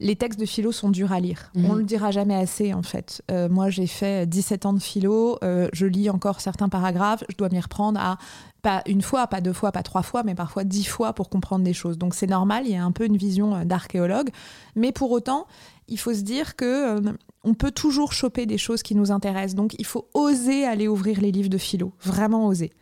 les 0.00 0.16
textes 0.16 0.38
de 0.38 0.46
philo 0.46 0.72
sont 0.72 0.90
durs 0.90 1.12
à 1.12 1.20
lire. 1.20 1.50
On 1.56 1.64
On 1.64 1.72
mhm. 1.72 1.78
le 1.78 1.84
dira 1.84 2.10
jamais 2.10 2.34
assez, 2.34 2.72
en 2.72 2.82
fait. 2.82 3.22
Euh, 3.30 3.48
moi, 3.48 3.70
j'ai 3.70 3.86
fait 3.86 4.28
17 4.28 4.66
ans 4.66 4.72
de 4.72 4.80
philo. 4.80 5.38
Euh, 5.42 5.68
je 5.72 5.86
lis 5.86 6.08
encore 6.08 6.40
certains 6.40 6.68
paragraphes. 6.68 7.24
Je 7.28 7.36
dois 7.36 7.48
m'y 7.48 7.60
reprendre 7.60 7.98
à 8.00 8.18
pas 8.62 8.82
une 8.86 9.02
fois, 9.02 9.26
pas 9.26 9.40
deux 9.40 9.52
fois, 9.52 9.72
pas 9.72 9.82
trois 9.82 10.02
fois, 10.02 10.22
mais 10.22 10.34
parfois 10.34 10.64
dix 10.64 10.84
fois 10.84 11.12
pour 11.12 11.28
comprendre 11.28 11.64
des 11.64 11.72
choses. 11.72 11.98
Donc 11.98 12.14
c'est 12.14 12.26
normal. 12.26 12.64
Il 12.66 12.72
y 12.72 12.76
a 12.76 12.84
un 12.84 12.92
peu 12.92 13.04
une 13.04 13.16
vision 13.16 13.56
euh, 13.56 13.64
d'archéologue. 13.64 14.30
Mais 14.76 14.92
pour 14.92 15.10
autant, 15.10 15.46
il 15.88 15.98
faut 15.98 16.14
se 16.14 16.22
dire 16.22 16.56
que 16.56 17.00
on 17.44 17.54
peut 17.54 17.70
toujours 17.70 18.12
choper 18.12 18.46
des 18.46 18.58
choses 18.58 18.82
qui 18.82 18.94
nous 18.94 19.10
intéressent. 19.10 19.54
Donc 19.54 19.74
il 19.78 19.86
faut 19.86 20.08
oser 20.14 20.64
aller 20.64 20.88
ouvrir 20.88 21.20
les 21.20 21.32
livres 21.32 21.50
de 21.50 21.58
philo. 21.58 21.92
Vraiment 22.00 22.46
oser. 22.46 22.72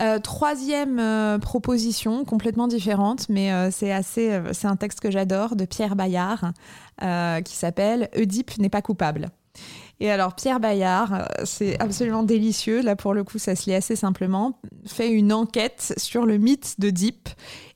Euh, 0.00 0.20
troisième 0.20 1.00
euh, 1.00 1.38
proposition, 1.38 2.24
complètement 2.24 2.68
différente, 2.68 3.28
mais 3.28 3.52
euh, 3.52 3.70
c'est 3.72 3.90
assez, 3.90 4.40
c'est 4.52 4.68
un 4.68 4.76
texte 4.76 5.00
que 5.00 5.10
j'adore 5.10 5.56
de 5.56 5.64
Pierre 5.64 5.96
Bayard 5.96 6.52
qui 7.44 7.54
s'appelle 7.54 8.08
Oedipe 8.16 8.58
n'est 8.58 8.68
pas 8.68 8.82
coupable. 8.82 9.30
Et 10.00 10.10
alors 10.10 10.34
Pierre 10.34 10.60
Bayard, 10.60 11.28
c'est 11.44 11.80
absolument 11.80 12.22
délicieux. 12.22 12.82
Là 12.82 12.96
pour 12.96 13.14
le 13.14 13.24
coup, 13.24 13.38
ça 13.38 13.56
se 13.56 13.68
lit 13.68 13.74
assez 13.74 13.96
simplement. 13.96 14.60
Fait 14.86 15.10
une 15.10 15.32
enquête 15.32 15.94
sur 15.96 16.24
le 16.24 16.38
mythe 16.38 16.76
d'Oedipe 16.78 17.28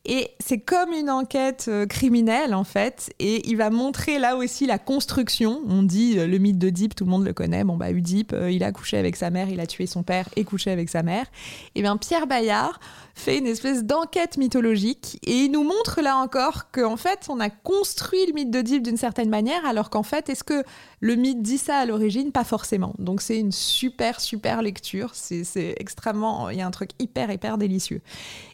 et 0.05 0.31
c'est 0.41 0.59
comme 0.59 0.93
une 0.93 1.11
enquête 1.11 1.67
euh, 1.69 1.87
criminelle, 1.87 2.55
en 2.55 2.65
fait. 2.65 3.13
Et 3.21 3.49
il 3.49 3.57
va 3.57 3.71
montrer 3.71 4.19
là 4.19 4.37
aussi 4.37 4.67
la 4.67 4.79
construction. 4.79 5.61
On 5.69 5.85
dit 5.85 6.19
euh, 6.19 6.27
le 6.27 6.39
mythe 6.39 6.59
d'Oedipe, 6.59 6.97
tout 6.97 7.05
le 7.05 7.11
monde 7.11 7.25
le 7.25 7.33
connaît. 7.33 7.63
Bon, 7.63 7.77
bah, 7.77 7.91
Oedipe, 7.91 8.33
euh, 8.33 8.51
il 8.51 8.65
a 8.65 8.73
couché 8.73 8.97
avec 8.97 9.15
sa 9.15 9.31
mère, 9.31 9.49
il 9.49 9.61
a 9.61 9.67
tué 9.67 9.87
son 9.87 10.03
père 10.03 10.29
et 10.35 10.43
couché 10.43 10.73
avec 10.73 10.89
sa 10.89 11.05
mère. 11.05 11.27
Et 11.77 11.83
bien, 11.83 11.97
Pierre 11.97 12.27
Bayard 12.27 12.81
fait 13.15 13.39
une 13.39 13.47
espèce 13.47 13.85
d'enquête 13.85 14.37
mythologique 14.37 15.19
et 15.23 15.45
il 15.45 15.51
nous 15.51 15.63
montre 15.63 16.01
là 16.01 16.17
encore 16.17 16.71
qu'en 16.71 16.97
fait, 16.97 17.27
on 17.29 17.41
a 17.41 17.51
construit 17.51 18.27
le 18.27 18.33
mythe 18.33 18.51
d'Oedipe 18.51 18.83
d'une 18.83 18.97
certaine 18.97 19.29
manière, 19.29 19.65
alors 19.67 19.91
qu'en 19.91 20.03
fait, 20.03 20.29
est-ce 20.29 20.45
que 20.45 20.65
le 21.01 21.15
mythe 21.17 21.43
dit 21.43 21.59
ça 21.59 21.79
à 21.79 21.87
l'origine? 21.87 22.33
Pas 22.33 22.45
forcément. 22.45 22.95
Donc, 22.99 23.21
c'est 23.21 23.39
une 23.39 23.53
super, 23.53 24.21
super 24.21 24.63
lecture. 24.63 25.11
C'est 25.15 25.75
extrêmement. 25.79 26.51
Il 26.51 26.59
y 26.59 26.63
a 26.63 26.67
un 26.67 26.71
truc 26.71 26.91
hyper, 26.99 27.31
hyper 27.31 27.59
délicieux. 27.59 28.01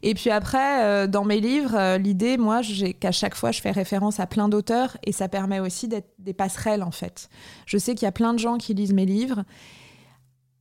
Et 0.02 0.14
puis 0.14 0.30
après, 0.30 1.09
dans 1.09 1.24
mes 1.24 1.40
livres, 1.40 1.74
euh, 1.74 1.98
l'idée, 1.98 2.36
moi, 2.36 2.61
qu'à 3.00 3.12
chaque 3.12 3.34
fois, 3.34 3.52
je 3.52 3.61
fais 3.61 3.70
référence 3.70 4.20
à 4.20 4.26
plein 4.26 4.48
d'auteurs 4.48 4.96
et 5.04 5.12
ça 5.12 5.28
permet 5.28 5.61
aussi 5.61 5.88
d'être 5.88 6.09
des 6.18 6.32
passerelles, 6.32 6.82
en 6.82 6.90
fait. 6.90 7.28
Je 7.66 7.78
sais 7.78 7.94
qu'il 7.94 8.06
y 8.06 8.09
a 8.09 8.12
plein 8.12 8.32
de 8.32 8.38
gens 8.38 8.59
qui 8.59 8.74
lisent 8.74 8.92
mes 8.92 9.06
livres 9.06 9.44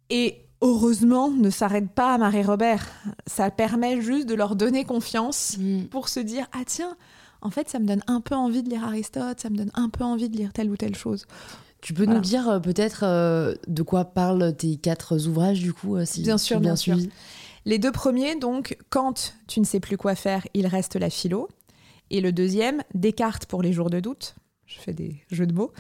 et 0.10 0.47
heureusement, 0.62 1.30
ne 1.30 1.50
s'arrêtent 1.50 1.92
pas 1.92 2.14
à 2.14 2.18
Marie-Robert. 2.18 2.88
Ça 3.26 3.52
permet 3.52 4.02
juste 4.02 4.28
de 4.28 4.36
leur 4.36 4.56
donner 4.56 4.86
confiance 4.86 5.58
mm. 5.58 5.86
pour 5.86 6.10
se 6.10 6.20
dire 6.20 6.48
Ah, 6.54 6.64
tiens, 6.66 6.96
en 7.42 7.50
fait, 7.50 7.70
ça 7.70 7.80
me 7.80 7.86
donne 7.86 8.04
un 8.08 8.22
peu 8.22 8.36
envie 8.36 8.64
de 8.64 8.70
lire 8.70 8.84
Aristote, 8.84 9.40
ça 9.40 9.50
me 9.50 9.58
donne 9.58 9.72
un 9.74 9.90
peu 9.90 10.04
envie 10.04 10.30
de 10.30 10.38
lire 10.38 10.54
telle 10.54 10.70
ou 10.70 10.78
telle 10.78 10.96
chose. 10.96 11.26
Tu 11.82 11.94
peux 11.94 12.06
nous 12.06 12.20
dire 12.20 12.50
euh, 12.50 12.60
peut-être 12.60 13.02
euh, 13.04 13.54
de 13.68 13.84
quoi 13.84 14.06
parlent 14.06 14.56
tes 14.56 14.78
quatre 14.78 15.28
ouvrages, 15.28 15.60
du 15.60 15.74
coup, 15.74 16.04
si 16.06 16.24
bien 16.24 16.38
sûr, 16.38 16.60
bien, 16.60 16.76
sûr. 16.76 16.98
Les 17.66 17.80
deux 17.80 17.92
premiers, 17.92 18.36
donc, 18.36 18.78
quand 18.90 19.34
tu 19.48 19.60
ne 19.60 19.66
sais 19.66 19.80
plus 19.80 19.98
quoi 19.98 20.16
faire, 20.16 20.48
il 20.54 20.68
reste 20.68 20.96
la 20.96 21.10
philo. 21.10 21.50
Et 22.10 22.22
le 22.22 22.32
deuxième, 22.32 22.82
Descartes 22.94 23.46
pour 23.46 23.62
les 23.62 23.74
jours 23.74 23.90
de 23.90 24.00
doute. 24.00 24.36
Je 24.68 24.80
fais 24.80 24.92
des 24.92 25.16
jeux 25.32 25.48
de 25.48 25.54
mots. 25.54 25.72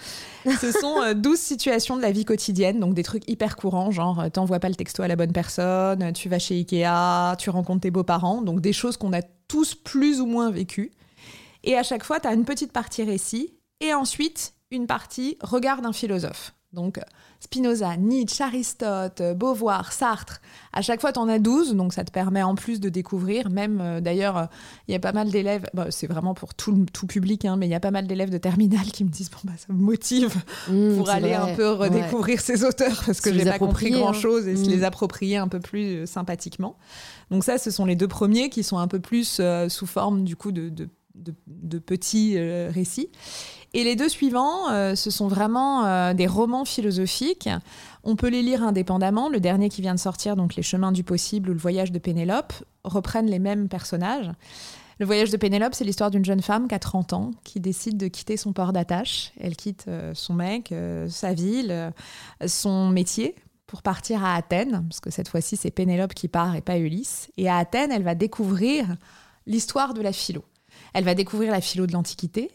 Ce 0.45 0.71
sont 0.71 1.13
12 1.13 1.33
euh, 1.33 1.35
situations 1.35 1.97
de 1.97 2.01
la 2.01 2.11
vie 2.11 2.23
quotidienne, 2.23 2.79
donc 2.79 2.93
des 2.93 3.03
trucs 3.03 3.29
hyper 3.29 3.57
courants, 3.57 3.91
genre 3.91 4.21
euh, 4.21 4.29
t'envoies 4.29 4.59
pas 4.59 4.69
le 4.69 4.75
texto 4.75 5.03
à 5.03 5.09
la 5.09 5.17
bonne 5.17 5.33
personne, 5.33 6.13
tu 6.13 6.29
vas 6.29 6.39
chez 6.39 6.55
Ikea, 6.55 7.35
tu 7.38 7.49
rencontres 7.49 7.81
tes 7.81 7.91
beaux-parents, 7.91 8.41
donc 8.41 8.61
des 8.61 8.71
choses 8.71 8.95
qu'on 8.95 9.11
a 9.11 9.21
tous 9.49 9.75
plus 9.75 10.21
ou 10.21 10.25
moins 10.25 10.51
vécues. 10.51 10.91
Et 11.65 11.75
à 11.75 11.83
chaque 11.83 12.05
fois, 12.05 12.21
tu 12.21 12.29
as 12.29 12.33
une 12.33 12.45
petite 12.45 12.71
partie 12.71 13.03
récit, 13.03 13.53
et 13.81 13.93
ensuite 13.93 14.53
une 14.71 14.88
partie 14.88 15.38
regard 15.41 15.81
d'un 15.81 15.93
philosophe. 15.93 16.53
Donc 16.74 16.99
Spinoza, 17.39 17.95
Nietzsche, 17.95 18.43
Aristote, 18.43 19.22
Beauvoir, 19.38 19.93
Sartre, 19.93 20.41
à 20.74 20.82
chaque 20.82 20.99
fois 20.99 21.13
tu 21.13 21.20
en 21.20 21.30
as 21.30 21.39
12, 21.39 21.76
donc 21.76 21.93
ça 21.93 22.03
te 22.03 22.11
permet 22.11 22.43
en 22.43 22.55
plus 22.55 22.82
de 22.82 22.89
découvrir, 22.89 23.49
même 23.49 23.80
euh, 23.80 24.01
d'ailleurs 24.01 24.49
il 24.88 24.91
y 24.91 24.95
a 24.95 24.99
pas 24.99 25.13
mal 25.13 25.30
d'élèves, 25.30 25.65
c'est 25.91 26.07
vraiment 26.07 26.34
pour 26.34 26.53
tout, 26.55 26.86
tout 26.91 27.07
public, 27.07 27.45
hein, 27.45 27.55
mais 27.55 27.68
il 27.68 27.70
y 27.70 27.76
a 27.76 27.80
pas 27.80 27.91
mal 27.91 28.05
d'élèves 28.05 28.32
de 28.32 28.38
terminale 28.38 28.88
qui 28.88 29.05
me 29.05 29.09
disent 29.09 29.32
bon 29.32 29.39
bah 29.45 29.53
ça 29.55 29.72
me 29.72 29.80
motive 29.80 30.36
mmh, 30.70 30.95
pour 30.97 31.09
aller 31.09 31.34
un 31.34 31.55
peu 31.55 31.72
redécouvrir 31.72 32.41
ces 32.41 32.65
auteurs 32.65 33.01
parce 33.05 33.22
que 33.22 33.34
j'ai 33.34 33.45
pas 33.45 33.59
compris 33.59 33.91
grand 33.91 34.13
chose 34.13 34.45
et 34.45 34.57
se 34.57 34.68
mmh. 34.68 34.72
les 34.72 34.84
approprier 34.84 35.38
un 35.38 35.47
peu 35.47 35.61
plus 35.61 35.99
euh, 35.99 36.05
sympathiquement. 36.05 36.76
Donc 37.32 37.45
ça 37.45 37.57
ce 37.57 37.72
sont 37.72 37.86
les 37.86 37.95
deux 37.95 38.09
premiers 38.09 38.49
qui 38.49 38.63
sont 38.63 38.78
un 38.78 38.89
peu 38.89 38.99
plus 38.99 39.38
euh, 39.39 39.70
sous 39.70 39.88
forme 39.88 40.26
du 40.26 40.36
coup 40.36 40.51
de, 40.51 40.70
de 41.15 41.80
petits 41.80 42.38
récits. 42.38 43.09
Et 43.78 43.84
les 43.84 43.95
deux 43.95 44.09
suivants, 44.09 44.71
euh, 44.71 44.95
ce 44.95 45.11
sont 45.11 45.28
vraiment 45.28 45.86
euh, 45.86 46.15
des 46.15 46.25
romans 46.25 46.65
philosophiques. 46.65 47.47
On 48.03 48.15
peut 48.15 48.28
les 48.28 48.41
lire 48.41 48.63
indépendamment. 48.63 49.30
Le 49.30 49.39
dernier 49.39 49.69
qui 49.69 49.84
vient 49.84 49.93
de 49.93 49.99
sortir, 49.99 50.36
donc 50.36 50.55
Les 50.55 50.63
chemins 50.63 50.91
du 50.91 51.03
possible 51.03 51.51
ou 51.51 51.53
Le 51.53 51.59
voyage 51.59 51.91
de 51.91 51.99
Pénélope, 51.99 52.53
reprennent 52.84 53.28
les 53.28 53.38
mêmes 53.38 53.69
personnages. 53.69 54.32
Le 54.97 55.05
voyage 55.05 55.30
de 55.30 55.38
Pénélope, 55.38 55.75
c'est 55.75 55.84
l'histoire 55.84 56.09
d'une 56.09 56.25
jeune 56.25 56.41
femme 56.41 56.67
qui 56.67 56.73
a 56.73 56.80
30 56.80 57.13
ans, 57.13 57.32
qui 57.43 57.59
décide 57.59 57.97
de 57.97 58.07
quitter 58.07 58.36
son 58.36 58.51
port 58.51 58.73
d'attache. 58.73 59.32
Elle 59.39 59.55
quitte 59.55 59.86
euh, 59.89 60.11
son 60.15 60.34
mec, 60.34 60.73
sa 61.07 61.36
ville, 61.36 61.93
son 62.47 62.89
métier 62.89 63.36
pour 63.67 63.84
partir 63.84 64.25
à 64.25 64.34
Athènes, 64.34 64.86
parce 64.89 65.01
que 65.01 65.11
cette 65.11 65.28
fois-ci 65.28 65.55
c'est 65.55 65.69
Pénélope 65.69 66.15
qui 66.15 66.30
part 66.30 66.55
et 66.55 66.61
pas 66.61 66.80
Ulysse. 66.80 67.30
Et 67.38 67.47
à 67.47 67.57
Athènes, 67.57 67.91
elle 67.91 68.01
va 68.01 68.15
découvrir 68.15 68.95
l'histoire 69.45 69.93
de 69.93 70.01
la 70.01 70.13
philo. 70.13 70.43
Elle 70.95 71.03
va 71.03 71.13
découvrir 71.13 71.51
la 71.51 71.61
philo 71.61 71.86
de 71.86 71.91
l'Antiquité, 71.91 72.49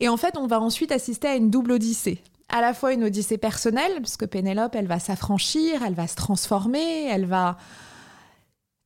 et 0.00 0.08
en 0.08 0.16
fait, 0.16 0.36
on 0.36 0.46
va 0.46 0.60
ensuite 0.60 0.92
assister 0.92 1.28
à 1.28 1.36
une 1.36 1.50
double 1.50 1.72
odyssée. 1.72 2.22
À 2.48 2.60
la 2.60 2.74
fois 2.74 2.92
une 2.92 3.04
odyssée 3.04 3.38
personnelle, 3.38 4.00
parce 4.00 4.16
que 4.16 4.24
Pénélope, 4.24 4.74
elle 4.74 4.86
va 4.86 4.98
s'affranchir, 4.98 5.82
elle 5.84 5.94
va 5.94 6.08
se 6.08 6.16
transformer, 6.16 7.06
elle 7.06 7.26
va... 7.26 7.58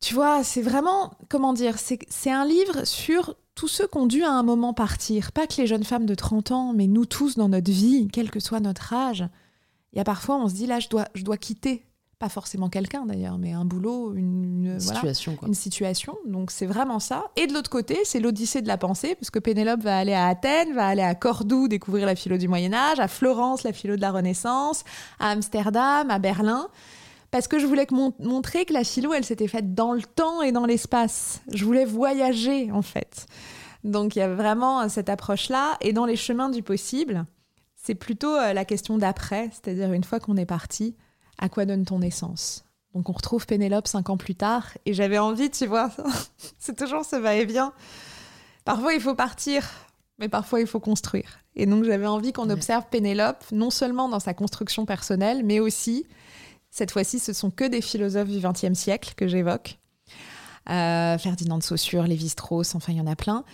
Tu 0.00 0.12
vois, 0.12 0.44
c'est 0.44 0.60
vraiment, 0.60 1.12
comment 1.30 1.54
dire, 1.54 1.76
c'est 1.78 2.30
un 2.30 2.44
livre 2.44 2.84
sur 2.84 3.36
tous 3.54 3.68
ceux 3.68 3.86
qui 3.86 3.96
ont 3.96 4.06
dû 4.06 4.22
à 4.22 4.30
un 4.30 4.42
moment 4.42 4.74
partir. 4.74 5.32
Pas 5.32 5.46
que 5.46 5.54
les 5.58 5.66
jeunes 5.66 5.84
femmes 5.84 6.04
de 6.04 6.14
30 6.14 6.50
ans, 6.50 6.72
mais 6.74 6.86
nous 6.86 7.06
tous 7.06 7.36
dans 7.36 7.48
notre 7.48 7.70
vie, 7.70 8.08
quel 8.12 8.30
que 8.30 8.40
soit 8.40 8.60
notre 8.60 8.92
âge. 8.92 9.24
Il 9.92 9.98
y 9.98 10.00
a 10.00 10.04
parfois, 10.04 10.36
on 10.36 10.48
se 10.48 10.54
dit, 10.54 10.66
là, 10.66 10.78
je 10.78 10.88
dois, 10.88 11.06
je 11.14 11.24
dois 11.24 11.38
quitter 11.38 11.86
pas 12.24 12.30
forcément 12.30 12.70
quelqu'un 12.70 13.04
d'ailleurs, 13.04 13.36
mais 13.36 13.52
un 13.52 13.66
boulot, 13.66 14.14
une, 14.14 14.80
situation. 14.80 15.36
Une 15.46 15.52
situation. 15.52 16.16
Donc 16.26 16.50
c'est 16.50 16.64
vraiment 16.64 16.98
ça. 16.98 17.26
Et 17.36 17.46
de 17.46 17.52
l'autre 17.52 17.68
côté, 17.68 17.98
c'est 18.04 18.18
l'odyssée 18.18 18.62
de 18.62 18.66
la 18.66 18.78
pensée, 18.78 19.14
parce 19.14 19.28
que 19.28 19.38
Pénélope 19.38 19.82
va 19.82 19.98
aller 19.98 20.14
à 20.14 20.28
Athènes, 20.28 20.72
va 20.72 20.86
aller 20.86 21.02
à 21.02 21.14
Cordoue 21.14 21.68
découvrir 21.68 22.06
la 22.06 22.14
philo 22.14 22.38
du 22.38 22.48
Moyen 22.48 22.72
Âge, 22.72 22.98
à 22.98 23.08
Florence 23.08 23.62
la 23.62 23.74
philo 23.74 23.96
de 23.96 24.00
la 24.00 24.10
Renaissance, 24.10 24.84
à 25.20 25.32
Amsterdam, 25.32 26.10
à 26.10 26.18
Berlin. 26.18 26.68
Parce 27.30 27.46
que 27.46 27.58
je 27.58 27.66
voulais 27.66 27.86
montrer 28.20 28.64
que 28.64 28.72
la 28.72 28.84
philo, 28.84 29.12
elle 29.12 29.26
s'était 29.26 29.48
faite 29.48 29.74
dans 29.74 29.92
le 29.92 30.00
temps 30.00 30.40
et 30.40 30.50
dans 30.50 30.64
l'espace. 30.64 31.42
Je 31.52 31.66
voulais 31.66 31.84
voyager, 31.84 32.72
en 32.72 32.80
fait. 32.80 33.26
Donc 33.82 34.16
il 34.16 34.20
y 34.20 34.22
a 34.22 34.34
vraiment 34.34 34.88
cette 34.88 35.10
approche-là. 35.10 35.76
Et 35.82 35.92
dans 35.92 36.06
les 36.06 36.16
chemins 36.16 36.48
du 36.48 36.62
possible, 36.62 37.26
c'est 37.76 37.94
plutôt 37.94 38.34
euh, 38.34 38.54
la 38.54 38.64
question 38.64 38.96
d'après, 38.96 39.50
c'est-à-dire 39.52 39.92
une 39.92 40.04
fois 40.04 40.20
qu'on 40.20 40.38
est 40.38 40.46
parti, 40.46 40.96
à 41.38 41.48
quoi 41.48 41.64
donne 41.66 41.84
ton 41.84 42.02
essence? 42.02 42.64
Donc 42.94 43.08
on 43.08 43.12
retrouve 43.12 43.46
Pénélope 43.46 43.88
cinq 43.88 44.10
ans 44.10 44.16
plus 44.16 44.34
tard, 44.34 44.68
et 44.86 44.94
j'avais 44.94 45.18
envie, 45.18 45.50
tu 45.50 45.66
vois, 45.66 45.90
c'est 46.58 46.76
toujours 46.76 47.04
ce 47.04 47.16
va-et-vient. 47.16 47.72
Parfois 48.64 48.94
il 48.94 49.00
faut 49.00 49.14
partir, 49.14 49.68
mais 50.18 50.28
parfois 50.28 50.60
il 50.60 50.66
faut 50.66 50.80
construire. 50.80 51.40
Et 51.56 51.66
donc 51.66 51.84
j'avais 51.84 52.06
envie 52.06 52.32
qu'on 52.32 52.50
observe 52.50 52.84
Pénélope, 52.90 53.44
non 53.52 53.70
seulement 53.70 54.08
dans 54.08 54.20
sa 54.20 54.34
construction 54.34 54.86
personnelle, 54.86 55.44
mais 55.44 55.60
aussi, 55.60 56.06
cette 56.70 56.90
fois-ci, 56.90 57.18
ce 57.18 57.32
sont 57.32 57.50
que 57.50 57.64
des 57.64 57.80
philosophes 57.80 58.28
du 58.28 58.40
XXe 58.40 58.78
siècle 58.78 59.14
que 59.16 59.28
j'évoque. 59.28 59.78
Euh, 60.70 61.18
Ferdinand 61.18 61.58
de 61.58 61.62
Saussure, 61.62 62.04
Lévi-Strauss, 62.04 62.74
enfin 62.74 62.92
il 62.92 62.98
y 62.98 63.00
en 63.00 63.06
a 63.06 63.16
plein, 63.16 63.44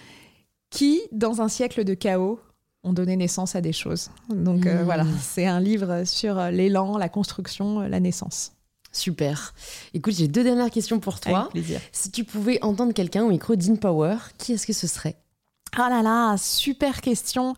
qui, 0.71 1.03
dans 1.13 1.41
un 1.41 1.49
siècle 1.49 1.85
de 1.85 1.95
chaos, 1.95 2.41
ont 2.83 2.93
donné 2.93 3.17
naissance 3.17 3.57
à 3.57 3.61
des 3.61 3.73
choses. 3.73 4.11
Donc 4.29 4.67
euh, 4.67 4.83
voilà, 4.85 5.05
mmh. 5.05 5.19
c'est 5.21 5.47
un 5.47 5.61
livre 5.61 6.05
sur 6.05 6.39
euh, 6.39 6.51
l'élan, 6.51 6.97
la 6.97 7.09
construction, 7.09 7.81
euh, 7.81 7.89
la 7.89 8.01
naissance. 8.01 8.53
Super. 8.93 9.55
Écoute, 9.95 10.15
j'ai 10.15 10.27
deux 10.27 10.43
dernières 10.43 10.71
questions 10.71 10.99
pour 10.99 11.21
toi. 11.21 11.41
Avec 11.41 11.51
plaisir. 11.51 11.81
Si 11.93 12.11
tu 12.11 12.25
pouvais 12.25 12.59
entendre 12.63 12.93
quelqu'un 12.93 13.23
au 13.23 13.29
micro 13.29 13.55
d'InPower, 13.55 14.17
qui 14.39 14.55
est-ce 14.55 14.67
que 14.67 14.73
ce 14.73 14.87
serait? 14.87 15.17
Ah 15.77 15.89
là 15.89 16.03
là, 16.03 16.37
super 16.37 17.01
question. 17.01 17.55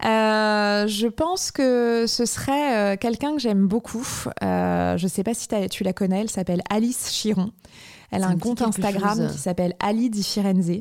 je 0.00 1.06
pense 1.08 1.50
que 1.50 2.04
ce 2.06 2.24
serait 2.24 2.96
quelqu'un 2.98 3.32
que 3.32 3.40
j'aime 3.40 3.66
beaucoup. 3.66 4.06
je 4.40 5.02
ne 5.02 5.08
sais 5.08 5.24
pas 5.24 5.34
si 5.34 5.48
tu 5.68 5.82
la 5.82 5.92
connais, 5.92 6.20
elle 6.20 6.30
s'appelle 6.30 6.62
Alice 6.70 7.10
Chiron. 7.10 7.50
Elle 8.12 8.22
a 8.22 8.28
un 8.28 8.38
compte 8.38 8.62
Instagram 8.62 9.28
qui 9.32 9.38
s'appelle 9.38 9.74
Ali 9.80 10.10
di 10.10 10.22
Firenze. 10.22 10.80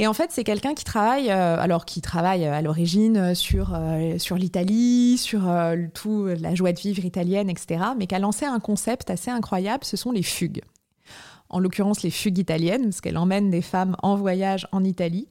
Et 0.00 0.06
en 0.06 0.14
fait, 0.14 0.30
c'est 0.30 0.44
quelqu'un 0.44 0.74
qui 0.74 0.84
travaille, 0.84 1.28
alors 1.28 1.84
qui 1.84 2.00
travaille 2.00 2.46
à 2.46 2.62
l'origine 2.62 3.34
sur, 3.34 3.76
sur 4.18 4.36
l'Italie, 4.36 5.18
sur 5.18 5.50
tout 5.92 6.26
la 6.40 6.54
joie 6.54 6.72
de 6.72 6.78
vivre 6.78 7.04
italienne, 7.04 7.50
etc., 7.50 7.80
mais 7.98 8.06
qui 8.06 8.14
a 8.14 8.20
lancé 8.20 8.46
un 8.46 8.60
concept 8.60 9.10
assez 9.10 9.30
incroyable, 9.30 9.84
ce 9.84 9.96
sont 9.96 10.12
les 10.12 10.22
fugues 10.22 10.62
en 11.50 11.60
l'occurrence 11.60 12.02
les 12.02 12.10
fugues 12.10 12.38
italiennes, 12.38 12.84
parce 12.84 13.00
qu'elle 13.00 13.16
emmène 13.16 13.50
des 13.50 13.62
femmes 13.62 13.96
en 14.02 14.16
voyage 14.16 14.68
en 14.72 14.84
Italie. 14.84 15.28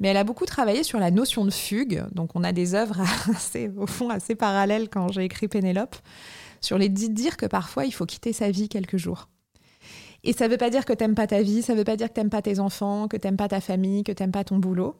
Mais 0.00 0.08
elle 0.08 0.16
a 0.16 0.24
beaucoup 0.24 0.46
travaillé 0.46 0.82
sur 0.82 0.98
la 0.98 1.10
notion 1.10 1.44
de 1.44 1.50
fugue. 1.50 2.04
Donc 2.12 2.30
on 2.34 2.44
a 2.44 2.52
des 2.52 2.74
œuvres 2.74 3.00
assez, 3.34 3.70
au 3.76 3.86
fond 3.86 4.10
assez 4.10 4.34
parallèles 4.34 4.88
quand 4.88 5.08
j'ai 5.12 5.24
écrit 5.24 5.48
Pénélope, 5.48 5.96
sur 6.60 6.78
les 6.78 6.88
dire 6.88 7.36
que 7.36 7.46
parfois 7.46 7.84
il 7.84 7.92
faut 7.92 8.06
quitter 8.06 8.32
sa 8.32 8.50
vie 8.50 8.68
quelques 8.68 8.96
jours. 8.96 9.28
Et 10.26 10.32
ça 10.32 10.46
ne 10.46 10.50
veut 10.50 10.58
pas 10.58 10.70
dire 10.70 10.84
que 10.84 10.92
t'aimes 10.92 11.14
pas 11.14 11.28
ta 11.28 11.40
vie, 11.40 11.62
ça 11.62 11.72
ne 11.72 11.78
veut 11.78 11.84
pas 11.84 11.96
dire 11.96 12.08
que 12.08 12.14
t'aimes 12.14 12.30
pas 12.30 12.42
tes 12.42 12.58
enfants, 12.58 13.06
que 13.06 13.16
t'aimes 13.16 13.36
pas 13.36 13.46
ta 13.46 13.60
famille, 13.60 14.02
que 14.02 14.10
t'aimes 14.10 14.32
pas 14.32 14.42
ton 14.42 14.58
boulot. 14.58 14.96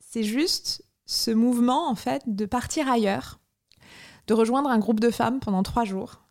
C'est 0.00 0.24
juste 0.24 0.84
ce 1.06 1.30
mouvement 1.30 1.88
en 1.88 1.94
fait 1.94 2.22
de 2.26 2.44
partir 2.44 2.90
ailleurs, 2.90 3.38
de 4.26 4.34
rejoindre 4.34 4.68
un 4.68 4.78
groupe 4.80 4.98
de 4.98 5.10
femmes 5.10 5.38
pendant 5.38 5.62
trois 5.62 5.84
jours 5.84 6.24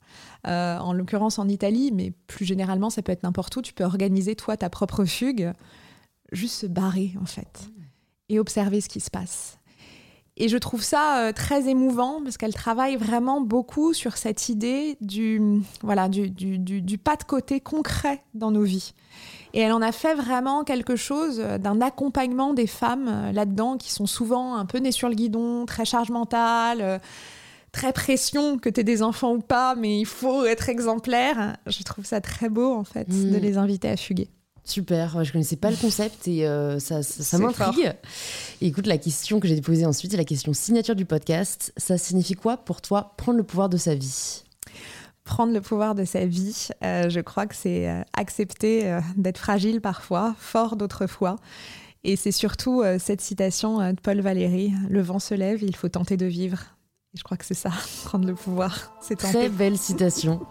euh, 0.45 0.77
en 0.77 0.91
l'occurrence 0.91 1.39
en 1.39 1.47
Italie, 1.47 1.91
mais 1.93 2.11
plus 2.27 2.43
généralement, 2.43 2.89
ça 2.89 3.01
peut 3.01 3.13
être 3.13 3.23
n'importe 3.23 3.55
où. 3.55 3.61
Tu 3.61 3.73
peux 3.73 3.85
organiser, 3.85 4.35
toi, 4.35 4.57
ta 4.57 4.69
propre 4.69 5.05
fugue, 5.05 5.53
juste 6.33 6.55
se 6.55 6.65
barrer, 6.67 7.13
en 7.21 7.25
fait, 7.25 7.69
et 8.27 8.39
observer 8.39 8.81
ce 8.81 8.89
qui 8.89 8.99
se 8.99 9.09
passe. 9.09 9.57
Et 10.35 10.49
je 10.49 10.57
trouve 10.57 10.81
ça 10.81 11.19
euh, 11.19 11.31
très 11.31 11.69
émouvant 11.69 12.21
parce 12.23 12.37
qu'elle 12.37 12.53
travaille 12.53 12.95
vraiment 12.95 13.39
beaucoup 13.39 13.93
sur 13.93 14.17
cette 14.17 14.49
idée 14.49 14.97
du, 14.99 15.61
voilà, 15.81 16.09
du, 16.09 16.29
du, 16.29 16.97
pas 16.97 17.15
de 17.15 17.23
côté 17.23 17.59
concret 17.59 18.21
dans 18.33 18.49
nos 18.49 18.63
vies. 18.63 18.93
Et 19.53 19.59
elle 19.59 19.71
en 19.71 19.81
a 19.83 19.91
fait 19.91 20.15
vraiment 20.15 20.63
quelque 20.63 20.95
chose 20.95 21.37
d'un 21.37 21.81
accompagnement 21.81 22.55
des 22.55 22.65
femmes 22.65 23.07
euh, 23.07 23.31
là-dedans 23.31 23.77
qui 23.77 23.91
sont 23.91 24.07
souvent 24.07 24.55
un 24.55 24.65
peu 24.65 24.79
nées 24.79 24.91
sur 24.91 25.09
le 25.09 25.15
guidon, 25.15 25.65
très 25.65 25.85
charge 25.85 26.09
mentale 26.09 26.99
très 27.73 27.91
pression 27.91 28.59
que 28.59 28.69
tu 28.69 28.79
aies 28.79 28.83
des 28.83 29.01
enfants 29.01 29.33
ou 29.33 29.39
pas, 29.39 29.75
mais 29.75 29.99
il 29.99 30.05
faut 30.05 30.45
être 30.45 30.69
exemplaire. 30.69 31.57
Je 31.65 31.83
trouve 31.83 32.05
ça 32.05 32.21
très 32.21 32.47
beau, 32.47 32.71
en 32.71 32.83
fait, 32.83 33.09
de 33.09 33.37
mm. 33.37 33.41
les 33.41 33.57
inviter 33.57 33.89
à 33.89 33.97
fuguer. 33.97 34.29
Super, 34.65 35.23
je 35.25 35.31
connaissais 35.33 35.57
pas 35.57 35.69
le 35.69 35.75
concept 35.75 36.27
et 36.27 36.47
euh, 36.47 36.79
ça, 36.79 37.03
ça, 37.03 37.37
m'intrigue. 37.37 37.93
Écoute, 38.61 38.87
la 38.87 38.97
question 38.97 39.41
que 39.41 39.47
j'ai 39.47 39.59
posée 39.59 39.85
ensuite, 39.85 40.11
c'est 40.11 40.17
la 40.17 40.23
question 40.23 40.53
signature 40.53 40.95
du 40.95 41.05
podcast. 41.05 41.73
Ça 41.75 41.97
signifie 41.97 42.35
quoi 42.35 42.55
pour 42.55 42.81
toi 42.81 43.13
prendre 43.17 43.37
le 43.37 43.43
pouvoir 43.43 43.67
de 43.67 43.75
sa 43.75 43.93
vie? 43.93 44.43
Prendre 45.25 45.53
le 45.53 45.59
pouvoir 45.59 45.95
de 45.95 46.05
sa 46.05 46.25
vie, 46.25 46.69
euh, 46.83 47.09
je 47.09 47.19
crois 47.19 47.45
que 47.45 47.55
c'est 47.55 47.89
euh, 47.89 48.01
accepter 48.13 48.99
d'être 49.17 49.37
fragile 49.37 49.81
parfois, 49.81 50.33
fort 50.39 50.77
d'autres 50.77 51.07
fois. 51.07 51.35
Et 52.05 52.15
c'est 52.15 52.33
surtout 52.33 52.83
cette 52.99 53.21
citation 53.21 53.79
de 53.79 53.99
Paul 54.01 54.19
Valéry 54.19 54.73
Le 54.89 55.01
vent 55.01 55.19
se 55.19 55.33
lève, 55.33 55.63
il 55.63 55.73
faut 55.73 55.87
tenter 55.87 56.17
de 56.17 56.25
vivre 56.25 56.72
je 57.15 57.21
crois 57.21 57.37
que 57.37 57.45
c'est 57.45 57.53
ça, 57.53 57.69
prendre 58.05 58.25
le 58.25 58.33
pouvoir. 58.33 58.93
C'est 58.99 59.15
Très 59.15 59.49
belle 59.49 59.77
citation. 59.77 60.41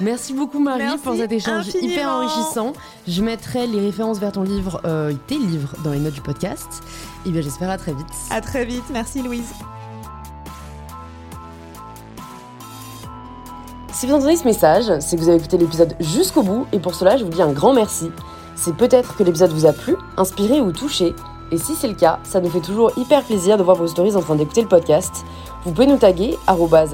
Merci 0.00 0.32
beaucoup 0.32 0.58
Marie 0.58 0.84
pour 1.02 1.14
cet 1.14 1.30
échange 1.32 1.66
hyper 1.74 2.08
enrichissant. 2.08 2.72
Je 3.06 3.22
mettrai 3.22 3.66
les 3.66 3.80
références 3.80 4.18
vers 4.18 4.32
ton 4.32 4.42
livre, 4.42 4.80
euh, 4.84 5.12
tes 5.26 5.38
livres, 5.38 5.74
dans 5.84 5.92
les 5.92 5.98
notes 5.98 6.14
du 6.14 6.22
podcast. 6.22 6.82
Et 7.26 7.30
bien 7.30 7.42
j'espère 7.42 7.70
à 7.70 7.76
très 7.76 7.92
vite. 7.92 8.06
À 8.30 8.40
très 8.40 8.64
vite. 8.64 8.84
Merci 8.92 9.22
Louise. 9.22 9.52
Si 13.92 14.06
vous 14.06 14.14
entendez 14.14 14.36
ce 14.36 14.44
message, 14.44 14.84
c'est 15.00 15.16
que 15.16 15.22
vous 15.22 15.28
avez 15.28 15.38
écouté 15.38 15.56
l'épisode 15.58 15.96
jusqu'au 16.00 16.42
bout 16.42 16.66
et 16.72 16.78
pour 16.78 16.94
cela 16.94 17.16
je 17.16 17.24
vous 17.24 17.30
dis 17.30 17.42
un 17.42 17.52
grand 17.52 17.74
merci. 17.74 18.10
C'est 18.54 18.74
peut-être 18.74 19.16
que 19.16 19.22
l'épisode 19.22 19.52
vous 19.52 19.66
a 19.66 19.72
plu, 19.72 19.96
inspiré 20.16 20.62
ou 20.62 20.72
touché. 20.72 21.14
Et 21.52 21.58
si 21.58 21.74
c'est 21.74 21.88
le 21.88 21.94
cas, 21.94 22.18
ça 22.24 22.40
nous 22.40 22.50
fait 22.50 22.60
toujours 22.60 22.90
hyper 22.96 23.22
plaisir 23.22 23.56
de 23.56 23.62
voir 23.62 23.76
vos 23.76 23.86
stories 23.86 24.16
en 24.16 24.20
train 24.20 24.34
d'écouter 24.34 24.62
le 24.62 24.68
podcast. 24.68 25.24
Vous 25.64 25.72
pouvez 25.72 25.86
nous 25.86 25.96
taguer 25.96 26.36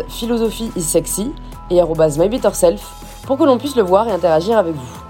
philosophie 0.09 0.71
is 0.77 0.83
sexy 0.83 1.33
et 1.71 1.81
mybetterself 1.83 2.83
pour 3.27 3.39
que 3.39 3.45
l'on 3.45 3.59
puisse 3.59 3.77
le 3.77 3.83
voir 3.83 4.09
et 4.09 4.13
interagir 4.13 4.59
avec 4.59 4.75
vous. 4.75 5.03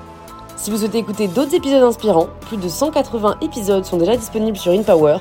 Si 0.57 0.71
vous 0.71 0.77
souhaitez 0.77 0.99
écouter 0.99 1.27
d'autres 1.27 1.55
épisodes 1.55 1.83
inspirants, 1.83 2.29
plus 2.43 2.57
de 2.57 2.69
180 2.69 3.39
épisodes 3.41 3.85
sont 3.85 3.97
déjà 3.97 4.17
disponibles 4.17 4.57
sur 4.57 4.71
InPower. 4.71 5.19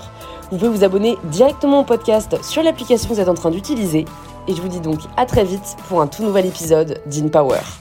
Vous 0.51 0.57
pouvez 0.57 0.69
vous 0.69 0.83
abonner 0.83 1.17
directement 1.23 1.79
au 1.79 1.83
podcast 1.83 2.37
sur 2.43 2.61
l'application 2.61 3.09
que 3.09 3.15
vous 3.15 3.21
êtes 3.21 3.29
en 3.29 3.33
train 3.33 3.49
d'utiliser. 3.49 4.05
Et 4.47 4.53
je 4.53 4.61
vous 4.61 4.67
dis 4.67 4.81
donc 4.81 4.99
à 5.17 5.25
très 5.25 5.43
vite 5.43 5.77
pour 5.87 5.99
un 5.99 6.07
tout 6.07 6.21
nouvel 6.21 6.45
épisode 6.45 7.01
d'InPower. 7.07 7.80